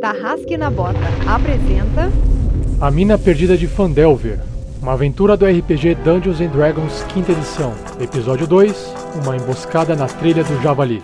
Tarrasque 0.00 0.56
na 0.56 0.70
Bota 0.70 0.98
apresenta 1.28 2.10
A 2.80 2.90
Mina 2.90 3.18
Perdida 3.18 3.54
de 3.54 3.66
Fandelver, 3.66 4.38
uma 4.80 4.94
aventura 4.94 5.36
do 5.36 5.44
RPG 5.44 5.96
Dungeons 5.96 6.40
and 6.40 6.48
Dragons 6.48 7.04
quinta 7.12 7.32
edição, 7.32 7.74
episódio 8.00 8.46
2, 8.46 8.94
uma 9.22 9.36
emboscada 9.36 9.94
na 9.94 10.06
trilha 10.06 10.42
do 10.42 10.62
Javali. 10.62 11.02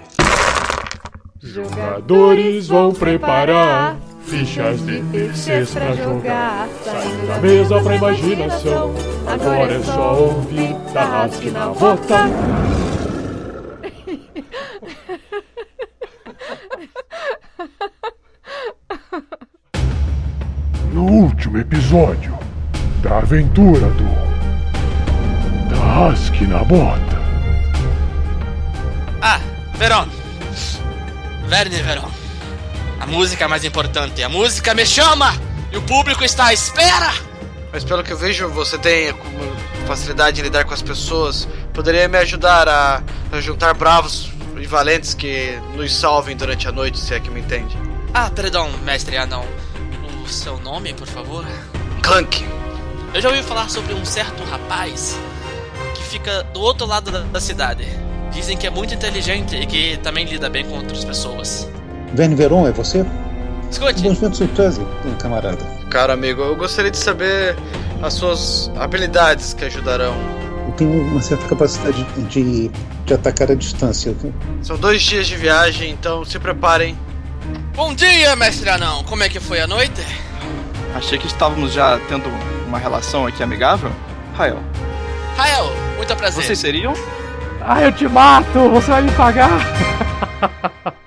Jogadores 1.43 2.69
vão 2.69 2.95
preparar 2.95 3.99
fichas 4.25 4.81
de 4.81 5.03
terceiros 5.03 5.75
pra 5.75 5.95
jogar. 5.95 6.69
Saindo 6.83 7.27
da 7.27 7.39
mesa 7.39 7.81
pra 7.81 7.97
imaginação. 7.97 8.95
Agora 9.27 9.75
é 9.75 9.83
só 9.83 10.19
ouvir 10.19 10.75
Tarrasque 10.95 11.51
na 11.51 11.67
Bota. 11.69 12.96
No 20.97 21.03
último 21.03 21.59
episódio 21.59 22.39
da 23.03 23.19
aventura 23.19 23.87
do 23.89 25.69
Tarrasque 25.69 26.47
na 26.47 26.65
Bota. 26.65 27.21
Ah, 29.21 29.39
Verón. 29.75 30.09
Verne 31.49 31.83
Verón. 31.83 32.11
A 32.99 33.07
música 33.07 33.45
é 33.45 33.47
mais 33.47 33.63
importante. 33.63 34.23
A 34.23 34.31
música 34.31 34.73
me 34.73 34.87
chama! 34.87 35.35
E 35.71 35.77
o 35.77 35.83
público 35.83 36.25
está 36.25 36.47
à 36.47 36.55
espera! 36.55 37.13
Mas 37.71 37.85
pelo 37.85 38.03
que 38.03 38.15
eu 38.15 38.17
vejo, 38.17 38.49
você 38.49 38.79
tem 38.79 39.15
facilidade 39.87 40.41
em 40.41 40.45
lidar 40.45 40.65
com 40.65 40.73
as 40.73 40.81
pessoas. 40.81 41.47
Poderia 41.75 42.09
me 42.09 42.17
ajudar 42.17 42.67
a, 42.71 43.03
a 43.33 43.41
juntar 43.43 43.75
bravos 43.75 44.31
e 44.57 44.67
valentes 44.67 45.13
que 45.13 45.61
nos 45.75 45.95
salvem 45.95 46.35
durante 46.35 46.67
a 46.67 46.73
noite, 46.73 46.99
se 46.99 47.13
é 47.13 47.21
que 47.21 47.31
me 47.31 47.41
entende. 47.41 47.77
Ah, 48.15 48.31
perdão, 48.31 48.71
mestre 48.83 49.19
anão. 49.19 49.45
O 50.27 50.29
seu 50.29 50.59
nome, 50.59 50.93
por 50.93 51.07
favor? 51.07 51.45
Clank. 52.03 52.45
Eu 53.15 53.21
já 53.21 53.29
ouvi 53.29 53.43
falar 53.45 53.71
sobre 53.71 53.95
um 53.95 54.05
certo 54.05 54.43
rapaz 54.43 55.17
que 55.95 56.03
fica 56.03 56.43
do 56.53 56.61
outro 56.61 56.85
lado 56.85 57.13
da, 57.13 57.21
da 57.21 57.41
cidade. 57.41 57.87
Dizem 58.33 58.57
que 58.57 58.67
é 58.67 58.71
muito 58.71 58.93
inteligente 58.93 59.55
e 59.55 59.65
que 59.67 59.97
também 59.99 60.25
lida 60.27 60.51
bem 60.51 60.65
com 60.67 60.79
outras 60.79 61.05
pessoas. 61.05 61.69
Verne 62.13 62.35
Veron, 62.35 62.67
é 62.67 62.73
você? 62.73 63.07
Escute, 63.71 64.03
ventos 64.03 64.37
surpresa, 64.37 64.85
camarada. 65.21 65.65
Cara 65.91 66.15
amigo, 66.15 66.43
eu 66.43 66.57
gostaria 66.57 66.91
de 66.91 66.99
saber 66.99 67.57
as 68.03 68.15
suas 68.15 68.69
habilidades 68.77 69.55
que 69.55 69.65
ajudarão. 69.65 70.15
Eu 70.67 70.73
tenho 70.73 71.03
uma 71.03 71.23
certa 71.23 71.47
capacidade 71.47 72.03
de, 72.29 72.69
de 73.05 73.15
atacar 73.15 73.51
à 73.51 73.55
distância. 73.55 74.13
São 74.61 74.77
dois 74.77 75.03
dias 75.03 75.29
de 75.29 75.37
viagem, 75.37 75.93
então 75.93 76.25
se 76.25 76.39
preparem. 76.39 76.99
bom 77.75 77.95
dia, 77.95 78.35
mestre 78.37 78.69
anão. 78.69 79.05
Como 79.05 79.23
é 79.23 79.29
que 79.29 79.41
foi 79.41 79.61
a 79.61 79.67
noite? 79.67 80.03
Achei 80.95 81.19
que 81.19 81.27
estávamos 81.27 81.73
já 81.73 81.99
tendo 82.09 82.29
uma 82.67 82.79
relação 82.79 83.27
aqui 83.27 83.43
amigável. 83.43 83.91
Rael, 84.35 84.59
Rael, 85.37 85.67
muito 85.97 86.17
prazer. 86.17 86.45
vocês 86.45 86.59
seriam? 86.59 86.95
Ah, 87.61 87.83
eu 87.83 87.93
te 87.93 88.09
mato! 88.09 88.71
Você 88.71 88.91
vai 88.91 89.03
me 89.03 89.11
pagar! 89.13 89.51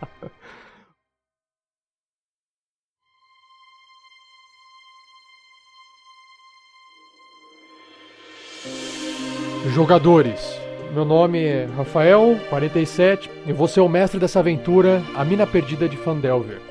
Jogadores, 9.73 10.59
meu 10.93 11.05
nome 11.05 11.43
é 11.43 11.67
Rafael, 11.77 12.39
47, 12.49 13.29
e 13.45 13.53
vou 13.53 13.67
ser 13.67 13.81
o 13.81 13.89
mestre 13.89 14.19
dessa 14.19 14.39
aventura, 14.39 15.03
A 15.15 15.23
Mina 15.23 15.45
Perdida 15.45 15.87
de 15.87 15.97
Fandelver. 15.97 16.68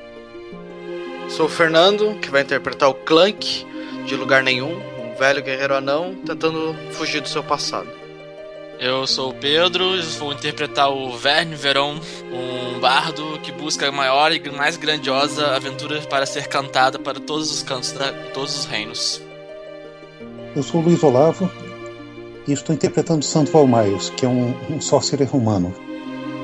Sou 1.29 1.45
o 1.45 1.49
Fernando, 1.49 2.15
que 2.21 2.29
vai 2.29 2.41
interpretar 2.41 2.89
o 2.89 2.93
Clank, 2.93 3.65
de 4.05 4.15
lugar 4.15 4.43
nenhum, 4.43 4.73
um 4.75 5.15
velho 5.17 5.41
guerreiro 5.43 5.75
anão 5.75 6.15
tentando 6.25 6.75
fugir 6.91 7.21
do 7.21 7.29
seu 7.29 7.43
passado. 7.43 7.87
Eu 8.79 9.05
sou 9.05 9.31
o 9.31 9.33
Pedro 9.33 9.95
e 9.95 10.01
vou 10.01 10.31
interpretar 10.33 10.89
o 10.89 11.15
Verne 11.17 11.55
Veron, 11.55 11.99
um 12.31 12.79
bardo 12.79 13.37
que 13.43 13.51
busca 13.51 13.87
a 13.87 13.91
maior 13.91 14.31
e 14.31 14.49
mais 14.49 14.77
grandiosa 14.77 15.55
aventura 15.55 16.01
para 16.01 16.25
ser 16.25 16.47
cantada 16.47 16.97
para 16.97 17.19
todos 17.19 17.51
os 17.51 17.61
cantos 17.61 17.91
de 17.91 18.31
todos 18.33 18.57
os 18.57 18.65
reinos. 18.65 19.21
Eu 20.55 20.63
sou 20.63 20.81
o 20.81 20.83
Luiz 20.83 21.03
Olavo 21.03 21.51
e 22.47 22.53
estou 22.53 22.73
interpretando 22.73 23.23
Sandoval 23.23 23.67
Miles, 23.67 24.09
que 24.09 24.25
é 24.25 24.29
um, 24.29 24.55
um 24.69 24.81
sorcerer 24.81 25.35
humano. 25.35 25.73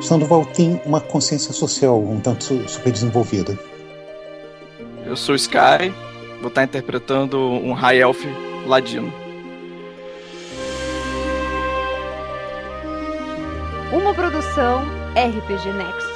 Sandoval 0.01 0.45
tem 0.45 0.79
uma 0.85 0.99
consciência 0.99 1.53
social 1.53 1.97
um 1.99 2.19
tanto 2.19 2.43
su- 2.43 2.67
super 2.67 2.91
desenvolvida. 2.91 3.57
Eu 5.05 5.15
sou 5.15 5.35
Sky, 5.35 5.93
vou 6.39 6.49
estar 6.49 6.63
interpretando 6.63 7.39
um 7.39 7.73
High 7.73 7.99
Elf 7.99 8.25
ladino. 8.65 9.25
uma 13.91 14.13
produção 14.13 14.83
RPG 15.15 15.71
Next. 15.73 16.14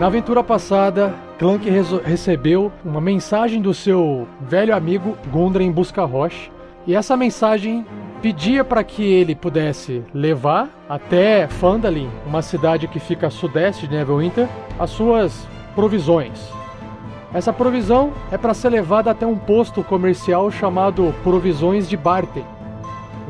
Na 0.00 0.06
aventura 0.06 0.42
passada, 0.42 1.14
Clank 1.38 1.68
recebeu 2.02 2.72
uma 2.82 3.02
mensagem 3.02 3.60
do 3.60 3.74
seu 3.74 4.26
velho 4.40 4.74
amigo 4.74 5.14
Gundren 5.30 5.70
Buscarroche, 5.70 6.50
e 6.86 6.94
essa 6.94 7.18
mensagem 7.18 7.84
pedia 8.22 8.64
para 8.64 8.82
que 8.82 9.02
ele 9.02 9.34
pudesse 9.34 10.02
levar 10.14 10.70
até 10.88 11.46
Phandalin, 11.48 12.08
uma 12.26 12.40
cidade 12.40 12.88
que 12.88 12.98
fica 12.98 13.26
a 13.26 13.30
sudeste 13.30 13.86
de 13.86 13.94
Neverwinter, 13.94 14.48
as 14.78 14.88
suas 14.88 15.46
provisões. 15.74 16.48
Essa 17.34 17.52
provisão 17.52 18.10
é 18.32 18.38
para 18.38 18.54
ser 18.54 18.70
levada 18.70 19.10
até 19.10 19.26
um 19.26 19.36
posto 19.36 19.84
comercial 19.84 20.50
chamado 20.50 21.14
Provisões 21.22 21.86
de 21.86 21.98
Barten, 21.98 22.46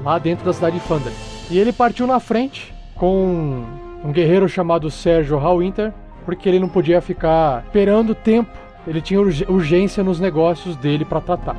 lá 0.05 0.21
dentro 0.21 0.45
da 0.45 0.53
cidade 0.53 0.79
de 0.79 0.87
Phandalin. 0.87 1.17
E 1.51 1.59
ele 1.59 1.73
partiu 1.73 2.07
na 2.07 2.21
frente 2.21 2.73
com 2.95 3.65
um 4.05 4.13
guerreiro 4.13 4.49
chamado 4.49 4.89
Sérgio 4.89 5.37
Hallwinter, 5.37 5.93
porque 6.25 6.49
ele 6.49 6.59
não 6.61 6.69
podia 6.69 7.01
ficar 7.01 7.65
esperando 7.67 8.15
tempo. 8.15 8.51
Ele 8.87 9.01
tinha 9.01 9.21
urg- 9.21 9.45
urgência 9.49 10.03
nos 10.03 10.19
negócios 10.21 10.77
dele 10.77 11.05
para 11.05 11.21
tratar. 11.21 11.57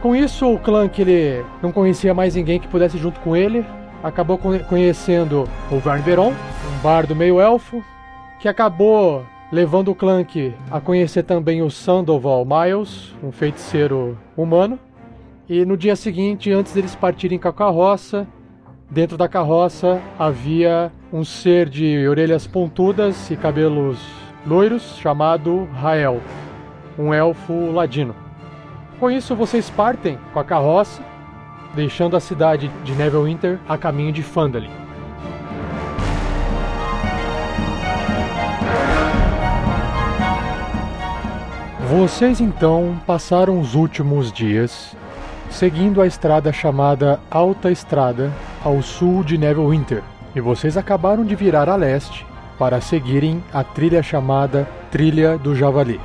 Com 0.00 0.16
isso, 0.16 0.46
o 0.54 0.58
que 0.88 1.02
ele 1.02 1.44
não 1.62 1.70
conhecia 1.72 2.14
mais 2.14 2.34
ninguém 2.34 2.58
que 2.58 2.68
pudesse 2.68 2.96
junto 2.96 3.20
com 3.20 3.36
ele, 3.36 3.64
acabou 4.02 4.38
conhe- 4.38 4.60
conhecendo 4.60 5.46
o 5.70 5.78
Veron, 5.78 6.30
um 6.30 6.82
bardo 6.82 7.14
meio 7.14 7.38
elfo, 7.40 7.84
que 8.40 8.48
acabou 8.48 9.24
levando 9.52 9.88
o 9.88 9.94
Clank 9.94 10.54
a 10.70 10.80
conhecer 10.80 11.24
também 11.24 11.60
o 11.60 11.70
Sandoval 11.70 12.46
Miles, 12.46 13.14
um 13.22 13.30
feiticeiro 13.30 14.16
humano. 14.36 14.78
E 15.48 15.64
no 15.66 15.76
dia 15.76 15.96
seguinte, 15.96 16.50
antes 16.52 16.72
deles 16.72 16.94
partirem 16.94 17.38
com 17.38 17.48
a 17.48 17.52
carroça, 17.52 18.26
dentro 18.90 19.16
da 19.16 19.28
carroça 19.28 20.00
havia 20.18 20.90
um 21.12 21.24
ser 21.24 21.68
de 21.68 22.06
orelhas 22.08 22.46
pontudas 22.46 23.30
e 23.30 23.36
cabelos 23.36 23.98
loiros 24.46 24.96
chamado 24.98 25.68
Rael, 25.74 26.20
um 26.98 27.14
elfo 27.14 27.70
ladino. 27.70 28.14
Com 28.98 29.10
isso, 29.10 29.36
vocês 29.36 29.70
partem 29.70 30.18
com 30.32 30.40
a 30.40 30.44
carroça, 30.44 31.02
deixando 31.74 32.16
a 32.16 32.20
cidade 32.20 32.70
de 32.84 32.92
Neverwinter 32.94 33.58
a 33.68 33.78
caminho 33.78 34.12
de 34.12 34.22
Phandalin. 34.22 34.70
Vocês 41.88 42.40
então 42.40 43.00
passaram 43.06 43.58
os 43.58 43.74
últimos 43.74 44.30
dias 44.30 44.94
seguindo 45.50 46.00
a 46.00 46.06
estrada 46.06 46.52
chamada 46.52 47.20
Alta 47.30 47.70
Estrada 47.70 48.32
ao 48.64 48.80
sul 48.82 49.22
de 49.24 49.36
Neverwinter, 49.36 50.02
e 50.34 50.40
vocês 50.40 50.76
acabaram 50.76 51.24
de 51.24 51.34
virar 51.34 51.68
a 51.68 51.76
leste 51.76 52.24
para 52.58 52.80
seguirem 52.80 53.42
a 53.52 53.64
trilha 53.64 54.02
chamada 54.02 54.68
Trilha 54.90 55.36
do 55.36 55.54
Javali. 55.54 56.00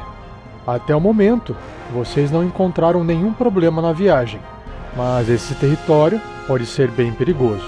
Até 0.65 0.95
o 0.95 1.00
momento, 1.00 1.56
vocês 1.94 2.31
não 2.31 2.44
encontraram 2.44 3.03
nenhum 3.03 3.31
problema 3.33 3.81
na 3.81 3.94
viagem, 3.94 4.39
mas 4.95 5.30
esse 5.30 5.53
território 5.56 6.19
pode 6.48 6.65
ser 6.65 6.89
bem 6.89 7.12
perigoso. 7.12 7.68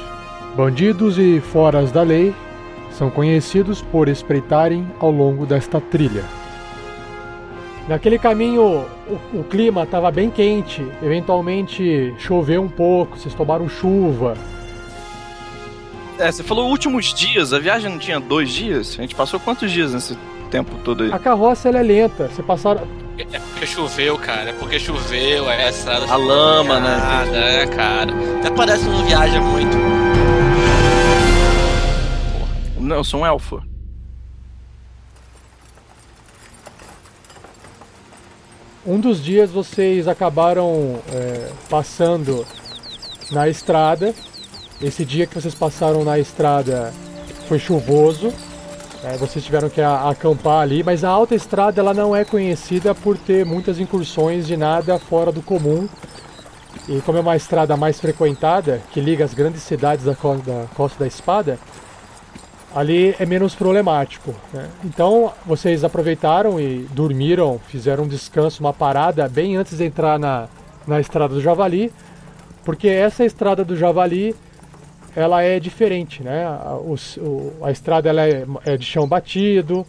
Bandidos 0.55 1.19
e 1.19 1.39
foras 1.39 1.91
da 1.91 2.01
lei 2.01 2.33
são 2.91 3.09
conhecidos 3.11 3.81
por 3.81 4.07
espreitarem 4.07 4.87
ao 4.99 5.11
longo 5.11 5.45
desta 5.45 5.79
trilha. 5.79 6.23
Naquele 7.87 8.19
caminho, 8.19 8.85
o, 9.07 9.39
o 9.39 9.43
clima 9.45 9.83
estava 9.83 10.11
bem 10.11 10.29
quente, 10.29 10.85
eventualmente 11.01 12.13
choveu 12.17 12.61
um 12.61 12.67
pouco, 12.67 13.17
vocês 13.17 13.33
tomaram 13.33 13.69
chuva. 13.69 14.35
É, 16.19 16.29
você 16.29 16.43
falou 16.43 16.69
últimos 16.69 17.13
dias, 17.13 17.53
a 17.53 17.59
viagem 17.59 17.89
não 17.89 17.97
tinha 17.97 18.19
dois 18.19 18.49
dias? 18.49 18.95
A 18.97 19.01
gente 19.01 19.15
passou 19.15 19.39
quantos 19.39 19.71
dias 19.71 19.93
nesse 19.93 20.17
tempo 20.51 20.75
todo 20.83 21.03
aí? 21.03 21.13
A 21.13 21.19
carroça 21.19 21.69
ela 21.69 21.79
é 21.79 21.83
lenta, 21.83 22.27
você 22.27 22.43
passaram. 22.43 22.85
É 23.17 23.39
porque 23.39 23.65
choveu, 23.65 24.17
cara. 24.17 24.49
É 24.49 24.53
porque 24.53 24.79
choveu, 24.79 25.49
é 25.49 25.65
a 25.65 25.69
estrada. 25.69 26.05
A 26.11 26.17
lama, 26.17 26.79
né? 26.79 26.97
Nada, 26.97 27.37
é, 27.37 27.67
cara. 27.67 28.13
Até 28.39 28.49
parece 28.51 28.83
que 28.83 28.89
não 28.89 29.05
viaja 29.05 29.41
muito. 29.41 29.77
Não, 32.79 32.97
eu 32.97 33.03
sou 33.03 33.21
um 33.21 33.25
elfo. 33.25 33.61
Um 38.87 39.01
dos 39.01 39.21
dias 39.21 39.51
vocês 39.51 40.07
acabaram 40.07 41.01
é, 41.13 41.49
passando 41.69 42.47
na 43.29 43.49
estrada. 43.49 44.15
Esse 44.81 45.03
dia 45.03 45.27
que 45.27 45.35
vocês 45.35 45.53
passaram 45.53 46.05
na 46.05 46.17
estrada 46.17 46.93
foi 47.49 47.59
chuvoso. 47.59 48.33
É, 49.03 49.17
vocês 49.17 49.43
tiveram 49.43 49.69
que 49.69 49.81
acampar 49.81 50.61
ali, 50.61 50.83
mas 50.83 51.03
a 51.03 51.09
alta 51.09 51.35
estrada 51.35 51.81
ela 51.81 51.93
não 51.93 52.15
é 52.15 52.23
conhecida 52.23 52.95
por 52.95 53.17
ter 53.17 53.45
muitas 53.45 53.77
incursões 53.77 54.47
de 54.47 54.55
nada 54.55 54.97
fora 54.97 55.33
do 55.33 55.41
comum. 55.41 55.89
E 56.87 57.01
como 57.01 57.17
é 57.17 57.21
uma 57.21 57.35
estrada 57.35 57.75
mais 57.75 57.99
frequentada, 57.99 58.81
que 58.93 59.01
liga 59.01 59.25
as 59.25 59.33
grandes 59.33 59.63
cidades 59.63 60.05
da 60.05 60.13
da, 60.13 60.65
Costa 60.75 60.99
da 60.99 61.07
Espada, 61.07 61.59
ali 62.75 63.15
é 63.19 63.25
menos 63.25 63.55
problemático. 63.55 64.33
né? 64.53 64.67
Então 64.83 65.31
vocês 65.45 65.83
aproveitaram 65.83 66.59
e 66.59 66.87
dormiram, 66.91 67.59
fizeram 67.67 68.03
um 68.03 68.07
descanso, 68.07 68.61
uma 68.61 68.73
parada 68.73 69.27
bem 69.27 69.55
antes 69.55 69.77
de 69.77 69.85
entrar 69.85 70.19
na, 70.19 70.47
na 70.85 70.99
estrada 70.99 71.33
do 71.33 71.41
Javali, 71.41 71.91
porque 72.63 72.87
essa 72.87 73.23
estrada 73.25 73.63
do 73.63 73.75
Javali 73.75 74.35
ela 75.15 75.41
é 75.41 75.59
diferente, 75.59 76.21
né? 76.21 76.45
A, 76.45 76.75
o- 76.75 77.53
a 77.63 77.71
estrada 77.71 78.07
ela 78.09 78.27
é, 78.27 78.45
é 78.65 78.77
de 78.77 78.85
chão 78.85 79.07
batido 79.07 79.85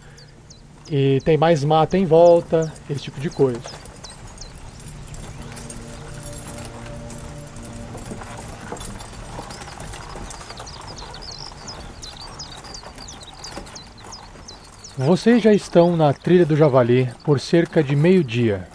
e 0.90 1.20
tem 1.24 1.36
mais 1.36 1.62
mata 1.64 1.98
em 1.98 2.06
volta, 2.06 2.72
esse 2.88 3.02
tipo 3.02 3.20
de 3.20 3.28
coisa. 3.28 3.60
Vocês 14.98 15.40
já 15.40 15.54
estão 15.54 15.96
na 15.96 16.12
trilha 16.12 16.44
do 16.44 16.56
Javali 16.56 17.08
por 17.22 17.38
cerca 17.38 17.84
de 17.84 17.94
meio-dia. 17.94 18.66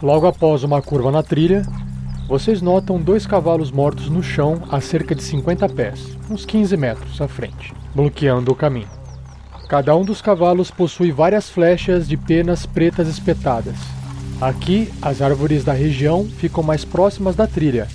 Logo 0.00 0.28
após 0.28 0.62
uma 0.62 0.80
curva 0.80 1.10
na 1.10 1.24
trilha, 1.24 1.66
vocês 2.28 2.62
notam 2.62 3.02
dois 3.02 3.26
cavalos 3.26 3.72
mortos 3.72 4.08
no 4.08 4.22
chão 4.22 4.62
a 4.70 4.80
cerca 4.80 5.12
de 5.12 5.24
50 5.24 5.68
pés, 5.70 6.16
uns 6.30 6.46
15 6.46 6.76
metros 6.76 7.20
à 7.20 7.26
frente, 7.26 7.74
bloqueando 7.96 8.52
o 8.52 8.54
caminho. 8.54 8.88
Cada 9.68 9.96
um 9.96 10.04
dos 10.04 10.22
cavalos 10.22 10.70
possui 10.70 11.10
várias 11.10 11.50
flechas 11.50 12.06
de 12.06 12.16
penas 12.16 12.64
pretas 12.64 13.08
espetadas. 13.08 13.99
Aqui, 14.40 14.90
as 15.02 15.20
árvores 15.20 15.64
da 15.64 15.72
região 15.72 16.24
ficam 16.26 16.62
mais 16.62 16.84
próximas 16.84 17.36
da 17.36 17.46
trilha, 17.46 17.86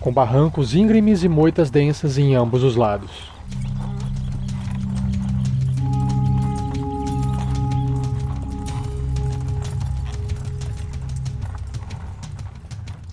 com 0.00 0.12
barrancos 0.12 0.74
íngremes 0.74 1.24
e 1.24 1.28
moitas 1.28 1.70
densas 1.70 2.18
em 2.18 2.34
ambos 2.34 2.62
os 2.62 2.76
lados. 2.76 3.10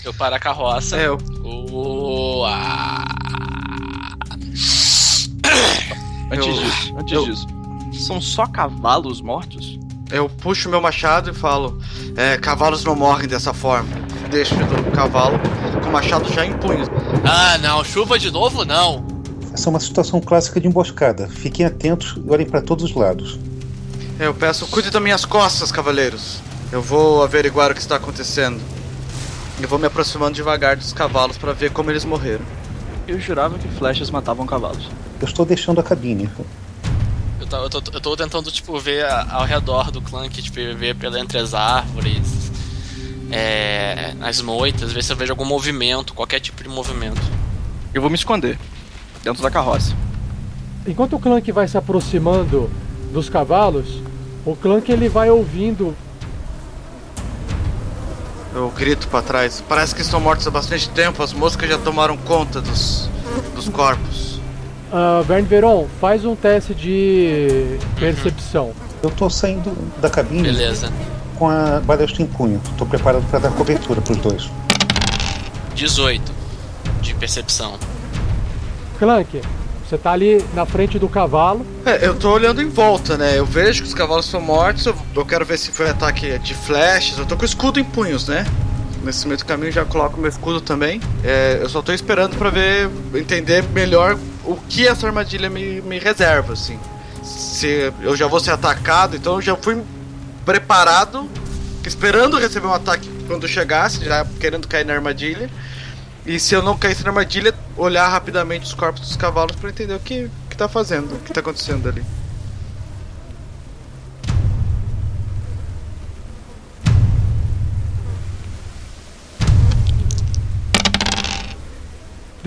Eu 0.04 0.13
paro 0.13 0.36
a 0.36 0.40
carroça. 0.40 0.96
É, 0.98 1.08
eu, 1.08 1.18
Uá. 1.72 3.04
Antes 6.31 6.46
Eu- 6.48 6.54
disso, 6.54 6.98
antes 6.98 7.13
eu- 7.13 7.25
disso. 7.25 7.48
São 8.06 8.22
só 8.22 8.46
cavalos 8.46 9.22
mortos? 9.22 9.76
Eu 10.12 10.30
puxo 10.30 10.69
meu 10.69 10.81
machado 10.81 11.31
e 11.31 11.33
falo: 11.33 11.80
é, 12.15 12.38
cavalos 12.38 12.83
não 12.83 12.95
morrem 12.95 13.27
dessa 13.27 13.54
forma. 13.54 13.89
Deixo 14.30 14.56
o 14.56 14.92
cavalo 14.92 15.39
com 15.81 15.89
o 15.89 15.92
machado 15.92 16.31
já 16.31 16.45
em 16.45 16.54
punho. 16.54 16.86
Ah, 17.24 17.57
não. 17.57 17.83
Chuva 17.83 18.18
de 18.19 18.31
novo, 18.31 18.65
não. 18.65 19.06
Essa 19.54 19.69
é 19.69 19.71
uma 19.71 19.80
situação 19.80 20.19
clássica 20.19 20.59
de 20.59 20.68
emboscada. 20.68 21.27
Fiquem 21.27 21.65
atentos 21.65 22.15
e 22.18 22.30
olhem 22.30 22.45
para 22.45 22.62
todos 22.62 22.86
os 22.86 22.94
lados. 22.94 23.39
Eu 24.19 24.33
peço: 24.33 24.68
cuide 24.68 24.89
das 24.89 25.01
minhas 25.01 25.25
costas, 25.25 25.71
cavaleiros. 25.71 26.39
Eu 26.71 26.81
vou 26.81 27.24
averiguar 27.24 27.71
o 27.71 27.74
que 27.74 27.80
está 27.80 27.95
acontecendo. 27.95 28.60
Eu 29.60 29.68
vou 29.68 29.80
me 29.80 29.88
aproximando 29.88 30.36
devagar 30.36 30.75
dos 30.75 30.94
cavalos 30.94 31.38
para 31.38 31.53
ver 31.53 31.71
como 31.71 31.89
eles 31.89 32.06
morreram. 32.06 32.45
Eu 33.07 33.19
jurava 33.19 33.57
que 33.57 33.68
flechas 33.69 34.12
matavam 34.12 34.45
cavalos. 34.45 34.89
Eu 35.19 35.27
estou 35.27 35.45
deixando 35.45 35.80
a 35.80 35.83
cabine. 35.83 36.30
Eu 37.48 37.70
tô, 37.70 37.78
eu 37.78 37.82
tô, 37.82 37.92
eu 37.94 38.02
tô 38.02 38.18
tentando, 38.18 38.52
tipo, 38.52 38.78
ver 38.78 39.06
ao 39.06 39.46
redor 39.46 39.90
do 39.90 40.02
clã, 40.02 40.28
que, 40.28 40.42
tipo, 40.42 40.56
ver 40.76 40.96
pela 40.96 41.18
entre 41.20 41.38
as 41.38 41.54
árvores, 41.54 42.52
é, 43.32 44.14
nas 44.18 44.42
moitas, 44.42 44.92
ver 44.92 45.02
se 45.02 45.14
eu 45.14 45.16
vejo 45.16 45.32
algum 45.32 45.46
movimento, 45.46 46.14
qualquer 46.14 46.42
tipo 46.42 46.62
de 46.62 46.68
movimento. 46.68 47.22
Eu 47.94 48.02
vou 48.02 48.10
me 48.10 48.18
esconder. 48.18 48.60
Dentro 49.24 49.42
da 49.42 49.50
carroça. 49.50 49.96
Enquanto 50.86 51.16
o 51.16 51.20
Clank 51.20 51.50
vai 51.52 51.68
se 51.68 51.78
aproximando 51.78 52.70
dos 53.12 53.30
cavalos, 53.30 54.02
o 54.46 54.56
Clank 54.56 54.92
ele 54.92 55.10
vai 55.10 55.30
ouvindo 55.30 55.96
Eu 58.54 58.70
grito 58.72 59.08
para 59.08 59.22
trás. 59.22 59.64
Parece 59.68 59.94
que 59.94 60.02
estão 60.02 60.20
mortos 60.20 60.48
há 60.48 60.52
bastante 60.52 60.90
tempo. 60.90 61.22
As 61.22 61.34
moscas 61.34 61.70
já 61.70 61.78
tomaram 61.78 62.18
conta 62.18 62.62
dos, 62.62 63.10
dos 63.56 63.70
corpos. 63.70 64.37
Ah, 64.92 65.24
Verne 65.25 65.48
Veron, 65.48 65.88
faz 66.00 66.25
um 66.25 66.36
teste 66.36 66.74
de 66.74 67.78
percepção. 68.00 68.72
Eu 69.04 69.10
estou 69.10 69.30
saindo 69.30 69.72
da 70.01 70.10
cabine 70.10 70.44
Beleza. 70.44 70.92
com 71.36 71.50
a 71.50 71.80
balestra 71.80 72.24
em 72.24 72.28
punho. 72.28 72.62
Estou 72.72 72.88
preparado 72.88 73.24
para 73.30 73.39
dar 73.39 73.51
cobertura 73.51 74.01
para 74.01 74.13
os 74.13 74.17
dois. 74.17 74.50
18 75.75 76.32
de 77.01 77.13
percepção. 77.13 77.75
Clank, 78.98 79.41
você 79.88 79.98
tá 79.98 80.12
ali 80.12 80.44
na 80.53 80.65
frente 80.65 80.98
do 80.98 81.08
cavalo. 81.08 81.65
É, 81.86 82.08
eu 82.08 82.15
tô 82.15 82.32
olhando 82.32 82.62
em 82.62 82.70
volta, 82.70 83.15
né? 83.17 83.38
Eu 83.38 83.46
vejo 83.46 83.84
que 83.84 83.88
os 83.88 83.94
cavalos 83.94 84.25
estão 84.25 84.41
mortos. 84.41 84.86
Eu, 84.86 84.96
eu 85.15 85.25
quero 85.25 85.46
ver 85.46 85.58
se 85.60 85.72
foi 85.72 85.89
ataque 85.89 86.39
de 86.39 86.56
flechas. 86.56 87.20
Eu 87.20 87.25
tô 87.25 87.36
com 87.38 87.44
o 87.44 87.46
escudo 87.46 87.79
em 87.79 87.84
punhos, 87.84 88.27
né? 88.27 88.46
Nesse 89.04 89.27
meio 89.27 89.38
do 89.38 89.46
caminho 89.46 89.72
já 89.72 89.86
coloco 89.86 90.20
meu 90.20 90.30
escudo 90.30 90.60
também. 90.60 91.01
É, 91.24 91.60
eu 91.62 91.70
só 91.70 91.82
tô 91.82 91.94
esperando 91.94 92.36
pra 92.38 92.50
ver, 92.50 92.89
entender 93.13 93.63
melhor 93.70 94.18
o 94.44 94.56
que 94.56 94.88
essa 94.88 95.08
armadilha 95.08 95.50
me, 95.50 95.82
me 95.82 96.00
reserva, 96.00 96.54
assim. 96.54 96.80
Se 97.24 97.92
eu 98.01 98.16
já 98.16 98.27
vou 98.27 98.39
ser 98.39 98.51
atacado, 98.51 99.16
então 99.16 99.36
eu 99.36 99.42
já 99.42 99.56
fui 99.56 99.82
preparado, 100.46 101.30
esperando 101.86 102.38
receber 102.38 102.68
um 102.68 102.74
ataque 102.74 103.10
quando 103.27 103.48
chegasse, 103.48 104.04
já 104.04 104.25
querendo 104.39 104.68
cair 104.68 104.86
na 104.86 104.94
armadilha. 104.94 105.50
E 106.25 106.39
se 106.39 106.54
eu 106.54 106.62
não 106.62 106.77
caísse 106.77 107.04
na 107.04 107.10
armadilha, 107.10 107.54
olhar 107.75 108.08
rapidamente 108.10 108.66
os 108.66 108.74
corpos 108.74 109.01
dos 109.01 109.16
cavalos 109.16 109.56
pra 109.56 109.70
entender 109.70 109.94
o 109.94 110.00
que, 110.00 110.30
que 110.50 110.58
tá 110.58 110.68
fazendo, 110.68 111.16
o 111.16 111.20
que 111.20 111.34
tá 111.34 111.39
acontecendo 111.39 111.88
ali. 111.88 112.04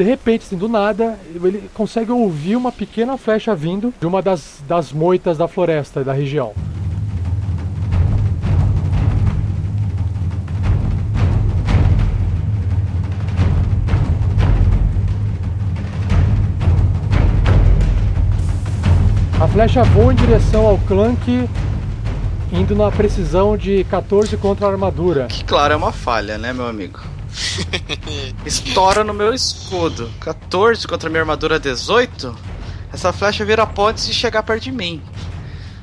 De 0.00 0.04
repente, 0.04 0.46
assim, 0.46 0.56
do 0.56 0.66
nada, 0.66 1.18
ele 1.34 1.68
consegue 1.74 2.10
ouvir 2.10 2.56
uma 2.56 2.72
pequena 2.72 3.18
flecha 3.18 3.54
vindo 3.54 3.92
de 4.00 4.06
uma 4.06 4.22
das, 4.22 4.62
das 4.66 4.94
moitas 4.94 5.36
da 5.36 5.46
floresta 5.46 6.02
da 6.02 6.14
região. 6.14 6.54
A 19.38 19.48
flecha 19.48 19.82
voa 19.84 20.14
em 20.14 20.16
direção 20.16 20.66
ao 20.66 20.78
Clank, 20.78 21.46
indo 22.50 22.74
na 22.74 22.90
precisão 22.90 23.54
de 23.54 23.84
14 23.84 24.34
contra 24.38 24.66
a 24.66 24.70
armadura. 24.70 25.26
Que 25.26 25.44
claro, 25.44 25.74
é 25.74 25.76
uma 25.76 25.92
falha, 25.92 26.38
né, 26.38 26.54
meu 26.54 26.66
amigo? 26.66 27.00
Estoura 28.44 29.04
no 29.04 29.14
meu 29.14 29.32
escudo. 29.32 30.10
14 30.20 30.86
contra 30.86 31.08
minha 31.08 31.22
armadura 31.22 31.58
18? 31.58 32.34
Essa 32.92 33.12
flecha 33.12 33.44
vira 33.44 33.66
pó 33.66 33.88
antes 33.88 34.06
de 34.06 34.14
chegar 34.14 34.42
perto 34.42 34.64
de 34.64 34.72
mim. 34.72 35.00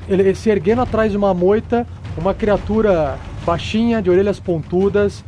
Ele 0.08 0.34
se 0.34 0.50
erguendo 0.50 0.82
atrás 0.82 1.10
de 1.10 1.16
uma 1.16 1.34
moita, 1.34 1.86
uma 2.16 2.34
criatura 2.34 3.18
baixinha, 3.44 4.02
de 4.02 4.10
orelhas 4.10 4.38
pontudas, 4.38 5.24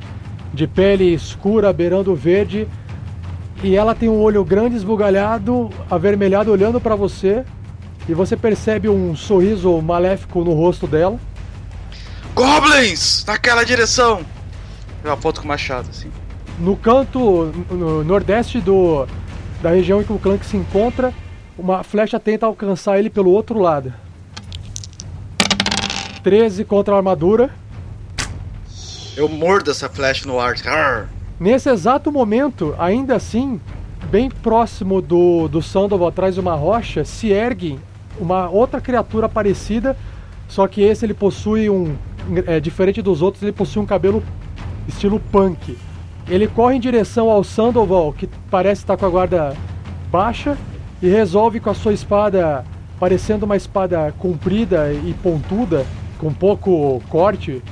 de 0.52 0.66
pele 0.66 1.14
escura, 1.14 1.72
beirando 1.72 2.12
o 2.12 2.16
verde. 2.16 2.68
E 3.62 3.76
ela 3.76 3.94
tem 3.94 4.08
um 4.08 4.20
olho 4.20 4.44
grande, 4.44 4.76
esbugalhado, 4.76 5.70
avermelhado, 5.90 6.50
olhando 6.50 6.80
para 6.80 6.94
você. 6.94 7.44
E 8.08 8.14
você 8.14 8.36
percebe 8.36 8.88
um 8.88 9.14
sorriso 9.14 9.80
maléfico 9.80 10.42
no 10.42 10.52
rosto 10.52 10.86
dela. 10.86 11.18
Goblins! 12.34 13.24
Naquela 13.26 13.64
direção! 13.64 14.24
Eu 15.02 15.12
aponto 15.12 15.40
com 15.40 15.47
o 15.47 15.49
machado, 15.49 15.88
assim. 15.90 16.11
No 16.59 16.76
canto 16.76 17.52
no 17.71 18.04
nordeste 18.04 18.61
do, 18.61 19.07
da 19.62 19.71
região 19.71 20.00
em 20.00 20.04
que 20.04 20.12
o 20.12 20.19
Clank 20.19 20.45
se 20.45 20.57
encontra, 20.57 21.12
uma 21.59 21.83
flecha 21.83 22.21
tenta 22.21 22.47
alcançar 22.47 22.99
ele 22.99 23.09
pelo 23.09 23.30
outro 23.30 23.59
lado. 23.59 23.92
13 26.23 26.64
contra 26.64 26.95
a 26.95 26.99
armadura. 26.99 27.50
Eu 29.16 29.28
mordo 29.28 29.71
essa 29.71 29.88
flecha 29.88 30.26
no 30.26 30.38
ar. 30.38 30.54
Arr! 30.66 31.09
Nesse 31.38 31.71
exato 31.71 32.12
momento, 32.12 32.75
ainda 32.78 33.16
assim, 33.16 33.61
bem 34.11 34.28
próximo 34.28 35.00
do, 35.00 35.49
do 35.49 35.62
Sandoval, 35.62 36.09
atrás 36.09 36.35
de 36.35 36.40
uma 36.40 36.54
rocha, 36.54 37.04
se 37.04 37.30
ergue 37.30 37.78
uma 38.19 38.50
outra 38.50 38.80
criatura 38.80 39.28
parecida, 39.28 39.97
só 40.49 40.69
que 40.69 40.83
esse 40.83 41.07
ele 41.07 41.14
possui 41.14 41.71
um. 41.71 41.97
É, 42.47 42.61
diferente 42.61 43.00
dos 43.00 43.23
outros, 43.23 43.42
ele 43.42 43.52
possui 43.52 43.80
um 43.83 43.87
cabelo 43.87 44.23
estilo 44.88 45.20
punk. 45.20 45.76
Ele 46.28 46.46
corre 46.46 46.76
em 46.76 46.80
direção 46.80 47.28
ao 47.28 47.42
Sandoval, 47.42 48.12
que 48.12 48.28
parece 48.50 48.82
estar 48.82 48.96
com 48.96 49.06
a 49.06 49.10
guarda 49.10 49.56
baixa, 50.10 50.56
e 51.02 51.08
resolve 51.08 51.60
com 51.60 51.70
a 51.70 51.75
sua 51.75 51.92
espada, 51.92 52.64
parecendo 52.99 53.46
uma 53.46 53.56
espada 53.56 54.14
comprida 54.18 54.92
e 54.92 55.14
pontuda, 55.22 55.87
com 56.18 56.32
pouco 56.32 57.02
corte, 57.08 57.62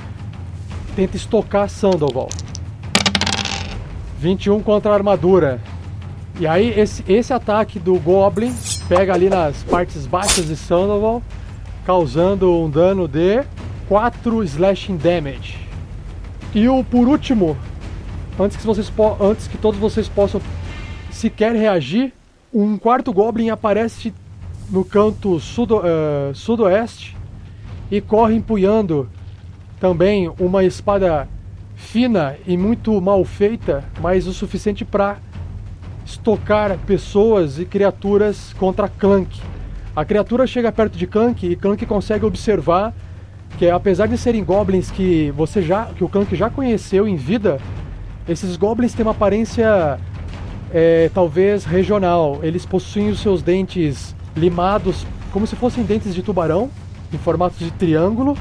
tenta 0.95 1.15
estocar 1.15 1.69
Sandoval. 1.69 2.29
21 4.19 4.61
contra 4.61 4.91
a 4.91 4.95
armadura. 4.95 5.61
E 6.39 6.47
aí 6.47 6.77
esse, 6.77 7.03
esse 7.07 7.31
ataque 7.31 7.79
do 7.79 7.99
Goblin 7.99 8.53
pega 8.87 9.13
ali 9.13 9.29
nas 9.29 9.63
partes 9.63 10.05
baixas 10.07 10.47
de 10.47 10.55
Sandoval, 10.55 11.21
causando 11.85 12.51
um 12.51 12.69
dano 12.69 13.07
de 13.07 13.43
4 13.87 14.43
slashing 14.43 14.97
damage. 14.97 15.68
E 16.53 16.67
o 16.67 16.83
por 16.83 17.07
último, 17.07 17.55
antes 18.39 18.57
que, 18.57 18.65
vocês 18.65 18.91
antes 19.19 19.47
que 19.47 19.57
todos 19.57 19.79
vocês 19.79 20.07
possam 20.07 20.41
sequer 21.11 21.55
reagir, 21.55 22.13
um 22.53 22.77
quarto 22.77 23.13
Goblin 23.13 23.49
aparece 23.49 24.13
no 24.69 24.83
canto 24.83 25.39
sudo, 25.39 25.77
uh, 25.77 26.33
sudoeste 26.33 27.15
e 27.91 28.01
corre 28.01 28.35
empunhando 28.35 29.09
também 29.79 30.31
uma 30.39 30.63
espada 30.63 31.27
fina 31.75 32.35
e 32.45 32.57
muito 32.57 32.99
mal 32.99 33.23
feita, 33.23 33.83
mas 34.01 34.27
o 34.27 34.33
suficiente 34.33 34.83
para 34.83 35.17
estocar 36.05 36.77
pessoas 36.79 37.59
e 37.59 37.65
criaturas 37.65 38.53
contra 38.53 38.89
Clank. 38.89 39.39
A 39.95 40.03
criatura 40.03 40.47
chega 40.47 40.71
perto 40.71 40.97
de 40.97 41.05
Clank 41.05 41.45
e 41.45 41.55
Clank 41.55 41.85
consegue 41.85 42.25
observar 42.25 42.93
que 43.59 43.69
apesar 43.69 44.07
de 44.07 44.17
serem 44.17 44.41
goblins 44.41 44.89
que 44.89 45.31
você 45.31 45.61
já 45.61 45.87
que 45.87 46.01
o 46.01 46.07
Clank 46.07 46.33
já 46.33 46.49
conheceu 46.49 47.05
em 47.05 47.17
vida, 47.17 47.59
esses 48.25 48.55
goblins 48.55 48.93
têm 48.93 49.05
uma 49.05 49.11
aparência 49.11 49.99
é, 50.73 51.11
talvez 51.13 51.65
regional. 51.65 52.39
Eles 52.41 52.65
possuem 52.65 53.09
os 53.09 53.19
seus 53.19 53.43
dentes 53.43 54.15
limados 54.33 55.05
como 55.33 55.45
se 55.45 55.57
fossem 55.57 55.83
dentes 55.83 56.15
de 56.15 56.23
tubarão, 56.23 56.71
em 57.13 57.17
formato 57.17 57.55
de 57.59 57.69
triângulo, 57.71 58.37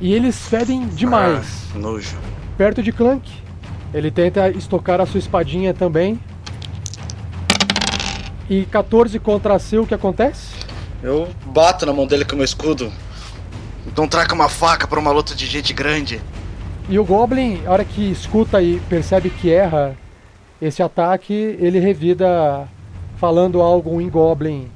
e 0.00 0.14
eles 0.14 0.46
fedem 0.46 0.86
demais. 0.86 1.64
Ah, 1.74 1.78
nojo. 1.78 2.16
Perto 2.56 2.82
de 2.84 2.92
Clank, 2.92 3.28
ele 3.92 4.12
tenta 4.12 4.48
estocar 4.50 5.00
a 5.00 5.06
sua 5.06 5.18
espadinha 5.18 5.74
também. 5.74 6.20
E 8.48 8.64
14 8.66 9.18
contra 9.18 9.58
C, 9.58 9.76
o 9.76 9.86
que 9.86 9.94
acontece? 9.94 10.54
Eu 11.02 11.28
bato 11.46 11.84
na 11.84 11.92
mão 11.92 12.06
dele 12.06 12.24
com 12.24 12.34
o 12.34 12.36
meu 12.36 12.44
escudo. 12.44 12.92
Então 13.96 14.06
traca 14.06 14.34
uma 14.34 14.46
faca 14.50 14.86
para 14.86 15.00
uma 15.00 15.10
luta 15.10 15.34
de 15.34 15.46
gente 15.46 15.72
grande. 15.72 16.20
E 16.86 16.98
o 16.98 17.04
Goblin, 17.04 17.62
a 17.64 17.70
hora 17.70 17.82
que 17.82 18.10
escuta 18.10 18.60
e 18.60 18.78
percebe 18.90 19.30
que 19.30 19.50
erra 19.50 19.96
esse 20.60 20.82
ataque, 20.82 21.32
ele 21.32 21.78
revida 21.78 22.68
falando 23.16 23.62
algo 23.62 23.98
em 23.98 24.10
Goblin. 24.10 24.70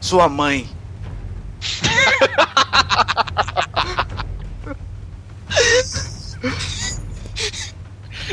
Sua 0.00 0.28
mãe. 0.28 0.68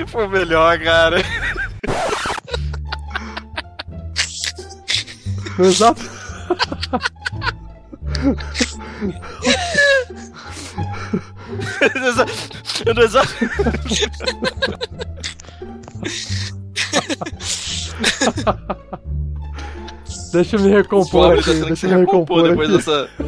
Foi 0.05 0.27
melhor, 0.27 0.77
cara. 0.77 1.23
Exato. 5.57 6.14
Eu 12.85 12.93
não 12.93 13.03
exato. 13.03 13.33
Deixa 20.31 20.55
eu 20.57 20.59
me 20.61 20.69
recompor 20.69 21.39
aqui, 21.39 21.53
deixa 21.61 21.87
eu 21.87 21.91
me 21.99 22.05
recompor 22.05 22.43
depois 22.49 22.69
aqui. 22.69 22.77
dessa. 22.77 23.09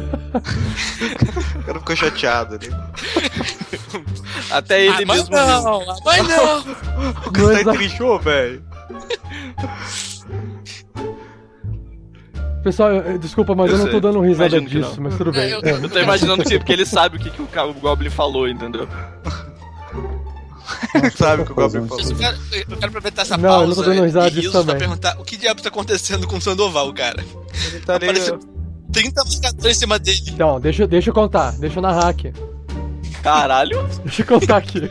O 1.58 1.62
cara 1.68 1.78
ficou 1.80 1.96
chateado 1.96 2.54
ali. 2.54 2.70
Até 4.50 4.84
ele 4.86 5.02
Ah, 5.04 5.06
mas 5.06 5.28
mesmo. 5.28 5.36
não, 5.36 6.00
mas 6.04 6.28
não. 6.28 6.58
O 7.26 7.32
cara 7.32 7.52
Mas 7.54 7.64
tá 7.64 7.72
trinchou, 7.72 8.18
velho. 8.18 8.62
Pessoal, 12.62 12.90
eu- 12.92 13.18
desculpa, 13.18 13.54
mas 13.54 13.70
eu, 13.70 13.78
Eu 13.78 13.84
não 13.84 13.90
tô 13.92 14.00
dando 14.00 14.20
risada 14.20 14.56
imagino 14.58 14.68
disso, 14.82 14.96
não. 14.96 15.04
mas 15.04 15.16
tudo 15.16 15.32
bem. 15.32 15.42
É, 15.42 15.54
eu- 15.54 15.60
É. 15.62 15.72
Eu 15.84 15.88
tô 15.88 15.98
imaginando 15.98 16.44
que 16.44 16.58
porque 16.58 16.72
ele 16.72 16.84
sabe 16.84 17.16
o 17.16 17.20
que, 17.20 17.30
que 17.30 17.40
o, 17.40 17.48
o 17.70 17.74
Goblin 17.74 18.10
falou, 18.10 18.48
entendeu? 18.48 18.88
Sabe 21.16 21.42
o 21.42 21.46
que 21.46 21.52
o 21.52 21.54
Goblin 21.54 21.86
falou. 21.86 22.04
Eu 22.04 22.16
quero, 22.16 22.36
eu 22.52 22.76
quero 22.76 22.86
aproveitar 22.88 23.22
essa 23.22 23.36
Não, 23.36 23.62
eu 23.62 23.68
não 23.68 23.68
tô 23.70 23.74
pausa 23.76 23.90
dando 23.94 24.04
risada 24.04 24.30
disso 24.30 24.40
risos 24.40 24.52
pra 24.52 24.60
também. 24.62 24.78
perguntar 24.78 25.16
o 25.20 25.24
que 25.24 25.36
diabo 25.36 25.62
tá 25.62 25.68
acontecendo 25.68 26.26
com 26.26 26.36
o 26.36 26.40
Sandoval, 26.40 26.92
cara. 26.92 27.24
Ele 27.68 27.80
tá 27.80 27.94
ali. 27.94 28.04
Apareceu 28.04 28.38
30 28.92 29.24
marcadores 29.24 29.76
em 29.76 29.80
cima 29.80 29.98
dele. 29.98 30.34
Não, 30.36 30.60
deixa, 30.60 30.82
eu- 30.82 30.88
deixa 30.88 31.10
eu 31.10 31.14
contar, 31.14 31.52
deixa 31.52 31.78
eu 31.78 31.82
narrar 31.82 32.08
aqui. 32.08 32.32
Caralho. 33.22 33.86
Deixa 34.04 34.22
eu 34.22 34.26
contar 34.26 34.56
aqui. 34.58 34.90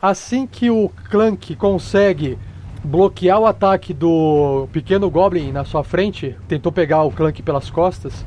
Assim 0.00 0.46
que 0.46 0.70
o 0.70 0.90
Clank 1.10 1.56
consegue 1.56 2.38
bloquear 2.84 3.40
o 3.40 3.46
ataque 3.46 3.92
do 3.92 4.68
pequeno 4.72 5.10
Goblin 5.10 5.52
na 5.52 5.64
sua 5.64 5.82
frente, 5.82 6.36
tentou 6.46 6.70
pegar 6.70 7.02
o 7.02 7.10
Clank 7.10 7.42
pelas 7.42 7.70
costas, 7.70 8.24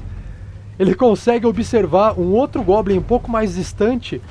ele 0.80 0.96
consegue 0.96 1.46
observar 1.46 2.20
um 2.20 2.32
outro 2.34 2.64
Goblin 2.64 2.98
um 2.98 3.04
pouco 3.04 3.30
mais 3.30 3.56
distante, 3.56 4.22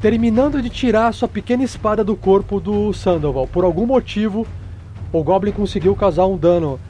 terminando 0.00 0.60
de 0.60 0.68
tirar 0.68 1.12
sua 1.14 1.28
pequena 1.28 1.62
espada 1.62 2.02
do 2.02 2.16
corpo 2.16 2.60
do 2.60 2.92
Sandoval. 2.92 3.46
Por 3.46 3.64
algum 3.64 3.86
motivo, 3.86 4.46
o 5.12 5.22
Goblin 5.22 5.52
conseguiu 5.52 5.94
causar 5.94 6.26
um 6.26 6.36
dano 6.36 6.80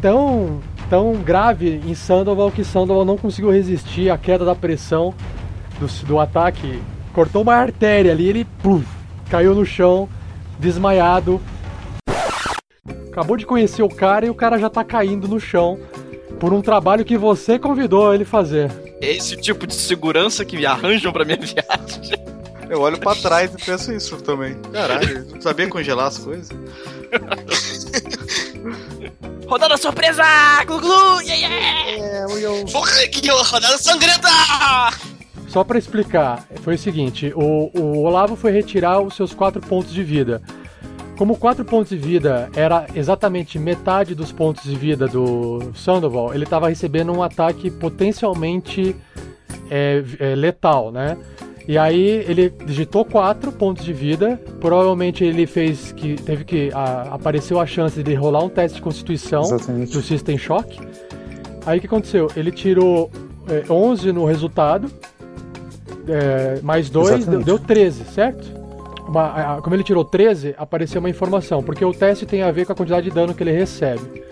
tão, 0.00 0.60
tão 0.90 1.14
grave 1.14 1.80
em 1.86 1.94
Sandoval 1.94 2.50
que 2.50 2.64
Sandoval 2.64 3.04
não 3.04 3.16
conseguiu 3.16 3.50
resistir 3.50 4.10
à 4.10 4.18
queda 4.18 4.44
da 4.44 4.54
pressão 4.54 5.14
do, 5.80 5.86
do 6.06 6.20
ataque. 6.20 6.82
Cortou 7.14 7.42
uma 7.42 7.54
artéria 7.54 8.12
ali, 8.12 8.28
ele 8.28 8.46
caiu 9.30 9.54
no 9.54 9.64
chão, 9.64 10.08
desmaiado. 10.58 11.40
Acabou 13.12 13.36
de 13.36 13.44
conhecer 13.44 13.82
o 13.82 13.90
cara 13.90 14.24
e 14.24 14.30
o 14.30 14.34
cara 14.34 14.56
já 14.58 14.70
tá 14.70 14.82
caindo 14.82 15.28
no 15.28 15.38
chão 15.38 15.78
por 16.40 16.54
um 16.54 16.62
trabalho 16.62 17.04
que 17.04 17.18
você 17.18 17.58
convidou 17.58 18.14
ele 18.14 18.24
fazer. 18.24 18.72
É 19.02 19.14
esse 19.14 19.36
tipo 19.36 19.66
de 19.66 19.74
segurança 19.74 20.46
que 20.46 20.56
me 20.56 20.64
arranjam 20.64 21.12
pra 21.12 21.22
minha 21.22 21.36
viagem. 21.44 22.18
Eu 22.70 22.80
olho 22.80 22.96
pra 22.98 23.14
trás 23.14 23.52
e 23.52 23.58
penso 23.62 23.92
isso 23.92 24.16
também. 24.22 24.54
Caralho, 24.72 25.18
eu 25.18 25.26
não 25.34 25.40
sabia 25.42 25.68
congelar 25.68 26.06
as 26.06 26.16
coisas. 26.16 26.48
Rodada 29.46 29.76
surpresa! 29.76 30.24
Glu 30.66 30.80
glu! 30.80 31.20
Yeah, 31.20 32.26
yeah! 32.26 32.72
Porra, 32.72 33.06
que 33.08 33.28
rodada 33.28 33.76
sangrenta! 33.76 34.28
Só 35.48 35.62
pra 35.62 35.78
explicar, 35.78 36.46
foi 36.62 36.76
o 36.76 36.78
seguinte: 36.78 37.30
o, 37.36 37.70
o 37.78 38.04
Olavo 38.04 38.36
foi 38.36 38.52
retirar 38.52 39.02
os 39.02 39.14
seus 39.14 39.34
4 39.34 39.60
pontos 39.60 39.92
de 39.92 40.02
vida. 40.02 40.40
Como 41.22 41.36
4 41.36 41.64
pontos 41.64 41.90
de 41.90 41.96
vida 41.96 42.50
era 42.52 42.84
exatamente 42.96 43.56
metade 43.56 44.12
dos 44.12 44.32
pontos 44.32 44.64
de 44.64 44.74
vida 44.74 45.06
do 45.06 45.70
Sandoval, 45.72 46.34
ele 46.34 46.42
estava 46.42 46.68
recebendo 46.68 47.12
um 47.12 47.22
ataque 47.22 47.70
potencialmente 47.70 48.96
é, 49.70 50.02
é, 50.18 50.34
letal, 50.34 50.90
né? 50.90 51.16
E 51.68 51.78
aí 51.78 52.24
ele 52.26 52.52
digitou 52.66 53.04
4 53.04 53.52
pontos 53.52 53.84
de 53.84 53.92
vida. 53.92 54.36
Provavelmente 54.58 55.22
ele 55.22 55.46
fez 55.46 55.92
que. 55.92 56.16
teve 56.16 56.42
que. 56.42 56.72
A, 56.74 57.14
apareceu 57.14 57.60
a 57.60 57.66
chance 57.66 58.02
de 58.02 58.14
rolar 58.14 58.42
um 58.42 58.48
teste 58.48 58.78
de 58.78 58.82
constituição 58.82 59.42
Exatamente. 59.42 59.92
do 59.92 60.02
System 60.02 60.36
Shock. 60.36 60.80
Aí 61.64 61.78
o 61.78 61.80
que 61.80 61.86
aconteceu? 61.86 62.32
Ele 62.34 62.50
tirou 62.50 63.12
é, 63.48 63.72
11 63.72 64.10
no 64.10 64.24
resultado, 64.24 64.90
é, 66.08 66.58
mais 66.62 66.90
2 66.90 67.26
deu, 67.26 67.44
deu 67.44 67.58
13, 67.60 68.06
certo? 68.06 68.61
Uma- 69.06 69.60
como 69.62 69.74
ele 69.74 69.82
tirou 69.82 70.04
13, 70.04 70.54
apareceu 70.56 71.00
uma 71.00 71.10
informação, 71.10 71.62
porque 71.62 71.84
o 71.84 71.92
teste 71.92 72.24
tem 72.24 72.42
a 72.42 72.50
ver 72.50 72.64
com 72.66 72.72
a 72.72 72.76
quantidade 72.76 73.08
de 73.08 73.14
dano 73.14 73.34
que 73.34 73.42
ele 73.42 73.52
recebe. 73.52 74.22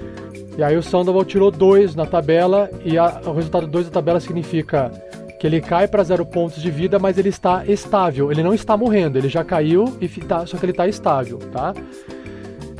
E 0.57 0.62
aí 0.62 0.77
o 0.77 0.83
Sandoval 0.83 1.25
tirou 1.25 1.50
2 1.50 1.95
na 1.95 2.07
tabela, 2.07 2.71
e 2.85 2.97
a- 2.99 3.21
o 3.27 3.33
resultado 3.33 3.67
2 3.67 3.87
da 3.87 3.93
tabela 3.93 4.21
significa 4.21 4.91
que 5.39 5.47
ele 5.47 5.61
cai 5.61 5.89
para 5.89 6.03
0 6.05 6.25
pontos 6.27 6.61
de 6.62 6.71
vida, 6.71 6.99
mas 6.99 7.17
ele 7.17 7.31
está 7.31 7.65
estável. 7.67 8.31
Ele 8.31 8.43
não 8.43 8.53
está 8.53 8.77
morrendo, 8.77 9.17
ele 9.17 9.29
já 9.29 9.43
caiu, 9.43 9.97
e 10.00 10.07
tá- 10.09 10.45
só 10.47 10.57
que 10.59 10.65
ele 10.65 10.73
está 10.73 10.87
estável, 10.87 11.39
tá? 11.53 11.73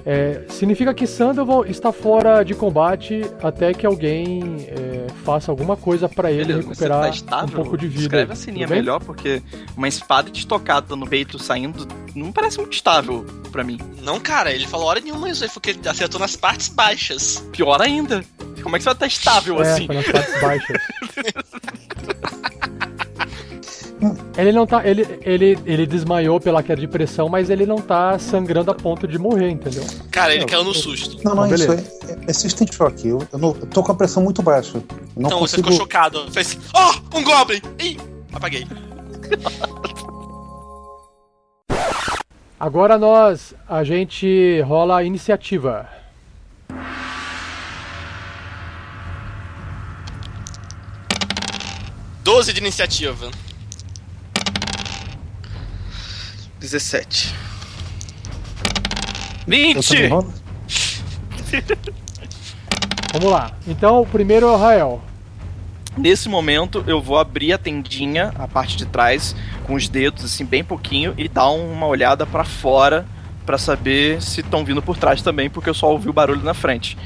É, 0.04 0.42
significa 0.49 0.95
que 0.95 1.07
Sandoval 1.07 1.64
está 1.66 1.92
fora 1.92 2.42
de 2.42 2.54
combate 2.54 3.23
até 3.42 3.73
que 3.75 3.85
alguém 3.85 4.66
é, 4.69 5.07
faça 5.25 5.50
alguma 5.50 5.76
coisa 5.76 6.09
para 6.09 6.30
ele 6.33 6.45
Beleza, 6.47 6.69
recuperar 6.69 7.02
tá 7.02 7.09
estável? 7.11 7.49
um 7.61 7.62
pouco 7.62 7.76
de 7.78 7.87
vida. 7.87 8.02
Escreve 8.02 8.33
a 8.33 8.37
sininha 8.37 8.66
melhor, 8.66 9.00
porque 9.00 9.42
uma 9.76 9.88
espada 9.88 10.30
estocada 10.33 10.97
no 10.97 11.07
peito 11.07 11.38
saindo 11.38 11.87
não 12.14 12.33
parece 12.33 12.59
muito 12.59 12.73
estável 12.73 13.25
pra 13.52 13.62
mim. 13.62 13.78
Não, 14.02 14.19
cara, 14.19 14.50
ele 14.52 14.66
falou 14.66 14.87
hora 14.87 15.00
nenhuma 15.00 15.28
isso 15.28 15.45
aí, 15.45 15.50
foi 15.50 15.61
que 15.62 15.71
ele 15.71 15.80
acertou 15.88 16.19
nas 16.19 16.35
partes 16.37 16.69
baixas. 16.69 17.45
Pior 17.52 17.80
ainda. 17.83 18.25
Como 18.62 18.76
é 18.76 18.78
que 18.78 18.83
você 18.83 18.90
vai 18.90 18.95
estar 18.95 19.07
estável 19.07 19.62
É, 19.62 19.73
assim? 19.73 19.87
foi 19.87 19.95
nas 19.97 20.07
partes 20.07 20.40
baixas. 20.40 20.76
ele 24.40 24.52
não 24.52 24.66
tá. 24.66 24.87
Ele, 24.87 25.18
ele, 25.23 25.59
ele 25.66 25.87
desmaiou 25.87 26.38
pela 26.40 26.62
queda 26.62 26.80
de 26.80 26.87
pressão, 26.88 27.28
mas 27.28 27.50
ele 27.50 27.66
não 27.66 27.76
tá 27.78 28.18
sangrando 28.18 28.70
a 28.70 28.75
ponto 28.75 29.06
de 29.09 29.18
morrer, 29.18 29.50
entendeu? 29.50 29.85
Cara, 30.11 30.32
ele 30.32 30.40
Não, 30.42 30.49
caiu 30.49 30.64
no 30.64 30.75
susto. 30.75 31.18
Não, 31.25 31.35
não, 31.35 31.47
isso 31.52 31.66
beleza. 31.66 31.92
é, 32.26 32.30
é 32.30 32.32
System 32.32 32.68
Shock. 32.73 33.06
Eu, 33.09 33.26
eu, 33.32 33.38
não, 33.38 33.56
eu 33.61 33.66
tô 33.66 33.82
com 33.82 33.92
a 33.92 33.94
pressão 33.94 34.23
muito 34.23 34.42
baixa. 34.42 34.82
Não 35.16 35.26
Então 35.26 35.38
você 35.40 35.56
consigo. 35.56 35.62
ficou 35.70 35.73
chocado. 35.73 36.30
Fez, 36.32 36.59
oh, 36.75 37.18
um 37.18 37.25
Goblin! 37.25 37.61
Ih, 37.80 37.97
apaguei. 38.32 38.66
Agora 42.59 42.99
nós. 42.99 43.54
A 43.68 43.82
gente 43.85 44.61
rola 44.62 44.99
a 44.99 45.04
iniciativa. 45.04 45.88
Doze 52.23 52.52
de 52.52 52.61
iniciativa. 52.61 53.30
17. 56.70 57.34
Eu 59.74 59.82
também 59.82 60.04
20! 60.04 60.06
rolo? 60.06 60.34
Vamos 63.12 63.30
lá. 63.32 63.50
Então 63.66 64.00
o 64.00 64.06
primeiro 64.06 64.46
é 64.46 64.50
o 64.52 64.56
Rael. 64.56 65.02
Nesse 65.98 66.28
momento 66.28 66.84
eu 66.86 67.00
vou 67.00 67.18
abrir 67.18 67.52
a 67.52 67.58
tendinha, 67.58 68.32
a 68.38 68.46
parte 68.46 68.76
de 68.76 68.86
trás, 68.86 69.34
com 69.64 69.74
os 69.74 69.88
dedos 69.88 70.24
assim 70.24 70.44
bem 70.44 70.62
pouquinho 70.62 71.12
e 71.18 71.28
dar 71.28 71.50
uma 71.50 71.86
olhada 71.86 72.24
pra 72.24 72.44
fora 72.44 73.04
pra 73.44 73.58
saber 73.58 74.22
se 74.22 74.40
estão 74.40 74.64
vindo 74.64 74.80
por 74.80 74.96
trás 74.96 75.20
também, 75.22 75.50
porque 75.50 75.68
eu 75.68 75.74
só 75.74 75.90
ouvi 75.90 76.08
o 76.08 76.12
barulho 76.12 76.44
na 76.44 76.54
frente. 76.54 76.96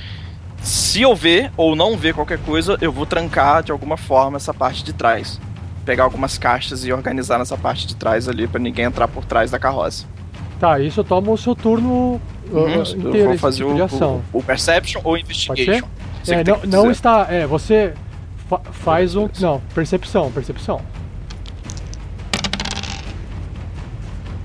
Se 0.60 1.00
eu 1.00 1.16
ver 1.16 1.50
ou 1.56 1.74
não 1.74 1.96
ver 1.96 2.12
qualquer 2.12 2.38
coisa, 2.38 2.76
eu 2.82 2.92
vou 2.92 3.06
trancar 3.06 3.62
de 3.62 3.72
alguma 3.72 3.96
forma 3.96 4.36
essa 4.36 4.52
parte 4.52 4.84
de 4.84 4.92
trás. 4.92 5.40
Pegar 5.84 6.04
algumas 6.04 6.38
caixas 6.38 6.84
e 6.84 6.92
organizar 6.92 7.38
nessa 7.38 7.56
parte 7.56 7.86
de 7.86 7.94
trás 7.96 8.28
ali 8.28 8.46
pra 8.46 8.58
ninguém 8.60 8.84
entrar 8.86 9.06
por 9.08 9.24
trás 9.24 9.50
da 9.50 9.58
carroça. 9.58 10.06
Tá, 10.58 10.78
isso 10.80 11.02
toma 11.04 11.30
o 11.30 11.36
seu 11.36 11.54
turno 11.54 11.88
uh, 11.90 12.20
Uhum, 12.50 12.82
inteiro, 12.82 13.16
eu 13.18 13.24
vou 13.26 13.38
fazer 13.38 13.64
tipo 13.64 13.96
o, 13.96 14.16
o, 14.32 14.38
o 14.38 14.42
Perception 14.42 15.00
ou 15.04 15.18
Investigation. 15.18 15.86
Você 16.22 16.34
É, 16.36 16.44
não, 16.44 16.60
não 16.66 16.90
está. 16.90 17.26
É, 17.28 17.46
você 17.46 17.92
fa- 18.48 18.60
faz 18.72 19.14
um. 19.16 19.28
Não, 19.40 19.60
percepção, 19.74 20.30
percepção. 20.32 20.80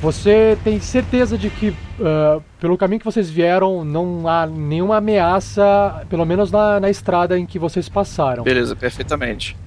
Você 0.02 0.58
tem 0.64 0.80
certeza 0.80 1.38
de 1.38 1.50
que, 1.50 1.74
ah, 2.02 2.40
pelo 2.60 2.78
caminho 2.78 3.00
que 3.00 3.06
vocês 3.06 3.30
vieram, 3.30 3.84
não 3.84 4.28
há 4.28 4.46
nenhuma 4.46 4.98
ameaça, 4.98 6.06
pelo 6.10 6.26
menos 6.26 6.52
na, 6.52 6.80
na 6.80 6.90
estrada 6.90 7.38
em 7.38 7.46
que 7.46 7.60
vocês 7.60 7.90
passaram. 7.90 8.44
Beleza, 8.44 8.76
perfeitamente. 8.76 9.58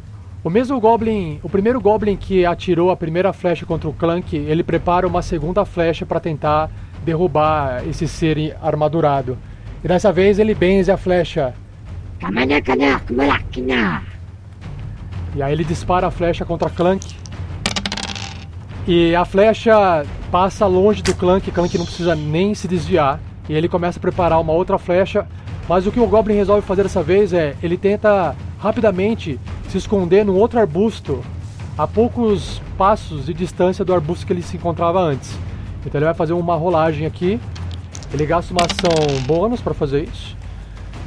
O 0.44 0.50
mesmo 0.50 0.81
Goblin, 0.81 1.38
o 1.40 1.48
primeiro 1.48 1.81
Goblin 1.81 2.16
que 2.16 2.44
atirou 2.44 2.90
a 2.90 2.96
primeira 2.96 3.33
flecha 3.33 3.64
contra 3.64 3.88
o 3.88 3.92
Clank, 3.92 4.37
ele 4.37 4.64
prepara 4.64 5.07
uma 5.07 5.22
segunda 5.22 5.64
flecha 5.64 6.05
para 6.05 6.18
tentar 6.18 6.68
derrubar 7.05 7.87
esse 7.88 8.09
ser 8.09 8.57
armadurado. 8.61 9.38
E 9.85 9.87
dessa 9.87 10.12
vez 10.12 10.40
ele 10.40 10.52
benze 10.52 10.90
a 10.90 10.96
flecha. 10.96 11.55
E 15.37 15.40
aí 15.40 15.52
ele 15.52 15.62
dispara 15.62 16.09
a 16.09 16.11
flecha 16.11 16.44
contra 16.44 16.68
Clank. 16.68 17.14
E 18.85 19.14
a 19.14 19.24
flecha 19.24 20.05
passa 20.33 20.66
longe 20.66 21.02
do 21.02 21.14
Clank, 21.14 21.52
Clank 21.52 21.78
não 21.78 21.85
precisa 21.85 22.16
nem 22.16 22.52
se 22.52 22.66
desviar. 22.66 23.20
E 23.48 23.55
ele 23.55 23.68
começa 23.68 24.00
a 24.00 24.02
preparar 24.02 24.40
uma 24.40 24.52
outra 24.52 24.76
flecha. 24.76 25.24
Mas 25.68 25.87
o 25.87 25.92
que 25.92 26.00
o 26.00 26.07
Goblin 26.09 26.35
resolve 26.35 26.66
fazer 26.66 26.83
dessa 26.83 27.00
vez 27.00 27.33
é 27.33 27.55
ele 27.62 27.76
tenta 27.76 28.35
rapidamente 28.62 29.40
se 29.68 29.77
esconder 29.79 30.25
num 30.25 30.37
outro 30.37 30.59
arbusto 30.61 31.22
a 31.77 31.87
poucos 31.87 32.61
passos 32.79 33.27
de 33.27 33.35
distância 33.35 33.85
do 33.85 33.92
arbusto 33.92 34.25
que 34.27 34.33
ele 34.33 34.42
se 34.42 34.57
encontrava 34.57 35.01
antes. 35.01 35.31
Então 35.85 35.98
ele 35.98 36.05
vai 36.05 36.14
fazer 36.14 36.33
uma 36.33 36.55
rolagem 36.55 37.07
aqui. 37.07 37.40
Ele 38.12 38.25
gasta 38.25 38.53
uma 38.53 38.61
ação 38.62 39.20
bônus 39.27 39.61
para 39.61 39.75
fazer 39.75 40.05
isso. 40.05 40.37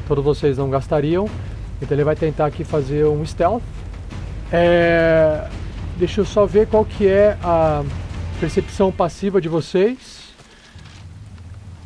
Todos 0.07 0.23
vocês 0.23 0.57
não 0.57 0.69
gastariam. 0.69 1.29
Então 1.81 1.95
ele 1.95 2.03
vai 2.03 2.15
tentar 2.15 2.47
aqui 2.47 2.63
fazer 2.63 3.05
um 3.05 3.25
stealth. 3.25 3.61
É, 4.51 5.47
Deixa 5.97 6.19
eu 6.21 6.25
só 6.25 6.45
ver 6.45 6.67
qual 6.67 6.83
que 6.83 7.07
é 7.07 7.37
a 7.41 7.81
percepção 8.37 8.91
passiva 8.91 9.39
de 9.39 9.47
vocês. 9.47 10.25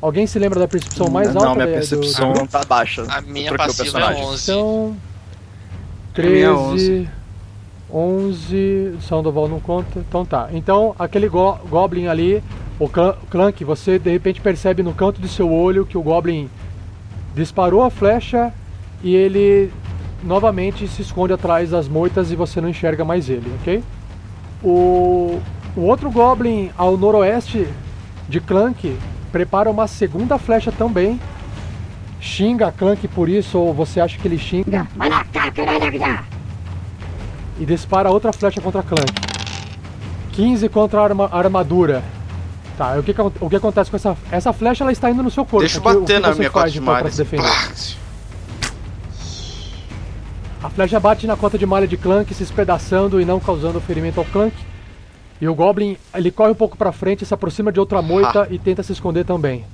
Alguém 0.01 0.25
se 0.25 0.39
lembra 0.39 0.59
da 0.59 0.67
percepção 0.67 1.09
mais 1.11 1.35
alta? 1.35 1.45
não, 1.49 1.53
minha 1.55 1.65
da- 1.67 1.71
do- 1.71 1.75
percepção 1.77 2.33
do- 2.33 2.47
tá 2.47 2.63
baixa. 2.63 3.05
A 3.07 3.21
minha 3.21 3.53
o 3.53 3.57
passiva 3.57 3.81
é 3.83 3.83
personagem. 3.83 4.23
11. 4.23 4.41
São 4.41 4.57
A 4.57 4.85
minha 4.87 4.95
é 4.95 5.08
13, 6.75 7.09
11, 7.91 8.95
Sandoval 9.01 9.47
não 9.47 9.59
conta. 9.59 9.99
Então 9.99 10.25
tá. 10.25 10.49
Então 10.53 10.95
aquele 10.97 11.27
go- 11.27 11.57
Goblin 11.69 12.07
ali, 12.07 12.43
o 12.79 12.87
Clan- 12.87 13.15
Clank, 13.29 13.63
você 13.63 13.97
de 13.97 14.09
repente 14.11 14.39
percebe 14.41 14.83
no 14.83 14.93
canto 14.93 15.19
do 15.19 15.27
seu 15.27 15.51
olho 15.51 15.85
que 15.85 15.97
o 15.97 16.01
Goblin 16.01 16.49
disparou 17.35 17.83
a 17.83 17.89
flecha 17.89 18.53
e 19.03 19.15
ele 19.15 19.71
novamente 20.23 20.87
se 20.87 21.01
esconde 21.01 21.33
atrás 21.33 21.69
das 21.71 21.87
moitas 21.87 22.31
e 22.31 22.35
você 22.35 22.59
não 22.59 22.69
enxerga 22.69 23.05
mais 23.05 23.29
ele, 23.29 23.49
ok? 23.61 23.83
O, 24.63 25.39
o 25.75 25.81
outro 25.81 26.11
Goblin 26.11 26.69
ao 26.77 26.97
noroeste 26.97 27.67
de 28.27 28.39
Clank 28.41 28.95
prepara 29.31 29.69
uma 29.71 29.87
segunda 29.87 30.37
flecha 30.37 30.71
também. 30.71 31.19
Xinga 32.19 32.71
Clank 32.71 33.07
por 33.07 33.29
isso, 33.29 33.57
ou 33.57 33.73
você 33.73 33.99
acha 34.01 34.17
que 34.17 34.27
ele 34.27 34.37
xinga? 34.37 34.87
E 37.59 37.65
dispara 37.65 38.09
outra 38.09 38.31
flecha 38.33 38.59
contra 38.61 38.83
Clank. 38.83 39.11
15 40.31 40.69
contra 40.69 40.99
a 41.01 41.03
arma- 41.03 41.29
a 41.31 41.37
armadura. 41.37 42.03
Tá, 42.77 42.95
o 42.97 43.03
que, 43.03 43.13
o 43.41 43.49
que 43.49 43.55
acontece 43.57 43.89
com 43.89 43.97
essa. 43.97 44.15
Essa 44.31 44.53
flecha 44.53 44.83
ela 44.83 44.91
está 44.91 45.09
indo 45.11 45.21
no 45.23 45.29
seu 45.29 45.43
corpo. 45.43 45.59
Deixa 45.59 45.77
eu 45.77 45.81
que- 45.81 45.89
o 45.89 45.99
bater 46.01 46.21
que 46.21 46.27
na 46.27 46.35
minha 46.35 46.49
faz, 46.51 46.53
cota 46.53 46.71
de 46.71 46.79
então, 46.79 46.93
malha. 46.93 47.11
se 47.11 47.17
defender? 47.17 47.43
Pá! 47.43 47.69
A 50.61 50.69
flecha 50.69 50.99
bate 50.99 51.25
na 51.27 51.35
cota 51.37 51.57
de 51.57 51.65
malha 51.65 51.87
de 51.87 51.95
Clank, 51.97 52.33
se 52.33 52.43
espedaçando 52.43 53.19
e 53.21 53.25
não 53.25 53.39
causando 53.39 53.79
ferimento 53.79 54.19
ao 54.19 54.25
Clank. 54.25 54.55
E 55.41 55.47
o 55.47 55.55
Goblin, 55.55 55.95
ele 56.13 56.31
corre 56.31 56.51
um 56.51 56.55
pouco 56.55 56.77
pra 56.77 56.91
frente, 56.91 57.25
se 57.25 57.33
aproxima 57.33 57.71
de 57.71 57.79
outra 57.79 58.01
moita 58.01 58.45
e 58.49 58.59
tenta 58.59 58.83
se 58.83 58.91
esconder 58.91 59.23
também. 59.25 59.65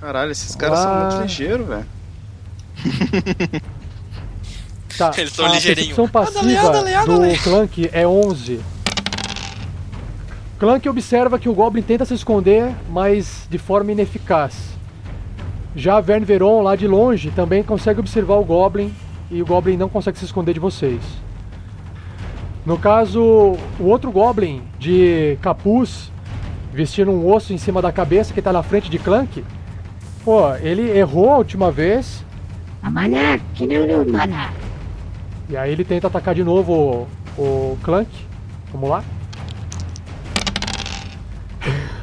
Caralho, 0.00 0.30
esses 0.32 0.54
caras 0.54 0.78
são 0.78 0.90
Ah. 0.92 1.08
muito 1.10 1.22
ligeiros, 1.22 1.66
velho. 1.66 1.86
Tá, 4.96 5.10
Eles 5.18 5.32
são 5.34 5.44
a 5.44 5.50
ligeirinho. 5.50 5.94
percepção 5.94 6.08
passiva 6.08 6.72
do. 7.04 7.42
Clank 7.42 7.90
é 7.92 8.06
11. 8.08 8.60
Clank 10.58 10.88
observa 10.88 11.38
que 11.38 11.50
o 11.50 11.52
Goblin 11.52 11.82
tenta 11.82 12.06
se 12.06 12.14
esconder, 12.14 12.72
mas 12.88 13.46
de 13.50 13.58
forma 13.58 13.92
ineficaz. 13.92 14.54
Já 15.74 16.00
Vern 16.00 16.24
Veron, 16.24 16.62
lá 16.62 16.74
de 16.76 16.88
longe, 16.88 17.30
também 17.30 17.62
consegue 17.62 18.00
observar 18.00 18.36
o 18.36 18.44
Goblin 18.44 18.90
e 19.30 19.42
o 19.42 19.44
Goblin 19.44 19.76
não 19.76 19.90
consegue 19.90 20.18
se 20.18 20.24
esconder 20.24 20.54
de 20.54 20.60
vocês. 20.60 21.02
No 22.64 22.78
caso, 22.78 23.20
o 23.78 23.84
outro 23.84 24.10
Goblin 24.10 24.62
de 24.78 25.36
capuz, 25.42 26.10
vestindo 26.72 27.10
um 27.10 27.30
osso 27.30 27.52
em 27.52 27.58
cima 27.58 27.82
da 27.82 27.92
cabeça, 27.92 28.32
que 28.32 28.40
está 28.40 28.50
na 28.50 28.62
frente 28.62 28.88
de 28.88 28.98
Clank, 28.98 29.44
pô, 30.26 30.52
ele 30.56 30.90
errou 30.90 31.30
a 31.30 31.38
última 31.38 31.70
vez, 31.70 32.24
e 35.48 35.56
aí 35.56 35.70
ele 35.70 35.84
tenta 35.84 36.08
atacar 36.08 36.34
de 36.34 36.42
novo 36.42 37.06
o, 37.38 37.40
o 37.40 37.78
Clank. 37.84 38.10
Vamos 38.72 38.90
lá. 38.90 39.04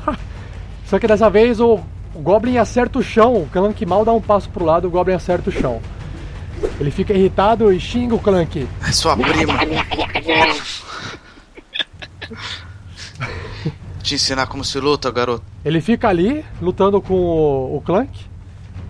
Só 0.85 0.97
que 0.99 1.05
dessa 1.05 1.29
vez 1.29 1.59
o, 1.59 1.81
o 2.15 2.19
Goblin 2.19 2.57
acerta 2.57 2.97
o 2.97 3.03
chão. 3.03 3.35
O 3.35 3.49
Clank 3.51 3.85
mal 3.85 4.05
dá 4.05 4.13
um 4.13 4.21
passo 4.21 4.49
pro 4.49 4.63
lado, 4.63 4.87
o 4.87 4.91
Goblin 4.91 5.15
acerta 5.15 5.49
o 5.49 5.53
chão. 5.53 5.81
Ele 6.79 6.91
fica 6.91 7.13
irritado 7.13 7.73
e 7.73 7.79
xinga 7.79 8.15
o 8.15 8.19
Clank. 8.19 8.65
É 8.87 8.91
sua 8.93 9.17
prima. 9.17 9.53
Te 14.03 14.15
ensinar 14.15 14.45
como 14.47 14.63
se 14.63 14.79
luta, 14.79 15.09
garoto. 15.09 15.43
Ele 15.63 15.81
fica 15.81 16.09
ali 16.09 16.45
lutando 16.61 17.01
com 17.01 17.13
o, 17.13 17.77
o 17.77 17.81
Clank. 17.81 18.11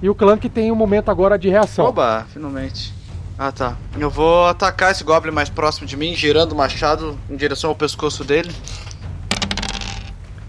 E 0.02 0.10
o 0.10 0.16
Clank 0.16 0.50
tem 0.50 0.72
um 0.72 0.76
momento 0.76 1.10
agora 1.10 1.38
de 1.38 1.48
reação. 1.48 1.86
Oba, 1.86 2.26
finalmente. 2.34 2.94
Ah 3.38 3.52
tá. 3.52 3.78
Eu 3.98 4.10
vou 4.10 4.48
atacar 4.48 4.92
esse 4.92 5.04
Goblin 5.04 5.32
mais 5.32 5.50
próximo 5.50 5.88
de 5.88 5.96
mim, 5.96 6.16
girando 6.16 6.52
o 6.52 6.56
machado 6.56 7.18
em 7.30 7.36
direção 7.36 7.70
ao 7.70 7.76
pescoço 7.76 8.24
dele. 8.24 8.52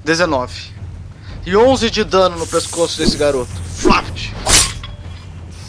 19. 0.04 0.72
E 1.46 1.56
11 1.56 1.90
de 1.90 2.04
dano 2.04 2.38
no 2.38 2.46
pescoço 2.46 2.98
desse 2.98 3.16
garoto. 3.16 3.52
Flaft! 3.76 4.32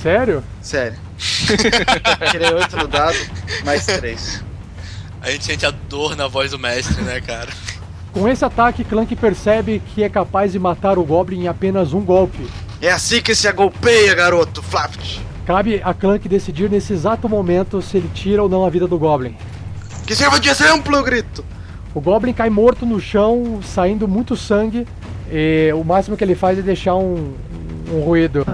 Sério? 0.01 0.43
Sério. 0.61 0.97
Tirei 2.31 2.53
8 2.53 2.77
no 2.77 2.87
dado, 2.87 3.17
mais 3.63 3.85
3. 3.85 4.43
A 5.21 5.31
gente 5.31 5.45
sente 5.45 5.65
a 5.65 5.71
dor 5.71 6.15
na 6.15 6.27
voz 6.27 6.51
do 6.51 6.59
mestre, 6.59 7.01
né, 7.01 7.19
cara? 7.19 7.51
Com 8.15 8.29
esse 8.29 8.45
ataque, 8.45 8.85
Clank 8.85 9.13
percebe 9.17 9.81
que 9.93 10.01
é 10.01 10.07
capaz 10.07 10.53
de 10.53 10.57
matar 10.57 10.97
o 10.97 11.03
Goblin 11.03 11.41
em 11.41 11.47
apenas 11.49 11.91
um 11.91 11.99
golpe. 11.99 12.47
É 12.81 12.89
assim 12.89 13.21
que 13.21 13.35
se 13.35 13.45
agolpeia, 13.45 14.15
garoto. 14.15 14.63
Flaft! 14.63 15.19
Cabe 15.45 15.81
a 15.83 15.93
Clank 15.93 16.25
decidir 16.29 16.69
nesse 16.69 16.93
exato 16.93 17.27
momento 17.27 17.81
se 17.81 17.97
ele 17.97 18.09
tira 18.13 18.41
ou 18.41 18.47
não 18.47 18.65
a 18.65 18.69
vida 18.69 18.87
do 18.87 18.97
Goblin. 18.97 19.35
Que 20.07 20.15
sirva 20.15 20.39
de 20.39 20.47
exemplo, 20.47 20.95
eu 20.95 21.03
grito! 21.03 21.43
O 21.93 21.99
Goblin 21.99 22.31
cai 22.31 22.49
morto 22.49 22.85
no 22.85 23.01
chão, 23.01 23.59
saindo 23.61 24.07
muito 24.07 24.37
sangue. 24.37 24.87
E 25.29 25.73
o 25.73 25.83
máximo 25.83 26.15
que 26.15 26.23
ele 26.23 26.35
faz 26.35 26.57
é 26.57 26.61
deixar 26.61 26.95
um, 26.95 27.33
um 27.91 27.99
ruído. 27.99 28.45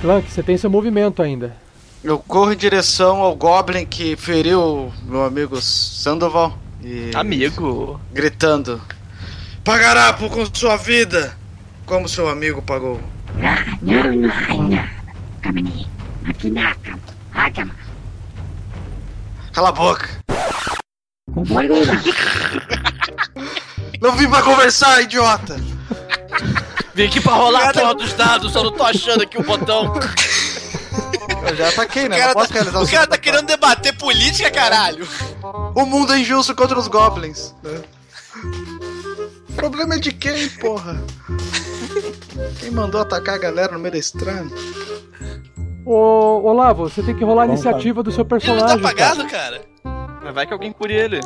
Clank, 0.00 0.28
você 0.28 0.42
tem 0.42 0.56
seu 0.56 0.68
movimento 0.68 1.22
ainda. 1.22 1.61
Eu 2.04 2.18
corro 2.18 2.52
em 2.52 2.56
direção 2.56 3.20
ao 3.20 3.36
Goblin 3.36 3.86
que 3.86 4.16
feriu 4.16 4.92
meu 5.04 5.24
amigo 5.24 5.60
Sandoval. 5.60 6.58
E... 6.82 7.12
Amigo. 7.14 8.00
Gritando: 8.12 8.80
Pagará 9.62 10.12
por 10.12 10.28
com 10.28 10.44
sua 10.52 10.76
vida! 10.76 11.36
Como 11.86 12.08
seu 12.08 12.28
amigo 12.28 12.60
pagou. 12.60 13.00
Cala 19.52 19.68
a 19.68 19.72
boca! 19.72 20.08
Não 24.00 24.12
vim 24.16 24.28
pra 24.28 24.42
conversar, 24.42 25.02
idiota! 25.02 25.56
Vim 26.94 27.04
aqui 27.04 27.20
pra 27.20 27.34
rolar 27.34 27.68
a 27.68 27.72
porra 27.72 27.94
dos 27.94 28.12
dados, 28.14 28.52
só 28.52 28.64
não 28.64 28.72
tô 28.72 28.82
achando 28.82 29.22
aqui 29.22 29.38
o 29.38 29.44
botão. 29.44 29.94
Eu 31.48 31.56
já 31.56 31.68
ataquei, 31.68 32.08
né? 32.08 32.16
O 32.16 32.20
cara, 32.20 32.34
tá, 32.34 32.54
realizar 32.54 32.80
o 32.82 32.88
cara 32.90 33.06
tá 33.06 33.18
querendo 33.18 33.46
debater 33.46 33.96
política, 33.96 34.50
caralho. 34.50 35.06
O 35.74 35.84
mundo 35.84 36.12
é 36.12 36.18
injusto 36.18 36.54
contra 36.54 36.78
os 36.78 36.88
goblins. 36.88 37.54
né? 37.62 37.82
O 39.50 39.52
problema 39.54 39.94
é 39.94 39.98
de 39.98 40.12
quem, 40.12 40.48
porra? 40.48 41.02
Quem 42.60 42.70
mandou 42.70 43.00
atacar 43.00 43.34
a 43.34 43.38
galera 43.38 43.72
no 43.72 43.78
meio 43.78 43.92
da 43.92 43.98
estrada? 43.98 44.48
Ô, 45.84 46.40
Olavo, 46.44 46.88
você 46.88 47.02
tem 47.02 47.14
que 47.14 47.24
rolar 47.24 47.42
a 47.42 47.46
Vamos 47.46 47.60
iniciativa 47.64 48.02
do 48.02 48.12
seu 48.12 48.22
Ele 48.24 48.28
não 48.32 48.38
tá 48.38 48.46
personagem. 48.46 48.78
apagado, 48.78 49.26
cara. 49.28 49.58
cara? 49.82 50.20
Mas 50.22 50.34
vai 50.34 50.46
que 50.46 50.52
alguém 50.52 50.72
cure 50.72 50.94
ele. 50.94 51.20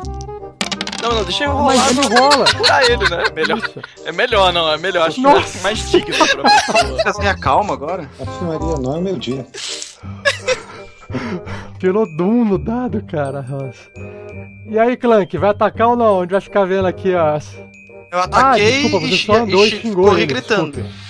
Não, 1.01 1.11
não, 1.13 1.23
deixa 1.23 1.43
eu 1.45 1.53
Mas 1.53 1.79
rolar. 1.79 1.89
ele 1.91 2.19
rola. 2.19 2.45
Curar 2.57 2.83
ele, 2.83 3.09
né? 3.09 3.23
Melhor. 3.35 3.57
Isso. 3.59 3.81
É 4.05 4.11
melhor, 4.11 4.51
não, 4.53 4.71
é 4.71 4.77
melhor. 4.77 5.07
Acho 5.07 5.21
Nossa. 5.21 5.51
que 5.51 5.57
é 5.59 5.61
mais 5.61 5.91
digno 5.91 6.15
pra 6.15 6.43
pessoa. 6.49 7.03
Você 7.13 7.19
tenha 7.19 7.37
calma 7.37 7.73
agora? 7.73 8.09
Ave 8.19 8.45
Maria, 8.45 8.77
não 8.77 8.97
é 8.97 9.01
meu 9.01 9.17
dia. 9.17 9.45
Tirou 11.79 12.05
Doom 12.05 12.45
no 12.45 12.57
dado, 12.57 13.03
cara. 13.03 13.41
Nossa. 13.43 13.79
E 14.69 14.77
aí, 14.77 14.97
Clank, 14.97 15.37
vai 15.37 15.51
atacar 15.51 15.89
ou 15.89 15.95
não? 15.95 16.19
A 16.19 16.21
gente 16.23 16.31
vai 16.31 16.41
ficar 16.41 16.65
vendo 16.65 16.87
aqui, 16.87 17.13
ó. 17.13 17.37
Eu 18.11 18.19
Ah, 18.19 18.23
ataquei 18.23 18.81
desculpa, 18.83 19.05
você 19.07 19.13
e, 19.13 19.25
só 19.25 19.33
andou 19.35 19.65
e 19.65 19.67
e 19.69 19.81
xingou 19.81 20.05
corri 20.05 20.21
ele, 20.23 20.33
gritando. 20.33 20.71
desculpe. 20.71 21.07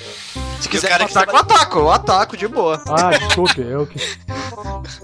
Se 0.60 0.66
E 0.66 0.68
o 0.68 0.72
quiser 0.72 0.90
cara 0.90 1.06
que 1.06 1.12
atacar, 1.18 1.34
eu 1.36 1.40
ataco. 1.40 1.80
Eu 1.80 1.92
ataco 1.92 2.38
de 2.38 2.48
boa. 2.48 2.82
Ah, 2.90 3.10
desculpe, 3.18 3.62
eu 3.62 3.86
que. 3.88 4.00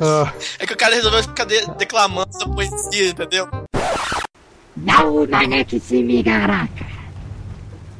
Ah, 0.01 0.31
É 0.59 0.65
que 0.67 0.73
o 0.73 0.77
cara 0.77 0.95
resolveu 0.95 1.21
ficar 1.23 1.45
de- 1.45 1.65
declamando 1.77 2.29
essa 2.35 2.47
poesia, 2.49 3.09
entendeu? 3.09 3.47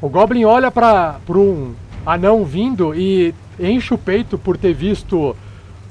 O 0.03 0.09
Goblin 0.09 0.43
olha 0.43 0.69
pra 0.69 1.17
um 1.29 1.73
anão 2.05 2.43
vindo 2.43 2.93
e 2.93 3.33
enche 3.57 3.93
o 3.93 3.97
peito 3.97 4.37
por 4.37 4.57
ter 4.57 4.73
visto 4.73 5.33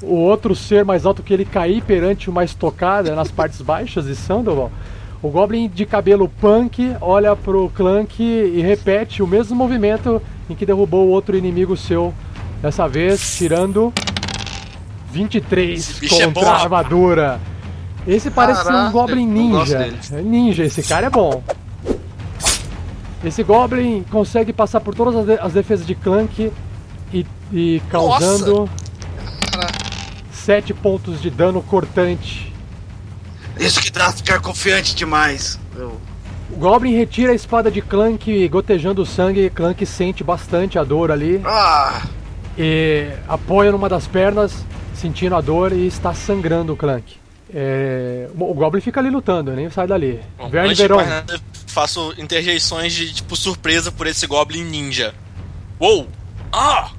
o 0.02 0.14
outro 0.14 0.54
ser 0.54 0.84
mais 0.84 1.06
alto 1.06 1.22
que 1.22 1.32
ele 1.32 1.46
cair 1.46 1.82
perante 1.82 2.28
uma 2.28 2.44
estocada 2.44 3.14
nas 3.14 3.30
partes 3.32 3.62
baixas 3.62 4.04
de 4.04 4.14
Sandoval. 4.14 4.70
O 5.22 5.30
Goblin 5.30 5.66
de 5.66 5.86
cabelo 5.86 6.28
punk 6.28 6.94
olha 7.00 7.34
pro 7.34 7.70
Clank 7.74 8.22
e 8.22 8.60
repete 8.60 9.22
o 9.22 9.26
mesmo 9.26 9.56
movimento 9.56 10.20
em 10.50 10.54
que 10.54 10.66
derrubou 10.66 11.06
o 11.06 11.10
outro 11.10 11.34
inimigo 11.34 11.74
seu. 11.74 12.12
Dessa 12.60 12.86
vez, 12.86 13.38
tirando 13.38 13.92
23 15.10 15.78
Esse 15.78 16.00
bicho 16.00 16.20
é 16.20 16.26
contra 16.26 16.42
bom, 16.42 16.50
a 16.50 16.60
armadura. 16.60 17.40
Esse 18.06 18.30
parece 18.30 18.62
ser 18.62 18.68
um 18.68 18.72
Caraca, 18.72 18.90
Goblin 18.90 19.26
ninja. 19.26 19.78
É 20.12 20.22
ninja, 20.22 20.64
esse 20.64 20.82
cara 20.82 21.06
é 21.06 21.10
bom. 21.10 21.42
Esse 23.24 23.42
Goblin 23.44 24.04
consegue 24.10 24.52
passar 24.52 24.80
por 24.80 24.94
todas 24.94 25.14
as, 25.16 25.26
de- 25.26 25.38
as 25.40 25.52
defesas 25.52 25.86
de 25.86 25.94
Clank 25.94 26.52
e, 27.12 27.26
e 27.52 27.80
causando 27.88 28.68
7 30.32 30.74
pontos 30.74 31.22
de 31.22 31.30
dano 31.30 31.62
cortante. 31.62 32.52
Isso 33.58 33.80
que 33.80 33.90
dá 33.90 34.10
ficar 34.12 34.40
confiante 34.40 34.94
demais. 34.96 35.58
Eu... 35.76 36.00
O 36.50 36.56
Goblin 36.56 36.96
retira 36.96 37.32
a 37.32 37.34
espada 37.34 37.70
de 37.70 37.80
Clank, 37.80 38.48
gotejando 38.48 39.06
sangue. 39.06 39.48
Clank 39.48 39.86
sente 39.86 40.24
bastante 40.24 40.78
a 40.78 40.84
dor 40.84 41.10
ali. 41.12 41.40
Ah! 41.44 42.02
E 42.58 43.08
apoia 43.28 43.70
numa 43.72 43.88
das 43.88 44.06
pernas, 44.06 44.52
sentindo 44.94 45.34
a 45.36 45.40
dor 45.40 45.72
e 45.72 45.86
está 45.86 46.12
sangrando 46.12 46.72
o 46.72 46.76
Clank. 46.76 47.21
É, 47.54 48.30
o 48.34 48.54
Goblin 48.54 48.80
fica 48.80 48.98
ali 48.98 49.10
lutando, 49.10 49.52
nem 49.52 49.68
sai 49.68 49.86
dali. 49.86 50.20
Bom, 50.38 50.48
Verne 50.48 50.74
Veron. 50.74 51.04
nada, 51.04 51.38
faço 51.66 52.14
interjeições 52.16 52.94
de, 52.94 53.12
tipo, 53.12 53.36
surpresa 53.36 53.92
por 53.92 54.06
esse 54.06 54.26
Goblin 54.26 54.64
Ninja. 54.64 55.14
Uou! 55.78 56.08
Ah! 56.50 56.90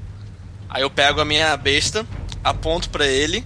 Aí 0.70 0.84
eu 0.84 0.90
pego 0.90 1.22
a 1.22 1.26
minha 1.26 1.56
besta, 1.58 2.06
aponto 2.44 2.90
pra 2.90 3.08
ele 3.08 3.44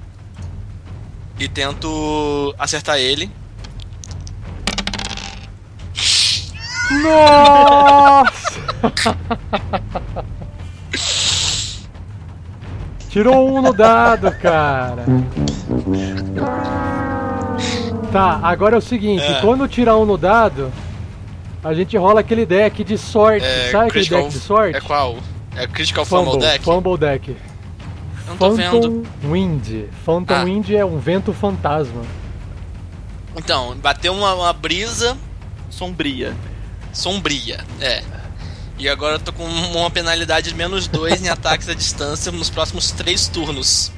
e 1.39 1.47
tento 1.47 2.53
acertar 2.57 2.97
ele. 2.97 3.31
Nossa! 7.03 8.57
Tirou 13.09 13.57
um 13.57 13.61
no 13.61 13.73
dado, 13.73 14.31
cara. 14.39 15.05
Tá, 18.11 18.39
agora 18.43 18.75
é 18.75 18.77
o 18.77 18.81
seguinte, 18.81 19.23
É. 19.23 19.41
quando 19.41 19.67
tirar 19.67 19.97
um 19.97 20.05
no 20.05 20.17
dado, 20.17 20.71
a 21.63 21.73
gente 21.73 21.97
rola 21.97 22.21
aquele 22.21 22.45
deck 22.45 22.83
de 22.83 22.97
sorte. 22.97 23.45
É, 23.45 23.71
Sabe 23.71 23.89
aquele 23.89 24.05
deck 24.07 24.29
de 24.29 24.39
sorte? 24.39 24.77
É 24.77 24.81
qual? 24.81 25.17
É 25.55 25.65
o 25.65 25.69
Critical 25.69 26.05
Fumble, 26.05 26.33
Fumble, 26.33 26.47
Deck? 26.47 26.63
Fumble 26.63 26.97
deck. 26.97 27.29
Eu 27.31 27.37
não 28.27 28.37
tô 28.37 28.55
Phantom 28.55 28.81
vendo. 28.81 29.07
Wind. 29.23 29.85
Phantom 30.05 30.33
Ah. 30.35 30.43
Wind 30.43 30.69
é 30.71 30.85
um 30.85 30.99
vento 30.99 31.33
fantasma. 31.33 32.01
Então, 33.35 33.75
bateu 33.77 34.13
uma, 34.13 34.33
uma 34.35 34.53
brisa 34.53 35.17
Sombria. 35.69 36.33
sombria, 36.93 37.59
é. 37.81 38.01
E 38.79 38.87
agora 38.87 39.15
eu 39.15 39.19
tô 39.19 39.33
com 39.33 39.43
uma 39.43 39.89
penalidade 39.91 40.49
de 40.49 40.55
menos 40.55 40.87
2 40.87 41.23
em 41.23 41.29
ataques 41.29 41.67
à 41.69 41.73
distância 41.73 42.31
nos 42.31 42.49
próximos 42.49 42.91
3 42.91 43.27
turnos. 43.27 43.91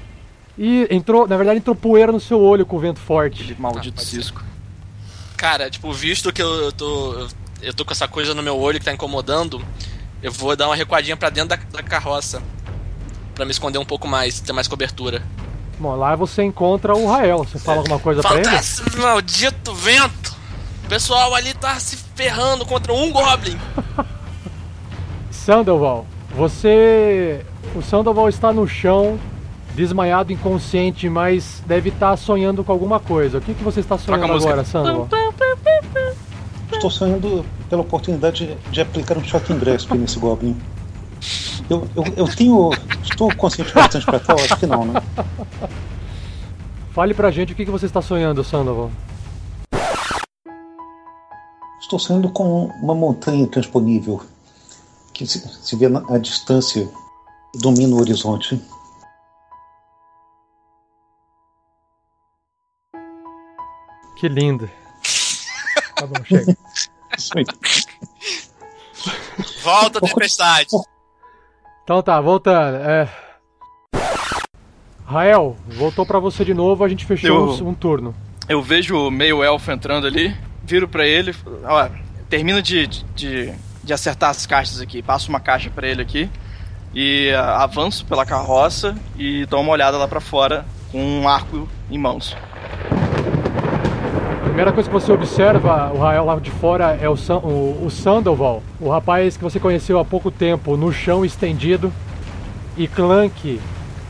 E 0.62 0.86
entrou, 0.92 1.26
na 1.26 1.38
verdade, 1.38 1.60
entrou 1.60 1.74
poeira 1.74 2.12
no 2.12 2.20
seu 2.20 2.42
olho 2.42 2.66
com 2.66 2.76
o 2.76 2.80
vento 2.80 3.00
forte. 3.00 3.44
Aquele 3.44 3.58
maldito 3.58 4.02
ser. 4.02 4.18
cisco. 4.18 4.44
Cara, 5.38 5.70
tipo, 5.70 5.90
visto 5.94 6.34
que 6.34 6.44
eu, 6.44 6.54
eu 6.64 6.72
tô. 6.74 7.28
Eu 7.62 7.74
tô 7.74 7.86
com 7.86 7.94
essa 7.94 8.10
coisa 8.10 8.34
no 8.34 8.44
meu 8.44 8.60
olho 8.60 8.78
que 8.78 8.84
tá 8.84 8.92
incomodando, 8.92 9.64
eu 10.22 10.32
vou 10.32 10.54
dar 10.58 10.68
uma 10.68 10.76
recuadinha 10.76 11.16
pra 11.16 11.30
dentro 11.30 11.50
da, 11.50 11.56
da 11.56 11.82
carroça. 11.82 12.44
Pra 13.34 13.46
me 13.46 13.52
esconder 13.52 13.78
um 13.78 13.86
pouco 13.86 14.06
mais, 14.06 14.42
ter 14.42 14.52
mais 14.52 14.68
cobertura. 14.68 15.24
Bom, 15.80 15.96
lá 15.96 16.14
você 16.14 16.44
encontra 16.44 16.94
o 16.94 17.10
Rael. 17.10 17.46
Você 17.46 17.58
fala 17.58 17.78
alguma 17.78 18.00
coisa 18.00 18.22
pra 18.22 18.36
ele? 18.36 18.44
Falta 18.44 18.60
esse 18.60 18.98
maldito 18.98 19.74
vento! 19.74 20.36
O 20.84 20.90
pessoal 20.90 21.34
ali 21.36 21.54
tá 21.54 21.80
se 21.80 21.96
ferrando 22.16 22.66
contra 22.66 22.92
um 22.92 23.10
Goblin! 23.14 23.58
Sandoval, 25.32 26.06
você. 26.36 27.46
O 27.74 27.82
Sandoval 27.82 28.28
está 28.28 28.52
no 28.52 28.68
chão, 28.68 29.18
desmaiado, 29.80 30.34
inconsciente, 30.34 31.08
mas 31.10 31.64
deve 31.66 31.88
estar 31.88 32.18
sonhando 32.18 32.66
com 32.66 32.72
alguma 32.72 33.00
coisa. 33.00 33.38
O 33.38 33.42
que, 33.42 33.54
que 33.54 33.64
você 33.64 33.80
está 33.80 33.98
sonhando 33.98 34.34
agora, 34.34 34.66
Sandoval? 34.66 35.08
Estou 36.74 36.92
sonhando 36.92 37.46
pela 37.70 37.82
oportunidade 37.82 38.46
de, 38.46 38.72
de 38.72 38.82
aplicar 38.82 39.18
um 39.18 39.24
choque 39.24 39.54
em 39.54 39.58
Gresp 39.58 39.92
nesse 39.94 40.20
Goblin. 40.20 40.56
Eu, 41.70 41.88
eu, 41.96 42.04
eu 42.18 42.28
tenho. 42.28 42.72
Estou 43.04 43.34
consciente 43.36 43.74
bastante 43.74 44.06
pra 44.06 44.20
tal? 44.20 44.36
Acho 44.38 44.58
que 44.58 44.66
não, 44.66 44.84
né? 44.86 45.02
Fale 46.92 47.14
pra 47.14 47.32
gente 47.32 47.54
o 47.54 47.56
que, 47.56 47.64
que 47.64 47.72
você 47.72 47.86
está 47.86 48.02
sonhando, 48.02 48.44
Sandoval. 48.44 48.92
Estou 51.80 51.98
sonhando 51.98 52.30
com 52.30 52.66
uma 52.82 52.94
montanha 52.94 53.48
transponível 53.48 54.22
que 55.14 55.26
se, 55.26 55.40
se 55.40 55.76
vê 55.78 55.88
na, 55.88 56.04
à 56.14 56.18
distância 56.18 56.90
domina 57.56 57.96
o 57.96 58.00
horizonte. 58.00 58.62
Que 64.20 64.28
lindo. 64.28 64.70
Tá 65.96 66.06
bom, 66.06 66.24
chega. 66.26 66.56
Isso 67.18 67.32
aí. 67.38 67.46
Volta, 69.64 70.02
tempestade. 70.02 70.68
Então 71.84 72.02
tá, 72.02 72.20
voltando. 72.20 72.76
É... 72.78 73.10
Rael, 75.06 75.58
voltou 75.68 76.06
pra 76.06 76.20
você 76.20 76.46
de 76.46 76.54
novo, 76.54 76.84
a 76.84 76.88
gente 76.90 77.06
fechou 77.06 77.58
Eu- 77.58 77.68
um 77.68 77.74
turno. 77.74 78.14
Eu 78.48 78.62
vejo 78.62 78.96
o 79.08 79.12
meio 79.12 79.44
elfo 79.44 79.72
entrando 79.72 80.06
ali, 80.08 80.36
viro 80.64 80.88
pra 80.88 81.06
ele, 81.06 81.36
ó, 81.66 81.88
termino 82.30 82.62
de, 82.64 82.88
de, 82.88 83.54
de 83.84 83.94
acertar 83.94 84.32
as 84.32 84.46
caixas 84.48 84.82
aqui, 84.82 85.04
passo 85.04 85.30
uma 85.30 85.40
caixa 85.40 85.70
pra 85.70 85.88
ele 85.88 86.02
aqui 86.02 86.28
e 86.94 87.32
ah, 87.32 87.62
avanço 87.64 88.06
pela 88.08 88.26
carroça 88.26 88.96
e 89.16 89.46
dou 89.46 89.62
uma 89.62 89.72
olhada 89.72 89.98
lá 90.00 90.08
pra 90.08 90.20
fora 90.20 90.66
com 90.92 91.00
um 91.00 91.28
arco 91.30 91.70
em 91.92 91.98
mãos. 92.00 92.36
Primeira 94.60 94.74
coisa 94.74 94.90
que 94.90 94.94
você 94.94 95.10
observa, 95.14 95.90
o 95.94 96.00
Rael 96.00 96.26
lá 96.26 96.36
de 96.36 96.52
fora, 96.52 97.00
é 97.02 97.08
o, 97.08 97.16
San, 97.16 97.38
o, 97.38 97.86
o 97.86 97.90
Sandoval, 97.90 98.62
o 98.78 98.90
rapaz 98.90 99.38
que 99.38 99.44
você 99.46 99.58
conheceu 99.58 99.98
há 99.98 100.04
pouco 100.04 100.30
tempo, 100.30 100.76
no 100.76 100.92
chão 100.92 101.24
estendido, 101.24 101.94
e 102.76 102.86
Clank 102.86 103.58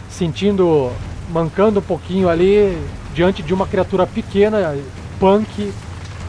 sentindo, 0.09 0.91
mancando 1.29 1.77
um 1.77 1.83
pouquinho 1.83 2.27
ali, 2.27 2.75
diante 3.13 3.43
de 3.43 3.53
uma 3.53 3.67
criatura 3.67 4.07
pequena, 4.07 4.75
punk, 5.19 5.71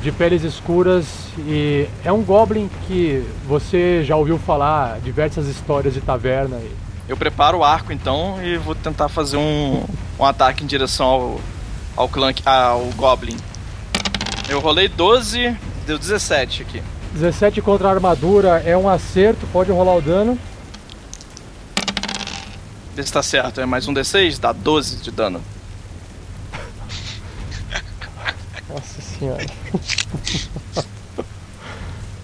de 0.02 0.12
peles 0.12 0.44
escuras, 0.44 1.06
e 1.38 1.88
é 2.04 2.12
um 2.12 2.20
goblin 2.20 2.68
que 2.87 3.24
você 3.48 4.04
já 4.04 4.16
ouviu 4.16 4.38
falar 4.38 5.00
diversas 5.00 5.48
histórias 5.48 5.94
de 5.94 6.02
taverna. 6.02 6.61
Eu 7.09 7.16
preparo 7.16 7.61
o 7.61 7.64
arco 7.64 7.90
então 7.90 8.37
e 8.44 8.59
vou 8.59 8.74
tentar 8.74 9.09
fazer 9.09 9.38
um, 9.38 9.83
um 10.18 10.24
ataque 10.26 10.62
em 10.62 10.66
direção 10.66 11.06
ao, 11.06 11.40
ao 11.96 12.06
Clank, 12.06 12.42
ao 12.44 12.80
Goblin. 12.98 13.38
Eu 14.51 14.59
rolei 14.59 14.89
12, 14.89 15.57
deu 15.87 15.97
17 15.97 16.63
aqui. 16.63 16.83
17 17.15 17.63
contra 17.63 17.87
a 17.89 17.93
armadura 17.93 18.61
é 18.67 18.77
um 18.77 18.89
acerto, 18.89 19.47
pode 19.53 19.71
rolar 19.71 19.95
o 19.95 20.03
dano. 20.03 20.37
Vê 22.97 23.03
se 23.05 23.13
tá 23.13 23.23
certo, 23.23 23.61
é 23.61 23.67
mais 23.67 23.87
um 23.87 23.95
D6, 23.95 24.41
dá 24.41 24.51
12 24.53 24.97
de 24.97 25.13
dano. 25.13 25.41
Nossa 28.69 29.01
senhora. 29.01 29.47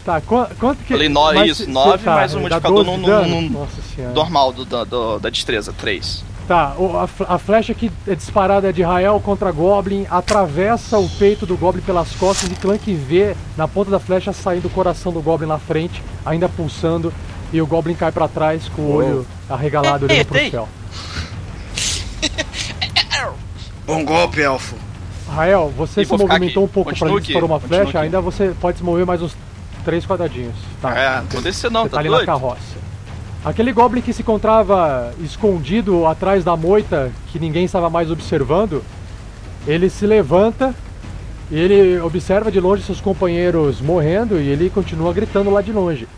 tá, 0.05 0.21
qu- 0.21 0.49
quanto 0.59 0.79
que. 0.83 0.95
Falei 0.95 1.09
no- 1.09 1.33
mas 1.33 1.51
isso, 1.53 1.65
cê- 1.65 1.71
nove 1.71 1.99
cê 1.99 2.05
tá, 2.05 2.15
mais 2.17 2.35
um 2.35 2.49
dá 2.49 2.61
modificador 2.61 2.85
12 2.85 2.99
no- 2.99 3.41
no- 3.41 3.51
no-. 3.51 3.69
Normal 4.13 4.53
do- 4.53 4.65
do- 4.85 5.19
da 5.21 5.31
destreza, 5.31 5.73
3. 5.73 6.25
Tá, 6.47 6.75
a, 7.03 7.07
fl- 7.09 7.25
a 7.29 7.39
flecha 7.39 7.75
que 7.75 7.91
é 8.07 8.15
disparada 8.15 8.73
de 8.73 8.81
Rael 8.81 9.19
contra 9.19 9.51
Goblin 9.51 10.07
atravessa 10.09 10.97
o 10.97 11.09
peito 11.09 11.45
do 11.45 11.57
Goblin 11.57 11.83
pelas 11.83 12.13
costas 12.13 12.49
e 12.49 12.55
Clank 12.55 12.95
vê 12.95 13.35
na 13.57 13.67
ponta 13.67 13.91
da 13.91 13.99
flecha 13.99 14.33
saindo 14.33 14.67
o 14.67 14.71
coração 14.71 15.13
do 15.13 15.21
Goblin 15.21 15.49
na 15.49 15.59
frente, 15.59 16.01
ainda 16.25 16.49
pulsando, 16.49 17.13
e 17.53 17.61
o 17.61 17.67
Goblin 17.67 17.95
cai 17.95 18.13
pra 18.13 18.29
trás 18.29 18.69
com 18.69 18.83
o 18.83 18.93
olho 18.95 19.27
arregalado 19.51 20.07
olhando 20.07 20.25
pro 20.27 20.51
céu. 20.51 20.69
Bom 23.85 24.05
golpe, 24.07 24.41
elfo. 24.41 24.77
Rael, 25.29 25.73
você 25.77 26.03
E 26.03 26.07
se 26.07 26.13
movimentou 26.13 26.45
aqui. 26.45 26.59
um 26.59 26.69
pouco 26.69 26.91
Continua 26.91 27.11
pra 27.11 27.19
aqui, 27.19 27.27
disparar 27.27 27.51
uma 27.51 27.59
flecha, 27.61 27.89
aqui. 27.89 27.99
ainda 27.99 28.21
você 28.21 28.55
pode 28.61 28.79
se 28.79 28.85
mover 28.85 29.05
mais 29.05 29.21
uns 29.21 29.37
três 29.85 30.07
quadradinhos. 30.07 30.55
Tá. 30.81 30.97
É, 30.97 31.23
não 31.35 31.43
descer 31.43 31.71
não, 31.73 31.83
Você 31.83 31.89
tá 31.89 31.95
tá 31.97 32.01
ali 32.01 32.09
na 32.09 32.17
doido? 32.19 32.27
carroça. 32.27 32.86
Aquele 33.47 33.73
Goblin 33.73 34.03
que 34.03 34.13
se 34.13 34.23
encontrava 34.23 35.15
escondido 35.21 36.05
atrás 36.05 36.43
da 36.43 36.57
moita, 36.57 37.13
que 37.29 37.39
ninguém 37.39 37.65
estava 37.65 37.89
mais 37.89 38.11
observando, 38.11 38.83
ele 39.69 39.89
se 39.89 40.05
levanta 40.05 40.75
e 41.49 41.57
ele 41.57 42.01
observa 42.01 42.51
de 42.51 42.59
longe 42.59 42.83
seus 42.83 43.01
companheiros 43.01 43.81
morrendo 43.81 44.41
e 44.41 44.49
ele 44.49 44.69
continua 44.69 45.13
gritando 45.13 45.49
lá 45.49 45.63
de 45.63 45.71
longe. 45.71 46.09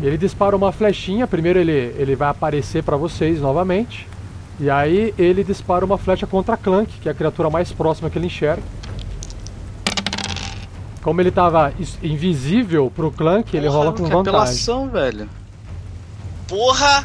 E 0.00 0.06
ele 0.06 0.16
dispara 0.16 0.56
uma 0.56 0.72
flechinha, 0.72 1.26
primeiro 1.26 1.58
ele, 1.58 1.94
ele 1.98 2.16
vai 2.16 2.30
aparecer 2.30 2.82
para 2.82 2.96
vocês 2.96 3.42
novamente. 3.42 4.08
E 4.58 4.70
aí 4.70 5.12
ele 5.18 5.44
dispara 5.44 5.84
uma 5.84 5.98
flecha 5.98 6.26
contra 6.26 6.56
Clank, 6.56 6.90
que 6.98 7.10
é 7.10 7.12
a 7.12 7.14
criatura 7.14 7.50
mais 7.50 7.70
próxima 7.72 8.08
que 8.08 8.16
ele 8.16 8.28
enxerga. 8.28 8.62
Como 11.06 11.20
ele 11.20 11.28
estava 11.28 11.72
invisível 12.02 12.90
pro 12.90 13.12
Clank, 13.12 13.56
ele 13.56 13.68
rola 13.68 13.92
com 13.92 14.02
vantagem. 14.02 14.18
apelação, 14.18 14.90
velho. 14.90 15.28
Porra! 16.48 17.04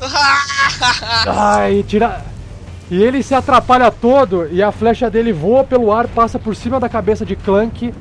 Ai, 1.26 1.84
tira. 1.88 2.24
E 2.88 3.02
ele 3.02 3.24
se 3.24 3.34
atrapalha 3.34 3.90
todo 3.90 4.46
e 4.52 4.62
a 4.62 4.70
flecha 4.70 5.10
dele 5.10 5.32
voa 5.32 5.64
pelo 5.64 5.90
ar, 5.90 6.06
passa 6.06 6.38
por 6.38 6.54
cima 6.54 6.78
da 6.78 6.88
cabeça 6.88 7.26
de 7.26 7.34
Clank 7.34 7.92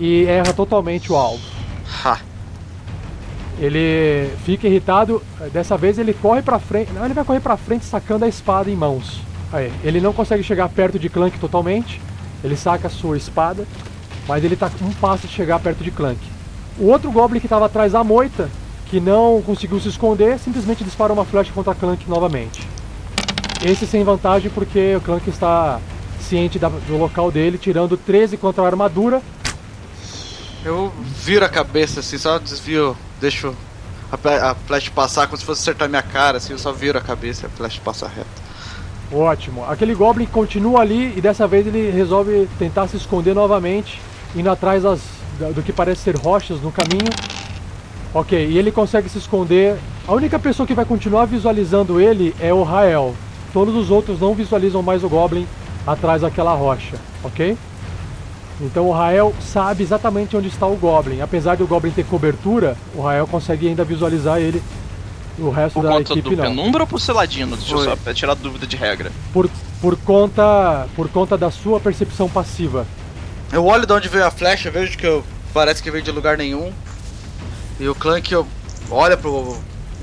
e 0.00 0.24
erra 0.24 0.52
totalmente 0.52 1.12
o 1.12 1.14
alvo. 1.14 1.44
Ha. 2.04 2.18
Ele 3.60 4.32
fica 4.44 4.66
irritado, 4.66 5.22
dessa 5.52 5.76
vez 5.76 5.96
ele 5.96 6.12
corre 6.12 6.42
pra 6.42 6.58
frente. 6.58 6.92
Não, 6.92 7.04
ele 7.04 7.14
vai 7.14 7.22
correr 7.22 7.38
pra 7.38 7.56
frente 7.56 7.84
sacando 7.84 8.24
a 8.24 8.28
espada 8.28 8.68
em 8.68 8.74
mãos. 8.74 9.20
Aí, 9.52 9.72
ele 9.84 10.00
não 10.00 10.12
consegue 10.12 10.42
chegar 10.42 10.68
perto 10.70 10.98
de 10.98 11.08
Clank 11.08 11.38
totalmente. 11.38 12.00
Ele 12.42 12.56
saca 12.56 12.88
a 12.88 12.90
sua 12.90 13.16
espada, 13.16 13.64
mas 14.26 14.44
ele 14.44 14.56
tá 14.56 14.68
com 14.70 14.84
um 14.84 14.92
passo 14.92 15.26
de 15.26 15.32
chegar 15.32 15.58
perto 15.60 15.82
de 15.84 15.90
Clank. 15.90 16.18
O 16.78 16.86
outro 16.86 17.10
Goblin 17.10 17.40
que 17.40 17.46
estava 17.46 17.66
atrás 17.66 17.92
da 17.92 18.04
moita, 18.04 18.48
que 18.86 19.00
não 19.00 19.42
conseguiu 19.44 19.80
se 19.80 19.88
esconder, 19.88 20.38
simplesmente 20.38 20.84
dispara 20.84 21.12
uma 21.12 21.24
flecha 21.24 21.52
contra 21.52 21.74
Clank 21.74 22.08
novamente. 22.08 22.66
Esse 23.64 23.86
sem 23.86 24.04
vantagem 24.04 24.50
porque 24.50 24.96
o 24.96 25.00
Clank 25.00 25.28
está 25.30 25.80
ciente 26.20 26.58
da- 26.58 26.68
do 26.68 26.96
local 26.96 27.30
dele, 27.30 27.56
tirando 27.58 27.96
13 27.96 28.36
contra 28.36 28.62
a 28.62 28.66
armadura. 28.66 29.22
Eu 30.64 30.92
viro 31.22 31.44
a 31.44 31.48
cabeça 31.48 32.00
assim, 32.00 32.18
só 32.18 32.38
desvio, 32.38 32.96
deixo 33.20 33.54
a, 34.12 34.50
a 34.50 34.54
flash 34.54 34.88
passar 34.88 35.26
como 35.26 35.36
se 35.38 35.44
fosse 35.44 35.62
acertar 35.62 35.88
minha 35.88 36.02
cara, 36.02 36.38
assim, 36.38 36.52
eu 36.52 36.58
só 36.58 36.72
viro 36.72 36.98
a 36.98 37.00
cabeça 37.00 37.44
e 37.44 37.46
a 37.46 37.50
flash 37.50 37.78
passa 37.78 38.08
reto. 38.08 38.26
Ótimo. 39.12 39.64
Aquele 39.68 39.94
Goblin 39.94 40.26
continua 40.26 40.80
ali 40.80 41.12
e 41.16 41.20
dessa 41.20 41.46
vez 41.46 41.66
ele 41.66 41.90
resolve 41.90 42.48
tentar 42.58 42.88
se 42.88 42.96
esconder 42.96 43.34
novamente, 43.34 44.00
indo 44.36 44.50
atrás 44.50 44.82
das, 44.82 45.00
da- 45.40 45.50
do 45.50 45.62
que 45.62 45.72
parece 45.72 46.02
ser 46.02 46.16
rochas 46.16 46.60
no 46.60 46.70
caminho. 46.70 47.10
Ok, 48.14 48.48
e 48.48 48.56
ele 48.58 48.70
consegue 48.70 49.08
se 49.08 49.18
esconder. 49.18 49.76
A 50.06 50.12
única 50.12 50.38
pessoa 50.38 50.66
que 50.66 50.74
vai 50.74 50.84
continuar 50.84 51.24
visualizando 51.26 52.00
ele 52.00 52.34
é 52.40 52.52
o 52.52 52.62
Rael. 52.62 53.14
Todos 53.52 53.74
os 53.74 53.90
outros 53.90 54.20
não 54.20 54.34
visualizam 54.34 54.82
mais 54.82 55.02
o 55.02 55.08
Goblin 55.08 55.46
atrás 55.86 56.22
daquela 56.22 56.54
rocha, 56.54 56.96
ok? 57.24 57.56
Então 58.60 58.88
o 58.88 58.92
Rael 58.92 59.34
sabe 59.40 59.82
exatamente 59.82 60.36
onde 60.36 60.48
está 60.48 60.66
o 60.66 60.76
Goblin. 60.76 61.20
Apesar 61.20 61.56
do 61.56 61.66
Goblin 61.66 61.90
ter 61.90 62.04
cobertura, 62.04 62.76
o 62.94 63.02
Rael 63.02 63.26
consegue 63.26 63.68
ainda 63.68 63.84
visualizar 63.84 64.38
ele. 64.38 64.62
O 65.38 65.50
resto 65.50 65.74
Por 65.74 65.82
da 65.82 65.90
conta 65.90 66.12
equipe 66.14 66.30
do 66.30 66.36
não. 66.36 66.44
penumbra 66.44 66.82
ou 66.84 66.86
por 66.86 66.98
seladino? 66.98 67.56
Deixa 67.56 67.74
eu 67.74 67.84
só 67.84 68.12
tirar 68.14 68.34
dúvida 68.34 68.66
de 68.66 68.74
regra. 68.76 69.12
por, 69.34 69.50
por 69.82 69.94
conta 69.98 70.86
por 70.96 71.10
conta 71.10 71.36
da 71.36 71.50
sua 71.50 71.78
percepção 71.78 72.26
passiva. 72.26 72.86
Eu 73.52 73.64
olho 73.64 73.86
de 73.86 73.92
onde 73.92 74.08
veio 74.08 74.26
a 74.26 74.30
flecha, 74.30 74.70
vejo 74.70 74.96
que 74.98 75.06
eu, 75.06 75.24
parece 75.54 75.82
que 75.82 75.90
veio 75.90 76.02
de 76.02 76.10
lugar 76.10 76.36
nenhum. 76.36 76.72
E 77.78 77.88
o 77.88 77.94
Clank 77.94 78.32
eu 78.32 78.46
olha 78.90 79.16
pro 79.16 79.58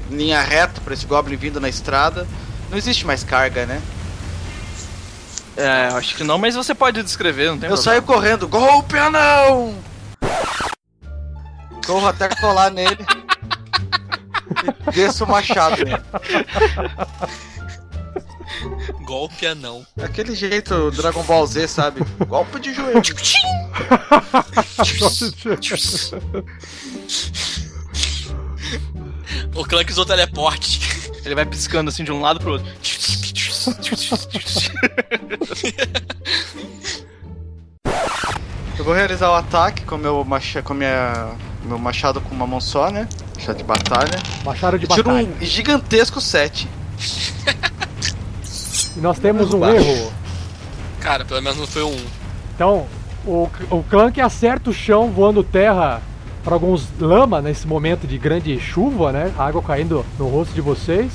linha 0.10 0.42
reta 0.42 0.80
pra 0.82 0.94
esse 0.94 1.06
Goblin 1.06 1.36
vindo 1.36 1.60
na 1.60 1.70
estrada. 1.70 2.28
Não 2.70 2.78
existe 2.78 3.06
mais 3.06 3.24
carga, 3.24 3.66
né? 3.66 3.82
É, 5.56 5.90
acho 5.94 6.16
que 6.16 6.24
não, 6.24 6.38
mas 6.38 6.56
você 6.56 6.74
pode 6.74 7.02
descrever, 7.04 7.50
não 7.50 7.58
tem 7.60 7.70
Eu 7.70 7.76
problema. 7.76 7.84
saio 7.84 8.02
correndo, 8.02 8.48
golpe 8.48 8.98
anão! 8.98 9.76
Corro 11.86 12.08
até 12.08 12.30
colar 12.30 12.72
nele. 12.72 12.98
e 14.88 14.92
desço 14.92 15.26
o 15.26 15.28
machado 15.28 15.84
nele. 15.84 16.02
Golpe 19.14 19.46
anão. 19.46 19.86
Daquele 19.96 20.34
jeito 20.34 20.90
Dragon 20.90 21.22
Ball 21.22 21.46
Z, 21.46 21.68
sabe? 21.68 22.02
Golpe 22.26 22.60
de 22.60 22.74
joelho. 22.74 23.00
O 29.54 29.64
Clank 29.66 29.92
usou 29.92 30.04
teleporte. 30.04 30.82
Ele 31.24 31.36
vai 31.36 31.46
piscando 31.46 31.90
assim 31.92 32.04
de 32.04 32.12
um 32.12 32.22
lado 32.22 32.40
pro 32.40 32.54
outro. 32.54 32.74
Eu 38.80 38.84
vou 38.84 38.96
realizar 38.96 39.30
o 39.30 39.36
ataque 39.36 39.84
com 39.86 39.96
meu 39.96 40.24
macha, 40.26 40.64
com 40.64 40.74
minha 40.74 41.36
meu 41.64 41.78
machado 41.78 42.20
com 42.20 42.34
uma 42.34 42.48
mão 42.48 42.60
só, 42.60 42.90
né? 42.90 43.08
Machado 43.36 43.58
de 43.60 43.64
batalha. 43.64 44.20
Machado 44.44 44.80
de 44.80 44.86
E 44.86 44.88
tiro 44.88 45.04
batalha. 45.04 45.28
um 45.28 45.46
gigantesco 45.46 46.20
7. 46.20 46.68
E 48.96 49.00
nós 49.00 49.18
temos 49.20 49.54
um 49.54 49.60
Baixo. 49.60 49.78
erro. 49.86 50.14
Cara, 51.00 51.26
pelo 51.26 51.42
menos 51.42 51.58
não 51.60 51.68
foi 51.68 51.84
um. 51.84 51.96
Então, 52.56 52.86
o, 53.26 53.50
o 53.72 53.84
Clank 53.90 54.20
acerta 54.22 54.70
o 54.70 54.74
chão 54.74 55.10
voando 55.12 55.44
terra 55.44 56.02
para 56.44 56.54
alguns 56.54 56.88
lama 57.00 57.42
nesse 57.42 57.66
momento 57.68 58.06
de 58.06 58.18
grande 58.18 58.60
chuva, 58.60 59.12
né? 59.12 59.32
Água 59.38 59.62
caindo 59.62 60.06
no 60.20 60.28
rosto 60.28 60.54
de 60.54 60.62
vocês. 60.62 61.12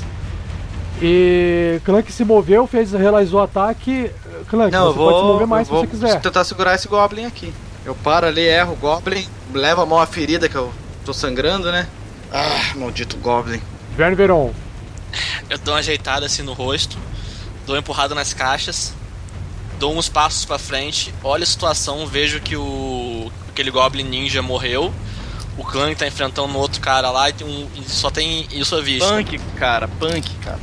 E 1.00 1.80
Clank 1.84 2.10
se 2.10 2.24
moveu, 2.24 2.66
fez, 2.66 2.92
realizou 2.92 3.40
o 3.40 3.42
ataque. 3.44 4.10
Clank, 4.48 4.72
Não, 4.72 4.86
você 4.88 4.98
vou, 4.98 5.06
pode 5.10 5.18
se 5.20 5.24
mover 5.26 5.46
mais 5.46 5.66
se 5.68 5.72
você 5.72 5.86
quiser. 5.86 6.20
tentar 6.20 6.44
segurar 6.44 6.74
esse 6.74 6.88
Goblin 6.88 7.24
aqui. 7.24 7.52
Eu 7.84 7.94
paro 7.94 8.26
ali, 8.26 8.40
erro 8.40 8.72
o 8.72 8.76
Goblin, 8.76 9.24
levo 9.54 9.82
a 9.82 9.86
mão 9.86 10.00
à 10.00 10.06
ferida 10.06 10.48
que 10.48 10.56
eu 10.56 10.72
tô 11.04 11.12
sangrando, 11.12 11.70
né? 11.70 11.86
Ah, 12.32 12.72
maldito 12.76 13.16
Goblin. 13.18 13.60
Verne 13.96 14.14
Veron, 14.16 14.52
Eu 15.48 15.56
dou 15.58 15.72
uma 15.74 15.80
ajeitada 15.80 16.26
assim 16.26 16.42
no 16.42 16.52
rosto, 16.52 16.98
dou 17.68 17.76
uma 17.76 17.80
empurrada 17.80 18.14
nas 18.14 18.32
caixas, 18.32 18.94
dou 19.78 19.94
uns 19.94 20.08
passos 20.08 20.46
pra 20.46 20.58
frente, 20.58 21.14
olho 21.22 21.42
a 21.42 21.46
situação, 21.46 22.06
vejo 22.06 22.40
que 22.40 22.56
o 22.56 23.30
aquele 23.50 23.70
Goblin 23.70 24.04
Ninja 24.04 24.40
morreu. 24.40 24.92
O 25.56 25.64
Clank 25.64 25.96
tá 25.96 26.06
enfrentando 26.06 26.52
um 26.52 26.56
outro 26.56 26.80
cara 26.80 27.10
lá 27.10 27.28
e, 27.28 27.32
tem 27.32 27.46
um, 27.46 27.68
e 27.76 27.82
só 27.90 28.10
tem 28.10 28.46
isso 28.50 28.74
à 28.74 28.80
vista. 28.80 29.08
Punk, 29.08 29.38
cara, 29.56 29.86
punk, 29.86 30.34
cara. 30.36 30.60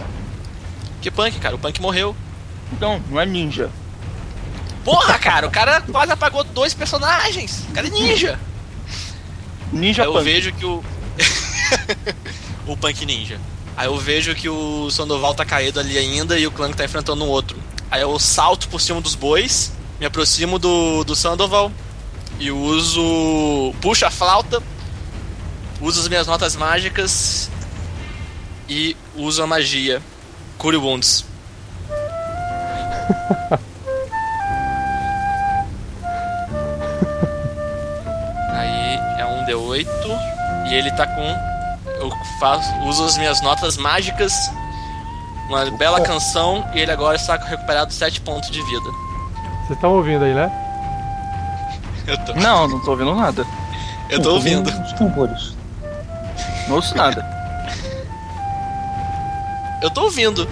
Que 1.02 1.12
punk, 1.12 1.38
cara? 1.40 1.56
O 1.56 1.60
punk 1.60 1.80
morreu. 1.80 2.16
Não, 2.80 3.00
não 3.10 3.20
é 3.20 3.26
ninja. 3.26 3.70
Porra, 4.84 5.20
cara, 5.20 5.46
o 5.48 5.52
cara 5.52 5.82
quase 5.82 6.12
apagou 6.12 6.44
dois 6.44 6.74
personagens. 6.74 7.66
O 7.70 7.74
cara 7.74 7.88
é 7.88 7.90
ninja. 7.90 8.40
Ninja 9.72 10.04
eu 10.06 10.14
punk. 10.14 10.24
vejo 10.24 10.54
que 10.54 10.66
o. 10.66 10.84
o 12.66 12.78
Punk 12.78 13.06
Ninja. 13.06 13.40
Aí 13.78 13.88
eu 13.88 13.98
vejo 13.98 14.34
que 14.34 14.48
o 14.48 14.90
Sandoval 14.90 15.34
tá 15.34 15.44
caído 15.44 15.80
ali 15.80 15.98
ainda 15.98 16.40
e 16.40 16.48
o 16.48 16.52
Clank 16.52 16.78
tá 16.78 16.86
enfrentando 16.86 17.26
um 17.26 17.28
outro. 17.28 17.58
Aí 17.92 18.02
eu 18.02 18.18
salto 18.18 18.70
por 18.70 18.80
cima 18.80 19.02
dos 19.02 19.16
bois, 19.16 19.74
me 20.00 20.06
aproximo 20.06 20.58
do, 20.58 21.04
do 21.04 21.16
Sandoval 21.16 21.72
e 22.40 22.52
uso. 22.52 23.74
puxo 23.82 24.06
a 24.06 24.12
flauta, 24.12 24.64
uso 25.82 26.00
as 26.00 26.08
minhas 26.08 26.28
notas 26.28 26.56
mágicas 26.56 27.50
e 28.70 28.96
uso 29.16 29.44
a 29.44 29.48
magia. 29.48 30.02
Cure 30.58 30.78
Wounds. 30.78 31.26
Aí 38.52 39.00
é 39.20 39.26
um 39.26 39.46
D8 39.46 39.88
e 40.70 40.74
ele 40.74 40.90
tá 40.92 41.06
com. 41.06 41.55
Eu 42.00 42.12
faço, 42.40 42.70
uso 42.82 43.06
as 43.06 43.18
minhas 43.18 43.42
notas 43.42 43.78
mágicas, 43.78 44.34
uma 45.50 45.66
bela 45.72 46.02
canção 46.02 46.66
e 46.74 46.80
ele 46.80 46.92
agora 46.92 47.16
está 47.16 47.36
recuperado 47.38 47.92
7 47.94 48.22
pontos 48.22 48.50
de 48.52 48.62
vida. 48.62 48.90
vocês 49.64 49.72
estão 49.72 49.94
ouvindo 49.94 50.24
aí, 50.26 50.34
né? 50.34 50.52
Eu 52.08 52.18
tô, 52.26 52.34
Não, 52.36 52.68
não 52.68 52.80
tô 52.82 52.92
ouvindo 52.92 53.16
nada. 53.16 53.46
eu 54.10 54.22
tô 54.22 54.34
ouvindo. 54.34 54.70
Os 54.70 54.94
tambores. 54.94 55.56
Não 56.68 56.76
ouço 56.76 56.96
nada. 56.96 57.26
Eu 59.82 59.90
tô 59.92 60.04
ouvindo. 60.04 60.48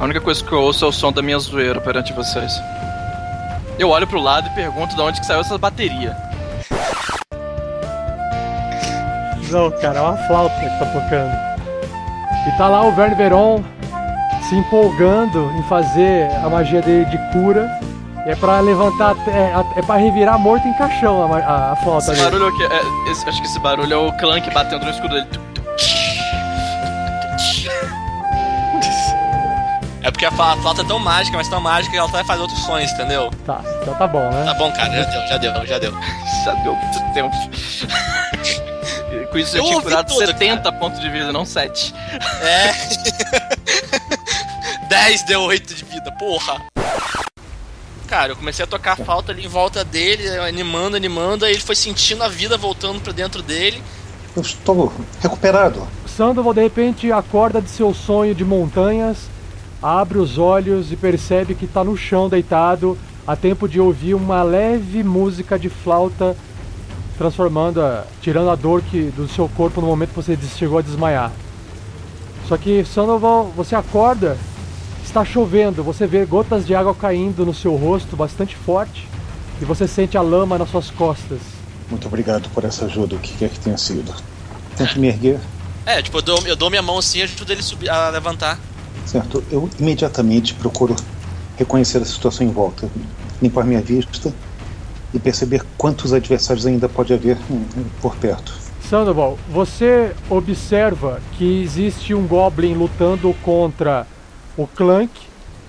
A 0.00 0.04
única 0.04 0.20
coisa 0.20 0.42
que 0.44 0.52
eu 0.52 0.60
ouço 0.62 0.84
é 0.84 0.88
o 0.88 0.92
som 0.92 1.10
da 1.12 1.20
minha 1.22 1.38
zoeira 1.38 1.80
perante 1.80 2.12
vocês. 2.12 2.52
Eu 3.78 3.90
olho 3.90 4.06
pro 4.06 4.20
lado 4.20 4.46
e 4.48 4.50
pergunto 4.50 4.94
de 4.94 5.00
onde 5.00 5.20
que 5.20 5.26
saiu 5.26 5.40
essa 5.40 5.56
bateria. 5.58 6.16
Não, 9.50 9.70
cara, 9.80 9.98
é 9.98 10.02
uma 10.02 10.16
flauta 10.26 10.54
que 10.56 10.66
tá 10.78 10.86
tocando. 10.86 11.32
E 12.46 12.56
tá 12.56 12.68
lá 12.68 12.82
o 12.82 12.92
Verne 12.92 13.14
Veron 13.14 13.62
se 14.48 14.54
empolgando 14.56 15.50
em 15.58 15.62
fazer 15.64 16.30
a 16.44 16.48
magia 16.48 16.80
dele 16.82 17.04
de 17.06 17.18
cura. 17.32 17.68
É 18.26 18.34
pra 18.34 18.60
levantar, 18.60 19.14
é, 19.28 19.78
é 19.78 19.82
pra 19.82 19.96
revirar 19.96 20.38
morto 20.38 20.66
em 20.68 20.72
caixão 20.74 21.32
a, 21.32 21.38
a, 21.38 21.72
a 21.72 21.76
flauta 21.76 22.12
Esse 22.12 22.22
dele. 22.22 22.24
barulho 22.24 22.44
é 22.44 22.48
o 22.48 22.56
quê? 22.56 22.68
É, 22.70 23.10
esse- 23.10 23.26
acho 23.28 23.40
que 23.40 23.46
esse 23.46 23.58
barulho 23.60 23.92
é 23.92 23.96
o 23.96 24.12
Clank 24.18 24.50
batendo 24.52 24.84
no 24.84 24.90
escudo 24.90 25.14
dele. 25.14 25.26
É 30.02 30.10
porque 30.10 30.24
a 30.26 30.30
flauta 30.30 30.82
é 30.82 30.84
tão 30.84 30.98
mágica, 30.98 31.36
mas 31.36 31.48
tão 31.48 31.60
mágica 31.60 31.90
que 31.92 31.98
ela 31.98 32.08
vai 32.08 32.24
fazer 32.24 32.40
outros 32.40 32.60
sons, 32.64 32.90
entendeu? 32.92 33.30
Tá, 33.44 33.60
então 33.82 33.94
tá 33.94 34.06
bom, 34.06 34.30
né? 34.30 34.44
Tá 34.44 34.54
bom, 34.54 34.70
cara, 34.72 34.90
já 34.90 35.04
deu, 35.04 35.26
já 35.26 35.36
deu, 35.38 35.66
já 35.66 35.78
deu. 35.78 35.92
Já 36.44 36.54
deu 36.62 36.74
muito 36.74 37.12
tempo. 37.12 37.36
E 39.28 39.30
Com 39.30 39.38
isso 39.38 39.56
eu, 39.56 39.62
Eu 39.62 39.68
tinha 39.68 39.82
curado 39.82 40.08
tudo, 40.08 40.26
70 40.26 40.72
pontos 40.72 41.00
de 41.00 41.10
vida, 41.10 41.30
não 41.32 41.44
7. 41.44 41.94
É. 42.42 42.72
10 44.88 45.22
deu 45.24 45.42
8 45.42 45.74
de 45.74 45.84
vida, 45.84 46.10
porra. 46.18 46.62
Cara, 48.06 48.32
eu 48.32 48.36
comecei 48.36 48.64
a 48.64 48.66
tocar 48.66 48.92
a 48.92 48.96
flauta 48.96 49.32
ali 49.32 49.44
em 49.44 49.48
volta 49.48 49.84
dele, 49.84 50.26
animando, 50.38 50.96
animando, 50.96 51.44
aí 51.44 51.52
ele 51.52 51.60
foi 51.60 51.76
sentindo 51.76 52.24
a 52.24 52.28
vida 52.28 52.56
voltando 52.56 53.00
pra 53.00 53.12
dentro 53.12 53.42
dele. 53.42 53.82
Eu 54.34 54.40
estou 54.40 54.92
recuperado. 55.20 55.86
Sandoval 56.06 56.54
de 56.54 56.62
repente 56.62 57.12
acorda 57.12 57.60
de 57.60 57.68
seu 57.68 57.92
sonho 57.92 58.34
de 58.34 58.44
montanhas, 58.44 59.28
abre 59.82 60.18
os 60.18 60.38
olhos 60.38 60.90
e 60.90 60.96
percebe 60.96 61.54
que 61.54 61.66
está 61.66 61.84
no 61.84 61.96
chão 61.98 62.30
deitado, 62.30 62.98
a 63.26 63.36
tempo 63.36 63.68
de 63.68 63.78
ouvir 63.78 64.14
uma 64.14 64.42
leve 64.42 65.04
música 65.04 65.58
de 65.58 65.68
flauta, 65.68 66.34
transformando, 67.18 67.82
a, 67.82 68.04
tirando 68.22 68.48
a 68.48 68.54
dor 68.54 68.80
que, 68.80 69.10
do 69.10 69.28
seu 69.28 69.48
corpo 69.48 69.80
no 69.80 69.88
momento 69.88 70.10
que 70.10 70.16
você 70.16 70.38
chegou 70.56 70.78
a 70.78 70.82
desmaiar. 70.82 71.32
Só 72.46 72.56
que 72.56 72.84
Sandoval, 72.84 73.52
você 73.54 73.74
acorda, 73.74 74.38
está 75.04 75.24
chovendo, 75.24 75.82
você 75.82 76.06
vê 76.06 76.24
gotas 76.24 76.64
de 76.64 76.74
água 76.74 76.94
caindo 76.94 77.44
no 77.44 77.52
seu 77.52 77.74
rosto 77.74 78.16
bastante 78.16 78.56
forte 78.56 79.06
e 79.60 79.64
você 79.64 79.88
sente 79.88 80.16
a 80.16 80.22
lama 80.22 80.56
nas 80.56 80.70
suas 80.70 80.90
costas. 80.90 81.40
Muito 81.90 82.06
obrigado 82.06 82.48
por 82.50 82.64
essa 82.64 82.84
ajuda, 82.84 83.16
o 83.16 83.18
que 83.18 83.36
quer 83.36 83.50
que 83.50 83.58
tenha 83.58 83.76
sido. 83.76 84.14
Tento 84.76 84.98
me 85.00 85.08
erguer. 85.08 85.40
É, 85.84 86.00
tipo, 86.00 86.18
eu 86.18 86.22
dou, 86.22 86.46
eu 86.46 86.56
dou 86.56 86.70
minha 86.70 86.82
mão 86.82 86.98
assim 86.98 87.18
e 87.18 87.22
ajudo 87.22 87.50
ele 87.50 87.62
subir, 87.62 87.90
a 87.90 88.08
levantar. 88.10 88.58
Certo, 89.04 89.42
eu 89.50 89.68
imediatamente 89.78 90.54
procuro 90.54 90.94
reconhecer 91.56 91.98
a 91.98 92.04
situação 92.04 92.46
em 92.46 92.50
volta, 92.50 92.88
limpar 93.42 93.64
minha 93.64 93.80
vista 93.80 94.32
e 95.12 95.18
perceber 95.18 95.62
quantos 95.76 96.12
adversários 96.12 96.66
ainda 96.66 96.88
pode 96.88 97.12
haver 97.12 97.36
hum, 97.50 97.64
por 98.00 98.16
perto. 98.16 98.52
Sandoval, 98.80 99.38
você 99.50 100.14
observa 100.30 101.20
que 101.36 101.62
existe 101.62 102.14
um 102.14 102.26
Goblin 102.26 102.74
lutando 102.74 103.34
contra 103.42 104.06
o 104.56 104.66
Clank 104.66 105.10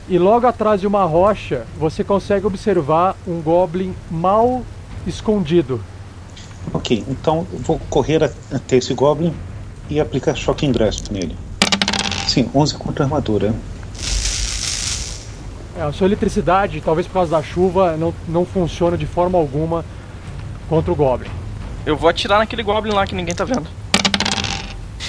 e 0.08 0.17
logo 0.17 0.47
atrás 0.47 0.82
de 0.82 0.88
uma 0.88 1.04
rocha 1.04 1.65
você 1.78 2.04
consegue 2.04 2.45
observar 2.45 3.15
um 3.28 3.41
Goblin 3.41 3.93
mal 4.10 4.63
escondido. 5.06 5.82
Ok, 6.73 7.04
então 7.10 7.45
vou 7.52 7.80
correr 7.89 8.23
até 8.23 8.78
esse 8.78 8.93
Goblin 8.93 9.34
e 9.89 9.99
aplicar 9.99 10.36
Shocking 10.36 10.71
Grasp 10.71 11.12
nele. 11.12 11.36
Sim, 12.28 12.49
11 12.54 12.75
contra 12.75 13.04
armadura. 13.04 13.54
É, 15.80 15.82
a 15.82 15.94
sua 15.94 16.08
eletricidade, 16.08 16.82
talvez 16.82 17.08
por 17.08 17.13
causa 17.13 17.32
da 17.32 17.42
chuva, 17.42 17.96
não, 17.96 18.13
não 18.28 18.46
funciona 18.46 18.98
de 18.98 19.06
forma 19.06 19.38
alguma 19.38 19.86
contra 20.68 20.92
o 20.92 20.96
Goblin. 20.96 21.30
Eu 21.86 21.96
vou 21.96 22.10
atirar 22.10 22.39
naquele 22.39 22.63
Goblin 22.63 22.92
lá 22.92 23.08
que 23.08 23.15
ninguém 23.15 23.34
tá 23.34 23.46
vendo. 23.46 23.65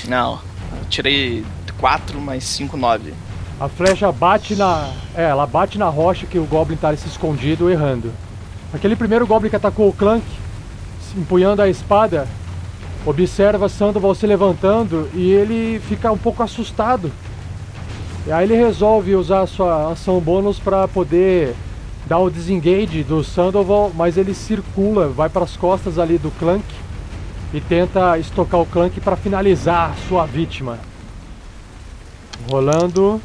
Não, 0.06 0.34
eu 0.34 0.88
tirei 0.88 1.44
4 1.78 2.20
mais 2.20 2.44
5, 2.44 2.76
9. 2.76 3.12
A 3.58 3.68
flecha 3.68 4.12
bate 4.12 4.54
na. 4.54 4.92
É, 5.16 5.24
ela 5.24 5.44
bate 5.44 5.76
na 5.76 5.88
rocha 5.88 6.24
que 6.24 6.38
o 6.38 6.44
Goblin 6.44 6.76
tá 6.76 6.96
se 6.96 7.08
escondido, 7.08 7.68
errando. 7.68 8.12
Aquele 8.72 8.94
primeiro 8.94 9.26
Goblin 9.26 9.50
que 9.50 9.56
atacou 9.56 9.88
o 9.88 9.92
Clank, 9.92 10.24
empunhando 11.16 11.62
a 11.62 11.68
espada, 11.68 12.28
observa 13.04 13.68
Sandoval 13.68 14.14
se 14.14 14.24
levantando 14.24 15.10
e 15.14 15.32
ele 15.32 15.80
fica 15.80 16.12
um 16.12 16.18
pouco 16.18 16.44
assustado. 16.44 17.10
E 18.26 18.32
aí 18.32 18.44
ele 18.44 18.54
resolve 18.54 19.14
usar 19.14 19.40
a 19.42 19.46
sua 19.46 19.92
ação 19.92 20.20
bônus 20.20 20.58
para 20.58 20.86
poder 20.86 21.54
dar 22.06 22.18
o 22.18 22.30
disengage 22.30 23.02
do 23.02 23.24
Sandoval, 23.24 23.92
mas 23.94 24.16
ele 24.16 24.34
circula, 24.34 25.08
vai 25.08 25.28
para 25.28 25.44
as 25.44 25.56
costas 25.56 25.98
ali 25.98 26.18
do 26.18 26.30
Clank 26.32 26.64
e 27.52 27.60
tenta 27.60 28.18
estocar 28.18 28.60
o 28.60 28.66
Clank 28.66 29.00
para 29.00 29.16
finalizar 29.16 29.94
sua 30.08 30.26
vítima. 30.26 30.78
Rolando. 32.50 33.20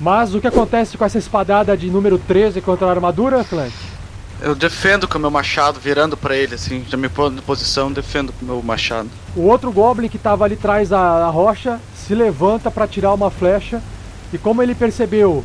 Mas 0.00 0.34
o 0.34 0.40
que 0.40 0.46
acontece 0.46 0.98
com 0.98 1.04
essa 1.04 1.18
espadada 1.18 1.76
de 1.76 1.90
número 1.90 2.18
13 2.18 2.60
contra 2.60 2.86
a 2.86 2.90
armadura, 2.90 3.44
Clank? 3.44 3.72
Eu 4.44 4.54
defendo 4.54 5.08
com 5.08 5.16
o 5.16 5.20
meu 5.20 5.30
machado, 5.30 5.80
virando 5.80 6.18
pra 6.18 6.36
ele, 6.36 6.54
assim, 6.54 6.84
já 6.86 6.98
me 6.98 7.08
pondo 7.08 7.38
em 7.38 7.42
posição, 7.42 7.90
defendo 7.90 8.30
com 8.30 8.44
o 8.44 8.48
meu 8.48 8.62
machado. 8.62 9.08
O 9.34 9.46
outro 9.46 9.72
Goblin 9.72 10.06
que 10.06 10.18
estava 10.18 10.44
ali 10.44 10.52
atrás 10.52 10.90
da 10.90 11.26
rocha 11.28 11.80
se 11.96 12.14
levanta 12.14 12.70
para 12.70 12.86
tirar 12.86 13.14
uma 13.14 13.30
flecha 13.30 13.80
e 14.34 14.36
como 14.36 14.62
ele 14.62 14.74
percebeu 14.74 15.42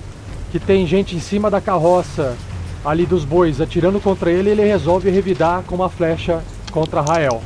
que 0.51 0.59
tem 0.59 0.85
gente 0.85 1.15
em 1.15 1.19
cima 1.21 1.49
da 1.49 1.61
carroça 1.61 2.35
ali 2.83 3.05
dos 3.05 3.23
bois 3.23 3.61
atirando 3.61 4.01
contra 4.01 4.29
ele, 4.31 4.49
ele 4.49 4.65
resolve 4.65 5.09
revidar 5.09 5.63
com 5.65 5.75
uma 5.75 5.89
flecha 5.89 6.43
contra 6.69 6.99
Rael. 6.99 7.41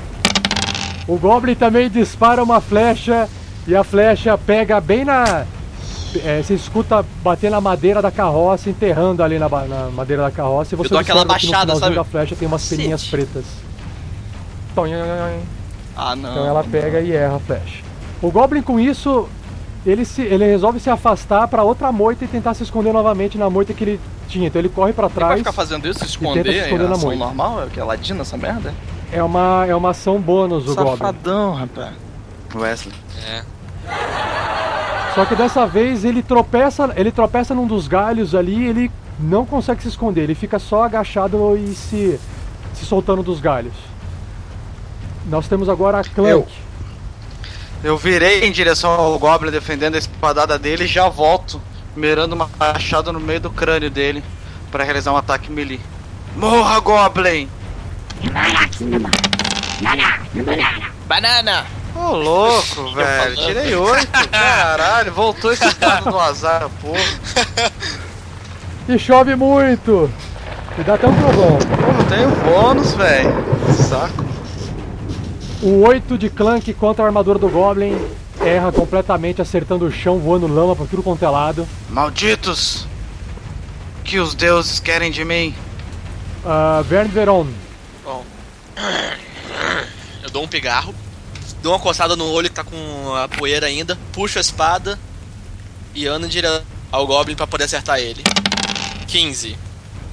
O 1.07 1.17
Goblin 1.17 1.53
também 1.53 1.87
dispara 1.87 2.41
uma 2.41 2.61
flecha 2.61 3.29
e 3.67 3.75
a 3.75 3.83
flecha 3.83 4.35
pega 4.39 4.81
bem 4.81 5.05
na. 5.05 5.45
É, 6.23 6.41
você 6.41 6.53
escuta 6.53 7.03
bater 7.23 7.49
na 7.49 7.59
madeira 7.61 8.01
da 8.01 8.11
carroça, 8.11 8.69
enterrando 8.69 9.23
ali 9.23 9.39
na, 9.39 9.47
na 9.49 9.89
madeira 9.89 10.23
da 10.23 10.31
carroça. 10.31 10.75
E 10.75 10.77
você 10.77 10.89
dou 10.89 10.99
aquela 10.99 11.25
baixada, 11.25 11.75
sabe? 11.75 11.95
da 11.95 12.03
flecha 12.03 12.35
tem 12.35 12.47
umas 12.47 12.67
peninhas 12.67 13.03
pretas. 13.05 13.45
Ah, 15.95 16.15
não. 16.15 16.31
Então 16.31 16.45
ela 16.45 16.63
pega 16.63 17.01
e 17.01 17.11
erra 17.11 17.35
a 17.35 17.39
flecha. 17.39 17.83
O 18.21 18.31
Goblin 18.31 18.61
com 18.61 18.79
isso, 18.79 19.27
ele, 19.85 20.05
se, 20.05 20.21
ele 20.21 20.45
resolve 20.45 20.79
se 20.79 20.89
afastar 20.89 21.47
para 21.47 21.63
outra 21.63 21.91
moita 21.91 22.25
e 22.25 22.27
tentar 22.27 22.53
se 22.53 22.63
esconder 22.63 22.93
novamente 22.93 23.37
na 23.37 23.49
moita 23.49 23.73
que 23.73 23.83
ele 23.83 23.99
tinha. 24.27 24.47
Então 24.47 24.59
ele 24.59 24.69
corre 24.69 24.93
para 24.93 25.05
Ele 25.07 25.13
vai 25.13 25.25
trás. 25.27 25.39
ficar 25.39 25.51
fazendo 25.51 25.87
isso, 25.87 25.99
se 25.99 25.99
tenta 25.99 26.11
esconder, 26.11 26.45
se 26.45 26.59
esconder 26.59 26.85
em 26.85 26.87
na 26.87 26.95
ação 26.95 27.09
moita. 27.09 27.25
normal? 27.25 27.61
É 27.61 27.65
o 27.65 27.69
que? 27.69 27.79
É 27.79 27.83
ladina 27.83 28.21
essa 28.21 28.37
merda? 28.37 28.73
É 29.11 29.21
uma, 29.21 29.65
é 29.67 29.75
uma 29.75 29.91
ação 29.91 30.19
bônus 30.19 30.67
o 30.67 30.75
Goblin. 30.75 30.91
Safadão, 30.97 31.53
rapaz. 31.53 31.93
Wesley. 32.55 32.95
É. 33.27 33.43
Só 35.15 35.25
que 35.25 35.35
dessa 35.35 35.65
vez 35.67 36.03
ele 36.03 36.23
tropeça, 36.23 36.91
ele 36.95 37.11
tropeça 37.11 37.53
num 37.53 37.67
dos 37.67 37.87
galhos 37.87 38.33
ali 38.33 38.55
e 38.55 38.67
ele 38.67 38.91
não 39.19 39.45
consegue 39.45 39.81
se 39.81 39.87
esconder. 39.87 40.23
Ele 40.23 40.35
fica 40.35 40.57
só 40.57 40.83
agachado 40.83 41.55
e 41.55 41.75
se, 41.75 42.19
se 42.73 42.85
soltando 42.85 43.21
dos 43.21 43.39
galhos. 43.39 43.73
Nós 45.27 45.47
temos 45.47 45.69
agora 45.69 45.99
a 45.99 46.03
Clank. 46.03 46.29
Eu. 46.29 46.47
Eu 47.83 47.97
virei 47.97 48.45
em 48.45 48.51
direção 48.51 48.91
ao 48.91 49.19
Goblin 49.19 49.51
defendendo 49.51 49.95
a 49.95 49.97
espadada 49.97 50.57
dele 50.57 50.85
e 50.85 50.87
já 50.87 51.09
volto, 51.09 51.61
mirando 51.95 52.33
uma 52.33 52.49
machada 52.57 53.11
no 53.11 53.19
meio 53.19 53.41
do 53.41 53.49
crânio 53.49 53.91
dele 53.91 54.23
para 54.71 54.83
realizar 54.83 55.11
um 55.11 55.17
ataque 55.17 55.51
melee. 55.51 55.81
Morra, 56.35 56.79
Goblin! 56.79 57.49
Banana! 61.07 61.65
Ô 61.95 62.15
louco, 62.15 62.91
velho, 62.93 63.35
tirei 63.35 63.75
oito, 63.75 64.29
caralho, 64.29 65.13
voltou 65.13 65.53
esse 65.53 65.67
estado 65.67 66.09
do 66.09 66.19
azar, 66.19 66.69
porra. 66.81 67.71
E 68.89 68.97
chove 68.97 69.35
muito! 69.35 70.09
E 70.77 70.83
dá 70.83 70.95
até 70.95 71.07
um 71.07 71.15
trovão. 71.15 71.57
Pô, 71.57 71.91
não 71.93 72.05
tenho 72.05 72.29
bônus, 72.43 72.93
velho. 72.93 73.31
Saco. 73.87 74.25
O 75.61 75.87
8 75.87 76.17
de 76.17 76.29
Clank 76.29 76.73
contra 76.73 77.03
a 77.03 77.07
armadura 77.07 77.37
do 77.37 77.47
Goblin 77.47 77.95
erra 78.41 78.71
completamente, 78.71 79.41
acertando 79.41 79.85
o 79.85 79.91
chão, 79.91 80.19
voando 80.19 80.47
lama 80.47 80.75
por 80.75 80.87
tudo 80.87 81.03
quanto 81.03 81.23
é 81.23 81.29
lado. 81.29 81.67
Malditos! 81.89 82.87
Que 84.03 84.19
os 84.19 84.33
deuses 84.33 84.79
querem 84.79 85.11
de 85.11 85.23
mim? 85.23 85.55
Uh, 86.43 86.83
Vern 86.83 87.07
Veron. 87.07 87.47
Bom. 88.03 88.25
Eu 90.23 90.29
dou 90.29 90.43
um 90.43 90.47
pigarro, 90.47 90.93
dou 91.63 91.71
uma 91.71 91.79
coçada 91.79 92.15
no 92.15 92.25
olho 92.29 92.49
que 92.49 92.55
tá 92.55 92.63
com 92.63 93.15
a 93.15 93.27
poeira 93.27 93.65
ainda, 93.67 93.97
puxo 94.11 94.37
a 94.37 94.41
espada 94.41 94.99
e 95.95 96.05
ando 96.05 96.25
em 96.25 96.29
direção 96.29 96.61
ao 96.91 97.07
Goblin 97.07 97.35
pra 97.35 97.47
poder 97.47 97.63
acertar 97.63 97.97
ele. 97.99 98.21
15. 99.07 99.57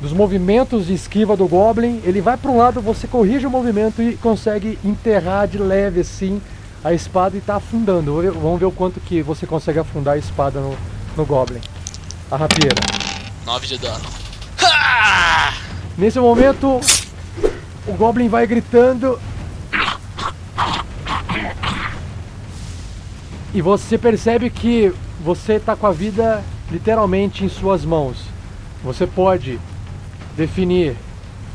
Dos 0.00 0.12
movimentos 0.12 0.86
de 0.86 0.94
esquiva 0.94 1.36
do 1.36 1.46
Goblin, 1.46 2.00
ele 2.04 2.20
vai 2.22 2.36
para 2.36 2.50
um 2.50 2.56
lado, 2.56 2.80
você 2.80 3.06
corrige 3.06 3.46
o 3.46 3.50
movimento 3.50 4.00
e 4.00 4.16
consegue 4.16 4.78
enterrar 4.84 5.46
de 5.46 5.58
leve 5.58 6.00
assim 6.00 6.40
a 6.82 6.94
espada 6.94 7.36
e 7.36 7.40
tá 7.40 7.56
afundando. 7.56 8.12
Vamos 8.14 8.22
ver- 8.24 8.40
Vamos 8.40 8.60
ver 8.60 8.66
o 8.66 8.72
quanto 8.72 8.98
que 9.00 9.20
você 9.20 9.46
consegue 9.46 9.78
afundar 9.78 10.14
a 10.14 10.18
espada 10.18 10.58
no, 10.60 10.74
no 11.16 11.26
Goblin. 11.26 11.60
A 12.30 12.36
rapieira. 12.36 12.76
9 13.44 13.66
de 13.66 13.76
dano. 13.76 14.04
Ha! 14.62 15.52
Nesse 15.98 16.18
momento, 16.18 16.80
o 17.86 17.92
Goblin 17.92 18.28
vai 18.28 18.46
gritando. 18.46 19.20
E 23.52 23.60
você 23.60 23.98
percebe 23.98 24.48
que 24.48 24.92
você 25.24 25.54
está 25.54 25.74
com 25.74 25.86
a 25.86 25.92
vida 25.92 26.42
literalmente 26.70 27.44
em 27.44 27.48
suas 27.48 27.84
mãos. 27.84 28.18
Você 28.82 29.06
pode 29.06 29.58
definir 30.36 30.96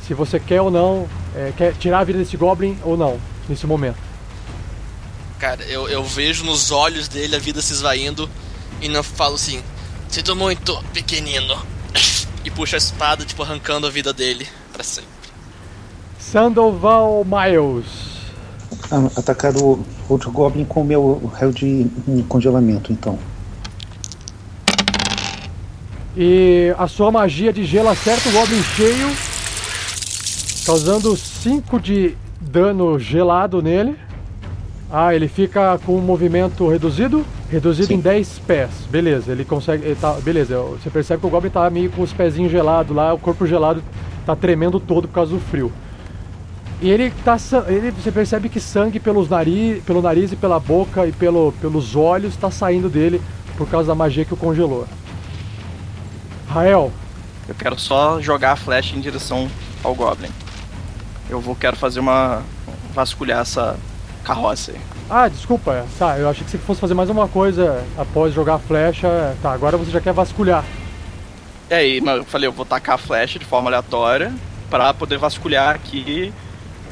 se 0.06 0.14
você 0.14 0.40
quer 0.40 0.62
ou 0.62 0.70
não, 0.70 1.08
é, 1.36 1.52
quer 1.56 1.74
tirar 1.74 2.00
a 2.00 2.04
vida 2.04 2.20
desse 2.20 2.38
Goblin 2.38 2.78
ou 2.84 2.96
não, 2.96 3.20
nesse 3.50 3.66
momento. 3.66 3.98
Cara, 5.40 5.64
eu, 5.64 5.90
eu 5.90 6.04
vejo 6.04 6.46
nos 6.46 6.70
olhos 6.72 7.08
dele 7.08 7.36
a 7.36 7.40
vida 7.40 7.62
se 7.62 7.74
esvaindo 7.74 8.30
e 8.82 8.88
não 8.88 9.02
falo 9.02 9.36
assim: 9.36 9.62
Sinto 10.10 10.36
muito, 10.36 10.82
pequenino. 10.94 11.56
E 12.46 12.52
puxo 12.52 12.76
a 12.76 12.78
espada, 12.78 13.26
tipo, 13.26 13.42
arrancando 13.42 13.88
a 13.88 13.90
vida 13.90 14.14
dele 14.14 14.48
pra 14.72 14.84
sempre. 14.84 15.10
Sandoval 16.20 17.26
Miles. 17.26 18.05
A- 18.92 19.20
Atacar 19.20 19.56
o 19.58 19.80
outro 20.08 20.32
Goblin 20.32 20.66
com 20.66 20.82
o 20.82 20.86
meu 20.86 21.32
raio 21.34 21.52
de 21.52 21.88
congelamento, 22.28 22.92
então. 22.94 23.18
E 26.18 26.74
a 26.78 26.88
sua 26.88 27.12
magia 27.12 27.52
de 27.52 27.66
gelo 27.66 27.90
acerta 27.90 28.30
o 28.30 28.32
Goblin 28.32 28.62
cheio, 28.64 29.10
causando 30.66 31.16
5 31.18 31.80
de 31.80 32.16
dano 32.40 32.98
gelado 32.98 33.62
nele. 33.62 33.98
Ah, 34.92 35.14
ele 35.14 35.28
fica 35.28 35.78
com 35.86 35.98
um 35.98 36.02
movimento 36.02 36.70
reduzido? 36.70 37.26
Reduzido 37.50 37.88
Sim. 37.88 37.96
em 37.96 38.00
10 38.00 38.40
pés. 38.40 38.70
Beleza, 38.90 39.32
ele 39.32 39.44
consegue. 39.44 39.84
Ele 39.86 39.96
tá, 39.96 40.14
beleza, 40.14 40.58
você 40.58 40.90
percebe 40.90 41.20
que 41.20 41.28
o 41.28 41.30
Goblin 41.30 41.50
tá 41.50 41.70
meio 41.70 41.90
com 41.92 42.02
os 42.02 42.14
pezinhos 42.14 42.52
gelados 42.52 42.96
lá, 42.96 43.14
o 43.14 43.18
corpo 43.20 43.46
gelado 43.46 43.84
tá 44.26 44.36
tremendo 44.36 44.80
todo 44.80 45.08
por 45.08 45.14
causa 45.16 45.34
do 45.34 45.40
frio. 45.40 45.72
E 46.86 46.88
ele 46.88 47.12
tá. 47.24 47.36
Ele, 47.68 47.90
você 47.90 48.12
percebe 48.12 48.48
que 48.48 48.60
sangue 48.60 49.00
pelos 49.00 49.28
nariz, 49.28 49.84
pelo 49.84 50.04
nariz 50.04 50.32
e 50.32 50.36
pela 50.36 50.60
boca 50.60 51.08
e 51.08 51.12
pelo, 51.12 51.52
pelos 51.54 51.96
olhos 51.96 52.38
tá 52.38 52.52
saindo 52.52 52.88
dele 52.88 53.20
por 53.58 53.68
causa 53.68 53.88
da 53.88 53.96
magia 53.96 54.24
que 54.24 54.36
o 54.36 54.38
congelou. 54.38 54.88
Rael, 56.48 56.92
Eu 57.48 57.56
quero 57.56 57.80
só 57.80 58.22
jogar 58.22 58.52
a 58.52 58.56
flecha 58.56 58.96
em 58.96 59.02
direção 59.02 59.50
ao 59.84 59.96
Goblin. 59.96 60.30
Eu 61.28 61.42
vou 61.42 61.56
quero 61.56 61.76
fazer 61.76 62.00
uma. 62.00 62.44
vasculhar 62.94 63.42
essa 63.42 63.76
carroça 64.24 64.72
aí. 64.72 64.78
Ah, 65.10 65.28
desculpa. 65.28 65.88
Tá, 65.98 66.20
eu 66.20 66.30
achei 66.30 66.46
que 66.46 66.52
você 66.52 66.60
fosse 66.60 66.80
fazer 66.80 66.94
mais 66.94 67.10
uma 67.10 67.28
coisa 67.28 67.84
após 67.98 68.32
jogar 68.32 68.56
a 68.56 68.60
flecha. 68.60 69.36
Tá, 69.42 69.52
agora 69.52 69.76
você 69.76 69.90
já 69.90 70.00
quer 70.00 70.14
vasculhar. 70.14 70.64
E 71.68 71.74
aí, 71.74 72.00
mas 72.00 72.18
eu 72.18 72.26
falei, 72.26 72.48
eu 72.48 72.54
vou 72.54 72.64
tacar 72.64 72.94
a 72.94 73.00
flecha 73.00 73.40
de 73.40 73.46
forma 73.46 73.72
aleatória 73.72 74.32
pra 74.70 74.94
poder 74.94 75.18
vasculhar 75.18 75.74
aqui 75.74 76.32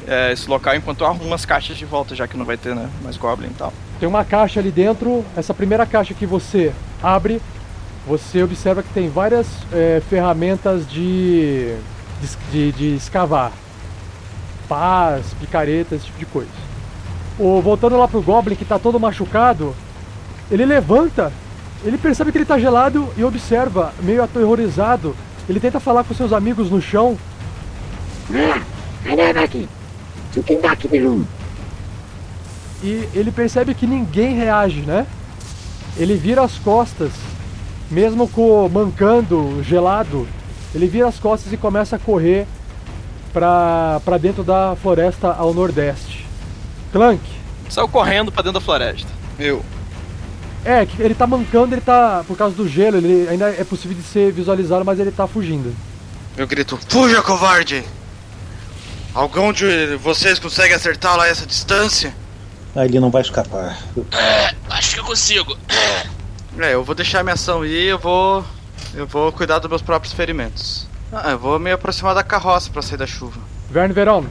é, 0.06 0.32
esse 0.32 0.48
local 0.48 0.74
enquanto 0.74 1.00
eu 1.02 1.06
arrumo 1.06 1.34
as 1.34 1.44
caixas 1.44 1.76
de 1.76 1.84
volta, 1.84 2.14
já 2.14 2.26
que 2.26 2.36
não 2.36 2.44
vai 2.44 2.56
ter, 2.56 2.74
né, 2.74 2.88
mais 3.02 3.16
Goblin 3.16 3.48
e 3.48 3.54
tal. 3.54 3.72
Tem 4.00 4.08
uma 4.08 4.24
caixa 4.24 4.60
ali 4.60 4.70
dentro. 4.70 5.24
Essa 5.36 5.54
primeira 5.54 5.86
caixa 5.86 6.12
que 6.14 6.26
você 6.26 6.72
abre, 7.02 7.40
você 8.06 8.42
observa 8.42 8.82
que 8.82 8.88
tem 8.92 9.08
várias 9.08 9.46
é, 9.72 10.02
ferramentas 10.10 10.86
de, 10.88 11.74
de, 12.20 12.28
de- 12.52 12.72
de 12.72 12.96
escavar. 12.96 13.52
Pás, 14.68 15.26
picaretas, 15.40 15.98
esse 15.98 16.06
tipo 16.06 16.18
de 16.18 16.26
coisa. 16.26 16.50
O, 17.38 17.60
voltando 17.60 17.96
lá 17.98 18.06
pro 18.08 18.22
Goblin 18.22 18.54
que 18.56 18.64
tá 18.64 18.78
todo 18.78 18.98
machucado, 19.00 19.74
ele 20.50 20.64
levanta, 20.64 21.32
ele 21.84 21.98
percebe 21.98 22.30
que 22.32 22.38
ele 22.38 22.44
tá 22.44 22.58
gelado 22.58 23.08
e 23.16 23.24
observa, 23.24 23.92
meio 24.02 24.22
aterrorizado. 24.22 25.14
Ele 25.48 25.60
tenta 25.60 25.78
falar 25.80 26.04
com 26.04 26.14
seus 26.14 26.32
amigos 26.32 26.70
no 26.70 26.80
chão. 26.80 27.18
E 32.82 33.08
ele 33.14 33.30
percebe 33.32 33.74
que 33.74 33.86
ninguém 33.86 34.34
reage, 34.34 34.80
né? 34.80 35.06
Ele 35.96 36.14
vira 36.16 36.42
as 36.42 36.58
costas, 36.58 37.10
mesmo 37.90 38.28
com 38.28 38.68
mancando, 38.68 39.62
gelado, 39.62 40.26
ele 40.74 40.86
vira 40.86 41.06
as 41.08 41.18
costas 41.18 41.52
e 41.52 41.56
começa 41.56 41.96
a 41.96 41.98
correr 41.98 42.46
pra, 43.32 44.00
pra 44.04 44.18
dentro 44.18 44.42
da 44.42 44.76
floresta 44.80 45.32
ao 45.32 45.54
nordeste. 45.54 46.26
Clank, 46.92 47.20
Saiu 47.68 47.88
correndo 47.88 48.30
pra 48.30 48.42
dentro 48.42 48.60
da 48.60 48.64
floresta. 48.64 49.08
Eu. 49.38 49.64
é, 50.64 50.84
que 50.86 51.00
ele 51.02 51.14
tá 51.14 51.26
mancando, 51.26 51.74
ele 51.74 51.80
tá, 51.80 52.22
por 52.26 52.36
causa 52.36 52.54
do 52.54 52.68
gelo, 52.68 52.96
ele 52.98 53.26
ainda 53.28 53.48
é 53.48 53.64
possível 53.64 53.96
de 53.96 54.02
ser 54.02 54.30
visualizado, 54.32 54.84
mas 54.84 55.00
ele 55.00 55.10
tá 55.10 55.26
fugindo. 55.26 55.74
Eu 56.36 56.46
grito: 56.46 56.78
Fuja, 56.88 57.22
covarde! 57.22 57.84
Algum 59.14 59.52
de 59.52 59.94
vocês 59.96 60.40
consegue 60.40 60.74
acertá-lo 60.74 61.22
a 61.22 61.28
essa 61.28 61.46
distância? 61.46 62.12
Ah, 62.74 62.84
ele 62.84 62.98
não 62.98 63.10
vai 63.10 63.22
escapar. 63.22 63.78
Acho 64.68 64.94
que 64.94 65.00
eu 65.00 65.04
consigo. 65.04 65.56
É, 66.58 66.74
eu 66.74 66.82
vou 66.82 66.96
deixar 66.96 67.22
minha 67.22 67.34
ação 67.34 67.64
ir, 67.64 67.90
eu 67.90 67.98
vou. 67.98 68.44
Eu 68.92 69.06
vou 69.06 69.30
cuidar 69.30 69.60
dos 69.60 69.70
meus 69.70 69.82
próprios 69.82 70.12
ferimentos. 70.12 70.88
Ah, 71.12 71.30
eu 71.30 71.38
vou 71.38 71.60
me 71.60 71.70
aproximar 71.70 72.12
da 72.12 72.24
carroça 72.24 72.70
pra 72.70 72.82
sair 72.82 72.98
da 72.98 73.06
chuva. 73.06 73.40
Verne 73.70 73.94
Veron, 73.94 74.24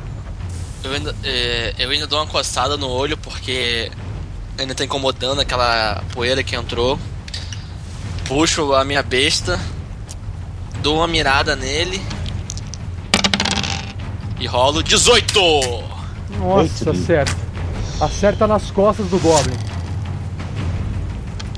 Eu 0.83 0.91
ainda, 0.91 1.15
é, 1.23 1.73
eu 1.79 1.89
ainda 1.89 2.05
dou 2.05 2.19
uma 2.19 2.27
coçada 2.27 2.75
no 2.75 2.89
olho 2.89 3.17
porque 3.17 3.89
ainda 4.57 4.75
tá 4.75 4.83
incomodando 4.83 5.39
aquela 5.39 6.03
poeira 6.13 6.43
que 6.43 6.57
entrou. 6.57 6.99
Puxo 8.25 8.73
a 8.73 8.83
minha 8.83 9.01
besta, 9.01 9.57
dou 10.81 10.97
uma 10.97 11.07
mirada 11.07 11.55
nele 11.55 12.01
E 14.43 14.45
rolo 14.45 14.83
18! 14.83 15.39
Nossa, 16.37 16.91
acerta. 16.91 17.33
Acerta 18.01 18.45
nas 18.45 18.69
costas 18.71 19.07
do 19.07 19.17
Goblin. 19.17 19.55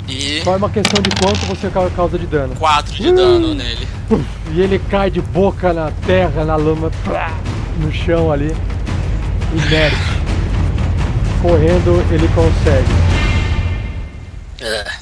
E 0.08 0.44
Só 0.44 0.54
é 0.54 0.58
uma 0.58 0.70
questão 0.70 1.02
de 1.02 1.10
quanto 1.20 1.40
você 1.48 1.68
ca- 1.72 1.90
causa 1.96 2.20
de 2.20 2.28
dano. 2.28 2.56
4 2.58 2.94
de 2.94 3.12
dano 3.12 3.56
nele. 3.56 3.88
E 4.54 4.62
ele 4.62 4.78
cai 4.78 5.10
de 5.10 5.20
boca 5.20 5.74
na 5.74 5.90
terra, 6.06 6.46
na 6.46 6.56
lama, 6.56 6.92
no 7.80 7.92
chão 7.92 8.32
ali. 8.32 8.56
Inerte. 9.52 9.96
Correndo, 11.42 12.06
ele 12.14 12.28
consegue. 12.36 12.94
Ah. 14.62 14.98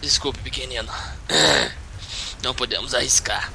Desculpe, 0.00 0.38
pequenino. 0.38 0.88
Não 2.42 2.54
podemos 2.54 2.94
arriscar. 2.94 3.52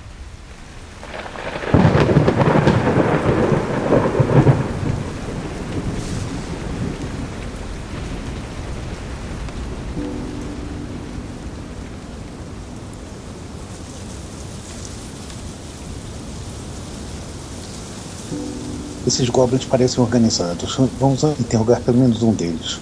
Esses 19.11 19.27
goblins 19.27 19.65
parecem 19.65 20.01
organizados. 20.01 20.77
Vamos 20.97 21.21
interrogar 21.37 21.81
pelo 21.81 21.97
menos 21.97 22.23
um 22.23 22.33
deles. 22.33 22.79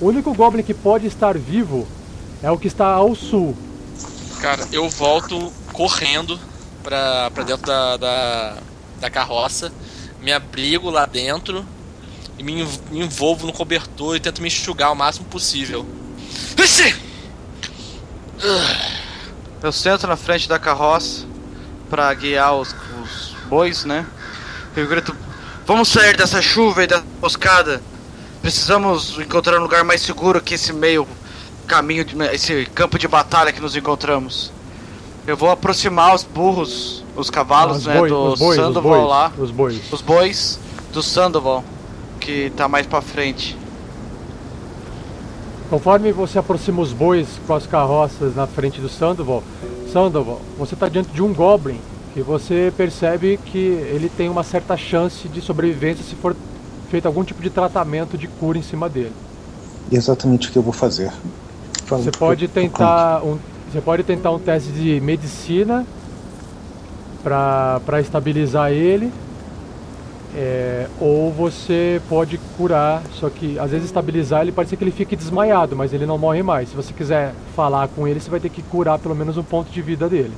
O 0.00 0.06
único 0.06 0.34
Goblin 0.34 0.64
que 0.64 0.74
pode 0.74 1.06
estar 1.06 1.38
vivo 1.38 1.86
é 2.42 2.50
o 2.50 2.58
que 2.58 2.66
está 2.66 2.86
ao 2.88 3.14
sul. 3.14 3.56
Cara, 4.40 4.66
eu 4.72 4.90
volto 4.90 5.52
correndo 5.72 6.40
pra, 6.82 7.30
pra 7.30 7.44
dentro 7.44 7.64
da, 7.64 7.96
da, 7.96 8.56
da 9.00 9.10
carroça, 9.10 9.70
me 10.20 10.32
abrigo 10.32 10.90
lá 10.90 11.06
dentro 11.06 11.64
e 12.36 12.42
me, 12.42 12.66
me 12.90 13.04
envolvo 13.04 13.46
no 13.46 13.52
cobertor 13.52 14.16
e 14.16 14.20
tento 14.20 14.42
me 14.42 14.48
enxugar 14.48 14.90
o 14.90 14.96
máximo 14.96 15.26
possível. 15.26 15.86
Eu 19.62 19.70
sento 19.70 20.04
na 20.08 20.16
frente 20.16 20.48
da 20.48 20.58
carroça 20.58 21.24
pra 21.88 22.12
guiar 22.12 22.56
os, 22.56 22.74
os 23.04 23.36
bois, 23.48 23.84
né? 23.84 24.04
Eu 24.74 24.88
grito: 24.88 25.14
Vamos 25.70 25.86
sair 25.88 26.16
dessa 26.16 26.42
chuva 26.42 26.82
e 26.82 26.88
dessa 26.88 27.04
emboscada. 27.18 27.80
Precisamos 28.42 29.16
encontrar 29.20 29.56
um 29.56 29.62
lugar 29.62 29.84
mais 29.84 30.00
seguro 30.00 30.40
que 30.40 30.54
esse 30.54 30.72
meio 30.72 31.06
caminho, 31.64 32.04
de, 32.04 32.20
esse 32.34 32.66
campo 32.74 32.98
de 32.98 33.06
batalha 33.06 33.52
que 33.52 33.60
nos 33.60 33.76
encontramos. 33.76 34.50
Eu 35.28 35.36
vou 35.36 35.48
aproximar 35.48 36.12
os 36.12 36.24
burros, 36.24 37.04
os 37.14 37.30
cavalos, 37.30 37.76
Os 37.76 37.86
né? 37.86 37.96
boi- 37.96 38.08
do 38.08 38.34
bois, 38.36 38.58
os 38.58 38.64
Sandoval 38.64 38.92
bois, 38.94 39.08
lá. 39.08 39.32
Os 39.38 39.50
bois. 39.52 39.80
Os 39.92 40.02
bois 40.02 40.58
do 40.92 41.04
Sandoval, 41.04 41.62
que 42.18 42.50
tá 42.56 42.66
mais 42.66 42.84
pra 42.84 43.00
frente. 43.00 43.56
Conforme 45.70 46.10
você 46.10 46.40
aproxima 46.40 46.82
os 46.82 46.92
bois 46.92 47.28
com 47.46 47.54
as 47.54 47.68
carroças 47.68 48.34
na 48.34 48.48
frente 48.48 48.80
do 48.80 48.88
Sandoval, 48.88 49.44
Sandoval, 49.92 50.40
você 50.58 50.74
está 50.74 50.88
diante 50.88 51.10
de 51.10 51.22
um 51.22 51.32
Goblin 51.32 51.80
que 52.12 52.22
você 52.22 52.72
percebe 52.76 53.38
que 53.44 53.58
ele 53.58 54.08
tem 54.08 54.28
uma 54.28 54.42
certa 54.42 54.76
chance 54.76 55.28
de 55.28 55.40
sobrevivência 55.40 56.04
se 56.04 56.14
for 56.14 56.34
feito 56.90 57.06
algum 57.06 57.22
tipo 57.22 57.40
de 57.42 57.50
tratamento 57.50 58.18
de 58.18 58.26
cura 58.26 58.58
em 58.58 58.62
cima 58.62 58.88
dele. 58.88 59.12
E 59.90 59.96
exatamente 59.96 60.48
o 60.48 60.52
que 60.52 60.58
eu 60.58 60.62
vou 60.62 60.72
fazer. 60.72 61.12
Fala 61.86 62.02
Você 62.02 62.10
pode 62.10 62.48
tentar 62.48 63.22
um, 63.24 63.38
você 63.70 63.80
pode 63.80 64.02
tentar 64.02 64.32
um 64.32 64.38
teste 64.38 64.70
de 64.72 65.00
medicina 65.00 65.86
para 67.22 68.00
estabilizar 68.00 68.72
ele. 68.72 69.12
é, 70.34 70.86
ou 71.00 71.32
você 71.32 72.00
pode 72.08 72.38
curar, 72.56 73.02
só 73.14 73.28
que 73.28 73.58
às 73.58 73.70
vezes 73.70 73.86
estabilizar 73.86 74.42
ele 74.42 74.52
pode 74.52 74.68
ser 74.68 74.76
que 74.76 74.84
ele 74.84 74.90
fique 74.90 75.16
desmaiado, 75.16 75.74
mas 75.74 75.92
ele 75.92 76.06
não 76.06 76.18
morre 76.18 76.42
mais. 76.42 76.68
Se 76.68 76.76
você 76.76 76.92
quiser 76.92 77.34
falar 77.56 77.88
com 77.88 78.06
ele, 78.06 78.20
você 78.20 78.30
vai 78.30 78.40
ter 78.40 78.48
que 78.48 78.62
curar 78.62 78.98
pelo 78.98 79.14
menos 79.14 79.36
um 79.36 79.42
ponto 79.42 79.70
de 79.70 79.82
vida 79.82 80.08
dele. 80.08 80.32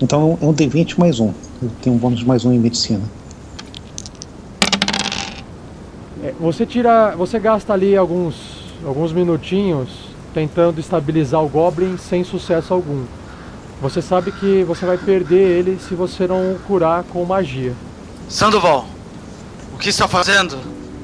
Então 0.00 0.38
é 0.40 0.44
um 0.44 0.54
D20 0.54 0.98
mais 0.98 1.20
um. 1.20 1.32
Eu 1.62 1.70
tenho 1.82 1.96
um 1.96 1.98
bônus 1.98 2.20
de 2.20 2.26
mais 2.26 2.44
um 2.44 2.52
em 2.52 2.58
medicina. 2.58 3.02
É, 6.22 6.32
você 6.40 6.64
tira, 6.64 7.14
você 7.16 7.38
gasta 7.38 7.72
ali 7.72 7.96
alguns 7.96 8.60
alguns 8.86 9.12
minutinhos 9.12 9.88
tentando 10.32 10.80
estabilizar 10.80 11.42
o 11.42 11.48
Goblin 11.48 11.98
sem 11.98 12.24
sucesso 12.24 12.72
algum. 12.72 13.04
Você 13.82 14.00
sabe 14.00 14.32
que 14.32 14.62
você 14.64 14.86
vai 14.86 14.96
perder 14.96 15.58
ele 15.58 15.78
se 15.78 15.94
você 15.94 16.26
não 16.26 16.52
o 16.52 16.58
curar 16.66 17.02
com 17.04 17.24
magia. 17.24 17.74
Sandoval, 18.28 18.86
o 19.74 19.78
que 19.78 19.88
está 19.88 20.06
fazendo? 20.06 20.56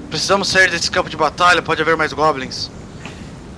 Precisamos 0.08 0.48
sair 0.48 0.70
desse 0.70 0.90
campo 0.90 1.10
de 1.10 1.16
batalha, 1.16 1.60
pode 1.60 1.82
haver 1.82 1.96
mais 1.96 2.12
goblins. 2.12 2.70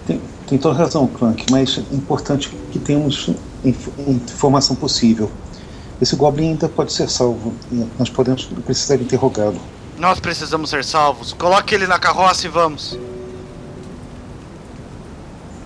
Tem, 0.07 0.20
tem 0.47 0.59
toda 0.59 0.78
razão, 0.78 1.07
Clank, 1.07 1.47
mas 1.51 1.78
é 1.78 1.95
importante 1.95 2.51
que 2.72 2.78
tenhamos 2.78 3.30
informação 4.06 4.74
possível. 4.76 5.30
Esse 6.00 6.14
Goblin 6.16 6.50
ainda 6.50 6.68
pode 6.68 6.92
ser 6.92 7.08
salvo. 7.10 7.52
Nós 7.98 8.08
podemos 8.08 8.44
precisar 8.64 8.96
interrogá-lo. 8.96 9.60
Nós 9.98 10.20
precisamos 10.20 10.70
ser 10.70 10.84
salvos. 10.84 11.32
Coloque 11.32 11.74
ele 11.74 11.86
na 11.86 11.98
carroça 11.98 12.46
e 12.46 12.48
vamos. 12.48 12.96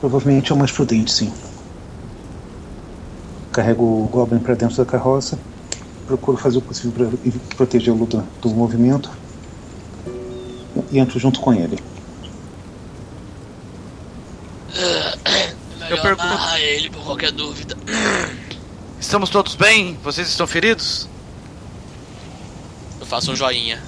Provavelmente 0.01 0.51
é 0.51 0.55
o 0.55 0.59
mais 0.59 0.73
prudente, 0.73 1.13
sim. 1.13 1.33
Carrego 3.53 3.85
o 3.85 4.09
Goblin 4.11 4.39
para 4.39 4.55
dentro 4.55 4.77
da 4.77 4.85
carroça. 4.87 5.39
Procuro 6.07 6.37
fazer 6.39 6.59
o 6.59 6.63
possível 6.63 6.93
para 6.93 7.31
protegê-lo 7.57 8.07
do, 8.07 8.25
do 8.41 8.49
movimento. 8.51 9.11
E 10.91 10.99
entro 10.99 11.19
junto 11.19 11.39
com 11.41 11.53
ele. 11.53 11.79
Melhor 15.79 16.01
pergunto- 16.03 16.23
amarrar 16.23 16.59
ele 16.61 16.89
por 16.91 17.05
qualquer 17.05 17.33
dúvida. 17.33 17.72
Estamos 19.13 19.29
todos 19.29 19.55
bem? 19.57 19.99
Vocês 20.03 20.27
estão 20.27 20.47
feridos? 20.47 21.07
Eu 22.99 23.05
faço 23.05 23.31
um 23.31 23.37
joinha. 23.37 23.79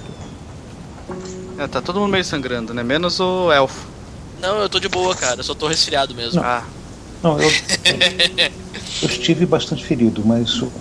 É, 1.57 1.65
tá 1.65 1.81
todo 1.81 1.99
mundo 1.99 2.11
meio 2.11 2.23
sangrando, 2.23 2.75
né? 2.75 2.83
Menos 2.83 3.19
o 3.19 3.51
elfo. 3.51 3.87
Não, 4.39 4.59
eu 4.59 4.69
tô 4.69 4.79
de 4.79 4.87
boa, 4.87 5.15
cara. 5.15 5.39
Eu 5.39 5.43
só 5.43 5.55
tô 5.55 5.67
resfriado 5.67 6.13
mesmo. 6.13 6.43
Ah, 6.43 6.63
Não, 7.23 7.41
eu, 7.41 7.49
eu 9.01 9.09
estive 9.09 9.47
bastante 9.47 9.83
ferido, 9.83 10.21
mas 10.23 10.61
o- 10.61 10.71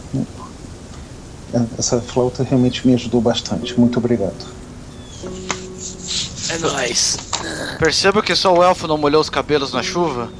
essa 1.78 2.02
flauta 2.02 2.42
realmente 2.42 2.86
me 2.86 2.92
ajudou 2.92 3.22
bastante. 3.22 3.80
Muito 3.80 3.96
obrigado. 3.98 4.44
É 6.50 6.58
nóis. 6.58 7.16
perceba 7.78 8.22
que 8.22 8.36
só 8.36 8.52
o 8.52 8.62
elfo 8.62 8.86
não 8.86 8.98
molhou 8.98 9.22
os 9.22 9.30
cabelos 9.30 9.72
na 9.72 9.82
chuva? 9.82 10.30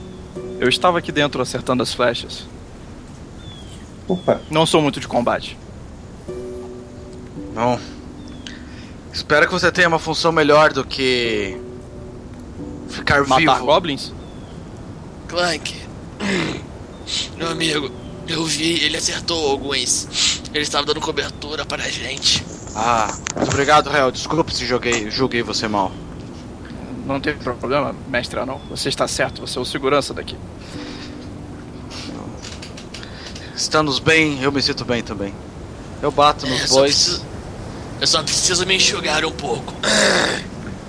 Eu 0.60 0.68
estava 0.68 0.98
aqui 0.98 1.10
dentro 1.10 1.40
acertando 1.40 1.82
as 1.82 1.94
flechas. 1.94 2.52
Opa, 4.06 4.40
Não 4.50 4.66
sou 4.66 4.82
muito 4.82 5.00
de 5.00 5.08
combate. 5.08 5.56
Não. 7.54 7.78
Espero 9.12 9.46
que 9.46 9.52
você 9.52 9.70
tenha 9.70 9.88
uma 9.88 9.98
função 9.98 10.32
melhor 10.32 10.72
do 10.72 10.84
que. 10.84 11.56
ficar 12.88 13.26
Matar 13.26 13.38
vivo. 13.54 13.66
goblins? 13.66 14.12
Clank. 15.28 15.80
Meu 17.36 17.48
amigo, 17.48 17.90
eu 18.26 18.44
vi, 18.44 18.82
ele 18.84 18.96
acertou 18.96 19.50
alguns. 19.50 20.42
Ele 20.52 20.62
estava 20.62 20.84
dando 20.86 21.00
cobertura 21.00 21.64
para 21.64 21.84
a 21.84 21.88
gente. 21.88 22.44
Ah, 22.74 23.16
muito 23.36 23.52
obrigado, 23.52 23.88
Real. 23.88 24.10
Desculpe 24.10 24.54
se 24.54 24.66
joguei, 24.66 25.10
julguei 25.10 25.42
você 25.42 25.68
mal. 25.68 25.92
Não 27.06 27.20
teve 27.20 27.38
problema, 27.38 27.94
mestre 28.08 28.44
não. 28.44 28.58
Você 28.70 28.88
está 28.88 29.06
certo, 29.06 29.40
você 29.42 29.58
é 29.58 29.60
o 29.60 29.64
segurança 29.64 30.14
daqui. 30.14 30.36
Estamos 33.56 34.00
bem, 34.00 34.42
eu 34.42 34.50
me 34.50 34.60
sinto 34.60 34.84
bem 34.84 35.02
também. 35.02 35.32
Eu 36.02 36.10
bato 36.10 36.44
nos 36.46 36.70
bois. 36.70 36.94
preciso, 36.94 37.24
eu 38.00 38.06
só 38.06 38.22
preciso 38.22 38.66
me 38.66 38.74
enxugar 38.74 39.24
um 39.24 39.30
pouco. 39.30 39.72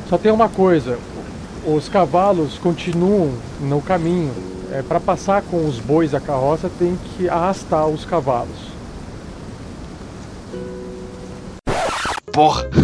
Só 0.10 0.18
tem 0.18 0.32
uma 0.32 0.50
coisa, 0.50 0.98
os 1.66 1.88
cavalos 1.88 2.58
continuam 2.58 3.38
no 3.60 3.82
caminho. 3.82 4.34
É, 4.72 4.82
para 4.82 5.00
passar 5.00 5.44
com 5.44 5.68
os 5.68 5.78
bois 5.78 6.16
a 6.16 6.20
carroça 6.20 6.70
tem 6.80 6.98
que 7.16 7.30
arrastar 7.30 7.88
os 7.88 8.04
cavalos. 8.04 8.58
Porra! 12.34 12.68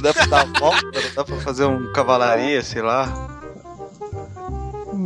dá 0.00 0.14
pra 0.14 0.26
dar 0.26 0.44
uma 0.44 0.60
volta? 0.60 0.82
Não 0.84 1.14
dá 1.16 1.24
pra 1.24 1.36
fazer 1.40 1.64
um 1.64 1.92
cavalaria, 1.92 2.62
sei 2.62 2.82
lá? 2.82 3.35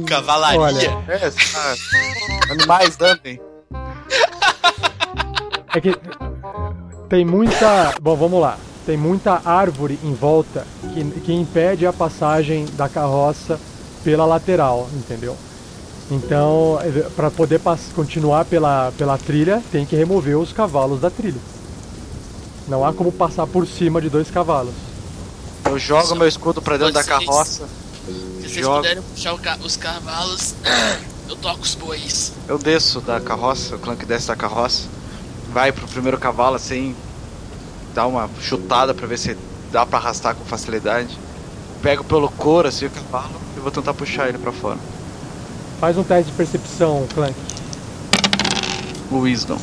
Cavalaria. 0.07 0.61
Olha, 0.61 1.05
É. 1.09 2.53
Animais 2.53 2.97
andem. 3.01 3.41
É 5.75 5.81
que 5.81 5.95
tem 7.09 7.25
muita. 7.25 7.95
Bom, 8.01 8.17
vamos 8.17 8.41
lá. 8.41 8.59
Tem 8.87 8.97
muita 8.97 9.41
árvore 9.45 9.99
em 10.03 10.15
volta 10.15 10.67
que, 10.95 11.05
que 11.21 11.33
impede 11.33 11.87
a 11.87 11.93
passagem 11.93 12.67
da 12.73 12.89
carroça 12.89 13.61
pela 14.03 14.25
lateral, 14.25 14.89
entendeu? 14.95 15.37
Então, 16.11 16.79
para 17.15 17.31
poder 17.31 17.61
continuar 17.95 18.45
pela, 18.45 18.93
pela 18.99 19.17
trilha, 19.17 19.63
tem 19.71 19.87
que 19.87 19.95
remover 19.95 20.37
os 20.37 20.53
cavalos 20.53 21.01
da 21.01 21.09
trilha. 21.09 21.41
Não 22.67 22.85
há 22.85 22.93
como 22.93 23.13
passar 23.13 23.47
por 23.47 23.67
cima 23.67 24.01
de 24.01 24.09
dois 24.09 24.31
cavalos. 24.31 24.75
Eu 25.65 25.79
jogo 25.79 26.17
meu 26.17 26.27
escudo 26.27 26.61
pra 26.61 26.77
dentro 26.77 26.95
da 26.95 27.05
carroça. 27.05 27.69
Se 28.07 28.49
vocês 28.49 28.65
Joga. 28.65 28.77
puderem 28.79 29.03
puxar 29.03 29.39
ca- 29.39 29.59
os 29.63 29.77
cavalos, 29.77 30.55
eu 31.29 31.37
toco 31.37 31.61
os 31.63 31.75
bois. 31.75 32.33
Eu 32.49 32.59
desço 32.59 33.01
da 33.01 33.21
carroça, 33.21 33.77
o 33.77 33.79
Clank 33.79 34.05
desce 34.07 34.29
da 34.29 34.37
carroça. 34.37 34.89
Vai 35.53 35.73
pro 35.73 35.87
primeiro 35.89 36.19
cavalo 36.19 36.57
assim. 36.57 36.95
Dá 37.95 38.07
uma 38.07 38.31
chutada 38.41 38.95
pra 38.95 39.07
ver 39.07 39.19
se 39.19 39.37
dá 39.73 39.85
pra 39.85 39.99
arrastar 39.99 40.35
com 40.35 40.45
facilidade. 40.45 41.17
Pego 41.83 42.05
pelo 42.05 42.29
couro 42.31 42.69
assim 42.69 42.87
o 42.87 42.91
cavalo 42.91 43.41
e 43.57 43.61
vou 43.61 43.71
tentar 43.71 43.95
puxar 43.95 44.29
ele 44.29 44.39
pra 44.39 44.53
fora. 44.53 44.79
Faz 45.81 45.97
um 45.97 46.05
teste 46.05 46.31
de 46.31 46.37
percepção, 46.37 47.07
Clank. 47.15 47.35
Wisdom. 49.11 49.59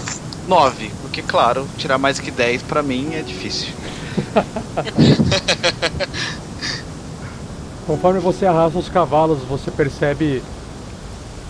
9, 0.47 0.91
porque 1.01 1.21
claro, 1.21 1.67
tirar 1.77 1.97
mais 1.97 2.19
que 2.19 2.31
10 2.31 2.63
pra 2.63 2.81
mim 2.81 3.13
é 3.13 3.21
difícil. 3.21 3.67
Conforme 7.87 8.19
você 8.19 8.45
arrasta 8.45 8.77
os 8.77 8.89
cavalos, 8.89 9.39
você 9.49 9.71
percebe 9.71 10.43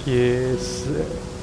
que 0.04 0.12
eles, 0.12 0.86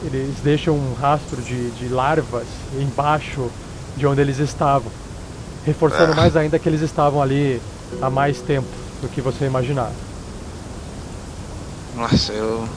eles 0.05 0.37
deixam 0.43 0.75
um 0.75 0.95
rastro 0.95 1.43
de, 1.43 1.71
de 1.73 1.89
larvas 1.89 2.47
embaixo 2.81 3.51
de 3.97 4.07
onde 4.07 4.21
eles 4.21 4.39
estavam, 4.39 4.91
reforçando 5.67 6.13
Ah. 6.13 6.17
mais 6.17 6.37
ainda 6.37 6.59
que 6.61 6.69
eles 6.69 6.81
estavam 6.81 7.21
ali 7.21 7.61
há 8.01 8.09
mais 8.09 8.41
tempo 8.41 8.69
do 9.03 9.09
que 9.09 9.21
você 9.21 9.45
imaginava. 9.47 9.93
Nossa, 11.97 12.33
eu 12.33 12.69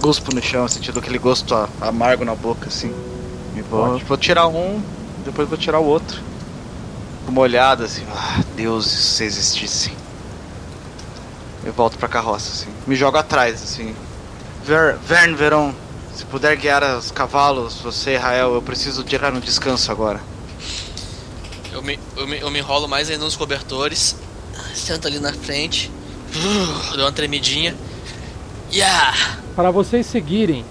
guspo 0.00 0.34
no 0.34 0.42
chão, 0.42 0.66
sentindo 0.66 0.98
aquele 0.98 1.18
gosto 1.18 1.54
amargo 1.80 2.24
na 2.24 2.34
boca, 2.34 2.66
assim. 2.68 2.92
E 3.56 3.60
vou, 3.62 3.98
vou 4.00 4.16
tirar 4.16 4.48
um, 4.48 4.80
depois 5.24 5.48
vou 5.48 5.56
tirar 5.58 5.78
o 5.78 5.84
outro. 5.84 6.20
Com 7.24 7.30
uma 7.32 7.40
olhada 7.42 7.84
assim, 7.84 8.02
ah, 8.12 8.40
Deus, 8.56 8.86
se 8.86 9.24
existissem. 9.24 9.92
Eu 11.64 11.72
volto 11.72 11.98
pra 11.98 12.08
carroça, 12.08 12.50
assim. 12.52 12.70
Me 12.86 12.96
jogo 12.96 13.16
atrás, 13.16 13.62
assim. 13.62 13.94
Ver, 14.64 14.96
Vern 14.96 15.34
Veron, 15.34 15.72
se 16.14 16.24
puder 16.24 16.56
guiar 16.56 16.82
os 16.96 17.10
cavalos, 17.10 17.80
você, 17.80 18.16
Rael, 18.16 18.54
eu 18.54 18.62
preciso 18.62 19.02
tirar 19.04 19.32
um 19.32 19.40
descanso 19.40 19.90
agora. 19.90 20.20
Eu 21.72 21.82
me, 21.82 21.98
eu 22.16 22.26
me, 22.26 22.38
eu 22.40 22.50
me 22.50 22.58
enrolo 22.58 22.88
mais 22.88 23.10
ainda 23.10 23.24
nos 23.24 23.36
cobertores. 23.36 24.16
Sento 24.74 25.06
ali 25.06 25.18
na 25.18 25.32
frente. 25.32 25.90
Uh, 26.34 26.90
dou 26.96 27.04
uma 27.04 27.12
tremidinha. 27.12 27.74
Yeah! 28.72 29.38
Para 29.54 29.70
vocês 29.70 30.06
seguirem 30.06 30.64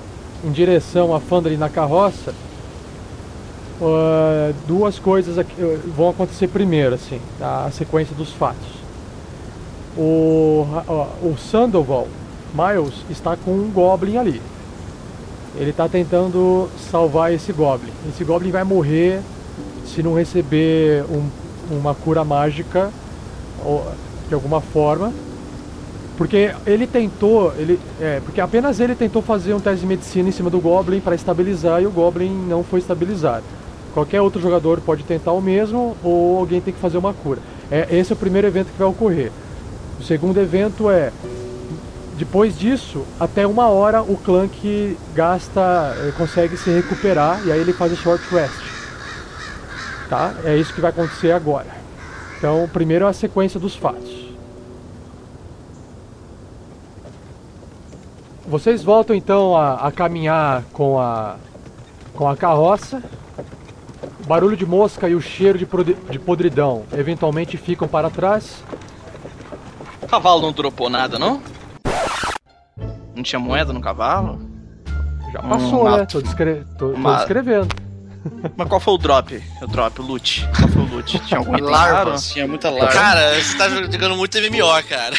em 0.44 0.52
direção 0.52 1.14
a 1.14 1.20
Fandali 1.20 1.56
na 1.56 1.70
carroça, 1.70 2.34
ah, 3.82 4.54
duas 4.68 5.00
coisas 5.00 5.40
aqui, 5.40 5.54
eh, 5.58 5.80
vão 5.98 6.10
acontecer 6.10 6.48
primeiro, 6.48 6.94
assim, 6.94 7.20
a 7.42 7.70
sequência 7.72 8.16
dos 8.16 8.32
fatos. 8.32 8.81
O, 9.98 10.66
o 11.22 11.36
Sandoval, 11.38 12.08
Miles, 12.54 12.94
está 13.10 13.36
com 13.36 13.52
um 13.52 13.70
Goblin 13.72 14.18
ali. 14.18 14.42
Ele 15.58 15.72
está 15.72 15.88
tentando 15.90 16.70
salvar 16.90 17.34
esse 17.34 17.52
Goblin. 17.52 17.92
Esse 18.10 18.24
Goblin 18.24 18.52
vai 18.52 18.64
morrer 18.64 19.20
se 19.86 20.02
não 20.02 20.14
receber 20.16 21.04
um- 21.10 21.30
uma 21.76 21.94
cura 21.94 22.24
mágica 22.24 22.90
ou, 23.66 23.86
de 24.30 24.34
alguma 24.34 24.62
forma. 24.62 25.12
Porque 26.18 26.54
ele 26.68 26.86
tentou, 26.88 27.52
ele, 27.58 27.80
é, 28.00 28.22
porque 28.24 28.40
apenas 28.40 28.80
ele 28.80 28.96
tentou 28.96 29.22
fazer 29.22 29.54
um 29.54 29.60
teste 29.60 29.82
de 29.82 29.88
medicina 29.88 30.30
em 30.30 30.32
cima 30.32 30.50
do 30.50 30.60
Goblin 30.60 31.00
para 31.00 31.16
estabilizar 31.16 31.82
e 31.82 31.88
o 31.88 31.92
Goblin 31.92 32.30
não 32.48 32.64
foi 32.64 32.80
estabilizado. 32.80 33.44
Qualquer 33.94 34.22
outro 34.22 34.40
jogador 34.42 34.80
pode 34.82 35.04
tentar 35.04 35.32
o 35.34 35.42
mesmo 35.42 35.98
ou 36.04 36.38
alguém 36.38 36.62
tem 36.62 36.74
que 36.74 36.80
fazer 36.80 36.98
uma 36.98 37.14
cura. 37.14 37.40
É, 37.70 37.88
esse 37.92 38.12
é 38.12 38.16
o 38.16 38.18
primeiro 38.18 38.48
evento 38.48 38.68
que 38.68 38.78
vai 38.78 38.88
ocorrer. 38.88 39.32
O 40.02 40.04
segundo 40.04 40.40
evento 40.40 40.90
é 40.90 41.12
depois 42.18 42.58
disso, 42.58 43.06
até 43.20 43.46
uma 43.46 43.68
hora 43.68 44.02
o 44.02 44.18
Clank 44.18 44.98
gasta, 45.14 45.96
eh, 45.96 46.12
consegue 46.18 46.58
se 46.58 46.72
recuperar 46.72 47.40
e 47.46 47.52
aí 47.52 47.60
ele 47.60 47.72
faz 47.72 47.94
o 47.94 47.96
short 47.96 48.24
rest. 48.34 48.64
Tá? 50.10 50.34
É 50.44 50.58
isso 50.58 50.74
que 50.74 50.82
vai 50.82 50.90
acontecer 50.90 51.32
agora. 51.32 51.68
Então, 52.36 52.68
primeiro 52.74 53.06
é 53.06 53.10
a 53.10 53.14
sequência 53.14 53.60
dos 53.60 53.76
fatos. 53.76 54.12
Vocês 58.48 58.84
voltam 58.84 59.16
então 59.16 59.56
a, 59.56 59.88
a 59.88 59.92
caminhar 59.92 60.64
com 60.74 61.00
a, 61.00 61.36
com 62.16 62.28
a 62.28 62.36
carroça. 62.36 63.04
O 64.24 64.28
barulho 64.28 64.58
de 64.58 64.66
mosca 64.66 65.08
e 65.08 65.14
o 65.14 65.22
cheiro 65.22 65.60
de, 65.60 65.68
de 66.10 66.18
podridão 66.18 66.86
eventualmente 66.92 67.56
ficam 67.56 67.88
para 67.88 68.10
trás. 68.10 68.64
O 70.12 70.16
cavalo 70.20 70.42
não 70.42 70.52
dropou 70.52 70.90
nada, 70.90 71.18
não? 71.18 71.42
Não 73.16 73.24
tinha 73.24 73.40
moeda 73.40 73.72
no 73.72 73.80
cavalo? 73.80 74.42
Já 75.32 75.40
Hum, 75.40 75.48
passou, 75.48 75.82
uma- 75.88 75.98
né? 76.00 76.06
Tô, 76.06 76.22
descre- 76.22 76.66
tô- 76.78 76.90
tô 76.90 76.96
uma- 76.98 77.16
descrevendo. 77.16 77.74
Mas 78.58 78.68
qual 78.68 78.82
foi 78.82 78.94
o 78.94 78.98
drop? 78.98 79.42
O 79.62 79.68
drop, 79.68 80.02
o 80.02 80.04
loot. 80.04 80.46
Qual 80.54 80.68
foi 80.68 80.82
o 80.82 80.96
loot? 80.96 81.20
Tinha 81.20 81.38
algum 81.40 81.56
item 81.56 81.72
raro? 81.74 81.94
Larvas, 81.94 82.30
tinha 82.30 82.46
muita 82.46 82.70
larva. 82.70 82.88
Cara, 82.92 83.42
você 83.42 83.58
tá 83.58 83.70
jogando 83.70 84.18
muito 84.18 84.38
MMO, 84.38 84.84
cara. 84.90 85.16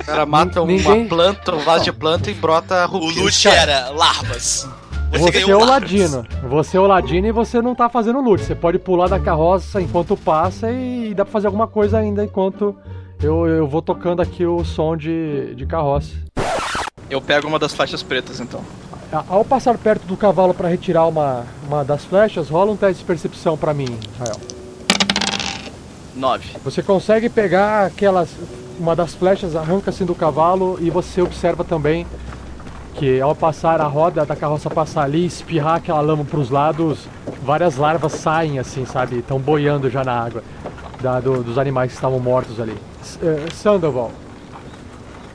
o 0.00 0.04
cara 0.06 0.26
mata 0.26 0.60
uma 0.60 0.66
ninguém- 0.66 1.06
planta, 1.06 1.54
um 1.54 1.60
vaso 1.60 1.84
de 1.84 1.92
planta 1.92 2.32
e 2.32 2.34
brota 2.34 2.84
O 2.86 2.88
rupias. 2.98 3.16
loot 3.16 3.46
era 3.48 3.90
larvas. 3.90 4.68
Você, 5.12 5.30
ganhou 5.30 5.50
é 5.50 5.54
o 5.54 5.58
larvas. 5.64 5.68
ladino. 5.92 6.26
Você 6.48 6.76
é 6.76 6.80
o 6.80 6.86
ladino 6.88 7.26
e 7.28 7.32
você 7.32 7.62
não 7.62 7.76
tá 7.76 7.88
fazendo 7.88 8.20
loot. 8.20 8.42
Você 8.42 8.56
pode 8.56 8.80
pular 8.80 9.08
da 9.08 9.20
carroça 9.20 9.80
enquanto 9.80 10.16
passa 10.16 10.68
e 10.72 11.14
dá 11.14 11.24
pra 11.24 11.30
fazer 11.32 11.46
alguma 11.46 11.68
coisa 11.68 11.98
ainda 11.98 12.24
enquanto 12.24 12.76
eu, 13.22 13.46
eu 13.46 13.66
vou 13.66 13.80
tocando 13.80 14.20
aqui 14.20 14.44
o 14.44 14.64
som 14.64 14.96
de, 14.96 15.54
de 15.54 15.64
carroça. 15.66 16.12
Eu 17.08 17.20
pego 17.20 17.46
uma 17.46 17.58
das 17.58 17.74
faixas 17.74 18.02
pretas, 18.02 18.40
então. 18.40 18.60
Ao 19.28 19.44
passar 19.44 19.76
perto 19.76 20.06
do 20.06 20.16
cavalo 20.16 20.54
para 20.54 20.68
retirar 20.68 21.06
uma, 21.06 21.44
uma 21.66 21.84
das 21.84 22.04
flechas, 22.04 22.48
rola 22.48 22.72
um 22.72 22.76
teste 22.76 23.00
de 23.00 23.04
percepção 23.04 23.56
pra 23.56 23.74
mim, 23.74 23.98
Rael. 24.18 24.36
Nove. 26.14 26.56
Você 26.64 26.82
consegue 26.82 27.28
pegar 27.28 27.86
aquelas. 27.86 28.30
Uma 28.78 28.96
das 28.96 29.14
flechas 29.14 29.54
arranca 29.54 29.90
assim 29.90 30.04
do 30.04 30.14
cavalo 30.14 30.78
e 30.80 30.90
você 30.90 31.20
observa 31.20 31.62
também 31.62 32.06
que 32.94 33.20
ao 33.20 33.34
passar 33.34 33.80
a 33.80 33.86
roda 33.86 34.24
da 34.24 34.34
carroça 34.34 34.68
passar 34.70 35.02
ali, 35.02 35.24
espirrar 35.24 35.76
aquela 35.76 36.00
lama 36.00 36.24
para 36.24 36.40
os 36.40 36.50
lados, 36.50 37.06
várias 37.42 37.76
larvas 37.76 38.12
saem 38.12 38.58
assim, 38.58 38.84
sabe? 38.86 39.18
Estão 39.18 39.38
boiando 39.38 39.90
já 39.90 40.02
na 40.02 40.12
água 40.12 40.42
da- 41.02 41.20
do- 41.20 41.42
dos 41.42 41.58
animais 41.58 41.90
que 41.90 41.96
estavam 41.96 42.18
mortos 42.20 42.58
ali. 42.60 42.76
S- 43.02 43.18
eh, 43.22 43.46
Sandoval, 43.52 44.10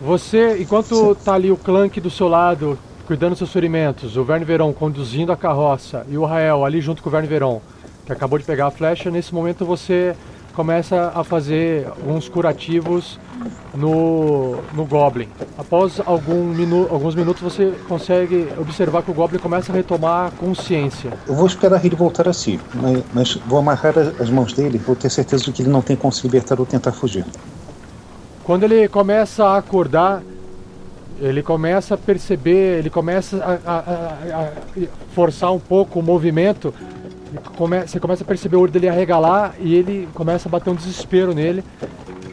você, 0.02 0.58
enquanto 0.62 1.16
tá 1.16 1.34
ali 1.34 1.52
o 1.52 1.58
Clank 1.58 2.00
do 2.00 2.10
seu 2.10 2.28
lado, 2.28 2.78
cuidando 3.06 3.32
dos 3.32 3.40
seus 3.40 3.52
ferimentos, 3.52 4.16
o 4.18 4.24
Verne 4.24 4.46
Veron 4.46 4.72
conduzindo 4.74 5.32
a 5.32 5.38
carroça 5.38 6.06
e 6.10 6.18
o 6.18 6.26
Rael 6.26 6.64
ali 6.66 6.82
junto 6.82 7.02
com 7.02 7.10
o 7.10 7.12
Verne 7.12 7.28
Veron, 7.28 7.62
que 8.06 8.12
acabou 8.12 8.38
de 8.40 8.46
pegar 8.46 8.68
a 8.68 8.72
flecha, 8.72 9.10
nesse 9.12 9.34
momento 9.34 9.66
você 9.66 10.16
começa 10.54 11.12
a 11.14 11.24
fazer 11.24 11.88
alguns 11.88 12.28
curativos 12.30 13.20
no, 13.76 14.58
no 14.74 14.86
Goblin. 14.86 15.28
Após 15.58 16.00
algum 16.06 16.44
minu 16.46 16.88
alguns 16.90 17.16
minutos 17.16 17.42
você 17.42 17.74
consegue 17.88 18.48
observar 18.58 19.04
que 19.04 19.12
o 19.12 19.14
Goblin 19.14 19.40
começa 19.40 19.72
a 19.72 19.76
retomar 19.76 20.32
consciência. 20.32 21.12
Eu 21.28 21.36
vou 21.36 21.46
esperar 21.48 21.84
ele 21.86 21.96
voltar 21.96 22.28
a 22.28 22.34
si, 22.34 22.60
mas, 22.74 23.04
mas 23.14 23.34
vou 23.48 23.60
amarrar 23.60 23.94
as 23.98 24.30
mãos 24.30 24.54
dele, 24.54 24.78
vou 24.78 24.96
ter 24.96 25.10
certeza 25.10 25.44
de 25.44 25.52
que 25.52 25.62
ele 25.62 25.70
não 25.70 25.82
tem 25.82 25.96
como 25.96 26.12
se 26.12 26.24
libertar 26.24 26.60
ou 26.60 26.66
tentar 26.66 26.92
fugir. 26.92 27.26
Quando 28.44 28.64
ele 28.64 28.88
começa 28.88 29.44
a 29.46 29.58
acordar, 29.58 30.24
ele 31.20 31.42
começa 31.44 31.96
a 31.96 31.98
perceber, 31.98 32.80
ele 32.80 32.90
começa 32.90 33.38
a, 33.44 33.72
a- 33.72 33.80
a- 33.80 34.42
a 34.44 34.52
forçar 35.14 35.52
um 35.52 35.60
pouco 35.60 36.00
o 36.00 36.04
movimento. 36.04 36.74
come- 37.58 37.82
Você 37.86 38.00
começa 38.00 38.24
a 38.24 38.28
perceber 38.28 38.56
o 38.56 38.62
olho 38.62 38.72
dele 38.72 38.88
arregalar 38.88 39.54
e 39.60 39.76
ele 39.76 40.08
começa 40.14 40.48
a 40.48 40.52
bater 40.52 40.70
um 40.70 40.76
desespero 40.76 41.34
nele. 41.34 41.64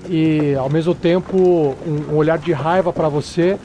E 0.08 0.54
ao 0.54 0.68
mesmo 0.68 0.94
tempo, 0.94 1.76
um, 1.86 2.12
um 2.12 2.16
olhar 2.16 2.38
de 2.38 2.52
raiva 2.52 2.92
para 2.92 3.08
você, 3.08 3.58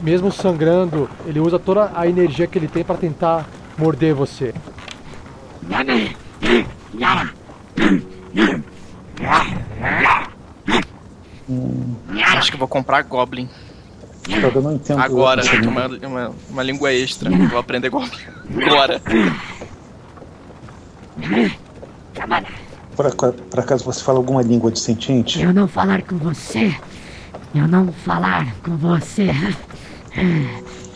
mesmo 0.00 0.32
sangrando, 0.32 1.08
ele 1.26 1.40
usa 1.40 1.58
toda 1.58 1.92
a 1.94 2.06
energia 2.06 2.46
que 2.46 2.58
ele 2.58 2.68
tem 2.68 2.82
para 2.82 2.96
tentar 2.96 3.46
morder 3.76 4.14
você. 4.14 4.54
Acho 12.36 12.50
que 12.50 12.56
vou 12.56 12.68
comprar 12.68 13.02
Goblin. 13.02 13.48
Cara, 14.28 14.52
eu 14.54 14.62
não 14.62 14.72
entendo. 14.72 15.00
Agora. 15.00 15.42
língua. 15.42 15.70
Uma, 15.70 16.08
uma, 16.08 16.34
uma 16.50 16.62
língua 16.62 16.92
extra. 16.92 17.30
Vou 17.30 17.58
aprender 17.58 17.90
Goblin. 17.90 18.18
Agora. 18.64 19.00
Por, 22.96 23.06
aca- 23.06 23.32
por 23.32 23.60
acaso 23.60 23.84
você 23.84 24.02
fala 24.02 24.18
alguma 24.18 24.42
língua 24.42 24.70
de 24.70 24.78
sentiente? 24.80 25.40
Eu 25.40 25.52
não 25.52 25.68
falar 25.68 26.02
com 26.02 26.16
você. 26.16 26.74
Eu 27.54 27.68
não 27.68 27.92
falar 27.92 28.54
com 28.62 28.76
você. 28.76 29.30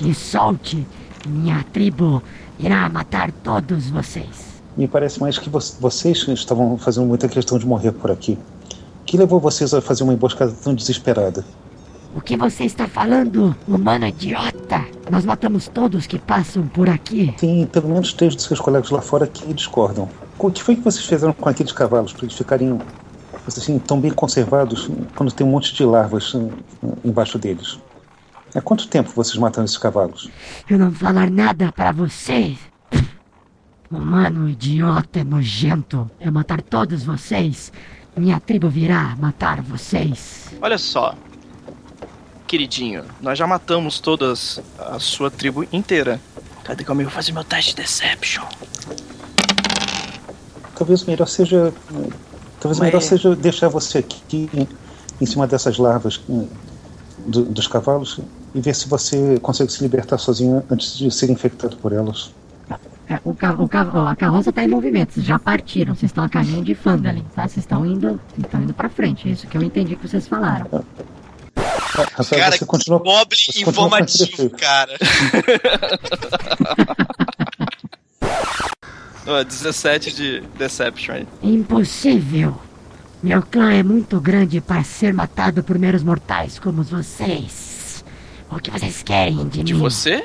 Me 0.01 0.15
solte. 0.15 0.87
Minha 1.27 1.63
tribo 1.73 2.23
irá 2.59 2.89
matar 2.89 3.31
todos 3.31 3.91
vocês. 3.91 4.61
Me 4.77 4.89
parece 4.89 5.21
mais 5.21 5.39
que 5.39 5.51
vo 5.51 5.59
vocês 5.81 6.27
estavam 6.29 6.79
fazendo 6.79 7.07
muita 7.07 7.29
questão 7.29 7.59
de 7.59 7.67
morrer 7.67 7.93
por 7.93 8.11
aqui. 8.11 8.39
O 9.03 9.05
que 9.05 9.19
levou 9.19 9.39
vocês 9.41 9.75
a 9.75 9.81
fazer 9.83 10.03
uma 10.05 10.15
emboscada 10.15 10.53
tão 10.53 10.75
desesperada? 10.75 11.45
O 12.15 12.21
que 12.21 12.37
você 12.37 12.65
está 12.65 12.89
falando, 12.89 13.55
humano 13.69 14.07
idiota? 14.07 14.85
Nós 15.11 15.25
matamos 15.25 15.69
todos 15.69 16.07
que 16.07 16.19
passam 16.19 16.67
por 16.67 16.89
aqui. 16.89 17.35
Tem 17.39 17.67
pelo 17.67 17.89
menos 17.89 18.13
três 18.15 18.35
dos 18.35 18.45
seus 18.47 18.59
colegas 18.61 18.91
lá 18.91 19.03
fora 19.03 19.27
que 19.27 19.53
discordam. 19.53 20.09
O 20.43 20.51
que 20.51 20.63
foi 20.63 20.75
que 20.75 20.81
vocês 20.81 21.05
fizeram 21.05 21.35
com 21.35 21.49
aqueles 21.51 21.71
cavalos 21.71 22.15
para 22.15 22.25
eles 22.25 22.35
ficarem 22.35 22.79
assim, 23.47 23.79
tão 23.79 24.01
bem 24.01 24.11
conservados 24.11 24.89
quando 25.15 25.31
tem 25.31 25.47
um 25.47 25.51
monte 25.51 25.75
de 25.75 25.85
larvas 25.85 26.35
hum, 26.35 26.51
embaixo 27.05 27.39
deles? 27.39 27.79
Há 28.55 28.61
quanto 28.63 28.89
tempo 28.89 29.11
vocês 29.15 29.37
matam 29.37 29.63
esses 29.63 29.77
cavalos? 29.77 30.31
Eu 30.69 30.79
não 30.79 30.91
vou 30.91 30.99
falar 30.99 31.31
nada 31.31 31.71
para 31.71 31.93
você. 31.93 32.57
Humano 33.91 34.49
idiota 34.49 35.23
nojento. 35.23 36.11
Eu 36.19 36.33
matar 36.33 36.63
todos 36.63 37.05
vocês. 37.05 37.71
Minha 38.17 38.41
tribo 38.41 38.71
virá 38.71 39.15
matar 39.17 39.61
vocês. 39.61 40.49
Olha 40.63 40.79
só, 40.79 41.15
queridinho, 42.47 43.05
nós 43.21 43.39
já 43.39 43.47
matamos 43.47 44.01
todas 44.01 44.59
a 44.79 44.99
sua 44.99 45.31
tribo 45.31 45.67
inteira. 45.71 46.19
Cadê 46.65 46.83
que 46.83 46.91
eu 46.91 46.95
vou 46.95 47.11
fazer 47.11 47.33
meu 47.33 47.45
teste 47.45 47.75
de 47.75 47.83
Deception? 47.83 48.45
Talvez 50.81 51.05
melhor 51.05 51.27
seja. 51.29 51.75
Talvez 52.59 52.79
Mas- 52.79 52.81
melhor 52.81 53.03
seja 53.03 53.37
deixar 53.37 53.69
você 53.69 53.99
aqui 53.99 54.49
em, 54.55 54.67
em 55.21 55.27
cima 55.27 55.47
dessas 55.47 55.77
larvas 55.77 56.19
hum, 56.27 56.49
do- 57.27 57.45
dos 57.45 57.67
cavalos 57.67 58.19
e 58.55 58.61
ver 58.63 58.75
se 58.75 58.89
você 58.89 59.39
consegue 59.41 59.71
se 59.71 59.83
libertar 59.83 60.17
sozinho 60.17 60.65
antes 60.71 60.97
de 60.97 61.11
ser 61.11 61.29
infectado 61.31 61.77
por 61.77 61.93
elas. 61.93 62.31
É, 63.11 63.21
O 63.25 63.35
ca 63.35 63.53
o 63.59 63.69
ca 63.69 63.91
ó, 63.93 64.07
a 64.07 64.17
carroça 64.17 64.49
está 64.49 64.65
em 64.65 64.69
movimento, 64.69 65.13
vocês 65.13 65.27
já 65.27 65.39
partiram, 65.39 65.95
vocês 65.95 66.09
estão 66.11 66.25
a 66.25 66.31
caminho 66.31 66.65
de 66.65 66.75
Fandalin, 66.75 67.27
tá? 67.35 67.43
Vocês 67.43 67.59
estão 67.59 67.85
indo, 67.85 68.19
estão 68.39 68.63
indo 68.63 68.73
para 68.73 68.89
frente, 68.89 69.29
é 69.29 69.33
isso 69.33 69.47
que 69.49 69.59
eu 69.59 69.63
entendi 69.63 69.97
que 69.97 70.09
vocês 70.09 70.27
falaram. 70.27 70.67
Ah, 71.57 72.25
Cara, 72.25 72.57
você 72.57 72.65
continua. 72.65 72.99
Goblin 73.01 73.37
você 73.53 73.65
continua 73.65 73.87
informativo, 73.87 74.49
cara. 74.51 74.97
Ó, 79.31 79.45
17 79.45 80.13
de 80.15 80.41
Deception 80.59 81.15
aí. 81.15 81.29
Impossível! 81.43 82.61
Meu 83.23 83.43
clã 83.43 83.73
é 83.73 83.83
muito 83.83 84.19
grande 84.21 84.61
para 84.61 84.83
ser 84.83 85.13
matado 85.15 85.63
por 85.63 85.79
meros 85.79 86.03
mortais 86.03 86.59
como 86.59 86.83
vocês. 86.83 88.05
O 88.51 88.59
que 88.59 88.71
vocês 88.71 89.03
querem 89.03 89.47
de, 89.47 89.63
De 89.63 89.75
mim? 89.75 89.81
você? 89.81 90.25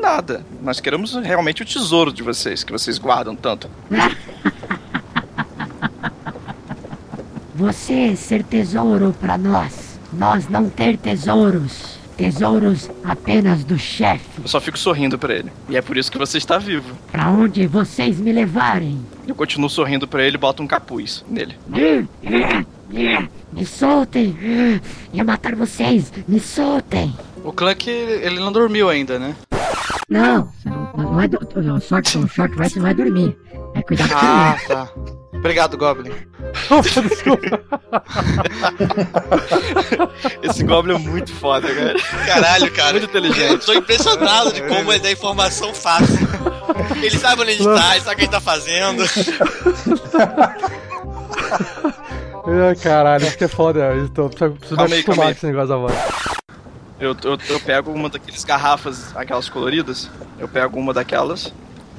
Nada. 0.00 0.44
Nós 0.62 0.78
queremos 0.78 1.14
realmente 1.14 1.62
o 1.62 1.64
tesouro 1.64 2.12
de 2.12 2.22
vocês, 2.22 2.62
que 2.62 2.70
vocês 2.70 2.98
guardam 2.98 3.34
tanto. 3.34 3.68
Você 7.56 8.16
ser 8.16 8.42
tesouro 8.42 9.14
para 9.20 9.38
nós. 9.38 9.98
Nós 10.12 10.48
não 10.48 10.68
ter 10.68 10.98
tesouros. 10.98 11.98
Tesouros 12.16 12.90
apenas 13.02 13.64
do 13.64 13.78
chefe. 13.78 14.24
Eu 14.42 14.48
só 14.48 14.60
fico 14.60 14.78
sorrindo 14.78 15.18
pra 15.18 15.34
ele. 15.34 15.50
E 15.68 15.76
é 15.76 15.82
por 15.82 15.96
isso 15.96 16.10
que 16.10 16.18
você 16.18 16.38
está 16.38 16.58
vivo. 16.58 16.94
Para 17.10 17.28
onde 17.28 17.66
vocês 17.66 18.20
me 18.20 18.32
levarem? 18.32 19.04
Eu 19.26 19.34
continuo 19.34 19.68
sorrindo 19.68 20.06
pra 20.06 20.22
ele 20.22 20.36
e 20.36 20.38
boto 20.38 20.62
um 20.62 20.66
capuz 20.66 21.24
nele. 21.28 21.56
Me 23.52 23.66
soltem! 23.66 24.36
Ia 25.12 25.24
matar 25.24 25.54
vocês! 25.54 26.12
Me 26.28 26.38
soltem! 26.38 27.12
O 27.42 27.52
Clank, 27.52 27.88
ele 27.90 28.38
não 28.38 28.52
dormiu 28.52 28.88
ainda, 28.88 29.18
né? 29.18 29.34
Não! 30.08 30.48
Não, 30.64 30.92
não 30.96 31.20
é 31.20 31.28
do, 31.28 31.38
o 31.38 31.80
short, 31.80 32.18
o 32.18 32.28
short 32.28 32.56
rest 32.56 32.76
não 32.76 32.86
é 32.86 32.94
dormir. 32.94 33.36
É 33.74 33.82
cuidar 33.82 34.06
do 34.06 34.14
Ah, 34.14 34.56
tá. 34.66 34.88
Obrigado, 35.32 35.76
Goblin. 35.76 36.12
Nossa, 36.70 37.02
desculpa. 37.08 37.60
Esse 40.42 40.62
Goblin 40.64 40.94
é 40.94 40.98
muito 40.98 41.32
foda, 41.34 41.68
cara. 41.74 41.98
Caralho, 42.26 42.72
cara. 42.72 42.92
Muito 42.92 43.06
inteligente. 43.06 43.50
Eu 43.50 43.58
tô 43.58 43.72
impressionado 43.74 44.52
de 44.52 44.62
como 44.62 44.92
ele 44.92 45.02
dá 45.02 45.10
informação 45.10 45.74
fácil. 45.74 46.26
Ele 46.96 47.18
sabe 47.18 47.42
onde 47.42 47.50
a 47.50 47.54
gente 47.54 47.64
tá, 47.64 47.96
ele 47.96 48.04
sabe 48.04 48.14
o 48.14 48.16
que 48.16 48.22
a 48.22 48.24
gente 48.24 48.30
tá 48.30 48.40
fazendo. 48.40 49.04
Caralho, 52.82 53.26
isso 53.26 53.38
que 53.38 53.44
é 53.44 53.48
foda. 53.48 53.80
Eu 53.80 54.08
tô, 54.08 54.28
preciso, 54.28 54.76
me 54.76 54.84
acostumar 54.84 55.26
com 55.26 55.30
esse 55.32 55.46
negócio 55.46 55.68
da 55.68 55.76
voz. 55.76 55.94
Eu, 56.98 57.16
eu, 57.24 57.38
eu 57.48 57.60
pego 57.60 57.90
uma 57.92 58.08
daqueles 58.08 58.44
garrafas, 58.44 59.14
aquelas 59.16 59.48
coloridas. 59.48 60.10
Eu 60.38 60.48
pego 60.48 60.78
uma 60.78 60.92
daquelas. 60.92 61.52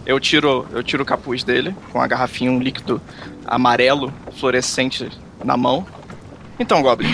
Eu 0.05 0.19
tiro, 0.19 0.67
eu 0.71 0.83
tiro 0.83 1.03
o 1.03 1.05
capuz 1.05 1.43
dele 1.43 1.75
com 1.91 1.99
a 1.99 2.07
garrafinha, 2.07 2.51
um 2.51 2.59
líquido 2.59 3.01
amarelo, 3.45 4.13
fluorescente 4.37 5.09
na 5.43 5.57
mão. 5.57 5.85
Então, 6.59 6.81
Goblin, 6.81 7.09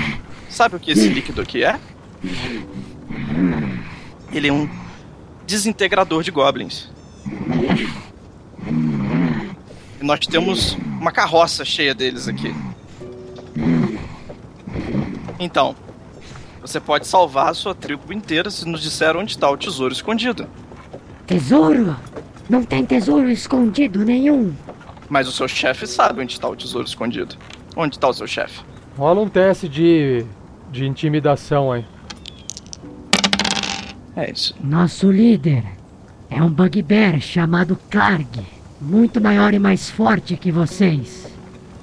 sabe 0.50 0.76
o 0.76 0.80
que 0.80 0.92
esse 0.92 1.08
líquido 1.08 1.42
aqui 1.42 1.64
é? 1.64 1.80
Ele 4.32 4.48
é 4.48 4.54
um 4.54 4.70
desintegrador 5.48 6.22
de 6.22 6.32
goblins. 6.32 6.90
E 10.00 10.04
nós 10.04 10.20
temos 10.28 10.74
uma 11.00 11.12
carroça 11.12 11.66
cheia 11.66 11.96
deles 11.96 12.28
aqui. 12.28 12.54
Então, 15.40 15.76
você 16.62 16.80
pode 16.80 17.08
salvar 17.08 17.50
a 17.50 17.54
sua 17.54 17.74
tribo 17.74 18.14
inteira 18.14 18.52
se 18.52 18.68
nos 18.68 18.82
disser 18.82 19.18
onde 19.18 19.32
está 19.32 19.50
o 19.50 19.58
tesouro 19.58 19.92
escondido. 19.92 20.48
Tesouro? 21.26 21.96
Não 22.48 22.64
tem 22.64 22.86
tesouro 22.86 23.30
escondido 23.30 24.06
nenhum. 24.06 24.54
Mas 25.10 25.28
o 25.28 25.32
seu 25.32 25.48
chefe 25.48 25.88
sabe 25.88 26.22
onde 26.22 26.34
está 26.34 26.48
o 26.48 26.56
tesouro 26.56 26.88
escondido. 26.88 27.36
Onde 27.76 27.96
está 27.96 28.08
o 28.08 28.14
seu 28.14 28.28
chefe? 28.28 28.62
Rola 28.98 29.22
um 29.22 29.30
teste 29.30 29.68
de, 29.68 30.24
de 30.72 30.86
intimidação 30.86 31.72
aí. 31.72 31.86
É 34.16 34.30
isso. 34.30 34.54
Nosso 34.62 35.10
líder 35.10 35.64
é 36.30 36.44
um 36.44 36.50
bugbear 36.50 37.20
chamado 37.22 37.78
Clarg. 37.90 38.28
Muito 38.80 39.20
maior 39.20 39.54
e 39.54 39.60
mais 39.60 39.90
forte 39.90 40.38
que 40.38 40.52
vocês. 40.52 41.28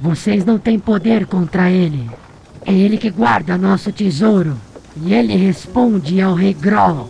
Vocês 0.01 0.45
não 0.45 0.59
têm 0.59 0.79
poder 0.79 1.27
contra 1.27 1.71
ele. 1.71 2.09
É 2.65 2.73
ele 2.73 2.99
que 2.99 3.11
guarda 3.11 3.57
nosso 3.57 3.91
tesouro. 3.91 4.57
E 5.03 5.15
ele 5.15 5.37
responde 5.37 6.21
ao 6.21 6.35
Rei 6.35 6.55
Groll. 6.55 7.09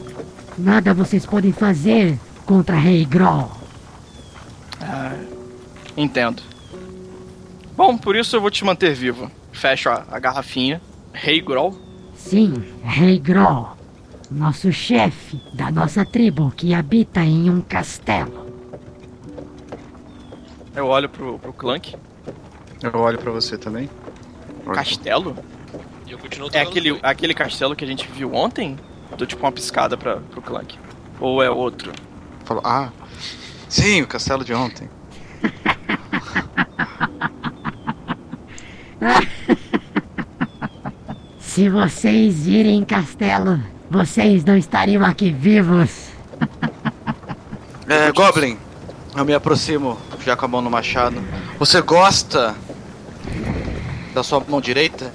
Nada 0.56 0.92
vocês 0.92 1.24
podem 1.24 1.52
fazer 1.52 2.18
contra 2.44 2.76
Rei 2.76 3.04
Groll. 3.04 3.50
Entendo. 5.96 6.42
Bom, 7.76 7.96
por 7.98 8.14
isso 8.14 8.36
eu 8.36 8.40
vou 8.40 8.50
te 8.50 8.64
manter 8.64 8.94
vivo. 8.94 9.30
Fecho 9.52 9.88
a, 9.88 10.04
a 10.10 10.18
garrafinha. 10.18 10.80
Rei 11.12 11.40
Groll. 11.40 11.76
Sim, 12.14 12.54
Rei 12.84 13.18
Groll. 13.18 13.70
Nosso 14.30 14.70
chefe 14.72 15.40
da 15.54 15.70
nossa 15.70 16.04
tribo 16.04 16.52
que 16.56 16.74
habita 16.74 17.20
em 17.24 17.48
um 17.50 17.60
castelo. 17.60 18.46
Eu 20.76 20.86
olho 20.86 21.08
pro, 21.08 21.38
pro 21.38 21.52
Clank. 21.52 21.96
Eu 22.82 23.00
olho 23.00 23.18
pra 23.18 23.32
você 23.32 23.58
também. 23.58 23.88
Castelo? 24.72 25.36
E 26.08 26.12
eu 26.12 26.18
continuo 26.18 26.48
É 26.54 26.62
aquele, 26.62 26.98
aquele 27.02 27.34
castelo 27.34 27.76
que 27.76 27.84
a 27.84 27.86
gente 27.86 28.08
viu 28.08 28.34
ontem? 28.34 28.78
Dou 29.16 29.26
tipo 29.26 29.44
uma 29.44 29.52
piscada 29.52 29.94
pra, 29.94 30.16
pro 30.16 30.40
Clank. 30.40 30.78
Ou 31.20 31.42
é 31.42 31.50
outro? 31.50 31.92
Falou, 32.44 32.62
ah, 32.64 32.88
sim, 33.68 34.00
o 34.00 34.06
castelo 34.06 34.42
de 34.42 34.54
ontem. 34.54 34.88
Se 41.38 41.68
vocês 41.68 42.46
irem 42.46 42.78
em 42.78 42.84
castelo, 42.84 43.60
vocês 43.90 44.44
não 44.44 44.56
estariam 44.56 45.04
aqui 45.04 45.30
vivos. 45.30 46.08
É, 47.90 48.12
Goblin, 48.12 48.58
eu 49.16 49.24
me 49.24 49.32
aproximo, 49.32 49.96
já 50.22 50.36
com 50.36 50.44
a 50.44 50.48
mão 50.48 50.60
no 50.60 50.68
machado. 50.68 51.24
Você 51.58 51.80
gosta 51.80 52.54
da 54.12 54.22
sua 54.22 54.44
mão 54.46 54.60
direita? 54.60 55.10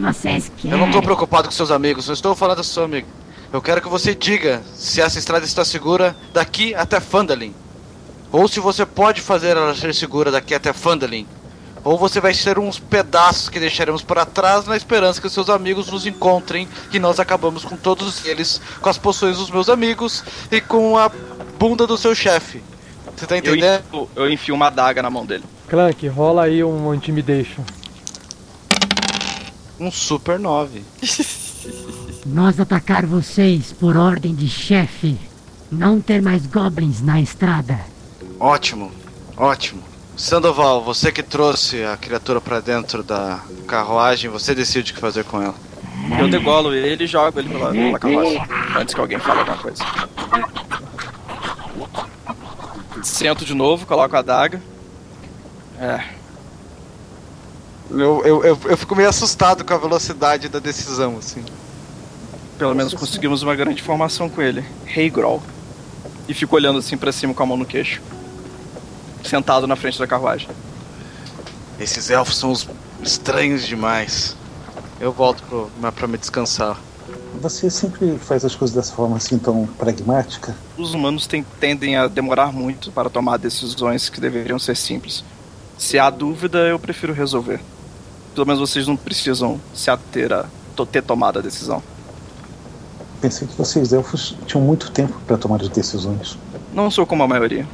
Que 0.00 0.06
vocês 0.12 0.46
Eu 0.48 0.54
querem? 0.56 0.78
não 0.78 0.90
tô 0.90 1.02
preocupado 1.02 1.48
com 1.48 1.52
seus 1.52 1.70
amigos, 1.70 2.06
eu 2.08 2.14
estou 2.14 2.34
falando 2.34 2.58
do 2.58 2.64
seu 2.64 2.84
amigo. 2.84 3.06
Eu 3.52 3.62
quero 3.62 3.80
que 3.80 3.88
você 3.88 4.14
diga 4.14 4.62
se 4.74 5.00
essa 5.00 5.18
estrada 5.18 5.44
está 5.44 5.64
segura 5.64 6.16
daqui 6.32 6.74
até 6.74 7.00
Fandalin. 7.00 7.54
Ou 8.32 8.48
se 8.48 8.58
você 8.60 8.84
pode 8.84 9.20
fazer 9.20 9.56
ela 9.56 9.74
ser 9.74 9.94
segura 9.94 10.30
daqui 10.30 10.54
até 10.54 10.72
Fandalin. 10.72 11.26
Ou 11.84 11.96
você 11.96 12.20
vai 12.20 12.34
ser 12.34 12.58
uns 12.58 12.80
pedaços 12.80 13.48
que 13.48 13.60
deixaremos 13.60 14.02
para 14.02 14.26
trás 14.26 14.66
na 14.66 14.76
esperança 14.76 15.20
que 15.20 15.28
seus 15.30 15.48
amigos 15.48 15.86
nos 15.90 16.04
encontrem 16.04 16.66
e 16.92 16.98
nós 16.98 17.20
acabamos 17.20 17.64
com 17.64 17.76
todos 17.76 18.24
eles, 18.26 18.60
com 18.80 18.88
as 18.88 18.98
poções 18.98 19.36
dos 19.36 19.50
meus 19.50 19.68
amigos 19.68 20.24
e 20.50 20.60
com 20.60 20.98
a 20.98 21.08
bunda 21.58 21.86
do 21.86 21.96
seu 21.96 22.12
chefe. 22.14 22.60
Você 23.16 23.24
tá 23.26 23.36
Eu 23.36 23.38
entendendo? 23.54 23.84
enfio, 23.86 24.10
eu 24.16 24.30
enfio 24.30 24.54
uma 24.56 24.66
adaga 24.66 25.00
na 25.00 25.08
mão 25.08 25.24
dele. 25.24 25.44
Clank, 25.68 26.06
rola 26.08 26.42
aí 26.42 26.62
um 26.64 26.92
intimidation. 26.92 27.62
Um 29.78 29.90
Super 29.90 30.38
9. 30.38 30.82
Nós 32.24 32.58
atacar 32.58 33.04
vocês 33.04 33.72
por 33.72 33.96
ordem 33.96 34.34
de 34.34 34.48
chefe. 34.48 35.18
Não 35.70 36.00
ter 36.00 36.22
mais 36.22 36.46
goblins 36.46 37.02
na 37.02 37.20
estrada. 37.20 37.78
Ótimo, 38.38 38.90
ótimo. 39.36 39.82
Sandoval, 40.16 40.82
você 40.82 41.12
que 41.12 41.22
trouxe 41.22 41.84
a 41.84 41.96
criatura 41.96 42.40
pra 42.40 42.60
dentro 42.60 43.02
da 43.02 43.40
carruagem, 43.66 44.30
você 44.30 44.54
decide 44.54 44.92
o 44.92 44.94
que 44.94 45.00
fazer 45.00 45.24
com 45.24 45.42
ela. 45.42 45.54
Eu 46.18 46.28
degolo 46.28 46.72
ele 46.72 47.04
e 47.04 47.06
jogo 47.06 47.38
ele 47.38 47.50
pela, 47.50 47.70
pela 47.70 47.98
carroça. 47.98 48.46
Antes 48.78 48.94
que 48.94 49.00
alguém 49.00 49.18
fale 49.18 49.40
alguma 49.40 49.58
coisa. 49.58 49.84
Sento 53.02 53.44
de 53.44 53.54
novo, 53.54 53.86
coloco 53.86 54.16
a 54.16 54.20
adaga. 54.20 54.62
É. 55.78 56.15
Eu, 57.90 58.22
eu, 58.24 58.44
eu, 58.44 58.58
eu 58.64 58.76
fico 58.76 58.96
meio 58.96 59.08
assustado 59.08 59.64
com 59.64 59.72
a 59.74 59.78
velocidade 59.78 60.48
da 60.48 60.58
decisão, 60.58 61.16
assim. 61.18 61.44
Pelo 62.58 62.74
menos 62.74 62.94
conseguimos 62.94 63.42
uma 63.42 63.54
grande 63.54 63.80
informação 63.80 64.28
com 64.28 64.42
ele. 64.42 64.64
Hey 64.86 65.08
Groll. 65.10 65.42
E 66.28 66.34
fico 66.34 66.56
olhando 66.56 66.78
assim 66.78 66.96
pra 66.96 67.12
cima 67.12 67.32
com 67.34 67.42
a 67.42 67.46
mão 67.46 67.56
no 67.56 67.64
queixo. 67.66 68.02
Sentado 69.24 69.66
na 69.66 69.76
frente 69.76 69.98
da 69.98 70.06
carruagem. 70.06 70.48
Esses 71.78 72.10
elfos 72.10 72.36
são 72.36 72.50
os 72.50 72.66
estranhos 73.02 73.66
demais. 73.66 74.36
Eu 74.98 75.12
volto 75.12 75.42
pro, 75.44 75.70
pra 75.92 76.08
me 76.08 76.16
descansar. 76.16 76.80
Você 77.40 77.68
sempre 77.70 78.18
faz 78.18 78.44
as 78.44 78.54
coisas 78.54 78.74
dessa 78.74 78.94
forma 78.94 79.16
assim 79.18 79.38
tão 79.38 79.66
pragmática? 79.78 80.56
Os 80.76 80.94
humanos 80.94 81.26
tem- 81.26 81.44
tendem 81.60 81.96
a 81.96 82.08
demorar 82.08 82.50
muito 82.52 82.90
para 82.90 83.10
tomar 83.10 83.36
decisões 83.36 84.08
que 84.08 84.20
deveriam 84.20 84.58
ser 84.58 84.74
simples. 84.76 85.22
Se 85.76 85.98
há 85.98 86.08
dúvida, 86.08 86.58
eu 86.60 86.78
prefiro 86.78 87.12
resolver. 87.12 87.60
Pelo 88.36 88.46
menos 88.46 88.60
vocês 88.60 88.86
não 88.86 88.98
precisam 88.98 89.58
se 89.74 89.90
ater 89.90 90.30
a 90.30 90.44
ter 90.92 91.02
tomado 91.02 91.38
a 91.38 91.42
decisão. 91.42 91.82
Pensei 93.18 93.48
que 93.48 93.56
vocês 93.56 93.94
elfos 93.94 94.36
tinham 94.46 94.62
muito 94.62 94.90
tempo 94.90 95.18
para 95.26 95.38
tomar 95.38 95.62
as 95.62 95.70
decisões. 95.70 96.36
Não 96.74 96.90
sou 96.90 97.06
como 97.06 97.22
a 97.22 97.26
maioria. 97.26 97.66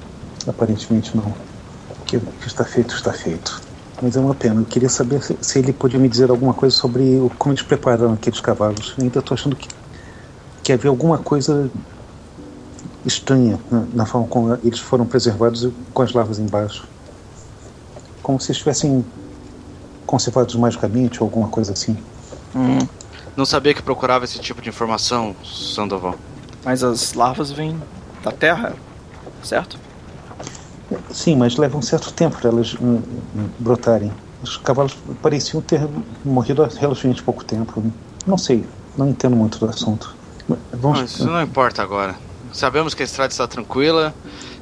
Aparentemente 0.47 1.17
não. 1.17 1.25
O 1.25 2.05
que 2.05 2.47
está 2.47 2.65
feito, 2.65 2.95
está 2.95 3.13
feito. 3.13 3.61
Mas 4.01 4.17
é 4.17 4.21
uma 4.21 4.37
pena. 4.37 4.61
Eu 4.61 4.65
queria 4.65 4.89
saber 4.89 5.21
se, 5.25 5.37
se 5.41 5.59
ele 5.59 5.73
podia 5.73 5.99
me 5.99 6.09
dizer 6.09 6.31
alguma 6.31 6.55
coisa 6.55 6.77
sobre 6.77 7.17
o, 7.17 7.29
como 7.37 7.53
eles 7.53 7.65
prepararam 7.65 8.13
aqueles 8.13 8.41
cavalos. 8.41 8.95
Eu 8.97 9.03
ainda 9.03 9.19
estou 9.19 9.35
achando 9.35 9.57
que, 9.57 9.69
que 10.63 10.73
havia 10.73 10.91
alguma 10.91 11.19
coisa 11.19 11.69
estranha 13.05 13.59
na, 13.69 13.85
na 13.93 14.07
forma 14.07 14.29
como 14.29 14.55
eles 14.63 14.79
foram 14.79 15.07
preservados 15.07 15.69
com 15.93 16.03
as 16.03 16.13
larvas 16.13 16.39
embaixo. 16.39 16.87
Como 18.23 18.39
se 18.39 18.53
estivessem 18.53 19.05
conservados 20.07 20.55
magicamente 20.55 21.23
ou 21.23 21.27
alguma 21.27 21.49
coisa 21.49 21.73
assim. 21.73 21.97
Hum, 22.55 22.79
Não 23.37 23.45
sabia 23.47 23.73
que 23.75 23.83
procurava 23.83 24.25
esse 24.25 24.39
tipo 24.39 24.61
de 24.61 24.69
informação, 24.69 25.35
Sandoval. 25.45 26.15
mas 26.65 26.83
as 26.85 27.15
larvas 27.15 27.51
vêm 27.51 27.81
da 28.23 28.31
terra, 28.31 28.75
certo? 29.43 29.79
Sim, 31.11 31.37
mas 31.37 31.57
leva 31.57 31.77
um 31.79 31.83
certo 31.83 32.13
tempo 32.13 32.37
para 32.39 32.51
elas 32.51 32.75
hum, 32.75 33.01
hum, 33.35 33.49
brotarem. 33.59 34.13
Os 34.43 34.57
cavalos 34.59 34.97
pareciam 35.23 35.63
ter 35.63 35.89
morrido 36.25 36.63
há 36.63 36.69
relativamente 36.69 37.23
pouco 37.23 37.45
tempo. 37.45 37.83
Não 38.27 38.37
sei, 38.37 38.67
não 38.97 39.09
entendo 39.09 39.37
muito 39.37 39.59
do 39.59 39.67
assunto. 39.67 40.15
Vamos, 40.73 41.01
Mas 41.01 41.11
isso 41.13 41.27
não 41.27 41.41
importa 41.41 41.83
agora. 41.83 42.17
Sabemos 42.53 42.93
que 42.93 43.03
a 43.03 43.07
estrada 43.07 43.33
está 43.33 43.47
tranquila, 43.47 44.13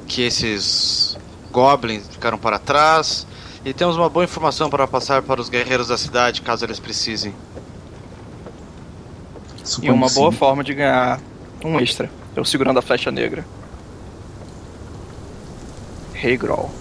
que 0.07 0.21
esses 0.21 1.17
goblins 1.51 2.07
ficaram 2.09 2.37
para 2.37 2.57
trás, 2.57 3.27
e 3.63 3.73
temos 3.73 3.95
uma 3.95 4.09
boa 4.09 4.25
informação 4.25 4.69
para 4.69 4.87
passar 4.87 5.21
para 5.21 5.39
os 5.39 5.49
guerreiros 5.49 5.87
da 5.87 5.97
cidade, 5.97 6.41
caso 6.41 6.65
eles 6.65 6.79
precisem. 6.79 7.33
E 9.81 9.89
uma 9.89 10.09
boa 10.09 10.31
forma 10.31 10.63
de 10.63 10.73
ganhar 10.73 11.21
um 11.63 11.79
extra. 11.79 12.09
Eu 12.35 12.43
segurando 12.43 12.79
a 12.79 12.81
flecha 12.81 13.11
negra. 13.11 13.45
Hey 16.15 16.37
Groll. 16.37 16.80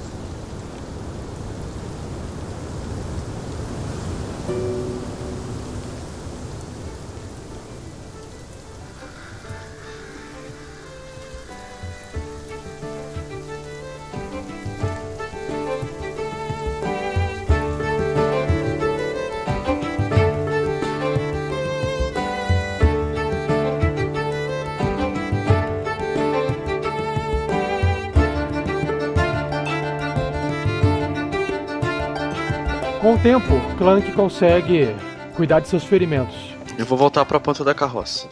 Tempo, 33.30 33.60
Clank 33.78 34.10
consegue 34.10 34.92
cuidar 35.36 35.60
de 35.60 35.68
seus 35.68 35.84
ferimentos. 35.84 36.34
Eu 36.76 36.84
vou 36.84 36.98
voltar 36.98 37.24
para 37.24 37.36
a 37.36 37.40
ponta 37.40 37.62
da 37.62 37.72
carroça. 37.72 38.26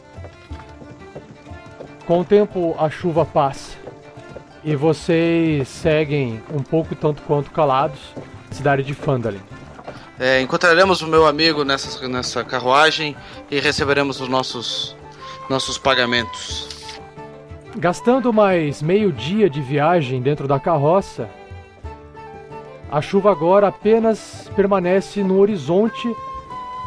Com 2.05 2.18
o 2.18 2.24
tempo, 2.24 2.74
a 2.76 2.90
chuva 2.90 3.24
passa. 3.24 3.76
E 4.64 4.74
vocês 4.74 5.68
seguem 5.68 6.42
um 6.53 6.64
pouco 6.64 6.96
tanto 6.96 7.22
quanto 7.22 7.53
calados 7.53 8.01
a 8.51 8.55
cidade 8.55 8.82
de 8.82 8.92
Fandalin. 8.92 9.40
É, 10.18 10.40
encontraremos 10.40 11.01
o 11.01 11.07
meu 11.07 11.28
amigo 11.28 11.62
nessa, 11.62 12.09
nessa 12.09 12.42
carruagem 12.42 13.14
e 13.49 13.61
receberemos 13.61 14.20
os 14.20 14.28
nossos, 14.28 14.96
nossos 15.49 15.78
pagamentos. 15.78 16.99
Gastando 17.76 18.32
mais 18.32 18.82
meio 18.82 19.12
dia 19.12 19.49
de 19.49 19.62
viagem 19.62 20.20
dentro 20.20 20.49
da 20.49 20.59
carroça, 20.59 21.30
a 22.91 23.03
chuva 23.03 23.30
agora 23.30 23.68
apenas 23.68 24.51
permanece 24.57 25.22
no 25.22 25.39
horizonte, 25.39 26.09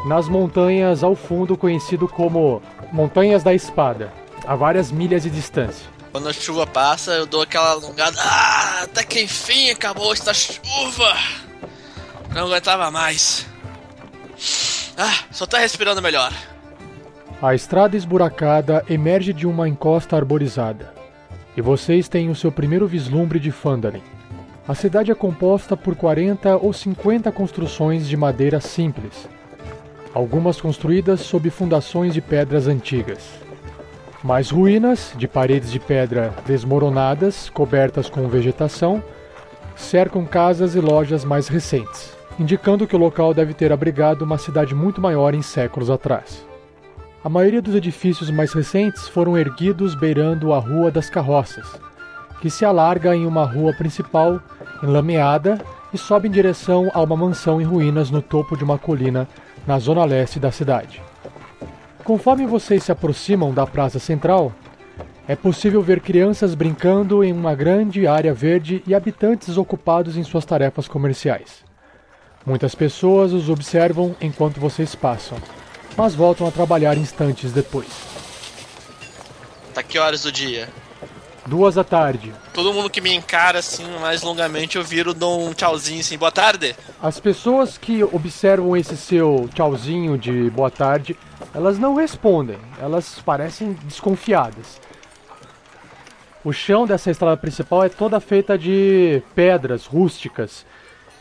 nas 0.05 0.27
montanhas 0.27 1.03
ao 1.03 1.15
fundo, 1.15 1.55
conhecido 1.55 2.07
como 2.07 2.61
Montanhas 2.91 3.43
da 3.43 3.53
Espada, 3.53 4.11
a 4.45 4.55
várias 4.55 4.91
milhas 4.91 5.23
de 5.23 5.29
distância. 5.29 5.87
Quando 6.11 6.27
a 6.27 6.33
chuva 6.33 6.65
passa, 6.67 7.11
eu 7.11 7.25
dou 7.25 7.41
aquela 7.41 7.71
alongada. 7.71 8.17
Ah, 8.19 8.81
até 8.83 9.03
que 9.03 9.21
enfim 9.21 9.69
acabou 9.69 10.11
esta 10.11 10.33
chuva! 10.33 11.15
Não 12.33 12.47
aguentava 12.47 12.89
mais. 12.89 13.45
Ah, 14.97 15.23
só 15.31 15.45
tá 15.45 15.59
respirando 15.59 16.01
melhor. 16.01 16.33
A 17.41 17.55
estrada 17.55 17.95
esburacada 17.95 18.83
emerge 18.89 19.33
de 19.33 19.47
uma 19.47 19.67
encosta 19.67 20.15
arborizada, 20.15 20.93
e 21.55 21.61
vocês 21.61 22.07
têm 22.07 22.29
o 22.29 22.35
seu 22.35 22.51
primeiro 22.51 22.87
vislumbre 22.87 23.39
de 23.39 23.51
Fandalin. 23.51 24.03
A 24.67 24.75
cidade 24.75 25.11
é 25.11 25.15
composta 25.15 25.75
por 25.75 25.95
40 25.95 26.55
ou 26.57 26.71
50 26.71 27.31
construções 27.31 28.07
de 28.07 28.15
madeira 28.15 28.61
simples, 28.61 29.27
algumas 30.13 30.61
construídas 30.61 31.21
sob 31.21 31.49
fundações 31.49 32.13
de 32.13 32.21
pedras 32.21 32.67
antigas. 32.67 33.27
Mais 34.23 34.51
ruínas, 34.51 35.13
de 35.17 35.27
paredes 35.27 35.71
de 35.71 35.79
pedra 35.79 36.31
desmoronadas, 36.45 37.49
cobertas 37.49 38.07
com 38.07 38.27
vegetação, 38.27 39.03
cercam 39.75 40.25
casas 40.25 40.75
e 40.75 40.79
lojas 40.79 41.25
mais 41.25 41.47
recentes, 41.47 42.15
indicando 42.39 42.85
que 42.85 42.95
o 42.95 42.99
local 42.99 43.33
deve 43.33 43.55
ter 43.55 43.71
abrigado 43.71 44.21
uma 44.21 44.37
cidade 44.37 44.75
muito 44.75 45.01
maior 45.01 45.33
em 45.33 45.41
séculos 45.41 45.89
atrás. 45.89 46.45
A 47.23 47.29
maioria 47.29 47.63
dos 47.63 47.73
edifícios 47.73 48.29
mais 48.29 48.53
recentes 48.53 49.07
foram 49.07 49.35
erguidos 49.35 49.95
beirando 49.95 50.53
a 50.53 50.59
Rua 50.59 50.91
das 50.91 51.09
Carroças, 51.09 51.67
que 52.41 52.49
se 52.49 52.65
alarga 52.65 53.15
em 53.15 53.25
uma 53.25 53.45
rua 53.45 53.71
principal, 53.71 54.41
enlameada, 54.83 55.61
e 55.93 55.97
sobe 55.97 56.27
em 56.27 56.31
direção 56.31 56.89
a 56.93 57.01
uma 57.01 57.15
mansão 57.15 57.61
em 57.61 57.63
ruínas 57.63 58.09
no 58.09 58.21
topo 58.21 58.57
de 58.57 58.63
uma 58.63 58.77
colina 58.77 59.27
na 59.67 59.77
zona 59.77 60.03
leste 60.03 60.39
da 60.39 60.51
cidade. 60.51 61.01
Conforme 62.03 62.47
vocês 62.47 62.83
se 62.83 62.91
aproximam 62.91 63.53
da 63.53 63.67
praça 63.67 63.99
central, 63.99 64.51
é 65.27 65.35
possível 65.35 65.81
ver 65.81 66.01
crianças 66.01 66.55
brincando 66.55 67.23
em 67.23 67.31
uma 67.31 67.53
grande 67.53 68.07
área 68.07 68.33
verde 68.33 68.81
e 68.87 68.95
habitantes 68.95 69.55
ocupados 69.55 70.17
em 70.17 70.23
suas 70.23 70.43
tarefas 70.43 70.87
comerciais. 70.87 71.63
Muitas 72.43 72.73
pessoas 72.73 73.33
os 73.33 73.49
observam 73.49 74.15
enquanto 74.19 74.59
vocês 74.59 74.95
passam, 74.95 75.37
mas 75.95 76.15
voltam 76.15 76.47
a 76.47 76.51
trabalhar 76.51 76.97
instantes 76.97 77.51
depois. 77.51 77.87
Tá 79.73 79.83
que 79.83 79.99
horas 79.99 80.23
do 80.23 80.31
dia? 80.31 80.67
Duas 81.45 81.75
da 81.75 81.83
tarde. 81.83 82.31
Todo 82.53 82.73
mundo 82.73 82.89
que 82.89 83.01
me 83.01 83.13
encara 83.13 83.59
assim 83.59 83.83
mais 83.99 84.21
longamente, 84.21 84.77
eu 84.77 84.83
viro, 84.83 85.13
dou 85.13 85.47
um 85.47 85.53
tchauzinho 85.53 85.99
assim, 85.99 86.17
boa 86.17 86.31
tarde. 86.31 86.75
As 87.01 87.19
pessoas 87.19 87.77
que 87.77 88.03
observam 88.03 88.77
esse 88.77 88.95
seu 88.95 89.49
tchauzinho 89.53 90.17
de 90.17 90.49
boa 90.51 90.69
tarde, 90.69 91.17
elas 91.53 91.79
não 91.79 91.95
respondem, 91.95 92.57
elas 92.79 93.19
parecem 93.25 93.73
desconfiadas. 93.85 94.79
O 96.43 96.51
chão 96.51 96.85
dessa 96.85 97.09
estrada 97.09 97.37
principal 97.37 97.83
é 97.83 97.89
toda 97.89 98.19
feita 98.19 98.57
de 98.57 99.21
pedras 99.35 99.85
rústicas 99.85 100.65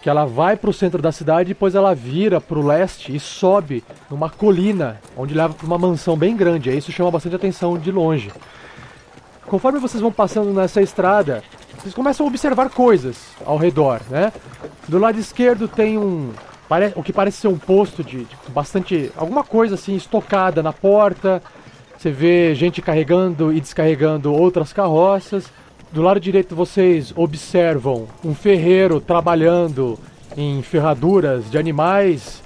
que 0.03 0.09
ela 0.09 0.25
vai 0.25 0.57
para 0.57 0.71
o 0.71 0.73
centro 0.73 1.03
da 1.03 1.13
cidade 1.13 1.51
e 1.51 1.55
depois 1.55 1.75
ela 1.75 1.95
vira 1.95 2.41
para 2.41 2.59
o 2.59 2.67
leste 2.67 3.15
e 3.15 3.21
sobe 3.21 3.85
numa 4.11 4.31
colina, 4.31 5.01
onde 5.17 5.35
leva 5.35 5.53
para 5.53 5.67
uma 5.67 5.77
mansão 5.77 6.17
bem 6.17 6.35
grande. 6.35 6.71
Aí 6.71 6.79
isso 6.79 6.91
chama 6.91 7.11
bastante 7.11 7.37
atenção 7.37 7.77
de 7.79 7.93
longe. 7.93 8.31
Conforme 9.51 9.81
vocês 9.81 10.01
vão 10.01 10.13
passando 10.13 10.53
nessa 10.53 10.81
estrada, 10.81 11.43
vocês 11.77 11.93
começam 11.93 12.25
a 12.25 12.29
observar 12.29 12.71
coisas 12.71 13.17
ao 13.45 13.57
redor, 13.57 14.01
né? 14.09 14.33
Do 14.87 14.97
lado 14.97 15.19
esquerdo 15.19 15.67
tem 15.67 15.99
um 15.99 16.31
o 16.95 17.03
que 17.03 17.13
parece 17.13 17.39
ser 17.39 17.49
um 17.49 17.59
posto 17.59 18.05
de, 18.05 18.19
de 18.27 18.37
bastante 18.51 19.11
alguma 19.17 19.43
coisa 19.43 19.75
assim 19.75 19.97
estocada 19.97 20.63
na 20.63 20.73
porta. 20.73 21.43
Você 21.99 22.13
vê 22.13 22.55
gente 22.55 22.81
carregando 22.81 23.53
e 23.53 23.61
descarregando 23.61 24.33
outras 24.33 24.73
carroças. 24.73 25.47
Do 25.91 26.01
lado 26.01 26.21
direito 26.21 26.55
vocês 26.55 27.13
observam 27.17 28.07
um 28.25 28.37
ferreiro 28.37 29.01
trabalhando 29.01 29.99
em 30.37 30.63
ferraduras 30.63 31.51
de 31.51 31.59
animais, 31.59 32.41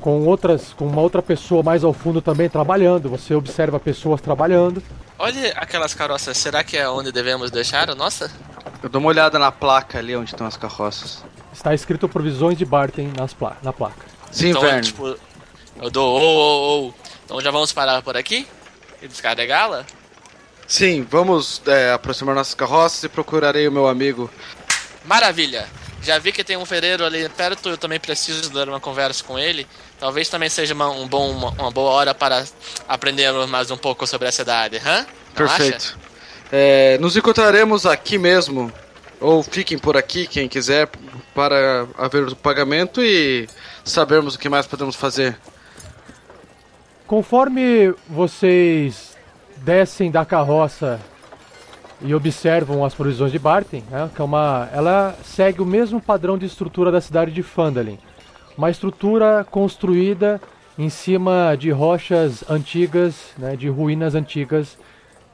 com 0.00 0.26
outras, 0.26 0.72
com 0.72 0.88
uma 0.88 1.00
outra 1.00 1.22
pessoa 1.22 1.62
mais 1.62 1.84
ao 1.84 1.92
fundo 1.92 2.20
também 2.20 2.48
trabalhando. 2.48 3.08
Você 3.10 3.32
observa 3.32 3.78
pessoas 3.78 4.20
trabalhando. 4.20 4.82
Olha 5.18 5.52
aquelas 5.56 5.94
carroças, 5.94 6.36
será 6.36 6.62
que 6.62 6.76
é 6.76 6.88
onde 6.88 7.10
devemos 7.10 7.50
deixar 7.50 7.88
a 7.88 7.94
nossa? 7.94 8.30
Eu 8.82 8.88
dou 8.88 9.00
uma 9.00 9.08
olhada 9.08 9.38
na 9.38 9.50
placa 9.50 9.98
ali 9.98 10.14
onde 10.14 10.30
estão 10.30 10.46
as 10.46 10.56
carroças. 10.56 11.24
Está 11.52 11.74
escrito 11.74 12.06
provisões 12.08 12.58
de 12.58 12.64
Barton 12.64 13.10
nas 13.16 13.32
pla 13.32 13.56
na 13.62 13.72
placa. 13.72 14.04
Sim, 14.30 14.50
então, 14.50 14.60
Verne. 14.60 14.82
tipo, 14.82 15.16
eu 15.80 15.90
dou 15.90 16.20
ou, 16.20 16.36
ou, 16.36 16.82
ou. 16.84 16.94
Então 17.24 17.40
já 17.40 17.50
vamos 17.50 17.72
parar 17.72 18.02
por 18.02 18.16
aqui? 18.16 18.46
E 19.00 19.08
descarregá-la? 19.08 19.86
Sim, 20.66 21.06
vamos 21.08 21.62
é, 21.66 21.92
aproximar 21.92 22.34
nossas 22.34 22.54
carroças 22.54 23.02
e 23.04 23.08
procurarei 23.08 23.66
o 23.66 23.72
meu 23.72 23.88
amigo. 23.88 24.30
Maravilha! 25.04 25.66
Já 26.06 26.20
vi 26.20 26.30
que 26.30 26.44
tem 26.44 26.56
um 26.56 26.64
ferreiro 26.64 27.04
ali 27.04 27.28
perto, 27.30 27.68
eu 27.68 27.76
também 27.76 27.98
preciso 27.98 28.48
dar 28.50 28.68
uma 28.68 28.78
conversa 28.78 29.24
com 29.24 29.36
ele. 29.36 29.66
Talvez 29.98 30.28
também 30.28 30.48
seja 30.48 30.72
uma, 30.72 30.88
um 30.88 31.08
bom, 31.08 31.32
uma, 31.32 31.50
uma 31.50 31.70
boa 31.72 31.90
hora 31.90 32.14
para 32.14 32.44
aprendermos 32.86 33.50
mais 33.50 33.72
um 33.72 33.76
pouco 33.76 34.06
sobre 34.06 34.28
a 34.28 34.30
cidade, 34.30 34.80
hã? 34.86 34.98
Não 34.98 35.06
Perfeito. 35.34 35.98
É, 36.52 36.96
nos 36.98 37.16
encontraremos 37.16 37.84
aqui 37.86 38.18
mesmo, 38.18 38.72
ou 39.20 39.42
fiquem 39.42 39.76
por 39.76 39.96
aqui, 39.96 40.28
quem 40.28 40.48
quiser, 40.48 40.88
para 41.34 41.88
haver 41.98 42.22
o 42.22 42.36
pagamento 42.36 43.02
e 43.02 43.48
sabermos 43.84 44.36
o 44.36 44.38
que 44.38 44.48
mais 44.48 44.64
podemos 44.64 44.94
fazer. 44.94 45.36
Conforme 47.04 47.92
vocês 48.08 49.16
descem 49.56 50.08
da 50.08 50.24
carroça 50.24 51.00
e 52.00 52.14
observam 52.14 52.84
as 52.84 52.94
provisões 52.94 53.32
de 53.32 53.38
Barton, 53.38 53.82
né, 53.90 54.10
que 54.14 54.20
é 54.20 54.24
uma, 54.24 54.68
ela 54.72 55.16
segue 55.24 55.62
o 55.62 55.66
mesmo 55.66 56.00
padrão 56.00 56.36
de 56.36 56.46
estrutura 56.46 56.92
da 56.92 57.00
cidade 57.00 57.32
de 57.32 57.42
Fandalin. 57.42 57.98
Uma 58.56 58.70
estrutura 58.70 59.46
construída 59.50 60.40
em 60.78 60.90
cima 60.90 61.56
de 61.58 61.70
rochas 61.70 62.44
antigas, 62.50 63.32
né, 63.38 63.56
de 63.56 63.68
ruínas 63.68 64.14
antigas 64.14 64.76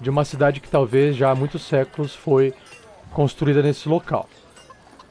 de 0.00 0.10
uma 0.10 0.24
cidade 0.24 0.60
que 0.60 0.68
talvez 0.68 1.16
já 1.16 1.30
há 1.30 1.34
muitos 1.34 1.62
séculos 1.62 2.14
foi 2.14 2.52
construída 3.12 3.62
nesse 3.62 3.88
local. 3.88 4.28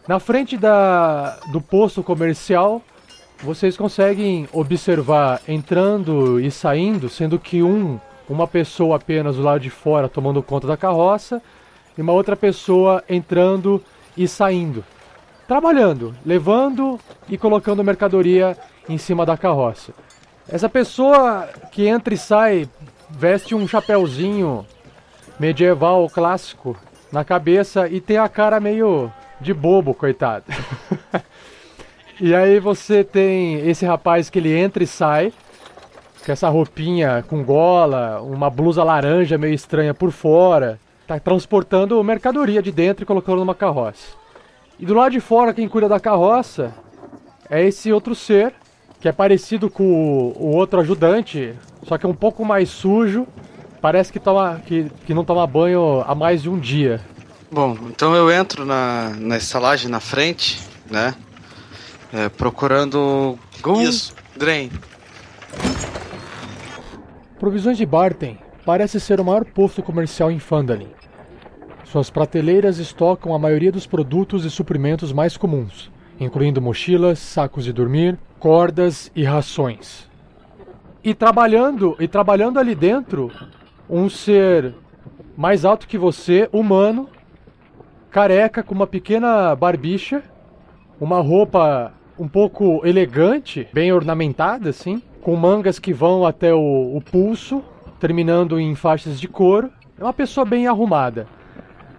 Na 0.07 0.19
frente 0.19 0.57
da, 0.57 1.37
do 1.51 1.61
posto 1.61 2.03
comercial, 2.03 2.81
vocês 3.43 3.77
conseguem 3.77 4.47
observar 4.51 5.41
entrando 5.47 6.39
e 6.39 6.51
saindo, 6.51 7.09
sendo 7.09 7.39
que 7.39 7.63
um 7.63 7.99
uma 8.31 8.47
pessoa 8.47 8.95
apenas 8.95 9.35
do 9.35 9.43
lado 9.43 9.59
de 9.59 9.69
fora 9.69 10.07
tomando 10.07 10.41
conta 10.41 10.65
da 10.65 10.77
carroça 10.77 11.41
e 11.97 12.01
uma 12.01 12.13
outra 12.13 12.35
pessoa 12.35 13.03
entrando 13.09 13.83
e 14.15 14.25
saindo, 14.27 14.85
trabalhando, 15.47 16.15
levando 16.25 16.97
e 17.27 17.37
colocando 17.37 17.83
mercadoria 17.83 18.57
em 18.87 18.97
cima 18.97 19.25
da 19.25 19.35
carroça. 19.35 19.93
Essa 20.47 20.69
pessoa 20.69 21.49
que 21.71 21.87
entra 21.87 22.13
e 22.13 22.17
sai 22.17 22.69
veste 23.09 23.53
um 23.53 23.67
chapéuzinho 23.67 24.65
medieval 25.37 26.09
clássico 26.09 26.77
na 27.11 27.25
cabeça 27.25 27.89
e 27.89 27.99
tem 27.99 28.17
a 28.17 28.29
cara 28.29 28.59
meio 28.61 29.11
de 29.41 29.53
bobo, 29.53 29.93
coitado. 29.93 30.45
e 32.19 32.33
aí 32.33 32.59
você 32.59 33.03
tem 33.03 33.67
esse 33.67 33.85
rapaz 33.85 34.29
que 34.29 34.39
ele 34.39 34.57
entra 34.57 34.83
e 34.83 34.87
sai 34.87 35.33
com 36.25 36.31
essa 36.31 36.49
roupinha 36.49 37.23
com 37.27 37.43
gola, 37.43 38.21
uma 38.21 38.49
blusa 38.49 38.83
laranja 38.83 39.37
meio 39.37 39.53
estranha 39.53 39.93
por 39.93 40.11
fora, 40.11 40.79
tá 41.07 41.19
transportando 41.19 42.03
mercadoria 42.03 42.61
de 42.61 42.71
dentro 42.71 43.03
e 43.03 43.05
colocando 43.05 43.39
numa 43.39 43.55
carroça. 43.55 44.15
E 44.79 44.85
do 44.85 44.93
lado 44.93 45.11
de 45.11 45.19
fora, 45.19 45.53
quem 45.53 45.67
cuida 45.67 45.89
da 45.89 45.99
carroça 45.99 46.73
é 47.49 47.65
esse 47.65 47.91
outro 47.91 48.15
ser, 48.15 48.53
que 48.99 49.07
é 49.07 49.11
parecido 49.11 49.69
com 49.69 49.83
o, 49.83 50.55
outro 50.55 50.79
ajudante, 50.79 51.53
só 51.83 51.97
que 51.97 52.05
é 52.05 52.09
um 52.09 52.15
pouco 52.15 52.45
mais 52.45 52.69
sujo. 52.69 53.27
Parece 53.81 54.13
que, 54.13 54.19
toma, 54.19 54.61
que, 54.65 54.91
que 55.05 55.13
não 55.13 55.25
toma 55.25 55.45
banho 55.47 56.03
há 56.07 56.13
mais 56.13 56.43
de 56.43 56.49
um 56.49 56.59
dia. 56.59 57.01
Bom, 57.51 57.75
então 57.87 58.15
eu 58.15 58.31
entro 58.31 58.63
na, 58.63 59.09
na 59.19 59.37
estalagem 59.37 59.89
na 59.89 59.99
frente, 59.99 60.61
né? 60.89 61.15
É, 62.13 62.29
procurando 62.29 63.37
Gundren. 63.61 64.69
Provisões 67.41 67.75
de 67.75 67.87
Barton 67.87 68.37
parece 68.63 68.99
ser 68.99 69.19
o 69.19 69.25
maior 69.25 69.43
posto 69.43 69.81
comercial 69.81 70.29
em 70.29 70.37
Fandalin. 70.37 70.91
Suas 71.83 72.07
prateleiras 72.07 72.77
estocam 72.77 73.33
a 73.33 73.39
maioria 73.39 73.71
dos 73.71 73.87
produtos 73.87 74.45
e 74.45 74.49
suprimentos 74.51 75.11
mais 75.11 75.37
comuns, 75.37 75.91
incluindo 76.19 76.61
mochilas, 76.61 77.17
sacos 77.17 77.63
de 77.63 77.73
dormir, 77.73 78.15
cordas 78.39 79.11
e 79.15 79.23
rações. 79.23 80.07
E 81.03 81.15
trabalhando, 81.15 81.95
e 81.99 82.07
trabalhando 82.07 82.59
ali 82.59 82.75
dentro, 82.75 83.31
um 83.89 84.07
ser 84.07 84.75
mais 85.35 85.65
alto 85.65 85.87
que 85.87 85.97
você, 85.97 86.47
humano, 86.53 87.09
careca 88.11 88.61
com 88.61 88.75
uma 88.75 88.85
pequena 88.85 89.55
barbicha, 89.55 90.21
uma 90.99 91.19
roupa 91.19 91.91
um 92.19 92.27
pouco 92.27 92.85
elegante, 92.85 93.67
bem 93.73 93.91
ornamentada 93.91 94.69
assim, 94.69 95.01
com 95.21 95.35
mangas 95.35 95.79
que 95.79 95.93
vão 95.93 96.25
até 96.25 96.53
o, 96.53 96.95
o 96.95 97.01
pulso, 97.01 97.63
terminando 97.99 98.59
em 98.59 98.75
faixas 98.75 99.19
de 99.19 99.27
couro. 99.27 99.71
É 99.99 100.03
uma 100.03 100.13
pessoa 100.13 100.45
bem 100.45 100.67
arrumada. 100.67 101.27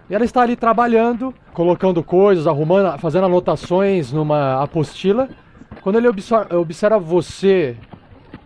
E 0.09 0.13
ela 0.15 0.25
está 0.25 0.41
ali 0.41 0.55
trabalhando, 0.55 1.33
colocando 1.53 2.03
coisas, 2.03 2.45
arrumando, 2.45 2.99
fazendo 2.99 3.25
anotações 3.25 4.11
numa 4.11 4.61
apostila. 4.61 5.29
Quando 5.81 5.97
ele 5.97 6.07
observa, 6.07 6.57
observa 6.57 6.99
você 6.99 7.77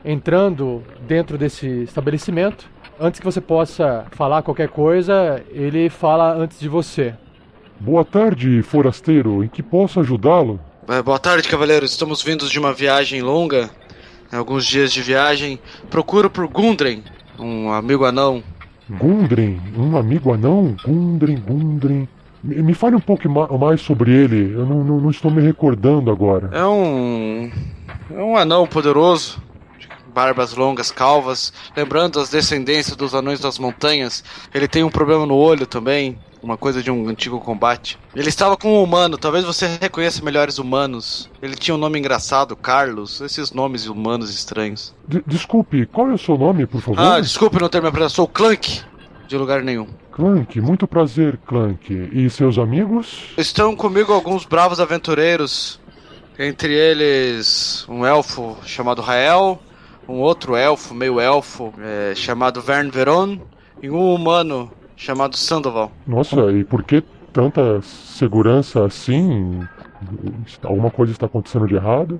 entrando 0.05 0.84
dentro 1.07 1.38
desse 1.38 1.67
estabelecimento, 1.84 2.69
antes 2.99 3.19
que 3.19 3.25
você 3.25 3.41
possa 3.41 4.05
falar 4.11 4.43
qualquer 4.43 4.69
coisa, 4.69 5.43
ele 5.49 5.89
fala 5.89 6.34
antes 6.34 6.59
de 6.59 6.69
você. 6.69 7.13
Boa 7.80 8.05
tarde, 8.05 8.61
forasteiro. 8.61 9.43
Em 9.43 9.47
que 9.47 9.61
posso 9.61 9.99
ajudá-lo? 9.99 10.59
É, 10.88 11.01
boa 11.01 11.19
tarde, 11.19 11.47
cavaleiro. 11.47 11.86
Estamos 11.86 12.23
vindos 12.23 12.49
de 12.49 12.57
uma 12.57 12.73
viagem 12.73 13.21
longa, 13.21 13.69
alguns 14.32 14.65
dias 14.65 14.91
de 14.91 15.01
viagem. 15.01 15.59
Procuro 15.89 16.30
por 16.30 16.47
Gundren, 16.47 17.03
um 17.39 17.71
amigo 17.71 18.05
anão. 18.05 18.43
Gundren? 18.89 19.59
Um 19.78 19.97
amigo 19.97 20.34
anão? 20.34 20.75
Gundren, 20.86 21.38
Gundren. 21.38 22.07
Me, 22.43 22.61
me 22.61 22.73
fale 22.73 22.95
um 22.95 22.99
pouco 23.01 23.28
ma 23.30 23.47
mais 23.57 23.82
sobre 23.82 24.11
ele. 24.11 24.53
Eu 24.53 24.65
não, 24.65 24.84
não, 24.84 25.01
não 25.01 25.09
estou 25.09 25.30
me 25.30 25.41
recordando 25.41 26.09
agora. 26.11 26.49
É 26.53 26.65
um. 26.65 27.51
É 28.09 28.21
um 28.21 28.38
anão 28.38 28.65
poderoso, 28.65 29.41
barbas 30.13 30.55
longas, 30.55 30.89
calvas, 30.89 31.51
lembrando 31.75 32.19
as 32.19 32.30
descendências 32.30 32.95
dos 32.95 33.13
anões 33.13 33.39
das 33.39 33.59
montanhas. 33.59 34.23
Ele 34.53 34.67
tem 34.67 34.84
um 34.84 34.89
problema 34.89 35.25
no 35.25 35.36
olho 35.36 35.67
também, 35.67 36.17
uma 36.42 36.58
coisa 36.58 36.82
de 36.82 36.92
um 36.92 37.08
antigo 37.08 37.40
combate. 37.40 37.98
Ele 38.16 38.30
estava 38.30 38.56
com 38.58 38.80
um 38.80 38.84
humano, 38.84 39.18
talvez 39.18 39.44
você 39.44 39.78
reconheça 39.82 40.24
melhores 40.24 40.58
humanos. 40.58 41.30
Ele 41.42 41.56
tinha 41.56 41.76
um 41.76 41.78
nome 41.78 42.00
engraçado, 42.00 42.56
Carlos, 42.56 43.22
esses 43.22 43.52
nomes 43.52 43.88
humanos 43.88 44.34
estranhos. 44.34 44.96
D 45.08 45.24
desculpe, 45.26 45.86
qual 45.88 46.10
é 46.10 46.14
o 46.14 46.18
seu 46.18 46.38
nome, 46.38 46.66
por 46.66 46.82
favor? 46.82 47.00
Ah, 47.00 47.20
desculpe 47.20 47.60
não 47.60 47.70
ter 47.70 47.82
me 47.82 47.88
apresentado, 47.88 48.16
sou 48.16 48.28
Clank, 48.28 48.82
de 49.28 49.38
lugar 49.38 49.62
nenhum. 49.62 49.88
Clank, 50.12 50.60
muito 50.62 50.88
prazer, 50.88 51.38
Clank. 51.46 52.10
E 52.12 52.30
seus 52.30 52.58
amigos? 52.58 53.34
Estão 53.38 53.76
comigo 53.76 54.12
alguns 54.12 54.46
bravos 54.46 54.80
aventureiros, 54.80 55.80
entre 56.40 56.74
eles 56.74 57.86
um 57.88 58.06
elfo 58.06 58.58
chamado 58.66 59.02
Rael, 59.02 59.60
um 60.08 60.20
outro 60.20 60.56
elfo, 60.56 60.94
meio 60.94 61.20
elfo, 61.20 61.74
é, 61.80 62.14
chamado 62.16 62.62
Vern 62.62 62.90
Veron, 62.90 63.40
e 63.82 63.90
um 63.90 64.14
humano 64.14 64.72
chamado 64.98 65.38
Sandoval. 65.38 65.91
Nossa, 66.06 66.52
e 66.52 66.64
por 66.64 66.84
que 66.84 67.02
tanta 67.32 67.82
segurança 67.82 68.84
assim? 68.86 69.66
Alguma 70.64 70.91
coisa 70.91 71.12
está 71.14 71.28
acontecendo 71.28 71.68
de 71.68 71.76
errado? 71.76 72.20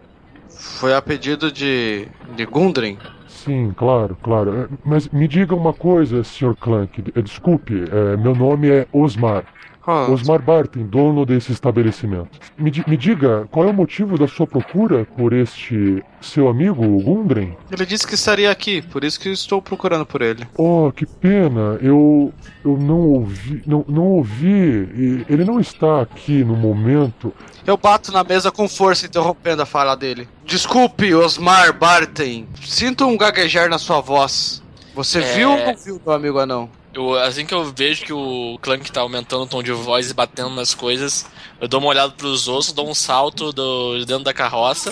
Foi 0.49 0.93
a 0.93 1.01
pedido 1.01 1.51
de, 1.51 2.07
de 2.36 2.45
Gundren. 2.45 2.97
Sim, 3.28 3.73
claro, 3.75 4.17
claro. 4.21 4.69
Mas 4.86 5.07
me 5.09 5.28
diga 5.28 5.55
uma 5.55 5.73
coisa, 5.73 6.23
Sr. 6.23 6.55
Clank. 6.55 7.01
Desculpe, 7.21 7.84
é, 7.91 8.17
meu 8.17 8.36
nome 8.36 8.69
é 8.69 8.88
Osmar. 8.91 9.43
Ah, 9.89 10.09
Osmar 10.11 10.41
Barton, 10.41 10.83
dono 10.83 11.25
desse 11.25 11.53
estabelecimento. 11.53 12.38
Me, 12.57 12.69
di- 12.69 12.83
me 12.85 12.97
diga, 12.97 13.47
qual 13.49 13.65
é 13.67 13.71
o 13.71 13.73
motivo 13.73 14.17
da 14.17 14.27
sua 14.27 14.45
procura 14.45 15.05
por 15.15 15.31
este 15.31 16.03
seu 16.19 16.49
amigo, 16.49 16.83
o 16.85 17.01
Gundren? 17.01 17.55
ele 17.71 17.85
disse 17.85 18.05
que 18.05 18.15
estaria 18.15 18.51
aqui, 18.51 18.81
por 18.81 19.05
isso 19.05 19.17
que 19.17 19.29
estou 19.29 19.61
procurando 19.61 20.05
por 20.05 20.21
ele. 20.21 20.45
Oh, 20.57 20.91
que 20.93 21.05
pena, 21.05 21.77
eu, 21.81 22.33
eu 22.65 22.77
não 22.77 22.99
ouvi, 22.99 23.63
não, 23.65 23.85
não 23.88 24.03
ouvi, 24.07 24.49
e 24.93 25.25
ele 25.29 25.45
não 25.45 25.57
está 25.57 26.01
aqui 26.01 26.43
no 26.43 26.57
momento. 26.57 27.33
Eu 27.65 27.77
bato 27.77 28.11
na 28.11 28.25
mesa 28.25 28.51
com 28.51 28.67
força, 28.67 29.05
interrompendo 29.05 29.61
a 29.61 29.65
fala 29.65 29.95
dele. 29.95 30.27
Desculpe, 30.45 31.13
Osmar 31.15 31.71
Barton. 31.77 32.43
Sinto 32.61 33.05
um 33.05 33.15
gaguejar 33.17 33.69
na 33.69 33.77
sua 33.77 34.01
voz. 34.01 34.61
Você 34.93 35.19
É. 35.19 35.33
viu 35.35 35.51
ou 35.51 35.57
não 35.57 35.75
viu, 35.77 36.01
meu 36.05 36.13
amigo 36.13 36.39
anão? 36.39 36.69
Eu, 36.97 37.13
assim 37.15 37.45
que 37.45 37.53
eu 37.53 37.63
vejo 37.65 38.03
que 38.03 38.11
o 38.11 38.57
Clank 38.59 38.91
tá 38.91 39.01
aumentando 39.01 39.43
o 39.43 39.47
tom 39.47 39.61
de 39.61 39.71
voz 39.71 40.09
e 40.09 40.13
batendo 40.15 40.49
nas 40.49 40.73
coisas, 40.73 41.29
eu 41.61 41.67
dou 41.67 41.79
uma 41.79 41.89
olhada 41.89 42.11
pros 42.13 42.47
ossos, 42.47 42.73
dou 42.73 42.89
um 42.89 42.95
salto 42.95 43.53
do, 43.53 43.99
de 43.99 44.05
dentro 44.05 44.23
da 44.23 44.33
carroça 44.33 44.91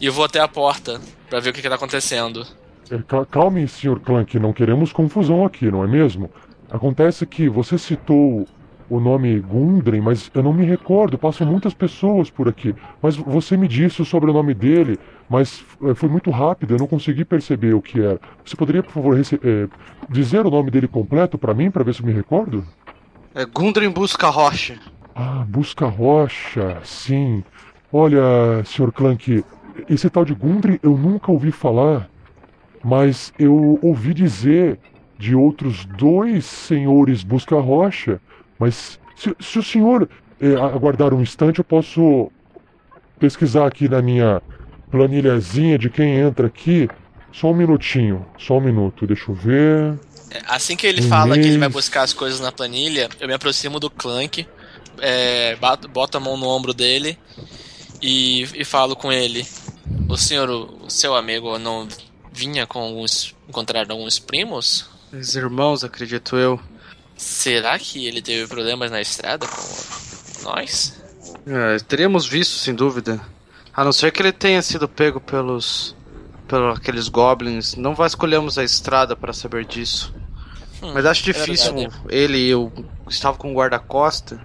e 0.00 0.08
vou 0.08 0.24
até 0.24 0.40
a 0.40 0.48
porta 0.48 0.98
pra 1.28 1.38
ver 1.38 1.50
o 1.50 1.52
que, 1.52 1.60
que 1.60 1.68
tá 1.68 1.74
acontecendo. 1.74 2.46
É, 2.90 2.98
cal- 3.06 3.26
Calme, 3.26 3.68
Sr. 3.68 4.00
Clank, 4.00 4.38
não 4.38 4.54
queremos 4.54 4.90
confusão 4.90 5.44
aqui, 5.44 5.70
não 5.70 5.84
é 5.84 5.86
mesmo? 5.86 6.30
Acontece 6.70 7.26
que 7.26 7.46
você 7.48 7.76
citou 7.76 8.46
o 8.88 9.00
nome 9.00 9.40
Gundren, 9.40 10.00
mas 10.00 10.30
eu 10.34 10.42
não 10.42 10.52
me 10.52 10.64
recordo, 10.64 11.18
passam 11.18 11.46
muitas 11.46 11.74
pessoas 11.74 12.30
por 12.30 12.48
aqui. 12.48 12.74
Mas 13.02 13.16
você 13.16 13.56
me 13.56 13.66
disse 13.66 14.00
o 14.00 14.04
sobrenome 14.04 14.54
dele, 14.54 14.98
mas 15.28 15.64
eh, 15.82 15.94
foi 15.94 16.08
muito 16.08 16.30
rápido, 16.30 16.74
eu 16.74 16.78
não 16.78 16.86
consegui 16.86 17.24
perceber 17.24 17.74
o 17.74 17.82
que 17.82 18.00
era. 18.00 18.20
Você 18.44 18.56
poderia, 18.56 18.82
por 18.82 18.92
favor, 18.92 19.18
eh, 19.18 19.68
dizer 20.08 20.46
o 20.46 20.50
nome 20.50 20.70
dele 20.70 20.88
completo 20.88 21.36
pra 21.36 21.54
mim, 21.54 21.70
pra 21.70 21.82
ver 21.82 21.94
se 21.94 22.00
eu 22.00 22.06
me 22.06 22.12
recordo? 22.12 22.64
É 23.34 23.44
Gundren 23.44 23.90
Busca 23.90 24.28
Rocha. 24.28 24.78
Ah, 25.14 25.44
Busca 25.48 25.86
Rocha, 25.86 26.78
sim. 26.84 27.42
Olha, 27.92 28.62
Sr. 28.64 28.92
Clank, 28.92 29.44
esse 29.88 30.08
tal 30.10 30.24
de 30.24 30.34
Gundry 30.34 30.78
eu 30.82 30.96
nunca 30.96 31.32
ouvi 31.32 31.50
falar, 31.50 32.08
mas 32.84 33.32
eu 33.38 33.78
ouvi 33.82 34.14
dizer 34.14 34.78
de 35.18 35.34
outros 35.34 35.84
dois 35.84 36.44
senhores 36.44 37.22
Busca 37.24 37.58
Rocha. 37.58 38.20
Mas 38.58 38.98
se, 39.16 39.34
se 39.40 39.58
o 39.58 39.62
senhor 39.62 40.08
eh, 40.40 40.54
aguardar 40.54 41.12
um 41.14 41.20
instante, 41.22 41.58
eu 41.58 41.64
posso 41.64 42.30
pesquisar 43.18 43.66
aqui 43.66 43.88
na 43.88 44.02
minha 44.02 44.42
planilhazinha 44.90 45.78
de 45.78 45.90
quem 45.90 46.18
entra 46.18 46.46
aqui. 46.46 46.88
Só 47.32 47.50
um 47.50 47.54
minutinho, 47.54 48.24
só 48.38 48.56
um 48.58 48.60
minuto, 48.60 49.06
deixa 49.06 49.30
eu 49.30 49.34
ver. 49.34 49.98
É, 50.30 50.42
Assim 50.48 50.76
que 50.76 50.86
ele 50.86 51.02
Um 51.02 51.08
fala 51.08 51.34
que 51.38 51.46
ele 51.48 51.58
vai 51.58 51.68
mês. 51.68 51.72
buscar 51.74 52.02
as 52.02 52.12
coisas 52.12 52.40
na 52.40 52.50
planilha, 52.50 53.08
eu 53.20 53.28
me 53.28 53.34
aproximo 53.34 53.78
do 53.78 53.90
Clank, 53.90 54.46
é, 55.00 55.54
bato- 55.56 55.88
boto 55.88 56.16
a 56.16 56.20
mão 56.20 56.36
no 56.36 56.46
ombro 56.46 56.72
dele 56.72 57.18
e, 58.00 58.42
e 58.54 58.64
falo 58.64 58.96
com 58.96 59.12
ele. 59.12 59.46
O 60.08 60.16
senhor, 60.16 60.48
o 60.50 60.90
seu 60.90 61.14
amigo, 61.14 61.58
não 61.58 61.86
vinha 62.32 62.66
com 62.66 62.78
alguns, 62.80 63.34
encontrar 63.48 63.90
alguns 63.90 64.18
primos? 64.18 64.88
Os 65.12 65.34
irmãos, 65.36 65.84
acredito 65.84 66.36
eu. 66.36 66.60
Será 67.16 67.78
que 67.78 68.06
ele 68.06 68.20
teve 68.20 68.46
problemas 68.46 68.90
na 68.90 69.00
estrada 69.00 69.46
com 69.46 70.42
nós? 70.42 70.94
É, 71.46 71.78
teríamos 71.78 72.26
visto, 72.26 72.56
sem 72.56 72.74
dúvida. 72.74 73.20
A 73.74 73.84
não 73.84 73.92
ser 73.92 74.10
que 74.12 74.20
ele 74.22 74.32
tenha 74.32 74.60
sido 74.62 74.88
pego 74.88 75.20
pelos. 75.20 75.94
pelos 76.48 76.76
aqueles 76.78 77.08
goblins. 77.08 77.74
Não 77.74 77.94
vasculhamos 77.94 78.58
a 78.58 78.64
estrada 78.64 79.16
para 79.16 79.32
saber 79.32 79.64
disso. 79.64 80.14
Hum, 80.82 80.92
Mas 80.92 81.06
acho 81.06 81.28
é 81.28 81.32
difícil 81.32 81.74
verdade. 81.74 82.00
ele 82.08 82.38
e 82.38 82.50
eu 82.50 82.72
estava 83.08 83.36
com 83.36 83.50
o 83.52 83.54
guarda-costa. 83.54 84.40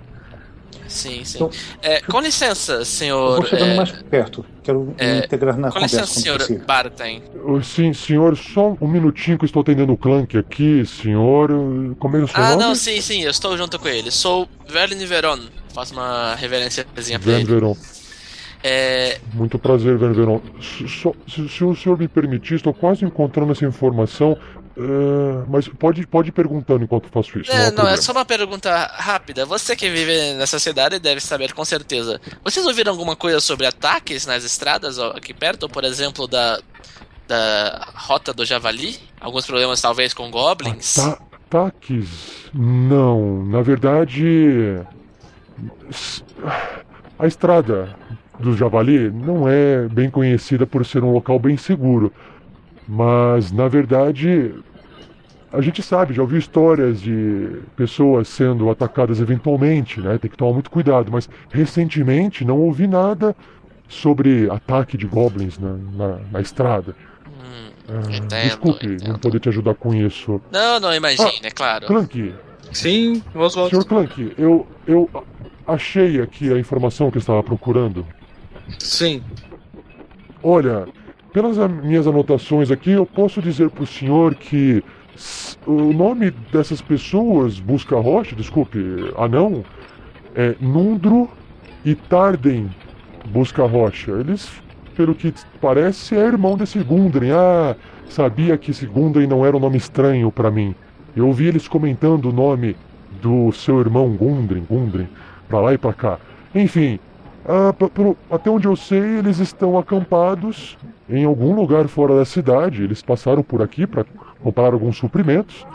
Sim, 0.91 1.23
sim. 1.23 1.37
Então, 1.37 1.49
É, 1.81 2.01
com 2.01 2.19
licença, 2.19 2.73
Eu 2.73 2.85
senhor. 2.85 3.37
vou 3.37 3.45
chegando 3.45 3.71
é, 3.71 3.75
mais 3.75 3.91
perto. 3.91 4.45
Quero 4.63 4.93
é, 4.97 5.13
me 5.13 5.19
integrar 5.25 5.57
na 5.57 5.69
com 5.69 5.75
conversa 5.75 6.01
licença, 6.01 6.13
quando 6.13 6.23
senhor 6.23 6.37
possível. 6.39 6.65
Barton. 6.65 7.61
Sim, 7.63 7.93
senhor, 7.93 8.37
só 8.37 8.75
um 8.79 8.87
minutinho 8.87 9.37
que 9.37 9.43
eu 9.43 9.47
estou 9.47 9.61
atendendo 9.61 9.93
o 9.93 9.97
Clank 9.97 10.37
aqui, 10.37 10.85
senhor. 10.85 11.49
Como 11.97 12.17
é 12.17 12.19
o 12.19 12.27
seu 12.27 12.43
Ah, 12.43 12.49
nome? 12.51 12.61
não, 12.63 12.75
sim, 12.75 12.99
sim, 13.01 13.21
eu 13.23 13.31
estou 13.31 13.57
junto 13.57 13.79
com 13.79 13.87
ele. 13.87 14.11
Sou 14.11 14.47
Verlin 14.67 15.03
Veron. 15.05 15.39
Faço 15.73 15.93
uma 15.93 16.35
reverênciazinha 16.35 17.17
pra 17.19 17.31
Van 17.31 17.37
ele. 17.39 17.45
Veron. 17.45 17.75
É, 18.63 19.17
Muito 19.33 19.57
prazer, 19.57 19.97
Van 19.97 20.11
Veron. 20.13 20.39
S- 20.59 20.87
só- 20.87 21.13
se, 21.27 21.49
se 21.49 21.63
o 21.63 21.75
senhor 21.75 21.97
me 21.97 22.07
permitir, 22.07 22.55
estou 22.55 22.73
quase 22.73 23.03
encontrando 23.03 23.51
essa 23.53 23.65
informação, 23.65 24.37
eh, 24.77 25.43
mas 25.47 25.67
pode, 25.67 26.05
pode 26.07 26.29
ir 26.29 26.31
perguntando 26.31 26.83
enquanto 26.83 27.07
faço 27.09 27.39
isso. 27.39 27.51
É, 27.51 27.67
há 27.67 27.71
não, 27.71 27.87
é 27.87 27.97
só 27.97 28.11
uma 28.11 28.25
pergunta 28.25 28.71
rápida. 28.93 29.45
Você 29.45 29.75
que 29.75 29.89
vive 29.89 30.33
nessa 30.33 30.59
cidade 30.59 30.99
deve 30.99 31.19
saber 31.21 31.53
com 31.53 31.63
certeza. 31.65 32.19
Vocês 32.43 32.65
ouviram 32.65 32.91
alguma 32.91 33.15
coisa 33.15 33.39
sobre 33.39 33.65
ataques 33.65 34.25
nas 34.25 34.43
estradas 34.43 34.97
aqui 34.99 35.33
perto? 35.33 35.67
Por 35.69 35.83
exemplo, 35.83 36.27
da, 36.27 36.59
da 37.27 37.87
Rota 37.95 38.33
do 38.33 38.45
Javali? 38.45 38.97
Alguns 39.19 39.45
problemas 39.45 39.81
talvez 39.81 40.13
com 40.13 40.29
goblins? 40.31 40.97
Ata- 40.97 41.31
Ataques? 41.51 42.07
Não, 42.53 43.45
na 43.45 43.61
verdade. 43.61 44.81
A 47.19 47.27
estrada 47.27 47.95
do 48.39 48.55
Javali 48.55 49.11
não 49.11 49.47
é 49.47 49.87
bem 49.87 50.09
conhecida 50.09 50.65
por 50.65 50.85
ser 50.85 51.03
um 51.03 51.11
local 51.11 51.37
bem 51.37 51.57
seguro. 51.57 52.11
Mas, 52.93 53.53
na 53.53 53.69
verdade, 53.69 54.53
a 55.49 55.61
gente 55.61 55.81
sabe, 55.81 56.13
já 56.13 56.21
ouviu 56.21 56.37
histórias 56.37 56.99
de 56.99 57.61
pessoas 57.73 58.27
sendo 58.27 58.69
atacadas 58.69 59.21
eventualmente, 59.21 60.01
né? 60.01 60.17
Tem 60.17 60.29
que 60.29 60.35
tomar 60.35 60.51
muito 60.51 60.69
cuidado. 60.69 61.09
Mas, 61.09 61.29
recentemente, 61.49 62.43
não 62.43 62.59
ouvi 62.59 62.87
nada 62.87 63.33
sobre 63.87 64.49
ataque 64.49 64.97
de 64.97 65.07
goblins 65.07 65.57
na, 65.57 65.71
na, 65.93 66.19
na 66.33 66.41
estrada. 66.41 66.93
Hum, 67.27 67.71
Ah, 67.87 68.11
Entendo, 68.13 68.43
desculpe 68.43 68.85
entendo. 68.87 69.07
não 69.07 69.19
poder 69.19 69.39
te 69.39 69.47
ajudar 69.47 69.75
com 69.75 69.93
isso. 69.95 70.41
não, 70.51 70.77
não, 70.77 70.93
imagine, 70.93 71.31
é 71.43 71.49
claro. 71.51 71.87
Clank, 71.87 72.35
Sim, 72.73 73.23
Oswald. 73.33 73.69
Senhor 73.69 73.85
Clank, 73.85 74.33
eu, 74.37 74.67
eu 74.85 75.09
achei 75.65 76.19
aqui 76.21 76.53
a 76.53 76.59
informação 76.59 77.09
que 77.09 77.17
eu 77.17 77.21
estava 77.21 77.41
procurando. 77.41 78.05
Sim. 78.79 79.23
Olha, 80.43 80.87
pelas 81.33 81.57
minhas 81.57 82.07
anotações 82.07 82.71
aqui, 82.71 82.91
eu 82.91 83.05
posso 83.05 83.41
dizer 83.41 83.69
para 83.69 83.83
o 83.83 83.87
senhor 83.87 84.35
que 84.35 84.83
o 85.65 85.93
nome 85.93 86.31
dessas 86.51 86.81
pessoas, 86.81 87.59
Busca 87.59 87.99
Rocha, 87.99 88.35
desculpe, 88.35 88.79
anão, 89.17 89.63
é 90.35 90.55
Nundro 90.59 91.29
e 91.85 91.95
Tarden 91.95 92.69
Busca 93.29 93.65
Rocha. 93.65 94.11
Eles, 94.11 94.49
pelo 94.95 95.13
que 95.13 95.33
parece, 95.59 96.15
é 96.15 96.25
irmão 96.25 96.57
desse 96.57 96.79
Gundren. 96.79 97.31
Ah, 97.31 97.75
sabia 98.09 98.57
que 98.57 98.71
esse 98.71 98.85
Gundren 98.85 99.27
não 99.27 99.45
era 99.45 99.55
um 99.55 99.59
nome 99.59 99.77
estranho 99.77 100.31
para 100.31 100.51
mim. 100.51 100.75
Eu 101.15 101.27
ouvi 101.27 101.47
eles 101.47 101.67
comentando 101.67 102.29
o 102.29 102.33
nome 102.33 102.75
do 103.21 103.51
seu 103.51 103.79
irmão 103.79 104.09
Gundren, 104.09 104.63
Gundren, 104.69 105.07
pra 105.47 105.59
lá 105.59 105.73
e 105.73 105.77
pra 105.77 105.93
cá. 105.93 106.19
Enfim, 106.55 106.99
ah, 107.47 107.73
até 108.29 108.49
onde 108.49 108.67
eu 108.67 108.75
sei, 108.75 109.19
eles 109.19 109.39
estão 109.39 109.77
acampados 109.77 110.77
em 111.09 111.25
algum 111.25 111.53
lugar 111.53 111.87
fora 111.87 112.15
da 112.15 112.25
cidade. 112.25 112.83
Eles 112.83 113.01
passaram 113.01 113.43
por 113.43 113.61
aqui 113.61 113.87
para 113.87 114.05
comprar 114.41 114.73
alguns 114.73 114.97
suprimentos. 114.97 115.65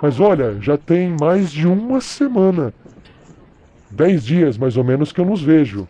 Mas 0.00 0.20
olha, 0.20 0.60
já 0.60 0.76
tem 0.76 1.16
mais 1.20 1.50
de 1.50 1.66
uma 1.66 2.00
semana. 2.00 2.72
Dez 3.90 4.24
dias 4.24 4.58
mais 4.58 4.76
ou 4.76 4.84
menos 4.84 5.12
que 5.12 5.20
eu 5.20 5.24
nos 5.24 5.42
vejo. 5.42 5.88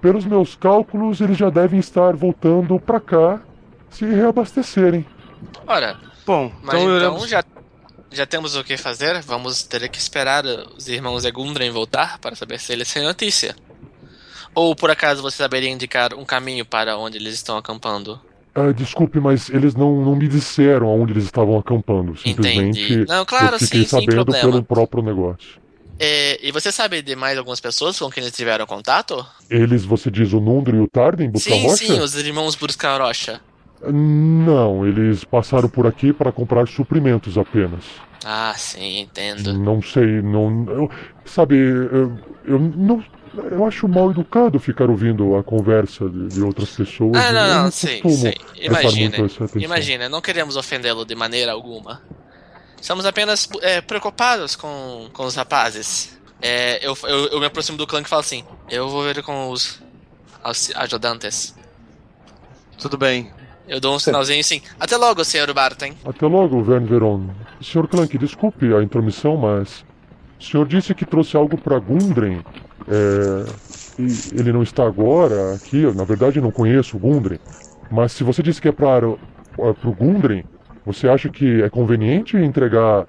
Pelos 0.00 0.24
meus 0.24 0.56
cálculos, 0.56 1.20
eles 1.20 1.36
já 1.36 1.48
devem 1.48 1.78
estar 1.78 2.16
voltando 2.16 2.78
pra 2.80 2.98
cá 2.98 3.40
se 3.88 4.04
reabastecerem. 4.04 5.06
Ora, 5.66 5.96
Bom, 6.24 6.52
mas 6.62 6.80
então 6.80 6.96
então, 6.96 7.26
já, 7.26 7.44
já 8.10 8.26
temos 8.26 8.54
o 8.54 8.62
que 8.62 8.76
fazer. 8.76 9.20
Vamos 9.22 9.62
ter 9.64 9.88
que 9.88 9.98
esperar 9.98 10.44
os 10.44 10.88
irmãos 10.88 11.24
Egundren 11.24 11.70
voltar 11.70 12.18
para 12.18 12.36
saber 12.36 12.60
se 12.60 12.72
eles 12.72 12.92
têm 12.92 13.02
notícia. 13.02 13.56
Ou 14.54 14.76
por 14.76 14.90
acaso 14.90 15.22
você 15.22 15.38
saberia 15.38 15.70
indicar 15.70 16.14
um 16.14 16.24
caminho 16.24 16.64
para 16.64 16.96
onde 16.96 17.16
eles 17.18 17.34
estão 17.34 17.56
acampando? 17.56 18.20
Ah, 18.54 18.70
desculpe, 18.70 19.18
mas 19.18 19.48
eles 19.48 19.74
não, 19.74 20.04
não 20.04 20.14
me 20.14 20.28
disseram 20.28 20.88
aonde 20.88 21.14
eles 21.14 21.24
estavam 21.24 21.58
acampando. 21.58 22.16
Simplesmente 22.18 22.80
Entendi. 22.80 23.06
Não, 23.08 23.24
claro, 23.24 23.56
eu 23.56 23.60
fiquei 23.60 23.82
sim, 23.82 23.88
sabendo 23.88 24.26
problema. 24.26 24.50
pelo 24.50 24.62
próprio 24.62 25.02
negócio. 25.02 25.62
É, 25.98 26.38
e 26.46 26.50
você 26.52 26.70
sabe 26.70 27.00
de 27.00 27.16
mais 27.16 27.38
algumas 27.38 27.60
pessoas 27.60 27.98
com 27.98 28.10
quem 28.10 28.22
eles 28.22 28.34
tiveram 28.34 28.66
contato? 28.66 29.24
Eles, 29.48 29.84
você 29.84 30.10
diz 30.10 30.32
o 30.32 30.40
Nundro 30.40 30.76
e 30.76 30.80
o 30.80 30.88
Tarden, 30.88 31.30
buscar 31.30 31.54
sim, 31.54 31.62
rocha? 31.62 31.76
sim, 31.76 32.00
os 32.00 32.14
irmãos 32.14 32.54
Burskarocha. 32.54 33.40
Não, 33.90 34.86
eles 34.86 35.24
passaram 35.24 35.68
por 35.68 35.86
aqui 35.86 36.12
para 36.12 36.30
comprar 36.30 36.68
suprimentos 36.68 37.38
apenas. 37.38 37.84
Ah, 38.24 38.54
sim, 38.56 39.00
entendo. 39.00 39.52
Não 39.54 39.82
sei, 39.82 40.22
não. 40.22 40.64
Eu, 40.68 40.90
sabe, 41.24 41.56
eu, 41.56 42.16
eu 42.44 42.58
não. 42.58 43.02
Eu 43.34 43.64
acho 43.66 43.88
mal 43.88 44.10
educado 44.10 44.58
ficar 44.60 44.90
ouvindo 44.90 45.36
a 45.36 45.42
conversa 45.42 46.08
de, 46.08 46.28
de 46.28 46.42
outras 46.42 46.70
pessoas. 46.70 47.16
Ah, 47.16 47.32
não, 47.32 47.64
não, 47.64 47.70
sim, 47.70 48.00
sim. 48.08 48.32
Imagina, 48.60 49.16
imagina, 49.56 50.08
não 50.08 50.20
queremos 50.20 50.56
ofendê-lo 50.56 51.04
de 51.04 51.14
maneira 51.14 51.52
alguma. 51.52 52.02
Estamos 52.80 53.06
apenas 53.06 53.48
é, 53.62 53.80
preocupados 53.80 54.56
com, 54.56 55.08
com 55.12 55.24
os 55.24 55.34
rapazes. 55.34 56.18
É, 56.42 56.84
eu, 56.84 56.98
eu, 57.04 57.26
eu 57.28 57.40
me 57.40 57.46
aproximo 57.46 57.78
do 57.78 57.86
clã 57.86 58.00
e 58.00 58.04
falo 58.04 58.20
assim: 58.20 58.44
Eu 58.68 58.88
vou 58.88 59.04
ver 59.04 59.22
com 59.22 59.50
os 59.50 59.80
ajudantes. 60.74 61.54
Tudo 62.78 62.98
bem. 62.98 63.30
Eu 63.68 63.80
dou 63.80 63.94
um 63.94 63.98
sinalzinho 63.98 64.40
assim: 64.40 64.60
Até 64.78 64.96
logo, 64.96 65.24
senhor 65.24 65.52
Barton. 65.54 65.92
Até 66.04 66.26
logo, 66.26 66.62
Vern 66.62 66.84
Veron. 66.84 67.30
Sr. 67.60 67.86
Clank, 67.86 68.18
desculpe 68.18 68.74
a 68.74 68.82
intromissão, 68.82 69.36
mas. 69.36 69.84
O 70.40 70.44
senhor 70.44 70.66
disse 70.66 70.92
que 70.92 71.06
trouxe 71.06 71.36
algo 71.36 71.56
para 71.56 71.78
Gundren. 71.78 72.42
É, 72.88 73.44
ele 74.38 74.52
não 74.52 74.62
está 74.62 74.86
agora 74.86 75.54
aqui. 75.54 75.82
Na 75.94 76.04
verdade, 76.04 76.38
eu 76.38 76.42
não 76.42 76.50
conheço 76.50 76.96
o 76.96 77.00
Gundren. 77.00 77.38
Mas 77.90 78.12
se 78.12 78.24
você 78.24 78.42
disse 78.42 78.60
que 78.60 78.68
é 78.68 78.72
para 78.72 79.06
o 79.08 79.16
Gundren, 79.98 80.44
você 80.84 81.08
acha 81.08 81.28
que 81.28 81.62
é 81.62 81.68
conveniente 81.68 82.36
entregar 82.36 83.06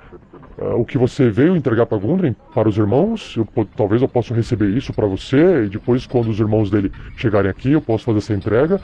é, 0.57 0.65
o 0.73 0.85
que 0.85 0.97
você 0.97 1.29
veio 1.29 1.55
entregar 1.55 1.85
para 1.85 1.97
Gundren 1.97 2.35
para 2.53 2.69
os 2.69 2.77
irmãos? 2.77 3.35
Eu 3.35 3.47
talvez 3.75 4.01
eu 4.01 4.07
possa 4.07 4.33
receber 4.33 4.69
isso 4.69 4.93
para 4.93 5.07
você 5.07 5.65
e 5.65 5.69
depois, 5.69 6.05
quando 6.05 6.29
os 6.29 6.39
irmãos 6.39 6.69
dele 6.69 6.91
chegarem 7.17 7.49
aqui, 7.49 7.71
eu 7.71 7.81
posso 7.81 8.05
fazer 8.05 8.19
essa 8.19 8.33
entrega. 8.33 8.79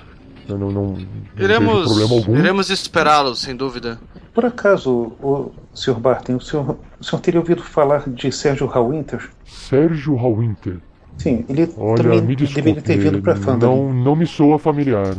Eu 0.47 0.57
não, 0.57 0.71
não, 0.71 0.87
não 0.93 1.07
Iremos, 1.37 1.85
problema 1.85 2.15
algum. 2.15 2.35
iremos 2.37 2.69
esperá-los, 2.71 3.41
sem 3.41 3.55
dúvida. 3.55 3.99
Por 4.33 4.45
acaso, 4.45 5.17
o 5.21 5.51
Sr. 5.73 5.99
Barton, 5.99 6.35
o 6.35 6.41
senhor, 6.41 6.77
o 6.99 7.03
senhor 7.03 7.21
teria 7.21 7.39
ouvido 7.39 7.63
falar 7.63 8.09
de 8.09 8.31
Sérgio 8.31 8.67
Hallwinter? 8.67 9.29
Sérgio 9.45 10.15
Hallwinter. 10.15 10.77
Sim, 11.17 11.45
ele 11.49 11.69
Olha, 11.75 11.95
também 12.03 12.21
me 12.21 12.35
deveria 12.35 12.35
desculpe, 12.35 12.81
ter 12.81 12.97
vindo 12.97 13.21
para 13.21 13.35
Fandom. 13.35 13.91
não, 13.91 13.93
não 13.93 14.15
me 14.15 14.25
soa 14.25 14.57
familiar. 14.57 15.15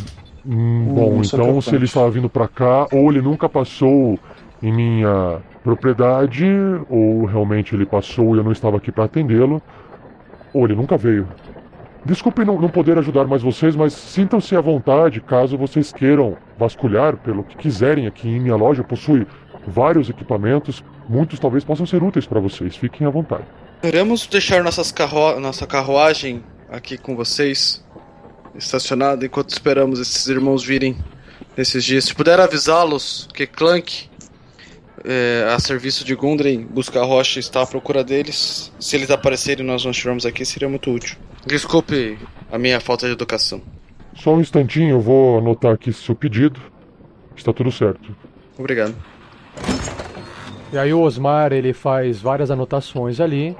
Hum, 0.46 0.88
bom, 0.94 1.20
isso 1.20 1.36
é 1.36 1.38
então 1.38 1.60
se 1.60 1.74
ele 1.74 1.84
estava 1.84 2.10
vindo 2.10 2.30
pra 2.30 2.48
cá, 2.48 2.86
ou 2.92 3.10
ele 3.10 3.20
nunca 3.20 3.48
passou 3.48 4.18
em 4.62 4.72
minha 4.72 5.42
propriedade, 5.62 6.46
ou 6.88 7.24
realmente 7.26 7.74
ele 7.74 7.84
passou 7.84 8.34
e 8.34 8.38
eu 8.38 8.44
não 8.44 8.52
estava 8.52 8.78
aqui 8.78 8.90
para 8.90 9.04
atendê-lo, 9.04 9.62
ou 10.52 10.64
ele 10.64 10.74
nunca 10.74 10.96
veio. 10.96 11.28
Desculpe 12.04 12.44
não, 12.44 12.60
não 12.60 12.68
poder 12.68 12.98
ajudar 12.98 13.26
mais 13.26 13.42
vocês, 13.42 13.76
mas 13.76 13.92
sintam-se 13.92 14.56
à 14.56 14.60
vontade 14.60 15.20
caso 15.20 15.56
vocês 15.56 15.92
queiram 15.92 16.36
vasculhar 16.58 17.16
pelo 17.18 17.44
que 17.44 17.56
quiserem 17.56 18.06
aqui 18.06 18.28
em 18.28 18.40
minha 18.40 18.56
loja. 18.56 18.82
Possui 18.82 19.26
vários 19.66 20.08
equipamentos, 20.08 20.82
muitos 21.08 21.38
talvez 21.38 21.62
possam 21.62 21.84
ser 21.84 22.02
úteis 22.02 22.26
para 22.26 22.40
vocês. 22.40 22.76
Fiquem 22.76 23.06
à 23.06 23.10
vontade. 23.10 23.44
Queremos 23.82 24.26
deixar 24.26 24.62
nossas 24.62 24.90
carro... 24.90 25.38
nossa 25.40 25.66
carruagem 25.66 26.42
aqui 26.70 26.96
com 26.96 27.16
vocês, 27.16 27.84
estacionada, 28.54 29.24
enquanto 29.26 29.50
esperamos 29.50 30.00
esses 30.00 30.26
irmãos 30.26 30.64
virem 30.64 30.96
nesses 31.56 31.84
dias. 31.84 32.04
Se 32.04 32.14
puder 32.14 32.40
avisá-los 32.40 33.28
que 33.34 33.46
Clank, 33.46 34.09
é, 35.04 35.46
a 35.48 35.58
serviço 35.58 36.04
de 36.04 36.14
Gundren, 36.14 36.66
busca 36.66 37.00
a 37.00 37.04
rocha 37.04 37.40
está 37.40 37.62
à 37.62 37.66
procura 37.66 38.04
deles. 38.04 38.72
Se 38.78 38.96
eles 38.96 39.10
aparecerem 39.10 39.64
e 39.64 39.66
nós 39.66 39.84
não 39.84 39.90
estivermos 39.90 40.26
aqui, 40.26 40.44
seria 40.44 40.68
muito 40.68 40.90
útil. 40.90 41.16
Desculpe 41.46 42.18
a 42.50 42.58
minha 42.58 42.80
falta 42.80 43.06
de 43.06 43.12
educação. 43.12 43.62
Só 44.14 44.34
um 44.34 44.40
instantinho, 44.40 44.90
eu 44.90 45.00
vou 45.00 45.38
anotar 45.38 45.72
aqui 45.72 45.92
seu 45.92 46.14
pedido. 46.14 46.60
Está 47.36 47.52
tudo 47.52 47.72
certo. 47.72 48.14
Obrigado. 48.58 48.94
E 50.72 50.78
aí 50.78 50.92
o 50.92 51.00
Osmar 51.00 51.52
ele 51.52 51.72
faz 51.72 52.20
várias 52.20 52.50
anotações 52.50 53.18
ali. 53.18 53.56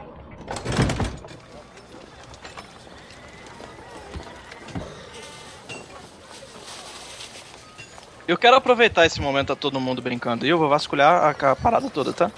Eu 8.31 8.39
quero 8.39 8.55
aproveitar 8.55 9.05
esse 9.05 9.21
momento 9.21 9.49
tá 9.49 9.57
todo 9.57 9.81
mundo 9.81 10.01
brincando 10.01 10.47
e 10.47 10.49
eu 10.49 10.57
vou 10.57 10.69
vasculhar 10.69 11.37
a, 11.43 11.57
parada 11.57 11.91
toda, 11.91 12.13
tá? 12.13 12.31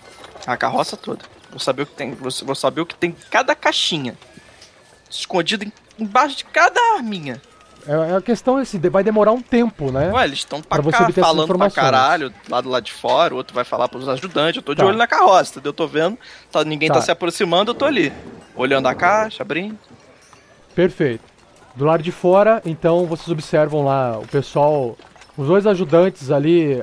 A 0.47 0.56
carroça 0.56 0.97
toda. 0.97 1.23
Vou 1.51 1.60
saber 1.60 1.82
o 1.82 1.86
que 1.86 1.93
tem, 1.93 2.14
vou, 2.14 2.55
saber 2.55 2.81
o 2.81 2.86
que 2.86 2.94
tem 2.94 3.10
em 3.10 3.16
cada 3.31 3.55
caixinha. 3.55 4.16
Escondido 5.10 5.64
em- 5.64 5.73
embaixo 5.98 6.39
de 6.39 6.44
cada 6.47 6.81
arminha. 6.97 7.43
É, 7.86 8.12
é 8.12 8.16
a 8.16 8.23
questão 8.23 8.59
é 8.59 8.62
de- 8.62 8.89
vai 8.89 9.05
demorar 9.05 9.32
um 9.32 9.43
tempo, 9.43 9.93
né? 9.93 10.10
Ué, 10.14 10.24
eles 10.24 10.39
estão 10.39 10.62
pra 10.62 10.82
Pra 10.82 10.93
cá 10.93 11.12
falando 11.12 11.59
pra 11.59 11.70
caralho, 11.70 12.32
lá 12.48 12.62
do 12.62 12.70
lado 12.70 12.85
de 12.85 12.93
fora, 12.94 13.35
o 13.35 13.36
outro 13.36 13.55
vai 13.55 13.64
falar 13.64 13.86
pros 13.86 14.09
ajudantes, 14.09 14.56
eu 14.56 14.62
tô 14.62 14.73
de 14.73 14.81
Tá. 14.81 14.86
olho 14.86 14.97
na 14.97 15.06
carroça, 15.06 15.51
entendeu? 15.51 15.70
Eu 15.70 15.74
tô 15.74 15.86
vendo, 15.86 16.16
tá, 16.51 16.64
ninguém 16.64 16.89
tá. 16.89 16.94
Tá. 16.94 17.01
se 17.02 17.10
aproximando, 17.10 17.73
eu 17.73 17.74
tô 17.74 17.85
ali. 17.85 18.10
Olhando 18.56 18.86
a 18.89 18.94
caixa, 18.94 19.43
abrindo. 19.43 19.78
Perfeito. 20.74 21.23
Do 21.74 21.85
lado 21.85 22.02
de 22.02 22.12
fora, 22.12 22.62
então 22.64 23.05
vocês 23.05 23.28
observam 23.28 23.85
lá 23.85 24.19
o 24.19 24.27
pessoal, 24.27 24.97
os 25.37 25.47
dois 25.47 25.67
ajudantes 25.67 26.31
ali 26.31 26.83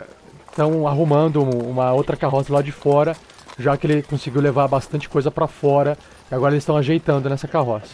estão 0.50 0.88
arrumando 0.88 1.44
um- 1.44 1.70
uma 1.70 1.92
outra 1.94 2.18
carroça 2.18 2.52
lá 2.54 2.62
de 2.62 2.72
fora, 2.72 3.16
já 3.58 3.76
que 3.78 3.88
ele 3.88 4.02
conseguiu 4.04 4.42
levar 4.42 4.68
bastante 4.68 5.08
coisa 5.08 5.30
pra 5.30 5.48
fora 5.48 5.98
e 6.32 6.36
agora 6.36 6.54
eles 6.54 6.64
estão 6.64 6.78
ajeitando 6.78 7.30
nessa 7.30 7.48
carroça. 7.48 7.92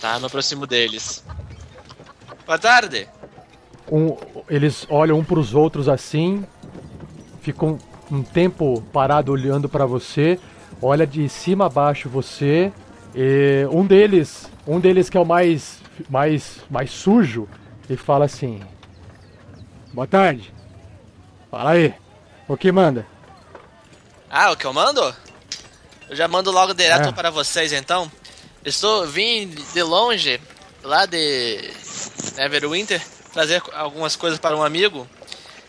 Tá, 0.00 0.18
me 0.18 0.26
aproximo 0.26 0.66
deles. 0.66 1.24
Boa 2.46 2.58
tarde. 2.58 3.08
Um, 3.90 4.16
eles 4.48 4.86
olham 4.90 5.18
um 5.18 5.24
pros 5.24 5.54
outros 5.54 5.88
assim, 5.88 6.44
ficam 7.40 7.78
um 8.10 8.22
tempo 8.22 8.82
parado 8.92 9.32
olhando 9.32 9.68
pra 9.68 9.86
você, 9.86 10.38
olha 10.82 11.06
de 11.06 11.28
cima 11.28 11.66
a 11.66 11.68
baixo 11.68 12.08
você. 12.08 12.72
E 13.14 13.66
um 13.72 13.86
deles, 13.86 14.50
um 14.66 14.78
deles 14.78 15.08
que 15.08 15.16
é 15.16 15.20
o 15.20 15.24
mais 15.24 15.78
mais 16.08 16.58
mais 16.70 16.90
sujo, 16.90 17.48
e 17.88 17.96
fala 17.96 18.24
assim: 18.24 18.62
Boa 19.92 20.06
tarde. 20.06 20.52
Fala 21.50 21.70
aí. 21.70 21.94
O 22.48 22.56
que 22.56 22.70
manda? 22.70 23.06
Ah, 24.30 24.50
o 24.52 24.56
que 24.56 24.64
eu 24.66 24.72
mando? 24.72 25.14
Eu 26.08 26.14
já 26.16 26.28
mando 26.28 26.50
logo 26.50 26.74
direto 26.74 27.08
É. 27.08 27.12
para 27.12 27.30
vocês 27.30 27.72
então. 27.72 28.10
Estou 28.64 29.06
vim 29.06 29.48
de 29.72 29.82
longe, 29.82 30.40
lá 30.82 31.06
de 31.06 31.70
Neverwinter, 32.36 33.00
trazer 33.32 33.62
algumas 33.74 34.16
coisas 34.16 34.38
para 34.38 34.56
um 34.56 34.62
amigo. 34.62 35.06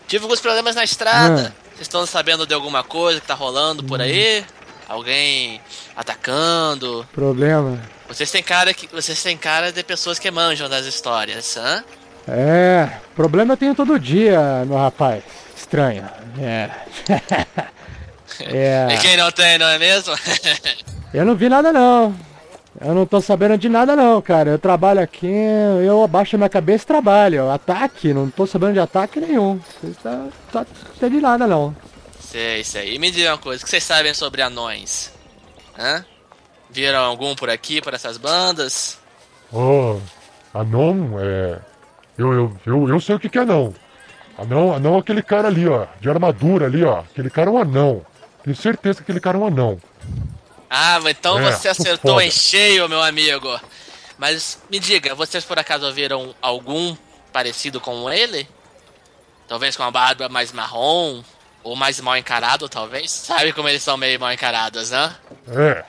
Tive 0.08 0.24
alguns 0.24 0.40
problemas 0.40 0.76
na 0.76 0.84
estrada. 0.84 1.54
Vocês 1.70 1.82
estão 1.82 2.06
sabendo 2.08 2.48
de 2.48 2.54
alguma 2.54 2.84
coisa 2.84 3.22
que 3.22 3.28
tá 3.28 3.34
rolando 3.36 3.84
por 3.84 4.02
aí? 4.02 4.44
Alguém 4.88 5.62
atacando? 5.95 7.08
Problema. 7.14 7.80
Vocês 8.08 8.32
têm 8.32 8.42
cara 8.42 8.74
que 8.74 8.88
vocês 8.88 9.22
têm 9.22 9.38
cara 9.38 9.72
de 9.72 9.84
pessoas 9.84 10.18
que 10.18 10.32
manjam 10.32 10.70
das 10.70 10.86
histórias, 10.86 11.58
hã? 11.58 11.84
É, 12.28 12.90
problema 13.16 13.54
eu 13.54 13.58
tenho 13.58 13.76
todo 13.76 14.00
dia, 14.00 14.66
meu 14.66 14.78
rapaz. 14.78 15.24
Estranho. 15.56 16.08
É. 16.40 16.70
é. 18.42 18.88
E 18.92 18.98
quem 19.00 19.18
não 19.18 19.32
tem, 19.32 19.58
não 19.58 19.68
é 19.68 19.78
mesmo? 19.78 20.14
Eu 21.14 21.26
não 21.26 21.36
vi 21.36 21.48
nada 21.48 21.72
não. 21.72 22.14
Eu 22.80 22.94
não 22.94 23.06
tô 23.06 23.20
sabendo 23.22 23.58
de 23.58 23.70
nada 23.70 23.96
não, 23.96 24.22
cara. 24.22 24.52
Eu 24.52 24.60
trabalho 24.60 25.00
aqui, 25.00 25.32
eu 25.84 26.04
abaixo 26.04 26.36
a 26.36 26.38
minha 26.38 26.50
cabeça 26.50 26.84
e 26.84 26.88
trabalho. 26.88 27.50
Ataque, 27.50 28.14
não 28.14 28.30
tô 28.30 28.46
sabendo 28.46 28.74
de 28.74 28.80
ataque 28.80 29.20
nenhum. 29.20 29.60
Tá, 30.04 30.28
tá, 30.52 30.66
não 31.02 31.10
de 31.10 31.20
nada 31.20 31.48
não. 31.48 31.76
sei, 32.20 32.64
sei. 32.64 32.94
E 32.94 33.00
me 33.00 33.10
diga 33.10 33.32
uma 33.32 33.38
coisa, 33.38 33.62
o 33.62 33.66
que 33.66 33.70
vocês 33.70 33.84
sabem 33.84 34.14
sobre 34.14 34.42
anões? 34.42 35.12
Hã? 35.80 36.06
Viram 36.69 37.03
algum 37.03 37.35
por 37.35 37.49
aqui, 37.49 37.81
por 37.81 37.94
essas 37.94 38.18
bandas? 38.18 38.99
Oh, 39.52 39.98
anão 40.53 41.18
é. 41.19 41.60
Eu, 42.18 42.34
eu, 42.34 42.57
eu, 42.65 42.89
eu 42.89 42.99
sei 42.99 43.15
o 43.15 43.19
que, 43.19 43.30
que 43.30 43.38
é 43.38 43.41
anão. 43.41 43.73
Anão, 44.38 44.73
anão 44.73 44.95
é 44.95 44.99
aquele 44.99 45.23
cara 45.23 45.48
ali, 45.48 45.68
ó, 45.68 45.88
de 45.99 46.10
armadura 46.10 46.65
ali, 46.65 46.84
ó. 46.84 46.99
Aquele 46.99 47.30
cara 47.30 47.49
é 47.49 47.53
um 47.53 47.57
anão. 47.57 48.06
Tenho 48.44 48.56
certeza 48.56 48.98
que 48.98 49.03
aquele 49.03 49.19
cara 49.19 49.38
é 49.38 49.41
um 49.41 49.48
anão. 49.48 49.80
Ah, 50.69 50.99
mas 51.02 51.15
então 51.18 51.39
É, 51.39 51.52
você 51.52 51.69
acertou 51.69 52.22
em 52.22 52.30
cheio, 52.30 52.88
meu 52.89 53.02
amigo. 53.02 53.60
Mas 54.18 54.61
me 54.69 54.80
diga, 54.80 55.15
vocês 55.15 55.45
por 55.45 55.57
acaso 55.57 55.85
ouviram 55.85 56.35
algum 56.41 56.95
parecido 57.31 57.80
com 57.80 58.11
ele? 58.11 58.48
Talvez 59.48 59.76
com 59.77 59.84
uma 59.84 59.91
barba 59.91 60.27
mais 60.27 60.52
marrom? 60.52 61.23
Ou 61.64 61.76
mais 61.76 61.99
mal 61.99 62.15
encarado, 62.15 62.69
talvez? 62.69 63.11
Sabe 63.11 63.52
como 63.53 63.68
eles 63.68 63.84
são 63.84 63.98
meio 63.98 64.19
mal 64.19 64.31
encarados, 64.31 64.91
né? 64.91 65.15
É. 65.49 65.84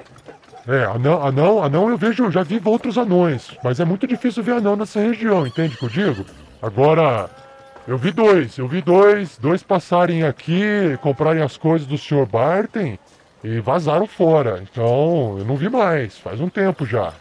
É, 0.69 0.85
anão, 0.85 1.27
anão, 1.27 1.65
anão 1.65 1.89
eu 1.89 1.97
vejo, 1.97 2.31
já 2.31 2.43
vi 2.43 2.61
outros 2.62 2.99
anões, 2.99 3.57
mas 3.65 3.81
é 3.81 3.86
muito 3.86 4.07
difícil 4.07 4.43
ver 4.43 4.53
anão 4.53 4.77
nessa 4.77 5.01
região, 5.01 5.47
entende 5.47 5.74
o 5.74 5.78
que 5.78 5.85
eu 5.86 5.89
digo? 5.89 6.27
Agora, 6.61 7.31
eu 7.86 7.97
vi 7.97 8.11
dois, 8.11 8.59
eu 8.59 8.69
vi 8.69 8.82
dois, 8.82 9.39
dois 9.39 9.62
passarem 9.62 10.24
aqui, 10.24 10.99
comprarem 11.01 11.43
as 11.43 11.57
coisas 11.57 11.89
do 11.89 11.97
Sr. 11.97 12.27
Barton 12.27 12.99
e 13.43 13.61
vazaram 13.61 14.07
fora. 14.07 14.62
Então, 14.62 15.36
eu 15.39 15.45
não 15.47 15.57
vi 15.57 15.70
mais, 15.70 16.19
faz 16.19 16.39
um 16.39 16.51
tempo 16.51 16.85
já. 16.85 17.15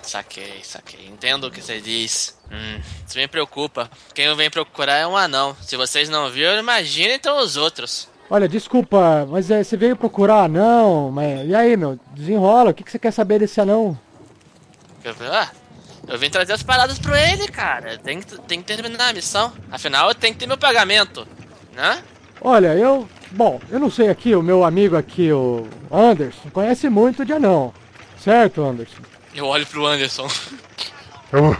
Saquei, 0.00 0.60
saquei. 0.62 1.06
Entendo 1.06 1.48
o 1.48 1.50
que 1.50 1.60
você 1.60 1.80
diz. 1.80 2.38
Hum, 2.52 2.80
isso 3.04 3.18
me 3.18 3.26
preocupa. 3.26 3.90
Quem 4.14 4.32
venho 4.36 4.50
procurar 4.50 4.98
é 4.98 5.06
um 5.06 5.16
anão. 5.16 5.56
Se 5.62 5.76
vocês 5.76 6.08
não 6.08 6.30
viram, 6.30 6.58
imagina 6.58 7.14
então 7.14 7.38
os 7.38 7.56
outros. 7.56 8.08
Olha, 8.30 8.48
desculpa, 8.48 9.26
mas 9.30 9.50
é, 9.50 9.62
você 9.62 9.76
veio 9.76 9.96
procurar 9.96 10.44
anão, 10.44 11.10
mas 11.10 11.48
e 11.48 11.54
aí, 11.54 11.76
meu? 11.76 11.98
Desenrola, 12.12 12.70
o 12.70 12.74
que, 12.74 12.82
que 12.82 12.90
você 12.90 12.98
quer 12.98 13.12
saber 13.12 13.38
desse 13.38 13.60
anão? 13.60 13.98
Eu, 15.04 15.14
ah, 15.30 15.50
eu 16.08 16.18
vim 16.18 16.30
trazer 16.30 16.54
as 16.54 16.62
paradas 16.62 16.98
pro 16.98 17.14
ele, 17.14 17.46
cara. 17.48 17.98
Tem 17.98 18.20
que, 18.20 18.38
tem 18.42 18.62
que 18.62 18.76
terminar 18.76 19.10
a 19.10 19.12
missão. 19.12 19.52
Afinal, 19.70 20.08
eu 20.08 20.14
tenho 20.14 20.32
que 20.32 20.40
ter 20.40 20.46
meu 20.46 20.56
pagamento, 20.56 21.28
né? 21.74 22.02
Olha, 22.40 22.74
eu 22.74 23.06
Bom, 23.34 23.60
eu 23.68 23.80
não 23.80 23.90
sei 23.90 24.08
aqui, 24.08 24.32
o 24.36 24.42
meu 24.42 24.62
amigo 24.62 24.96
aqui, 24.96 25.32
o 25.32 25.66
Anderson, 25.90 26.50
conhece 26.50 26.88
muito 26.88 27.24
de 27.24 27.32
anão. 27.32 27.74
Certo, 28.16 28.62
Anderson? 28.62 29.02
Eu 29.34 29.46
olho 29.46 29.66
pro 29.66 29.84
Anderson. 29.84 30.28
Eu 31.32 31.56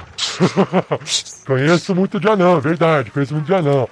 conheço 1.45 1.93
muito 1.93 2.21
de 2.21 2.29
anão, 2.29 2.59
é 2.59 2.61
verdade, 2.61 3.11
conheço 3.11 3.35
muito 3.35 3.47
de 3.47 3.55
anão. 3.55 3.89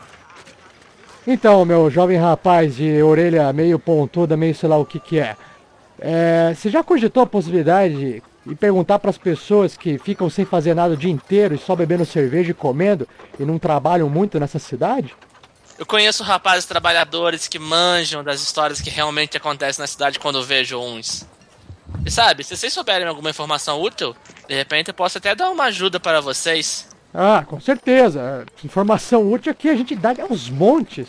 Então, 1.26 1.64
meu 1.64 1.88
jovem 1.90 2.18
rapaz 2.18 2.76
de 2.76 3.02
orelha 3.02 3.52
meio 3.52 3.78
pontuda, 3.78 4.36
meio 4.36 4.54
sei 4.54 4.68
lá 4.68 4.76
o 4.76 4.84
que 4.84 4.98
que 4.98 5.18
é. 5.18 5.36
é 6.00 6.54
você 6.54 6.68
já 6.68 6.82
cogitou 6.82 7.22
a 7.22 7.26
possibilidade 7.26 8.22
de 8.44 8.54
perguntar 8.56 8.98
para 8.98 9.10
as 9.10 9.18
pessoas 9.18 9.76
que 9.76 9.98
ficam 9.98 10.28
sem 10.28 10.44
fazer 10.44 10.74
nada 10.74 10.94
o 10.94 10.96
dia 10.96 11.10
inteiro 11.10 11.54
e 11.54 11.58
só 11.58 11.76
bebendo 11.76 12.04
cerveja 12.04 12.50
e 12.50 12.54
comendo 12.54 13.06
e 13.38 13.44
não 13.44 13.58
trabalham 13.58 14.08
muito 14.08 14.40
nessa 14.40 14.58
cidade? 14.58 15.14
Eu 15.78 15.86
conheço 15.86 16.22
rapazes 16.24 16.64
trabalhadores 16.64 17.48
que 17.48 17.58
manjam 17.58 18.22
das 18.22 18.42
histórias 18.42 18.80
que 18.80 18.90
realmente 18.90 19.36
acontecem 19.36 19.80
na 19.80 19.86
cidade 19.86 20.18
quando 20.18 20.42
vejo 20.44 20.78
uns. 20.78 21.26
E 22.04 22.10
sabe, 22.10 22.42
se 22.42 22.56
vocês 22.56 22.72
souberem 22.72 23.06
alguma 23.06 23.30
informação 23.30 23.80
útil, 23.80 24.14
de 24.48 24.54
repente 24.54 24.88
eu 24.88 24.94
posso 24.94 25.18
até 25.18 25.34
dar 25.34 25.50
uma 25.50 25.64
ajuda 25.64 26.00
para 26.00 26.20
vocês. 26.20 26.91
Ah, 27.14 27.44
com 27.46 27.60
certeza. 27.60 28.44
Informação 28.64 29.30
útil 29.30 29.52
aqui 29.52 29.68
a 29.68 29.76
gente 29.76 29.94
dá 29.94 30.14
aos 30.28 30.48
montes. 30.48 31.06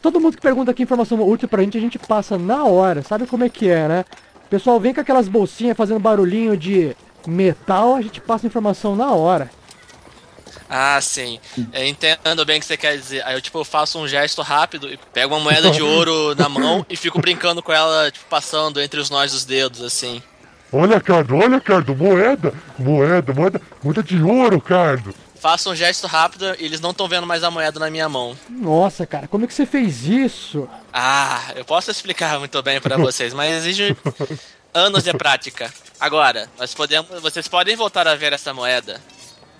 Todo 0.00 0.20
mundo 0.20 0.36
que 0.36 0.42
pergunta 0.42 0.70
aqui 0.70 0.82
informação 0.82 1.20
útil 1.26 1.48
pra 1.48 1.62
gente, 1.62 1.76
a 1.76 1.80
gente 1.80 1.98
passa 1.98 2.38
na 2.38 2.64
hora. 2.64 3.02
Sabe 3.02 3.26
como 3.26 3.44
é 3.44 3.48
que 3.48 3.68
é, 3.68 3.88
né? 3.88 4.04
O 4.46 4.48
pessoal 4.48 4.78
vem 4.78 4.94
com 4.94 5.00
aquelas 5.00 5.28
bolsinhas 5.28 5.76
fazendo 5.76 5.98
barulhinho 5.98 6.56
de 6.56 6.96
metal, 7.26 7.96
a 7.96 8.02
gente 8.02 8.20
passa 8.20 8.46
informação 8.46 8.94
na 8.94 9.10
hora. 9.12 9.50
Ah, 10.68 11.00
sim. 11.00 11.38
Eu 11.72 11.86
entendo 11.86 12.44
bem 12.44 12.58
o 12.58 12.60
que 12.60 12.66
você 12.66 12.76
quer 12.76 12.96
dizer. 12.96 13.24
Aí 13.24 13.34
eu, 13.34 13.40
tipo, 13.40 13.62
faço 13.64 13.98
um 13.98 14.08
gesto 14.08 14.42
rápido 14.42 14.92
e 14.92 14.98
pego 15.12 15.34
uma 15.34 15.40
moeda 15.40 15.70
de 15.70 15.82
ouro 15.82 16.34
na 16.34 16.48
mão 16.48 16.84
e 16.88 16.96
fico 16.96 17.20
brincando 17.20 17.62
com 17.62 17.72
ela, 17.72 18.10
tipo, 18.10 18.26
passando 18.28 18.80
entre 18.80 18.98
os 18.98 19.10
nós 19.10 19.32
dos 19.32 19.44
dedos, 19.44 19.82
assim. 19.82 20.22
Olha, 20.72 21.00
Cardo, 21.00 21.36
olha, 21.36 21.60
Cardo, 21.60 21.94
moeda, 21.94 22.52
moeda, 22.78 23.32
moeda, 23.32 23.60
moeda 23.82 24.02
de 24.02 24.20
ouro, 24.20 24.60
Cardo. 24.60 25.14
Faço 25.36 25.70
um 25.70 25.76
gesto 25.76 26.06
rápido 26.06 26.44
e 26.58 26.64
eles 26.64 26.80
não 26.80 26.90
estão 26.90 27.06
vendo 27.06 27.26
mais 27.26 27.44
a 27.44 27.50
moeda 27.50 27.78
na 27.78 27.90
minha 27.90 28.08
mão. 28.08 28.36
Nossa, 28.48 29.06
cara, 29.06 29.28
como 29.28 29.44
é 29.44 29.48
que 29.48 29.54
você 29.54 29.64
fez 29.66 30.04
isso? 30.04 30.68
Ah, 30.92 31.52
eu 31.54 31.64
posso 31.64 31.90
explicar 31.90 32.38
muito 32.40 32.60
bem 32.62 32.80
para 32.80 32.96
vocês, 32.96 33.32
mas 33.32 33.54
exige 33.54 33.96
anos 34.74 35.04
de 35.04 35.12
prática. 35.12 35.72
Agora, 36.00 36.48
nós 36.58 36.74
podemos, 36.74 37.20
vocês 37.22 37.46
podem 37.46 37.76
voltar 37.76 38.08
a 38.08 38.16
ver 38.16 38.32
essa 38.32 38.52
moeda. 38.52 39.00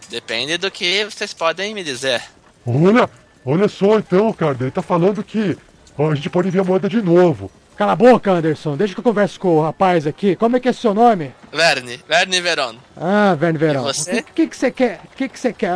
Depende 0.09 0.57
do 0.59 0.71
que 0.71 1.05
vocês 1.05 1.33
podem 1.33 1.75
me 1.75 1.85
dizer. 1.85 2.23
Olha, 2.67 3.09
olha 3.45 3.69
só 3.69 3.99
então, 3.99 4.33
cara. 4.33 4.57
Ele 4.61 4.71
tá 4.71 4.83
falando 4.83 5.23
que 5.23 5.57
ó, 5.97 6.11
a 6.11 6.15
gente 6.15 6.31
pode 6.31 6.51
ver 6.51 6.61
a 6.61 6.65
moeda 6.65 6.89
de 6.89 7.01
novo. 7.01 7.51
Cala 7.77 7.93
a 7.93 7.97
boca, 7.97 8.33
Anderson. 8.33 8.77
Deixa 8.77 8.95
que 8.95 9.01
eu 9.01 9.05
converso 9.05 9.39
com 9.39 9.57
o 9.57 9.63
rapaz 9.63 10.07
aqui. 10.07 10.35
Como 10.35 10.57
é 10.57 10.61
que 10.61 10.69
é 10.69 10.73
seu 10.73 10.95
nome? 10.95 11.35
Verne. 11.53 12.01
Verne 12.09 12.41
Veron. 12.41 12.77
Ah, 12.97 13.35
Verne 13.39 13.59
Veron. 13.59 13.81
E 13.81 13.85
você? 13.85 14.19
O 14.21 14.25
que, 14.25 14.47
que 14.47 14.57
você 14.57 14.71
quer? 14.71 15.01
O 15.05 15.17
que, 15.17 15.29
que 15.29 15.39
você 15.39 15.53
quer? 15.53 15.71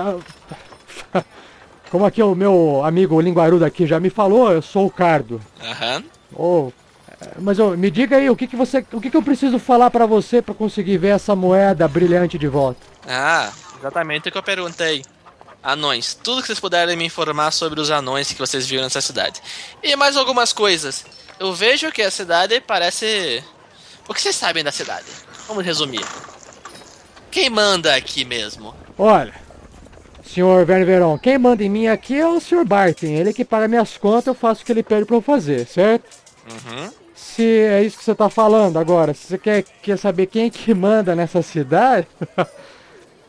Como 1.91 2.07
aqui 2.07 2.23
o 2.23 2.35
meu 2.35 2.83
amigo 2.85 3.21
linguarudo 3.21 3.65
aqui 3.65 3.87
já 3.87 3.99
me 3.99 4.11
falou, 4.11 4.51
eu 4.53 4.63
sou 4.63 4.87
o 4.87 4.91
Cardo. 4.91 5.41
Aham. 5.63 6.05
Oh, 6.33 6.71
mas 7.39 7.59
oh, 7.59 7.77
me 7.77 7.91
diga 7.91 8.17
aí, 8.17 8.31
o 8.31 8.37
que, 8.37 8.47
que 8.47 8.57
você. 8.57 8.85
O 8.93 9.01
que, 9.01 9.11
que 9.11 9.17
eu 9.17 9.23
preciso 9.23 9.59
falar 9.59 9.91
para 9.91 10.07
você 10.07 10.41
para 10.41 10.55
conseguir 10.55 10.99
ver 10.99 11.09
essa 11.09 11.35
moeda 11.35 11.87
brilhante 11.89 12.39
de 12.39 12.47
volta? 12.47 12.81
Ah, 13.07 13.51
Exatamente 13.81 14.29
o 14.29 14.33
que 14.33 14.37
eu 14.37 14.43
perguntei. 14.43 15.03
Anões. 15.63 16.15
Tudo 16.15 16.43
que 16.43 16.47
vocês 16.47 16.61
puderem 16.61 16.97
me 16.97 17.07
informar 17.07 17.51
sobre 17.51 17.81
os 17.81 17.91
anões 17.91 18.31
que 18.31 18.39
vocês 18.39 18.67
viram 18.67 18.85
nessa 18.85 19.01
cidade. 19.01 19.41
E 19.83 19.97
mais 19.97 20.17
algumas 20.17 20.53
coisas. 20.53 21.05
Eu 21.41 21.55
vejo 21.55 21.91
que 21.91 22.03
a 22.03 22.11
cidade 22.11 22.61
parece. 22.61 23.43
O 24.07 24.13
que 24.13 24.21
vocês 24.21 24.37
sabem 24.37 24.63
da 24.63 24.71
cidade? 24.71 25.07
Vamos 25.49 25.65
resumir. 25.65 26.05
Quem 27.31 27.49
manda 27.49 27.95
aqui 27.95 28.27
mesmo? 28.27 28.75
Olha, 28.99 29.33
senhor 30.23 30.67
Verne 30.67 30.85
Veron, 30.85 31.19
quem 31.19 31.39
manda 31.39 31.65
em 31.65 31.71
mim 31.71 31.87
aqui 31.87 32.21
é 32.21 32.29
o 32.29 32.41
senhor 32.41 32.67
Barton. 32.67 33.07
Ele 33.07 33.33
que 33.33 33.43
paga 33.43 33.67
minhas 33.67 33.97
contas, 33.97 34.27
eu 34.27 34.35
faço 34.35 34.63
o 34.63 34.67
que 34.67 34.73
ele 34.73 34.83
pede 34.83 35.07
pra 35.07 35.17
eu 35.17 35.23
fazer, 35.23 35.67
certo? 35.67 36.05
Uhum. 36.45 36.93
Se 37.15 37.43
é 37.43 37.83
isso 37.85 37.97
que 37.97 38.05
você 38.05 38.15
tá 38.15 38.29
falando 38.29 38.79
agora, 38.79 39.15
se 39.15 39.29
você 39.29 39.39
quer, 39.39 39.65
quer 39.81 39.97
saber 39.97 40.27
quem 40.27 40.45
é 40.45 40.51
que 40.51 40.75
manda 40.75 41.17
nessa 41.17 41.41
cidade. 41.41 42.07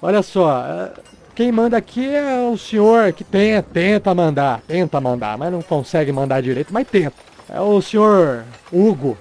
Olha 0.01 0.21
só, 0.21 0.65
é, 0.65 0.91
quem 1.33 1.49
manda 1.49 1.77
aqui 1.77 2.13
é 2.13 2.41
o 2.41 2.57
senhor 2.57 3.13
que 3.13 3.23
tenta, 3.23 3.69
tenta 3.71 4.13
mandar, 4.13 4.61
tenta 4.67 4.99
mandar, 4.99 5.37
mas 5.37 5.49
não 5.49 5.61
consegue 5.61 6.11
mandar 6.11 6.41
direito, 6.41 6.73
mas 6.73 6.85
tenta. 6.85 7.30
É 7.51 7.59
o 7.59 7.81
senhor 7.81 8.45
Hugo, 8.71 9.17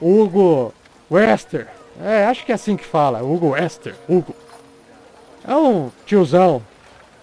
Hugo 0.00 0.72
Wester. 1.10 1.68
É, 2.02 2.24
acho 2.24 2.44
que 2.44 2.52
é 2.52 2.54
assim 2.54 2.76
que 2.76 2.84
fala, 2.84 3.22
Hugo 3.22 3.50
Wester, 3.50 3.94
Hugo. 4.08 4.34
É 5.46 5.54
um 5.54 5.90
tiozão, 6.06 6.62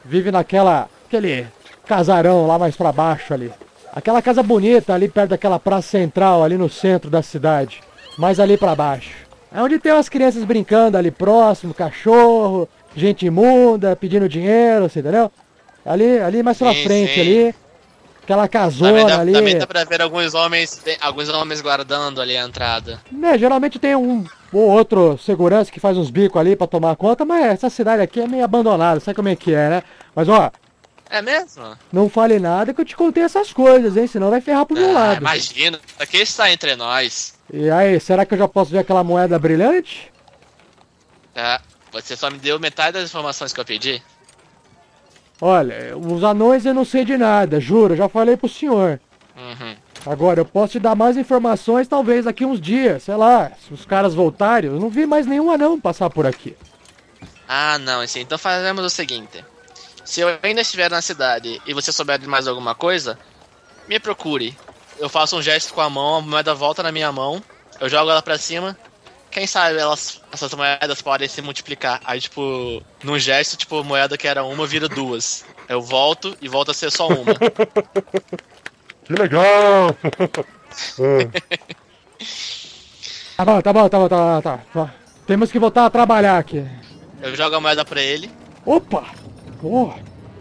vive 0.05 0.31
naquela, 0.31 0.87
aquele 1.07 1.47
casarão 1.85 2.45
lá 2.45 2.59
mais 2.59 2.75
pra 2.75 2.91
baixo 2.91 3.33
ali. 3.33 3.51
Aquela 3.91 4.21
casa 4.21 4.41
bonita 4.43 4.93
ali 4.93 5.07
perto 5.07 5.31
daquela 5.31 5.59
praça 5.59 5.89
central, 5.89 6.43
ali 6.43 6.57
no 6.57 6.69
centro 6.69 7.09
da 7.09 7.21
cidade. 7.21 7.81
Mais 8.17 8.39
ali 8.39 8.55
pra 8.55 8.75
baixo. 8.75 9.15
É 9.51 9.61
onde 9.61 9.79
tem 9.79 9.91
umas 9.91 10.09
crianças 10.09 10.43
brincando 10.43 10.97
ali 10.97 11.11
próximo, 11.11 11.73
cachorro, 11.73 12.69
gente 12.95 13.25
imunda, 13.25 13.95
pedindo 13.95 14.29
dinheiro, 14.29 14.87
você 14.87 14.99
entendeu? 14.99 15.31
Ali, 15.85 16.19
ali 16.19 16.41
mais 16.41 16.57
pra 16.57 16.73
Sim, 16.73 16.83
frente 16.83 17.13
sim. 17.15 17.21
ali. 17.21 17.55
Aquela 18.23 18.47
casona 18.47 18.89
Também 18.91 19.05
dá, 19.07 19.19
ali. 19.19 19.31
também 19.33 19.57
dá 19.57 19.67
pra 19.67 19.83
ver 19.83 20.01
alguns 20.01 20.33
homens, 20.33 20.81
alguns 21.01 21.27
homens 21.29 21.59
guardando 21.61 22.21
ali 22.21 22.37
a 22.37 22.43
entrada. 22.43 23.01
Né, 23.11 23.37
geralmente 23.37 23.77
tem 23.79 23.95
um 23.95 24.25
ou 24.51 24.61
outro 24.69 25.17
segurança 25.17 25.71
que 25.71 25.79
faz 25.79 25.97
uns 25.97 26.09
bicos 26.09 26.39
ali 26.39 26.55
pra 26.55 26.67
tomar 26.67 26.95
conta, 26.95 27.25
mas 27.25 27.45
essa 27.45 27.69
cidade 27.69 28.01
aqui 28.01 28.21
é 28.21 28.27
meio 28.27 28.43
abandonada, 28.45 28.99
sabe 28.99 29.15
como 29.15 29.27
é 29.27 29.35
que 29.35 29.53
é, 29.53 29.69
né? 29.69 29.83
Mas 30.15 30.29
ó, 30.29 30.51
É 31.09 31.21
mesmo? 31.21 31.75
não 31.91 32.07
fale 32.09 32.39
nada 32.39 32.73
que 32.73 32.79
eu 32.79 32.85
te 32.85 32.95
contei 32.95 33.23
essas 33.23 33.51
coisas, 33.51 33.97
hein? 33.97 34.07
Senão 34.07 34.29
vai 34.29 34.39
ferrar 34.39 34.65
pro 34.65 34.77
meu 34.77 34.89
Ah, 34.91 34.93
lado. 34.93 35.17
imagina, 35.21 35.79
aqui 35.99 36.17
está 36.17 36.49
entre 36.51 36.75
nós. 36.77 37.33
E 37.51 37.69
aí, 37.69 37.99
será 37.99 38.25
que 38.25 38.35
eu 38.35 38.37
já 38.37 38.47
posso 38.47 38.71
ver 38.71 38.79
aquela 38.79 39.03
moeda 39.03 39.37
brilhante? 39.37 40.11
Tá? 41.33 41.59
Você 41.91 42.15
só 42.15 42.29
me 42.31 42.37
deu 42.39 42.59
metade 42.59 42.93
das 42.93 43.09
informações 43.09 43.51
que 43.51 43.59
eu 43.59 43.65
pedi? 43.65 44.01
Olha, 45.45 45.97
os 45.97 46.23
anões 46.23 46.65
eu 46.65 46.73
não 46.73 46.85
sei 46.85 47.03
de 47.03 47.17
nada, 47.17 47.59
juro, 47.59 47.97
já 47.97 48.07
falei 48.07 48.37
pro 48.37 48.47
senhor. 48.47 48.97
Uhum. 49.35 49.75
Agora, 50.05 50.39
eu 50.39 50.45
posso 50.45 50.71
te 50.71 50.79
dar 50.79 50.95
mais 50.95 51.17
informações 51.17 51.85
talvez 51.85 52.23
daqui 52.23 52.45
uns 52.45 52.61
dias, 52.61 53.03
sei 53.03 53.17
lá, 53.17 53.51
se 53.59 53.73
os 53.73 53.83
caras 53.83 54.13
voltarem, 54.13 54.71
eu 54.71 54.79
não 54.79 54.87
vi 54.87 55.05
mais 55.05 55.27
nenhum 55.27 55.51
anão 55.51 55.77
passar 55.77 56.09
por 56.09 56.25
aqui. 56.25 56.55
Ah, 57.45 57.77
não, 57.77 57.99
assim, 57.99 58.21
então 58.21 58.37
fazemos 58.37 58.85
o 58.85 58.89
seguinte. 58.89 59.43
Se 60.05 60.21
eu 60.21 60.29
ainda 60.41 60.61
estiver 60.61 60.89
na 60.89 61.01
cidade 61.01 61.61
e 61.67 61.73
você 61.73 61.91
souber 61.91 62.17
de 62.17 62.25
mais 62.25 62.47
alguma 62.47 62.73
coisa, 62.73 63.19
me 63.85 63.99
procure. 63.99 64.57
Eu 64.97 65.09
faço 65.09 65.35
um 65.35 65.41
gesto 65.41 65.73
com 65.73 65.81
a 65.81 65.89
mão, 65.89 66.15
a 66.15 66.21
moeda 66.21 66.55
volta 66.55 66.81
na 66.81 66.91
minha 66.91 67.11
mão, 67.11 67.43
eu 67.81 67.89
jogo 67.89 68.09
ela 68.09 68.21
pra 68.21 68.37
cima. 68.37 68.77
Quem 69.33 69.47
sabe 69.47 69.79
elas, 69.79 70.21
essas 70.31 70.53
moedas 70.53 71.01
podem 71.01 71.27
se 71.27 71.41
multiplicar. 71.41 71.99
Aí, 72.05 72.21
tipo, 72.21 72.81
num 73.03 73.17
gesto, 73.17 73.57
tipo, 73.57 73.83
moeda 73.83 74.17
que 74.17 74.27
era 74.27 74.43
uma 74.43 74.67
vira 74.67 74.87
duas. 74.87 75.43
Eu 75.67 75.81
volto 75.81 76.37
e 76.41 76.47
volta 76.47 76.71
a 76.71 76.73
ser 76.73 76.91
só 76.91 77.07
uma. 77.07 77.33
Que 79.05 79.13
legal! 79.13 79.95
É. 80.99 81.27
Tá 83.35 83.43
bom, 83.43 83.61
tá 83.61 83.73
bom, 83.73 83.89
tá 83.89 83.97
bom, 83.99 84.07
tá 84.07 84.15
bom, 84.15 84.41
tá 84.41 84.59
bom. 84.73 84.89
Temos 85.25 85.51
que 85.51 85.57
voltar 85.59 85.85
a 85.87 85.89
trabalhar 85.89 86.37
aqui. 86.37 86.63
Eu 87.21 87.35
jogo 87.35 87.55
a 87.55 87.59
moeda 87.59 87.83
pra 87.83 87.99
ele. 87.99 88.31
Opa! 88.63 89.03
Oh, 89.61 89.91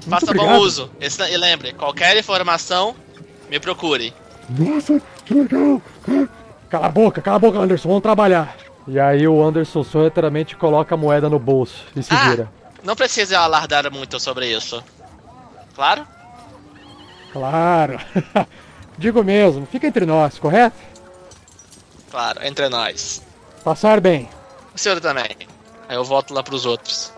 Faça 0.08 0.26
obrigado. 0.26 0.48
bom 0.48 0.58
uso. 0.58 0.90
Esse- 1.00 1.22
e 1.28 1.36
lembre, 1.38 1.72
qualquer 1.72 2.16
informação, 2.18 2.94
me 3.50 3.58
procure. 3.58 4.12
Nossa, 4.50 5.00
que 5.24 5.32
legal! 5.34 5.80
Cala 6.68 6.86
a 6.86 6.90
boca, 6.90 7.22
cala 7.22 7.36
a 7.36 7.40
boca, 7.40 7.58
Anderson, 7.58 7.88
vamos 7.88 8.02
trabalhar. 8.02 8.54
E 8.86 8.98
aí 8.98 9.26
o 9.28 9.42
Anderson 9.42 9.84
sorrateiramente 9.84 10.56
coloca 10.56 10.94
a 10.94 10.98
moeda 10.98 11.28
no 11.28 11.38
bolso 11.38 11.84
e 11.94 12.02
se 12.02 12.12
Ah! 12.12 12.30
vira. 12.30 12.52
Não 12.82 12.96
precisa 12.96 13.38
alardar 13.38 13.90
muito 13.92 14.18
sobre 14.18 14.46
isso. 14.48 14.82
Claro? 15.74 16.06
Claro. 17.32 17.98
Digo 18.98 19.22
mesmo, 19.22 19.64
fica 19.66 19.86
entre 19.86 20.04
nós, 20.04 20.38
correto? 20.38 20.76
Claro, 22.10 22.44
entre 22.44 22.68
nós. 22.68 23.22
Passar 23.64 24.00
bem. 24.00 24.28
O 24.74 24.78
senhor 24.78 25.00
também. 25.00 25.30
Aí 25.88 25.96
eu 25.96 26.04
volto 26.04 26.34
lá 26.34 26.42
pros 26.42 26.66
outros. 26.66 27.12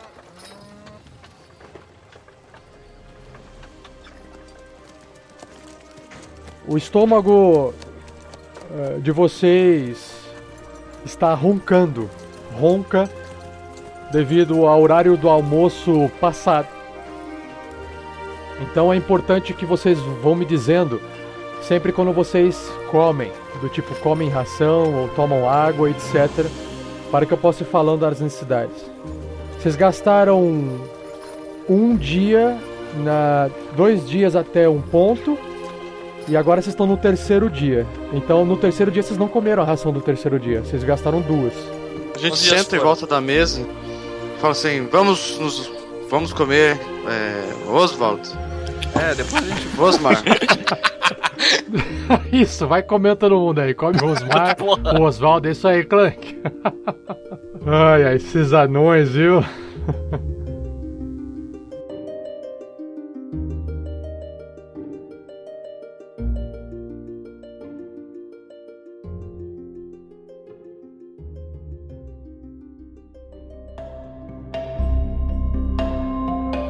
O 6.67 6.77
estômago 6.79 7.75
eh, 8.71 8.99
de 9.01 9.11
vocês 9.13 10.24
está 11.05 11.35
roncando. 11.35 12.09
Ronca 12.59 13.09
devido 14.13 14.67
ao 14.67 14.81
horário 14.81 15.17
do 15.17 15.29
almoço 15.29 16.11
passado. 16.21 16.69
Então 18.61 18.93
é 18.93 18.97
importante 18.97 19.53
que 19.53 19.67
vocês 19.67 19.99
vão 20.23 20.35
me 20.37 20.45
dizendo 20.45 21.01
sempre 21.63 21.93
quando 21.93 22.13
vocês 22.13 22.71
comem, 22.91 23.33
do 23.61 23.69
tipo 23.69 23.95
comem 23.97 24.29
ração 24.29 24.95
ou 24.95 25.09
tomam 25.09 25.49
água, 25.49 25.91
etc, 25.91 26.47
para 27.11 27.27
que 27.27 27.33
eu 27.33 27.39
possa 27.39 27.63
ir 27.63 27.67
falando 27.67 28.01
das 28.01 28.21
necessidades. 28.21 28.85
Vocês 29.59 29.75
gastaram 29.75 30.79
um 31.69 31.97
dia, 31.97 32.57
na 33.03 33.51
dois 33.77 34.09
dias 34.09 34.37
até 34.37 34.69
um 34.69 34.81
ponto, 34.81 35.39
e 36.29 36.37
agora 36.37 36.63
vocês 36.63 36.73
estão 36.73 36.87
no 36.87 36.97
terceiro 36.97 37.51
dia. 37.51 37.87
Então 38.13 38.45
no 38.45 38.57
terceiro 38.57 38.91
dia 38.91 39.03
vocês 39.03 39.19
não 39.19 39.29
comeram 39.29 39.63
a 39.63 39.67
ração 39.67 39.93
do 39.93 40.01
terceiro 40.01 40.39
dia, 40.39 40.61
vocês 40.61 40.85
gastaram 40.85 41.21
duas. 41.21 41.53
A 42.15 42.19
gente 42.19 42.39
senta 42.39 42.77
em 42.77 42.79
volta 42.79 43.07
da 43.07 43.21
mesa, 43.21 43.67
fala 44.41 44.53
assim: 44.53 44.87
vamos 44.91 45.39
nos, 45.39 45.71
vamos 46.09 46.33
comer, 46.33 46.79
é, 47.09 47.71
Oswald, 47.71 48.23
É, 48.95 49.15
depois 49.15 49.43
a 49.43 49.55
gente. 49.55 49.81
Osmar. 49.81 50.23
Isso, 52.33 52.67
vai 52.67 52.83
comendo 52.83 53.17
todo 53.17 53.39
mundo 53.39 53.61
aí. 53.61 53.75
Come 53.75 53.99
o 54.03 54.07
Osmar, 54.07 54.57
o 54.61 55.03
Oswaldo, 55.03 55.49
é 55.49 55.53
isso 55.53 55.67
aí, 55.67 55.85
Clank. 55.85 56.39
ai, 57.67 58.05
ai, 58.05 58.17
esses 58.17 58.53
anões, 58.53 59.11
viu? 59.11 59.45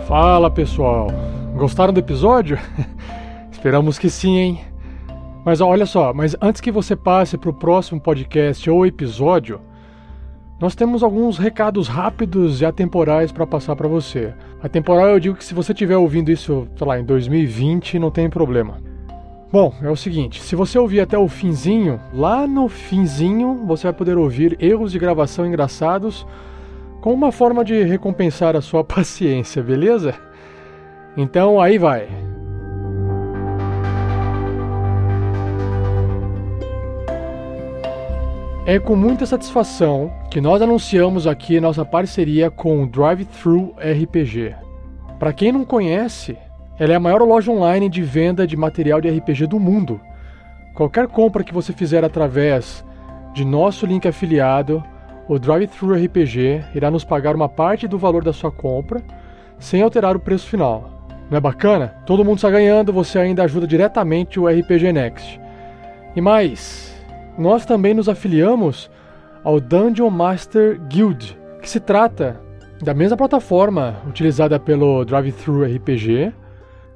Fala 0.07 0.51
pessoal, 0.51 1.09
gostaram 1.57 1.91
do 1.91 1.99
episódio? 1.99 2.59
Esperamos 3.51 3.99
que 3.99 4.11
sim, 4.11 4.37
hein? 4.37 4.61
Mas 5.47 5.63
olha 5.63 5.87
só, 5.87 6.13
mas 6.13 6.37
antes 6.43 6.61
que 6.61 6.71
você 6.71 6.95
passe 6.95 7.39
para 7.39 7.49
o 7.49 7.55
próximo 7.55 7.99
podcast 7.99 8.69
ou 8.69 8.85
episódio, 8.85 9.63
nós 10.61 10.75
temos 10.75 11.03
alguns 11.03 11.39
recados 11.39 11.89
rápidos 11.89 12.61
e 12.61 12.67
atemporais 12.67 13.33
para 13.33 13.47
passar 13.47 13.75
para 13.77 13.89
você. 13.89 14.35
Atemporal 14.63 15.09
eu 15.09 15.19
digo 15.19 15.37
que 15.37 15.45
se 15.45 15.55
você 15.55 15.73
estiver 15.73 15.97
ouvindo 15.97 16.31
isso, 16.31 16.69
sei 16.77 16.87
lá, 16.87 17.01
em 17.01 17.05
2020, 17.05 17.99
não 17.99 18.11
tem 18.11 18.29
problema. 18.29 18.83
Bom, 19.51 19.73
é 19.81 19.89
o 19.89 19.97
seguinte, 19.97 20.43
se 20.43 20.55
você 20.55 20.79
ouvir 20.79 21.01
até 21.01 21.17
o 21.17 21.29
finzinho, 21.29 21.99
lá 22.13 22.47
no 22.47 22.69
finzinho 22.69 23.65
você 23.65 23.85
vai 23.85 23.95
poder 23.95 24.19
ouvir 24.19 24.55
erros 24.61 24.93
de 24.93 24.99
gravação 24.99 25.47
engraçados 25.47 26.27
com 27.05 27.13
uma 27.13 27.31
forma 27.31 27.63
de 27.63 27.83
recompensar 27.83 28.57
a 28.57 28.63
sua 28.63 28.81
paciência, 28.83 29.63
beleza? 29.63 30.15
Então 31.15 31.61
aí 31.61 31.77
vai. 31.77 32.09
É 38.65 38.79
com 38.79 38.97
muita 38.97 39.27
satisfação 39.27 40.11
que 40.31 40.41
nós 40.41 40.63
anunciamos 40.63 41.27
aqui 41.27 41.61
nossa 41.61 41.85
parceria 41.85 42.51
com 42.51 42.83
o 42.83 42.87
Drive-Thru 42.87 43.75
RPG. 43.77 44.55
Para 45.19 45.35
quem 45.35 45.53
não 45.53 45.63
conhece, 45.63 46.39
ela 46.79 46.95
é 46.95 46.97
a 46.97 47.01
maior 47.01 47.21
loja 47.21 47.53
online 47.53 47.91
de 47.91 48.01
venda 48.01 48.47
de 48.47 48.57
material 48.57 49.03
de 49.03 49.11
RPG 49.11 49.47
do 49.47 49.61
mundo. 49.61 50.01
Qualquer 50.75 51.07
compra 51.09 51.45
que 51.45 51.53
você 51.53 51.75
fizer 51.75 52.03
através 52.03 52.83
de 53.35 53.45
nosso 53.45 53.85
link 53.85 54.09
afiliado, 54.09 54.83
o 55.29 55.39
Drive-Thru 55.39 55.95
RPG 55.95 56.65
irá 56.75 56.91
nos 56.91 57.05
pagar 57.05 57.35
uma 57.35 57.49
parte 57.49 57.89
do 57.89 57.99
valor 57.99 58.23
da 58.23 58.33
sua 58.33 58.51
compra, 58.51 59.03
sem 59.59 59.83
alterar 59.83 60.17
o 60.17 60.21
preço 60.21 60.47
final. 60.47 60.91
Não 61.31 61.39
é 61.39 61.41
bacana? 61.41 61.95
Todo 62.05 62.25
mundo 62.25 62.37
está 62.37 62.51
ganhando, 62.51 62.93
você 62.93 63.19
ainda 63.19 63.45
ajuda 63.45 63.67
diretamente 63.67 64.39
o 64.39 64.47
RPG 64.47 64.93
Next. 64.93 65.41
E 66.15 66.21
mais, 66.21 66.95
nós 67.39 67.65
também 67.65 67.95
nos 67.95 68.09
afiliamos 68.09 68.91
ao 69.43 69.59
Dungeon 69.59 70.11
Master 70.11 70.81
Guild, 70.89 71.37
que 71.61 71.69
se 71.69 71.81
trata 71.81 72.41
da 72.83 72.93
mesma 72.93 73.17
plataforma 73.17 73.97
utilizada 74.07 74.61
pelo 74.61 75.05
Drive-Thru 75.05 75.65
RPG, 75.65 76.33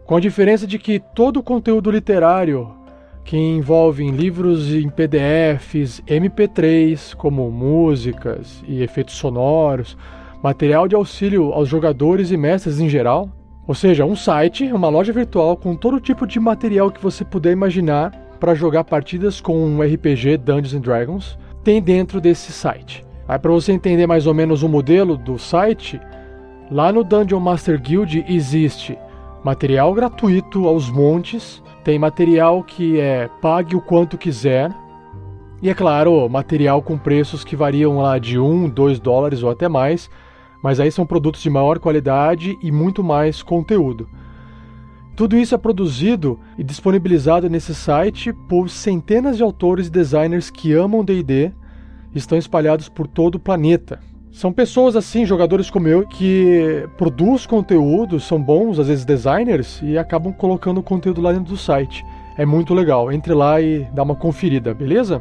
com 0.05 0.17
a 0.17 0.21
diferença 0.21 0.67
de 0.67 0.79
que 0.79 0.99
todo 0.99 1.39
o 1.39 1.43
conteúdo 1.43 1.91
literário 1.91 2.78
que 3.25 3.37
envolve 3.37 4.03
em 4.03 4.11
livros 4.11 4.73
em 4.73 4.89
PDFs, 4.89 6.03
MP3, 6.07 7.15
como 7.15 7.51
músicas 7.51 8.63
e 8.67 8.83
efeitos 8.83 9.17
sonoros, 9.17 9.97
material 10.43 10.89
de 10.89 10.95
auxílio 10.95 11.53
aos 11.53 11.69
jogadores 11.69 12.31
e 12.31 12.37
mestres 12.37 12.81
em 12.81 12.89
geral, 12.89 13.29
ou 13.67 13.75
seja, 13.75 14.05
um 14.05 14.17
site, 14.17 14.73
uma 14.73 14.89
loja 14.89 15.13
virtual 15.13 15.57
com 15.57 15.77
todo 15.77 16.01
tipo 16.01 16.27
de 16.27 16.41
material 16.41 16.91
que 16.91 17.03
você 17.03 17.25
puder 17.25 17.53
imaginar 17.53 18.11
para 18.41 18.55
jogar 18.55 18.85
partidas 18.85 19.41
com 19.41 19.63
um 19.63 19.83
RPG 19.83 20.39
Dungeons 20.39 20.75
and 20.75 20.81
Dragons, 20.81 21.39
tem 21.63 21.83
dentro 21.83 22.21
desse 22.21 22.51
site. 22.51 23.05
Aí 23.29 23.39
para 23.39 23.51
você 23.51 23.73
entender 23.73 24.07
mais 24.07 24.27
ou 24.27 24.33
menos 24.33 24.63
o 24.63 24.69
modelo 24.69 25.19
do 25.19 25.39
site, 25.39 26.01
lá 26.71 26.91
no 26.91 27.05
Dungeon 27.05 27.41
Master 27.41 27.79
Guild 27.79 28.25
existe 28.27 28.97
material 29.45 29.93
gratuito 29.93 30.67
aos 30.67 30.91
montes, 30.91 31.63
tem 31.89 31.99
material 31.99 32.63
que 32.63 33.01
é 33.01 33.31
pague 33.41 33.75
o 33.75 33.81
quanto 33.81 34.19
quiser. 34.19 34.71
E 35.63 35.71
é 35.71 35.75
claro, 35.75 36.29
material 36.29 36.83
com 36.83 36.99
preços 36.99 37.43
que 37.43 37.57
variam 37.57 37.97
lá 37.97 38.19
de 38.19 38.39
1, 38.39 38.69
2 38.69 39.01
dólares 39.01 39.43
ou 39.43 39.49
até 39.49 39.71
mais, 39.71 40.11
mas 40.63 40.81
aí 40.81 40.93
são 40.93 41.07
produtos 41.07 41.41
de 41.41 41.49
maior 41.49 41.79
qualidade 41.79 42.59
e 42.63 42.71
muito 42.71 43.03
mais 43.03 43.43
conteúdo. 43.43 44.07
Tudo 45.17 45.35
isso 45.35 45.55
é 45.55 45.59
produzido 45.59 46.39
e 46.59 46.63
disponibilizado 46.63 47.49
nesse 47.49 47.75
site 47.75 48.35
por 48.35 48.69
centenas 48.69 49.39
de 49.39 49.43
autores 49.43 49.87
e 49.87 49.91
designers 49.91 50.51
que 50.51 50.75
amam 50.75 51.03
D&D 51.03 51.53
estão 52.15 52.37
espalhados 52.37 52.91
por 52.91 53.07
todo 53.07 53.37
o 53.37 53.41
planeta. 53.41 53.99
São 54.39 54.53
pessoas 54.53 54.95
assim, 54.95 55.27
jogadores 55.27 55.69
como 55.69 55.89
eu, 55.89 56.07
que 56.07 56.89
produz 56.97 57.45
conteúdo, 57.45 58.21
são 58.21 58.41
bons, 58.41 58.79
às 58.79 58.87
vezes 58.87 59.05
designers, 59.05 59.81
e 59.83 59.99
acabam 59.99 60.33
colocando 60.33 60.79
o 60.79 60.83
conteúdo 60.83 61.21
lá 61.21 61.33
dentro 61.33 61.49
do 61.49 61.57
site. 61.57 62.07
É 62.37 62.47
muito 62.47 62.73
legal. 62.73 63.11
Entre 63.11 63.35
lá 63.35 63.61
e 63.61 63.89
dá 63.93 64.05
uma 64.05 64.15
conferida, 64.15 64.73
beleza? 64.73 65.21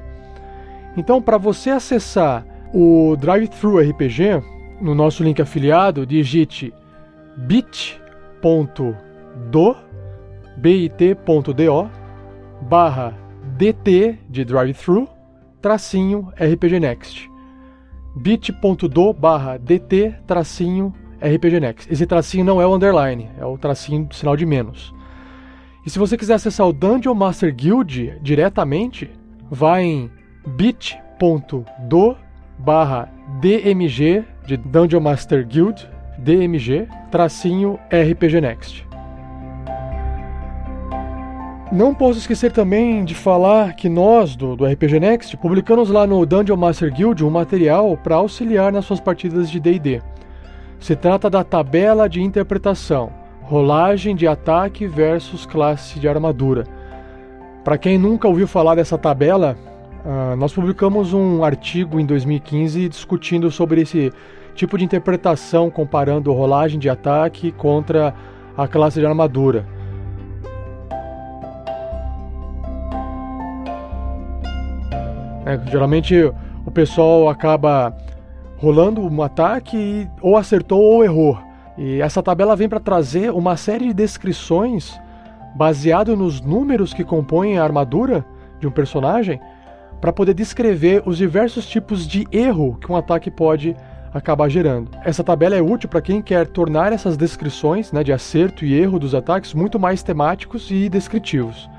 Então, 0.95 1.19
para 1.19 1.39
você 1.39 1.71
acessar 1.71 2.45
o 2.71 3.15
Drive-Thru 3.19 3.79
RPG, 3.79 4.39
no 4.79 4.93
nosso 4.93 5.23
link 5.23 5.41
afiliado, 5.41 6.05
digite 6.05 6.71
bit.do 7.37 7.97
bit.do 10.57 11.89
barra 12.61 13.17
dt 13.57 14.19
de 14.29 14.45
drive-thru 14.45 15.09
tracinho 15.59 16.31
RPG 16.39 16.79
Next 16.79 17.36
bit.do 18.17 19.13
barra 19.13 19.57
dt 19.57 20.15
tracinho 20.25 20.93
RPG 21.21 21.59
Next. 21.59 21.91
Esse 21.91 22.05
tracinho 22.05 22.43
não 22.43 22.61
é 22.61 22.67
o 22.67 22.75
underline, 22.75 23.29
é 23.37 23.45
o 23.45 23.57
tracinho 23.57 24.07
sinal 24.11 24.35
de 24.35 24.45
menos. 24.45 24.93
E 25.85 25.89
se 25.89 25.99
você 25.99 26.17
quiser 26.17 26.33
acessar 26.33 26.67
o 26.67 26.73
Dungeon 26.73 27.13
Master 27.13 27.53
Guild 27.53 28.17
diretamente, 28.21 29.09
vá 29.49 29.81
em 29.81 30.11
bit.do 30.45 32.17
barra 32.59 33.09
dmg 33.39 34.25
de 34.45 34.57
Dungeon 34.57 34.99
Master 34.99 35.45
Guild, 35.45 35.87
dmg, 36.17 36.87
tracinho 37.11 37.79
RPG 37.91 38.41
Next. 38.41 38.86
Não 41.69 41.93
posso 41.93 42.19
esquecer 42.19 42.53
também 42.53 43.03
de 43.03 43.13
falar 43.13 43.73
que 43.73 43.89
nós, 43.89 44.37
do, 44.37 44.55
do 44.55 44.65
RPG 44.65 45.01
Next, 45.01 45.35
publicamos 45.35 45.89
lá 45.89 46.07
no 46.07 46.25
Dungeon 46.25 46.55
Master 46.55 46.93
Guild 46.93 47.25
um 47.25 47.29
material 47.29 47.97
para 47.97 48.15
auxiliar 48.15 48.71
nas 48.71 48.85
suas 48.85 49.01
partidas 49.01 49.49
de 49.49 49.59
DD. 49.59 50.01
Se 50.79 50.95
trata 50.95 51.29
da 51.29 51.43
tabela 51.43 52.07
de 52.07 52.21
interpretação, 52.21 53.11
rolagem 53.41 54.15
de 54.15 54.25
ataque 54.25 54.87
versus 54.87 55.45
classe 55.45 55.99
de 55.99 56.07
armadura. 56.07 56.63
Para 57.65 57.77
quem 57.77 57.97
nunca 57.97 58.29
ouviu 58.29 58.47
falar 58.47 58.75
dessa 58.75 58.97
tabela, 58.97 59.57
uh, 60.05 60.37
nós 60.37 60.53
publicamos 60.53 61.11
um 61.11 61.43
artigo 61.43 61.99
em 61.99 62.05
2015 62.05 62.87
discutindo 62.87 63.51
sobre 63.51 63.81
esse 63.81 64.13
tipo 64.55 64.77
de 64.77 64.85
interpretação, 64.85 65.69
comparando 65.69 66.31
rolagem 66.31 66.79
de 66.79 66.89
ataque 66.89 67.51
contra 67.51 68.15
a 68.55 68.69
classe 68.69 69.01
de 69.01 69.05
armadura. 69.05 69.65
É, 75.47 75.57
geralmente 75.71 76.13
o 76.65 76.71
pessoal 76.71 77.29
acaba 77.29 77.95
rolando 78.57 79.01
um 79.01 79.21
ataque 79.21 79.77
e 79.77 80.09
ou 80.21 80.35
acertou 80.35 80.81
ou 80.81 81.05
errou. 81.05 81.39
E 81.77 82.01
essa 82.01 82.21
tabela 82.21 82.53
vem 82.53 82.67
para 82.67 82.81
trazer 82.81 83.31
uma 83.31 83.55
série 83.55 83.87
de 83.87 83.93
descrições 83.93 84.99
baseado 85.55 86.17
nos 86.17 86.41
números 86.41 86.93
que 86.93 87.01
compõem 87.01 87.57
a 87.57 87.63
armadura 87.63 88.25
de 88.59 88.67
um 88.67 88.71
personagem 88.71 89.39
para 90.01 90.11
poder 90.11 90.33
descrever 90.33 91.01
os 91.05 91.17
diversos 91.17 91.65
tipos 91.65 92.05
de 92.05 92.27
erro 92.29 92.77
que 92.81 92.91
um 92.91 92.97
ataque 92.97 93.31
pode 93.31 93.73
acabar 94.13 94.49
gerando. 94.49 94.91
Essa 95.05 95.23
tabela 95.23 95.55
é 95.55 95.61
útil 95.61 95.87
para 95.87 96.01
quem 96.01 96.21
quer 96.21 96.45
tornar 96.47 96.91
essas 96.91 97.15
descrições 97.15 97.93
né, 97.93 98.03
de 98.03 98.11
acerto 98.11 98.65
e 98.65 98.73
erro 98.73 98.99
dos 98.99 99.15
ataques 99.15 99.53
muito 99.53 99.79
mais 99.79 100.03
temáticos 100.03 100.69
e 100.69 100.89
descritivos. 100.89 101.69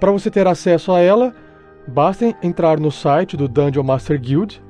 Para 0.00 0.10
você 0.10 0.28
ter 0.28 0.46
acesso 0.48 0.90
a 0.90 1.00
ela, 1.00 1.32
basta 1.86 2.34
entrar 2.42 2.78
no 2.78 2.90
site 2.90 3.36
do 3.36 3.48
Dungeon 3.48 3.82
Master 3.82 4.20
Guild 4.20 4.62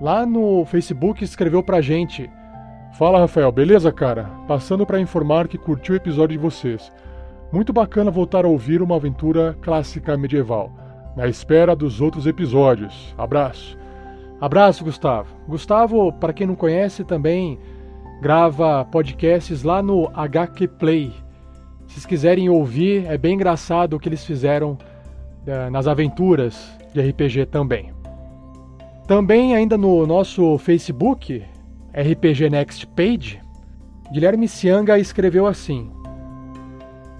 lá 0.00 0.24
no 0.24 0.64
Facebook, 0.64 1.22
escreveu 1.22 1.62
pra 1.62 1.82
gente: 1.82 2.30
Fala 2.94 3.18
Rafael, 3.18 3.52
beleza, 3.52 3.92
cara? 3.92 4.30
Passando 4.48 4.86
para 4.86 4.98
informar 4.98 5.46
que 5.46 5.58
curtiu 5.58 5.92
o 5.92 5.96
episódio 5.98 6.38
de 6.38 6.42
vocês. 6.42 6.90
Muito 7.52 7.74
bacana 7.74 8.10
voltar 8.10 8.46
a 8.46 8.48
ouvir 8.48 8.80
uma 8.80 8.96
aventura 8.96 9.54
clássica 9.60 10.16
medieval. 10.16 10.72
Na 11.14 11.28
espera 11.28 11.76
dos 11.76 12.00
outros 12.00 12.26
episódios. 12.26 13.14
Abraço. 13.18 13.76
Abraço, 14.40 14.82
Gustavo. 14.82 15.28
Gustavo, 15.46 16.10
para 16.14 16.32
quem 16.32 16.46
não 16.46 16.54
conhece, 16.54 17.04
também 17.04 17.58
grava 18.22 18.82
podcasts 18.86 19.62
lá 19.62 19.82
no 19.82 20.10
HQ 20.14 20.68
Play. 20.68 21.12
Se 21.86 21.96
vocês 21.96 22.06
quiserem 22.06 22.48
ouvir, 22.48 23.04
é 23.04 23.18
bem 23.18 23.34
engraçado 23.34 23.92
o 23.92 24.00
que 24.00 24.08
eles 24.08 24.24
fizeram 24.24 24.78
uh, 25.46 25.70
nas 25.70 25.86
aventuras 25.86 26.79
de 26.92 27.00
RPG 27.00 27.46
também. 27.46 27.92
Também, 29.06 29.54
ainda 29.54 29.76
no 29.76 30.06
nosso 30.06 30.56
Facebook, 30.58 31.42
RPG 31.92 32.50
Next 32.50 32.86
Page, 32.88 33.40
Guilherme 34.12 34.46
Cianga 34.46 34.98
escreveu 34.98 35.46
assim: 35.46 35.90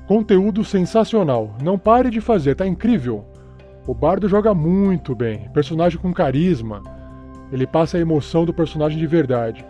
Conteúdo 0.06 0.64
sensacional, 0.64 1.54
não 1.62 1.78
pare 1.78 2.10
de 2.10 2.20
fazer, 2.20 2.54
tá 2.54 2.66
incrível. 2.66 3.24
O 3.86 3.94
bardo 3.94 4.28
joga 4.28 4.54
muito 4.54 5.14
bem, 5.14 5.48
personagem 5.52 5.98
com 5.98 6.12
carisma. 6.12 6.82
Ele 7.50 7.66
passa 7.66 7.96
a 7.96 8.00
emoção 8.00 8.44
do 8.44 8.52
personagem 8.52 8.98
de 8.98 9.06
verdade. 9.06 9.64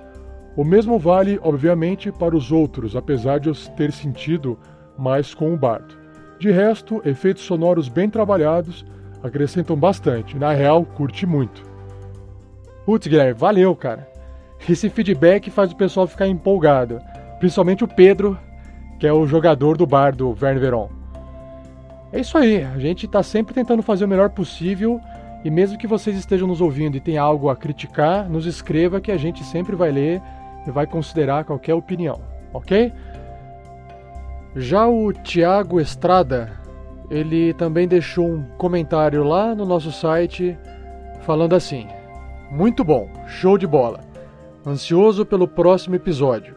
O 0.57 0.65
mesmo 0.65 0.99
vale, 0.99 1.39
obviamente, 1.43 2.11
para 2.11 2.37
os 2.37 2.51
outros, 2.53 2.97
apesar 2.97 3.39
de 3.39 3.49
eu 3.49 3.55
ter 3.77 3.93
sentido 3.93 4.59
mais 4.99 5.33
com 5.33 5.55
o 5.55 5.57
bardo. 5.57 5.95
De 6.39 6.51
resto, 6.51 7.01
efeitos 7.05 7.45
sonoros 7.45 7.89
bem 7.89 8.11
trabalhados 8.11 8.85
acrescentam 9.23 9.77
bastante. 9.77 10.37
Na 10.37 10.53
real, 10.53 10.85
curti 10.85 11.27
muito. 11.27 11.63
Putz, 12.85 13.07
Guilherme, 13.07 13.35
valeu, 13.35 13.75
cara. 13.77 14.09
Esse 14.69 14.91
feedback 14.91 15.51
faz 15.51 15.73
o 15.73 15.77
pessoal 15.77 16.07
ficar 16.07 16.27
empolgado. 16.27 17.01
Principalmente 17.39 17.85
o 17.85 17.89
Pedro, 17.89 18.39
que 18.99 19.07
é 19.07 19.13
o 19.13 19.27
jogador 19.27 19.77
do 19.77 19.87
bar 19.87 20.15
do 20.15 20.35
Verne 20.35 20.61
Veron. 20.61 20.91
É 22.13 22.21
isso 22.21 22.37
aí, 22.37 22.65
a 22.65 22.79
gente 22.79 23.07
está 23.07 23.23
sempre 23.23 23.55
tentando 23.55 23.83
fazer 23.83 24.05
o 24.05 24.09
melhor 24.09 24.31
possível 24.31 25.01
e 25.45 25.51
mesmo 25.51 25.79
que 25.79 25.87
vocês 25.87 26.17
estejam 26.17 26.47
nos 26.47 26.61
ouvindo 26.61 26.97
e 26.97 27.01
tenham 27.01 27.25
algo 27.25 27.49
a 27.49 27.57
criticar, 27.57 28.29
nos 28.29 28.47
escreva 28.47 29.01
que 29.01 29.13
a 29.13 29.17
gente 29.17 29.45
sempre 29.45 29.77
vai 29.77 29.91
ler 29.91 30.21
e 30.67 30.71
vai 30.71 30.87
considerar 30.87 31.45
qualquer 31.45 31.75
opinião, 31.75 32.21
ok? 32.53 32.93
Já 34.57 34.87
o 34.87 35.13
Tiago 35.13 35.81
Estrada, 35.81 36.53
ele 37.11 37.53
também 37.55 37.89
deixou 37.89 38.27
um 38.27 38.43
comentário 38.57 39.25
lá 39.25 39.53
no 39.55 39.67
nosso 39.67 39.91
site 39.91 40.57
falando 41.23 41.57
assim: 41.57 41.89
Muito 42.51 42.85
bom, 42.85 43.11
show 43.27 43.59
de 43.59 43.67
bola. 43.67 44.01
Ansioso 44.65 45.27
pelo 45.27 45.49
próximo 45.49 45.97
episódio. 45.97 46.55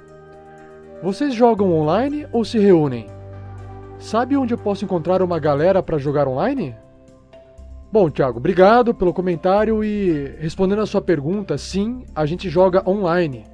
Vocês 1.01 1.33
jogam 1.33 1.73
online 1.73 2.27
ou 2.31 2.45
se 2.45 2.59
reúnem? 2.59 3.07
Sabe 3.97 4.37
onde 4.37 4.53
eu 4.53 4.57
posso 4.57 4.85
encontrar 4.85 5.21
uma 5.21 5.39
galera 5.39 5.81
para 5.81 5.97
jogar 5.97 6.27
online? 6.27 6.75
Bom, 7.91 8.09
Thiago, 8.09 8.37
obrigado 8.37 8.93
pelo 8.93 9.13
comentário 9.13 9.83
e 9.83 10.35
respondendo 10.39 10.81
a 10.81 10.85
sua 10.85 11.01
pergunta, 11.01 11.57
sim, 11.57 12.03
a 12.13 12.25
gente 12.25 12.49
joga 12.49 12.87
online. 12.89 13.45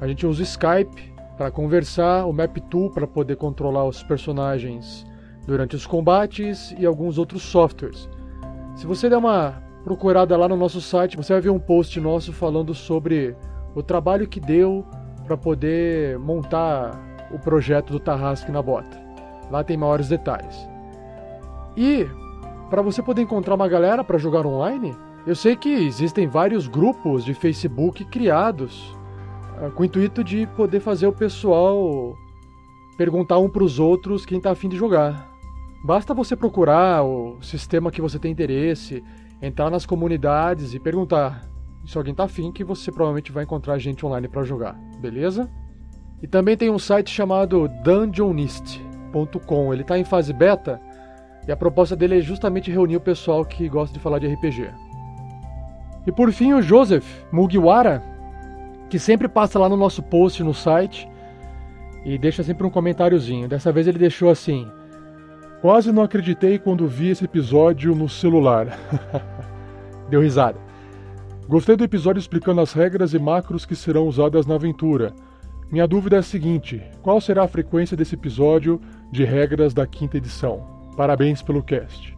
A 0.00 0.06
gente 0.06 0.26
usa 0.26 0.40
o 0.40 0.44
Skype 0.44 1.12
para 1.36 1.50
conversar, 1.50 2.26
o 2.26 2.32
Map 2.32 2.56
Tool 2.68 2.90
para 2.90 3.06
poder 3.06 3.36
controlar 3.36 3.84
os 3.84 4.02
personagens 4.02 5.07
durante 5.48 5.74
os 5.74 5.86
combates 5.86 6.74
e 6.78 6.84
alguns 6.84 7.16
outros 7.16 7.42
softwares. 7.42 8.06
Se 8.76 8.86
você 8.86 9.08
der 9.08 9.16
uma 9.16 9.62
procurada 9.82 10.36
lá 10.36 10.46
no 10.46 10.58
nosso 10.58 10.78
site, 10.78 11.16
você 11.16 11.32
vai 11.32 11.40
ver 11.40 11.48
um 11.48 11.58
post 11.58 11.98
nosso 11.98 12.34
falando 12.34 12.74
sobre 12.74 13.34
o 13.74 13.82
trabalho 13.82 14.28
que 14.28 14.38
deu 14.38 14.84
para 15.24 15.38
poder 15.38 16.18
montar 16.18 17.00
o 17.32 17.38
projeto 17.38 17.90
do 17.90 17.98
Tarrasque 17.98 18.52
na 18.52 18.60
Bota. 18.60 19.00
Lá 19.50 19.64
tem 19.64 19.74
maiores 19.74 20.10
detalhes. 20.10 20.54
E 21.74 22.06
para 22.68 22.82
você 22.82 23.02
poder 23.02 23.22
encontrar 23.22 23.54
uma 23.54 23.68
galera 23.68 24.04
para 24.04 24.18
jogar 24.18 24.44
online, 24.44 24.94
eu 25.26 25.34
sei 25.34 25.56
que 25.56 25.70
existem 25.70 26.26
vários 26.26 26.68
grupos 26.68 27.24
de 27.24 27.32
Facebook 27.32 28.04
criados 28.04 28.94
ah, 29.56 29.70
com 29.70 29.82
o 29.82 29.86
intuito 29.86 30.22
de 30.22 30.46
poder 30.48 30.80
fazer 30.80 31.06
o 31.06 31.12
pessoal 31.12 32.14
perguntar 32.98 33.38
um 33.38 33.48
para 33.48 33.64
os 33.64 33.78
outros 33.78 34.26
quem 34.26 34.36
está 34.36 34.50
afim 34.50 34.68
de 34.68 34.76
jogar. 34.76 35.37
Basta 35.84 36.12
você 36.12 36.34
procurar 36.34 37.04
o 37.04 37.40
sistema 37.40 37.90
que 37.90 38.00
você 38.00 38.18
tem 38.18 38.32
interesse, 38.32 39.02
entrar 39.40 39.70
nas 39.70 39.86
comunidades 39.86 40.74
e 40.74 40.80
perguntar 40.80 41.48
se 41.86 41.96
alguém 41.96 42.12
está 42.12 42.24
afim 42.24 42.52
que 42.52 42.64
você 42.64 42.90
provavelmente 42.90 43.32
vai 43.32 43.44
encontrar 43.44 43.78
gente 43.78 44.04
online 44.04 44.28
para 44.28 44.42
jogar, 44.42 44.74
beleza? 45.00 45.48
E 46.20 46.26
também 46.26 46.56
tem 46.56 46.68
um 46.68 46.78
site 46.78 47.10
chamado 47.10 47.68
dungeonist.com, 47.82 49.72
ele 49.72 49.82
está 49.82 49.98
em 49.98 50.04
fase 50.04 50.32
beta 50.32 50.80
e 51.46 51.52
a 51.52 51.56
proposta 51.56 51.96
dele 51.96 52.18
é 52.18 52.20
justamente 52.20 52.70
reunir 52.70 52.96
o 52.96 53.00
pessoal 53.00 53.44
que 53.44 53.68
gosta 53.68 53.94
de 53.94 54.00
falar 54.00 54.18
de 54.18 54.26
RPG. 54.26 54.70
E 56.06 56.12
por 56.12 56.32
fim 56.32 56.52
o 56.52 56.60
Joseph 56.60 57.06
Mugiwara 57.32 58.02
que 58.90 58.98
sempre 58.98 59.28
passa 59.28 59.58
lá 59.58 59.68
no 59.68 59.76
nosso 59.76 60.02
post 60.02 60.42
no 60.42 60.54
site 60.54 61.08
e 62.04 62.18
deixa 62.18 62.42
sempre 62.42 62.66
um 62.66 62.70
comentáriozinho. 62.70 63.48
Dessa 63.48 63.70
vez 63.70 63.86
ele 63.86 63.98
deixou 63.98 64.30
assim: 64.30 64.66
Quase 65.60 65.90
não 65.90 66.04
acreditei 66.04 66.56
quando 66.56 66.86
vi 66.86 67.08
esse 67.08 67.24
episódio 67.24 67.92
no 67.92 68.08
celular. 68.08 68.78
Deu 70.08 70.20
risada. 70.20 70.56
Gostei 71.48 71.76
do 71.76 71.82
episódio 71.82 72.20
explicando 72.20 72.60
as 72.60 72.72
regras 72.72 73.12
e 73.12 73.18
macros 73.18 73.66
que 73.66 73.74
serão 73.74 74.06
usadas 74.06 74.46
na 74.46 74.54
aventura. 74.54 75.12
Minha 75.68 75.86
dúvida 75.86 76.14
é 76.14 76.18
a 76.20 76.22
seguinte: 76.22 76.80
qual 77.02 77.20
será 77.20 77.42
a 77.42 77.48
frequência 77.48 77.96
desse 77.96 78.14
episódio 78.14 78.80
de 79.10 79.24
regras 79.24 79.74
da 79.74 79.84
quinta 79.84 80.16
edição? 80.16 80.64
Parabéns 80.96 81.42
pelo 81.42 81.62
cast. 81.62 82.16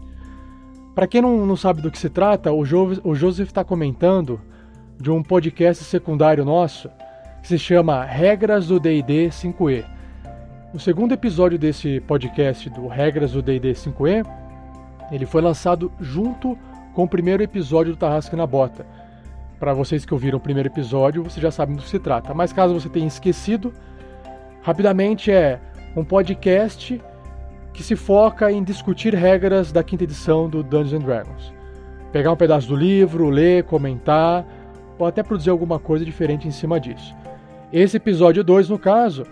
Para 0.94 1.06
quem 1.06 1.22
não, 1.22 1.46
não, 1.46 1.56
sabe 1.56 1.80
do 1.80 1.90
que 1.90 1.98
se 1.98 2.10
trata, 2.10 2.52
o, 2.52 2.64
jo 2.64 3.00
o 3.02 3.14
Joseph 3.14 3.48
está 3.48 3.64
comentando 3.64 4.38
de 5.00 5.10
um 5.10 5.22
podcast 5.22 5.82
secundário 5.84 6.44
nosso 6.44 6.90
que 7.40 7.48
se 7.48 7.58
chama 7.58 8.04
Regras 8.04 8.66
do 8.66 8.78
D&D 8.78 9.28
5e. 9.28 9.99
O 10.72 10.78
segundo 10.78 11.12
episódio 11.12 11.58
desse 11.58 11.98
podcast 12.02 12.70
do 12.70 12.86
Regras 12.86 13.32
do 13.32 13.42
D&D 13.42 13.72
5e, 13.72 14.24
ele 15.10 15.26
foi 15.26 15.42
lançado 15.42 15.90
junto 15.98 16.56
com 16.94 17.02
o 17.02 17.08
primeiro 17.08 17.42
episódio 17.42 17.92
do 17.92 17.98
Tarrasque 17.98 18.36
na 18.36 18.46
Bota. 18.46 18.86
Para 19.58 19.74
vocês 19.74 20.04
que 20.04 20.14
ouviram 20.14 20.38
o 20.38 20.40
primeiro 20.40 20.68
episódio, 20.68 21.24
vocês 21.24 21.42
já 21.42 21.50
sabem 21.50 21.74
do 21.74 21.82
que 21.82 21.88
se 21.88 21.98
trata. 21.98 22.32
Mas 22.32 22.52
caso 22.52 22.72
você 22.72 22.88
tenha 22.88 23.08
esquecido, 23.08 23.74
rapidamente 24.62 25.32
é 25.32 25.58
um 25.96 26.04
podcast 26.04 27.02
que 27.72 27.82
se 27.82 27.96
foca 27.96 28.52
em 28.52 28.62
discutir 28.62 29.12
regras 29.12 29.72
da 29.72 29.82
quinta 29.82 30.04
edição 30.04 30.48
do 30.48 30.62
Dungeons 30.62 31.02
Dragons. 31.02 31.52
Pegar 32.12 32.30
um 32.30 32.36
pedaço 32.36 32.68
do 32.68 32.76
livro, 32.76 33.28
ler, 33.28 33.64
comentar, 33.64 34.46
ou 34.96 35.04
até 35.04 35.20
produzir 35.20 35.50
alguma 35.50 35.80
coisa 35.80 36.04
diferente 36.04 36.46
em 36.46 36.52
cima 36.52 36.78
disso. 36.78 37.12
Esse 37.72 37.96
episódio 37.96 38.44
2, 38.44 38.68
no 38.68 38.78
caso, 38.78 39.26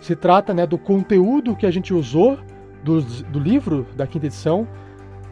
se 0.00 0.14
trata 0.14 0.52
né, 0.52 0.66
do 0.66 0.78
conteúdo 0.78 1.56
que 1.56 1.66
a 1.66 1.70
gente 1.70 1.92
usou 1.94 2.38
do, 2.82 3.00
do 3.02 3.38
livro 3.38 3.86
da 3.96 4.06
quinta 4.06 4.26
edição 4.26 4.66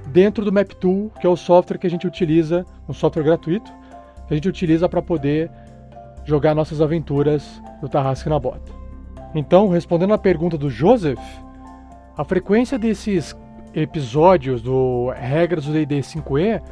dentro 0.09 0.45
do 0.45 0.53
MapTool, 0.53 1.11
que 1.21 1.27
é 1.27 1.31
o 1.31 1.37
software 1.37 1.79
que 1.79 1.87
a 1.87 1.91
gente 1.91 2.07
utiliza, 2.07 2.65
um 2.89 2.93
software 2.93 3.23
gratuito, 3.23 3.71
que 4.27 4.35
a 4.35 4.35
gente 4.35 4.49
utiliza 4.49 4.89
para 4.89 5.03
poder 5.03 5.51
jogar 6.25 6.55
nossas 6.55 6.81
aventuras 6.81 7.63
do 7.81 7.89
Tarrasque 7.89 8.29
na 8.29 8.39
Bota. 8.39 8.73
Então, 9.35 9.69
respondendo 9.69 10.15
à 10.15 10.19
pergunta 10.19 10.59
do 10.59 10.69
Joseph, 10.69 11.21
a 12.17 12.25
frequência 12.25 12.79
desses 12.79 13.37
episódios 13.75 14.61
do 14.61 15.11
Regras 15.11 15.65
do 15.65 15.73
D&D 15.73 16.01
5e, 16.01 16.63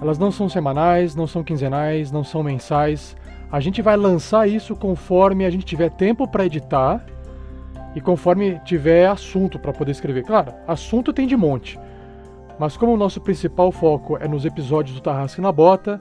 elas 0.00 0.18
não 0.18 0.30
são 0.30 0.48
semanais, 0.48 1.14
não 1.14 1.26
são 1.26 1.42
quinzenais, 1.42 2.10
não 2.10 2.24
são 2.24 2.42
mensais. 2.42 3.16
A 3.50 3.58
gente 3.58 3.82
vai 3.82 3.96
lançar 3.96 4.48
isso 4.48 4.76
conforme 4.76 5.44
a 5.44 5.50
gente 5.50 5.64
tiver 5.64 5.90
tempo 5.90 6.28
para 6.28 6.46
editar 6.46 7.04
e 7.94 8.00
conforme 8.00 8.60
tiver 8.64 9.06
assunto 9.06 9.58
para 9.58 9.72
poder 9.72 9.90
escrever. 9.90 10.24
Claro, 10.24 10.52
assunto 10.66 11.12
tem 11.12 11.26
de 11.26 11.36
monte. 11.36 11.78
Mas 12.58 12.76
como 12.76 12.92
o 12.92 12.96
nosso 12.96 13.20
principal 13.20 13.72
foco 13.72 14.16
é 14.18 14.28
nos 14.28 14.44
episódios 14.44 14.94
do 14.94 15.02
Tarrasque 15.02 15.40
na 15.40 15.50
Bota, 15.50 16.00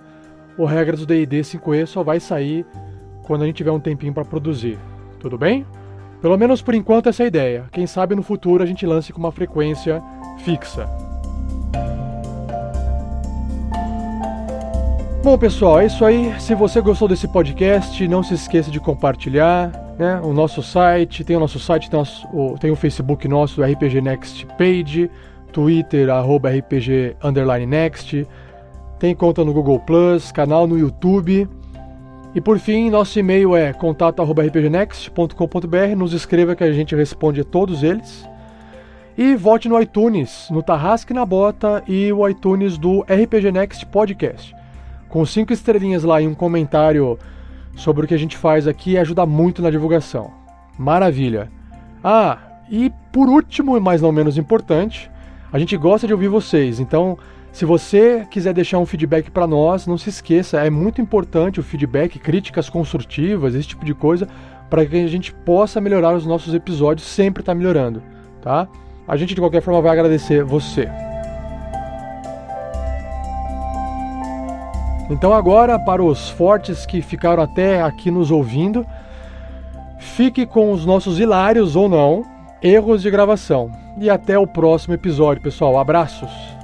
o 0.57 0.65
Regras 0.65 0.99
do 0.99 1.05
D&D 1.05 1.41
5e 1.41 1.85
só 1.85 2.03
vai 2.03 2.19
sair 2.19 2.65
quando 3.23 3.43
a 3.43 3.45
gente 3.45 3.55
tiver 3.55 3.71
um 3.71 3.79
tempinho 3.79 4.13
para 4.13 4.25
produzir. 4.25 4.77
Tudo 5.19 5.37
bem? 5.37 5.65
Pelo 6.21 6.37
menos 6.37 6.61
por 6.61 6.75
enquanto 6.75 7.07
essa 7.07 7.23
é 7.23 7.25
a 7.25 7.27
ideia. 7.27 7.65
Quem 7.71 7.87
sabe 7.87 8.13
no 8.13 8.21
futuro 8.21 8.61
a 8.61 8.65
gente 8.65 8.85
lance 8.85 9.13
com 9.13 9.19
uma 9.19 9.31
frequência 9.31 10.03
fixa. 10.39 10.87
Bom, 15.21 15.37
pessoal, 15.37 15.81
é 15.81 15.85
isso 15.85 16.05
aí. 16.05 16.33
Se 16.39 16.55
você 16.55 16.79
gostou 16.79 17.05
desse 17.05 17.27
podcast, 17.27 18.07
não 18.07 18.23
se 18.23 18.33
esqueça 18.33 18.71
de 18.71 18.79
compartilhar 18.79 19.69
né, 19.99 20.17
o 20.23 20.31
nosso 20.31 20.63
site. 20.63 21.25
Tem 21.25 21.35
o 21.35 21.41
nosso 21.41 21.59
site, 21.59 21.89
tem, 21.89 21.99
o, 21.99 22.01
nosso, 22.01 22.25
tem 22.57 22.71
o 22.71 22.75
Facebook 22.75 23.27
nosso, 23.27 23.61
RPG 23.61 23.99
Next 23.99 24.45
Page, 24.57 25.11
Twitter, 25.51 26.09
arroba 26.09 26.49
RPG 26.49 27.17
Underline 27.21 27.65
Next. 27.65 28.25
Tem 28.97 29.13
conta 29.13 29.43
no 29.43 29.51
Google 29.51 29.81
Plus, 29.81 30.31
canal 30.31 30.65
no 30.65 30.79
YouTube. 30.79 31.49
E 32.33 32.39
por 32.39 32.57
fim, 32.57 32.89
nosso 32.89 33.19
e-mail 33.19 33.57
é 33.57 33.73
contato.rpgnext.com.br. 33.73 35.95
Nos 35.97 36.13
escreva 36.13 36.55
que 36.55 36.63
a 36.63 36.71
gente 36.71 36.95
responde 36.95 37.41
a 37.41 37.43
todos 37.43 37.83
eles. 37.83 38.25
E 39.17 39.35
vote 39.35 39.67
no 39.67 39.81
iTunes, 39.81 40.47
no 40.49 40.63
Tarrasque 40.63 41.13
na 41.13 41.25
Bota 41.25 41.83
e 41.85 42.09
o 42.13 42.25
iTunes 42.25 42.77
do 42.77 43.01
RPG 43.01 43.51
Next 43.51 43.85
Podcast. 43.87 44.57
Com 45.09 45.25
cinco 45.25 45.51
estrelinhas 45.51 46.03
lá 46.03 46.21
e 46.21 46.27
um 46.27 46.35
comentário 46.35 47.17
sobre 47.75 48.05
o 48.05 48.07
que 48.07 48.13
a 48.13 48.19
gente 48.19 48.37
faz 48.37 48.67
aqui 48.67 48.97
ajuda 48.97 49.25
muito 49.25 49.61
na 49.61 49.71
divulgação. 49.71 50.31
Maravilha! 50.77 51.51
Ah, 52.03 52.37
e 52.69 52.91
por 53.11 53.27
último, 53.27 53.79
mais 53.81 54.01
não 54.01 54.11
menos 54.11 54.37
importante, 54.37 55.09
a 55.51 55.57
gente 55.57 55.75
gosta 55.75 56.05
de 56.05 56.13
ouvir 56.13 56.27
vocês, 56.27 56.79
então 56.79 57.17
se 57.51 57.65
você 57.65 58.25
quiser 58.29 58.53
deixar 58.53 58.77
um 58.77 58.85
feedback 58.85 59.31
para 59.31 59.47
nós, 59.47 59.87
não 59.87 59.97
se 59.97 60.09
esqueça, 60.09 60.59
é 60.59 60.69
muito 60.69 61.01
importante 61.01 61.59
o 61.59 61.63
feedback, 61.63 62.19
críticas 62.19 62.69
construtivas, 62.69 63.55
esse 63.55 63.69
tipo 63.69 63.83
de 63.83 63.93
coisa, 63.93 64.27
para 64.69 64.85
que 64.85 64.95
a 64.95 65.07
gente 65.07 65.33
possa 65.33 65.81
melhorar 65.81 66.13
os 66.15 66.25
nossos 66.25 66.53
episódios, 66.53 67.07
sempre 67.07 67.41
está 67.41 67.55
melhorando, 67.55 68.03
tá? 68.41 68.67
A 69.07 69.17
gente 69.17 69.33
de 69.33 69.41
qualquer 69.41 69.63
forma 69.63 69.81
vai 69.81 69.91
agradecer 69.91 70.43
você. 70.43 70.87
Então 75.09 75.33
agora 75.33 75.79
para 75.79 76.03
os 76.03 76.29
fortes 76.29 76.85
que 76.85 77.01
ficaram 77.01 77.41
até 77.41 77.81
aqui 77.81 78.11
nos 78.11 78.29
ouvindo, 78.29 78.85
fique 79.97 80.45
com 80.45 80.71
os 80.71 80.85
nossos 80.85 81.19
hilários 81.19 81.75
ou 81.75 81.89
não 81.89 82.23
erros 82.61 83.01
de 83.01 83.09
gravação. 83.09 83.71
E 83.97 84.09
até 84.09 84.37
o 84.37 84.47
próximo 84.47 84.93
episódio, 84.93 85.41
pessoal. 85.41 85.77
Abraços. 85.77 86.58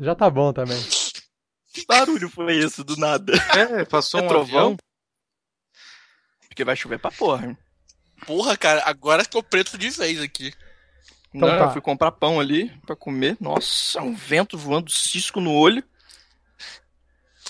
Já 0.00 0.14
tá 0.14 0.28
bom 0.28 0.52
também. 0.52 0.80
Que 1.72 1.84
barulho 1.86 2.28
foi 2.28 2.56
esse 2.58 2.82
do 2.84 2.96
nada? 2.96 3.32
É, 3.56 3.84
passou 3.84 4.20
É 4.20 4.22
um 4.24 4.28
trovão? 4.28 4.58
avião. 4.60 4.76
Porque 6.48 6.64
vai 6.64 6.76
chover 6.76 6.98
pra 6.98 7.10
porra. 7.10 7.56
Porra, 8.26 8.56
cara, 8.56 8.82
agora 8.86 9.24
ficou 9.24 9.42
preto 9.42 9.76
de 9.76 9.90
vez 9.90 10.20
aqui. 10.20 10.52
Então 11.34 11.48
Não, 11.48 11.58
tá. 11.58 11.64
eu 11.64 11.72
fui 11.72 11.80
comprar 11.80 12.12
pão 12.12 12.38
ali 12.38 12.70
pra 12.86 12.94
comer. 12.94 13.36
Nossa, 13.40 14.00
um 14.00 14.14
vento 14.14 14.56
voando 14.56 14.90
cisco 14.90 15.40
no 15.40 15.52
olho. 15.52 15.82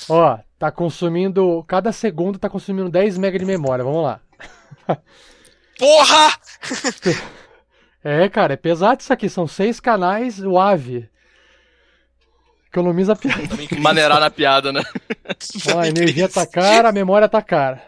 Ó, 0.08 0.38
tá 0.58 0.72
consumindo. 0.72 1.62
Cada 1.64 1.92
segundo 1.92 2.38
tá 2.38 2.48
consumindo 2.48 2.88
10 2.90 3.18
MB 3.18 3.38
de 3.38 3.44
memória. 3.44 3.84
Vamos 3.84 4.02
lá. 4.02 4.20
Porra! 5.78 6.38
É, 8.02 8.28
cara, 8.28 8.54
é 8.54 8.56
pesado 8.56 9.00
isso 9.02 9.12
aqui. 9.12 9.28
São 9.28 9.46
seis 9.46 9.80
canais, 9.80 10.40
o 10.40 10.58
AVE. 10.58 11.10
Economiza 12.74 13.12
a 13.12 13.16
piada. 13.16 13.56
Maneirar 13.78 14.18
na 14.18 14.28
piada, 14.30 14.72
né? 14.72 14.82
Ó, 15.72 15.78
a 15.78 15.86
energia 15.86 16.28
tá 16.28 16.44
cara, 16.44 16.88
a 16.88 16.92
memória 16.92 17.28
tá 17.28 17.40
cara. 17.40 17.86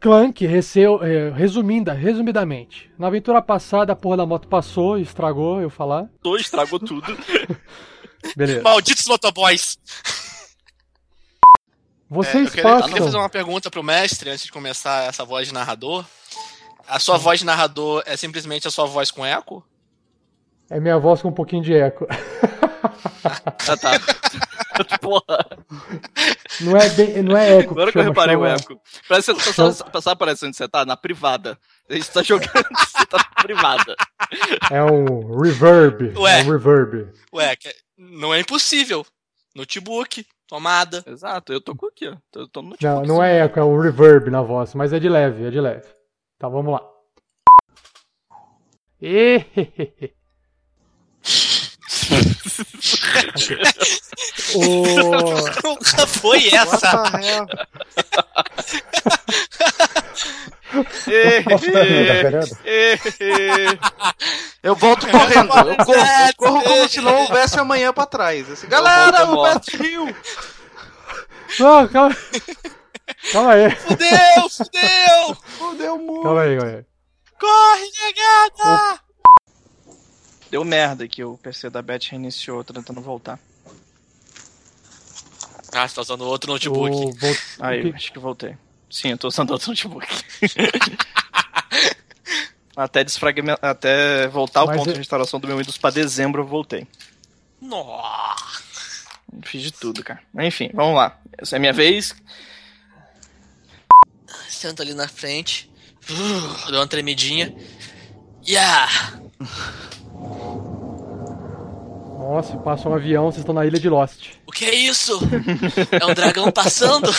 Clank, 0.00 0.44
receu, 0.44 1.00
é, 1.00 1.30
resumindo, 1.30 1.92
resumidamente. 1.92 2.90
Na 2.98 3.06
aventura 3.06 3.40
passada, 3.40 3.92
a 3.92 3.96
porra 3.96 4.16
da 4.16 4.26
moto 4.26 4.48
passou 4.48 4.98
e 4.98 5.02
estragou 5.02 5.60
eu 5.60 5.70
falar. 5.70 6.10
Tô, 6.20 6.36
estragou 6.36 6.80
tudo. 6.80 7.16
Beleza. 8.34 8.62
Malditos 8.62 9.06
motoboys! 9.06 9.78
É, 9.94 10.50
Vocês 12.10 12.46
eu 12.48 12.50
queria, 12.50 12.68
eu 12.68 12.76
queria 12.78 12.90
passam. 12.90 13.04
fazer 13.04 13.16
uma 13.16 13.28
pergunta 13.28 13.70
pro 13.70 13.82
mestre 13.84 14.28
antes 14.28 14.44
de 14.44 14.50
começar 14.50 15.04
essa 15.04 15.24
voz 15.24 15.46
de 15.46 15.54
narrador. 15.54 16.04
A 16.88 16.98
sua 16.98 17.16
voz 17.16 17.38
de 17.38 17.46
narrador 17.46 18.02
é 18.06 18.16
simplesmente 18.16 18.66
a 18.66 18.72
sua 18.72 18.86
voz 18.86 19.12
com 19.12 19.24
eco? 19.24 19.64
É 20.72 20.80
minha 20.80 20.98
voz 20.98 21.20
com 21.20 21.28
um 21.28 21.32
pouquinho 21.34 21.62
de 21.62 21.74
eco. 21.74 22.06
Ah, 23.68 23.76
tá. 23.76 23.90
Porra, 25.02 25.46
Não 26.62 26.74
é, 26.76 26.88
bem, 26.88 27.22
não 27.22 27.36
é 27.36 27.58
eco. 27.58 27.72
agora 27.72 27.92
que 27.92 27.98
eu 27.98 28.02
chama, 28.02 28.14
reparei 28.14 28.36
o 28.36 28.40
chama- 28.40 28.54
eco. 28.54 28.80
Parece 29.06 29.34
que 29.34 29.40
você 29.42 29.84
tá, 29.90 30.00
sabe 30.00 30.18
parece 30.18 30.46
onde 30.46 30.56
você 30.56 30.66
tá? 30.66 30.84
Na 30.86 30.96
privada. 30.96 31.58
A 31.90 31.94
gente 31.94 32.10
tá 32.10 32.22
jogando, 32.22 32.50
você 32.78 33.04
tá 33.06 33.18
na 33.18 33.42
privada. 33.42 33.94
É 34.70 34.82
um 34.82 35.38
reverb. 35.42 36.14
Ué. 36.18 36.40
É 36.40 36.44
um 36.44 36.50
reverb. 36.50 37.12
Ué, 37.34 37.54
que- 37.56 37.74
não 37.98 38.32
é 38.32 38.40
impossível. 38.40 39.04
Notebook, 39.54 40.26
tomada. 40.48 41.04
Exato, 41.06 41.52
eu 41.52 41.60
tô 41.60 41.76
com 41.76 41.86
aqui, 41.86 42.08
ó. 42.08 42.16
Tô, 42.30 42.48
tô 42.48 42.62
no 42.62 42.68
Não, 42.68 42.70
notebook, 42.70 43.08
não 43.08 43.16
sim. 43.16 43.22
é 43.24 43.38
eco, 43.44 43.60
é 43.60 43.64
um 43.64 43.78
reverb 43.78 44.30
na 44.30 44.40
voz, 44.40 44.74
mas 44.74 44.94
é 44.94 44.98
de 44.98 45.08
leve, 45.10 45.44
é 45.46 45.50
de 45.50 45.60
leve. 45.60 45.86
Tá, 46.38 46.48
vamos 46.48 46.72
lá. 46.72 46.80
Ehehehe. 49.02 50.14
O... 54.54 54.84
Nunca 55.64 56.06
foi 56.06 56.48
essa! 56.54 57.04
Eu 64.62 64.74
volto 64.74 65.06
correndo. 65.08 65.38
Eu 65.38 65.76
corro, 65.84 65.92
eu 65.92 66.34
corro 66.36 66.62
como 66.62 66.88
se 66.88 67.00
não 67.00 67.20
houvesse 67.22 67.58
amanhã 67.58 67.92
pra 67.92 68.06
trás. 68.06 68.50
Assim, 68.50 68.68
Galera, 68.68 69.26
o. 69.26 69.42
Mestre 69.42 69.76
Rio! 69.76 70.16
Não, 71.58 71.88
calma. 71.88 72.16
Calma 73.32 73.52
aí. 73.52 73.70
Fudeu, 73.76 74.48
fudeu! 74.50 75.36
Fudeu 75.58 75.98
muito. 75.98 76.22
Calma 76.22 76.42
aí, 76.42 76.56
calma 76.56 76.72
aí. 76.72 76.84
Corre, 77.38 77.90
negada! 78.04 79.00
Deu 80.52 80.62
merda 80.66 81.08
que 81.08 81.24
o 81.24 81.38
PC 81.38 81.70
da 81.70 81.80
Beth 81.80 82.08
reiniciou, 82.10 82.62
tentando 82.62 83.00
voltar. 83.00 83.38
Ah, 85.72 85.88
você 85.88 85.94
tá 85.94 86.02
usando 86.02 86.26
outro 86.26 86.52
notebook. 86.52 86.94
O... 86.94 87.10
vol- 87.14 87.36
Aí, 87.58 87.80
o 87.80 87.84
que- 87.90 87.96
acho 87.96 88.12
que 88.12 88.18
voltei. 88.18 88.54
Sim, 88.90 89.12
eu 89.12 89.18
tô 89.18 89.28
usando 89.28 89.50
outro 89.52 89.70
notebook. 89.70 90.06
Até 92.76 93.02
desfragmentar, 93.02 93.58
até 93.62 94.28
voltar 94.28 94.60
ao 94.60 94.66
Mas 94.66 94.76
ponto 94.76 94.90
é- 94.90 94.92
de 94.92 94.98
restauração 94.98 95.38
do 95.40 95.46
meu 95.46 95.56
Windows 95.58 95.76
pra 95.78 95.88
dezembro, 95.90 96.42
eu 96.42 96.46
voltei. 96.46 96.86
Nossa. 97.60 99.08
Fiz 99.44 99.62
de 99.62 99.70
tudo, 99.72 100.02
cara. 100.04 100.20
Mas 100.34 100.46
enfim, 100.48 100.70
vamos 100.74 100.96
lá. 100.96 101.18
Essa 101.38 101.54
é 101.54 101.58
a 101.58 101.60
minha 101.60 101.72
vez. 101.72 102.14
Senta 104.48 104.82
ali 104.82 104.92
na 104.94 105.06
frente. 105.08 105.70
Uh, 106.10 106.70
deu 106.70 106.80
uma 106.80 106.86
tremidinha. 106.86 107.54
Yeah! 108.46 108.90
Nossa, 112.18 112.56
passa 112.56 112.88
um 112.88 112.94
avião, 112.94 113.24
vocês 113.24 113.38
estão 113.38 113.54
na 113.54 113.66
ilha 113.66 113.78
de 113.78 113.88
Lost. 113.88 114.30
O 114.46 114.52
que 114.52 114.64
é 114.64 114.74
isso? 114.74 115.18
É 115.90 116.06
um 116.06 116.14
dragão 116.14 116.50
passando? 116.50 117.10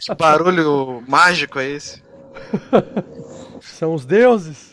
Que 0.00 0.14
barulho 0.14 1.02
mágico 1.08 1.58
é 1.58 1.70
esse? 1.70 2.02
São 3.60 3.94
os 3.94 4.04
deuses. 4.04 4.72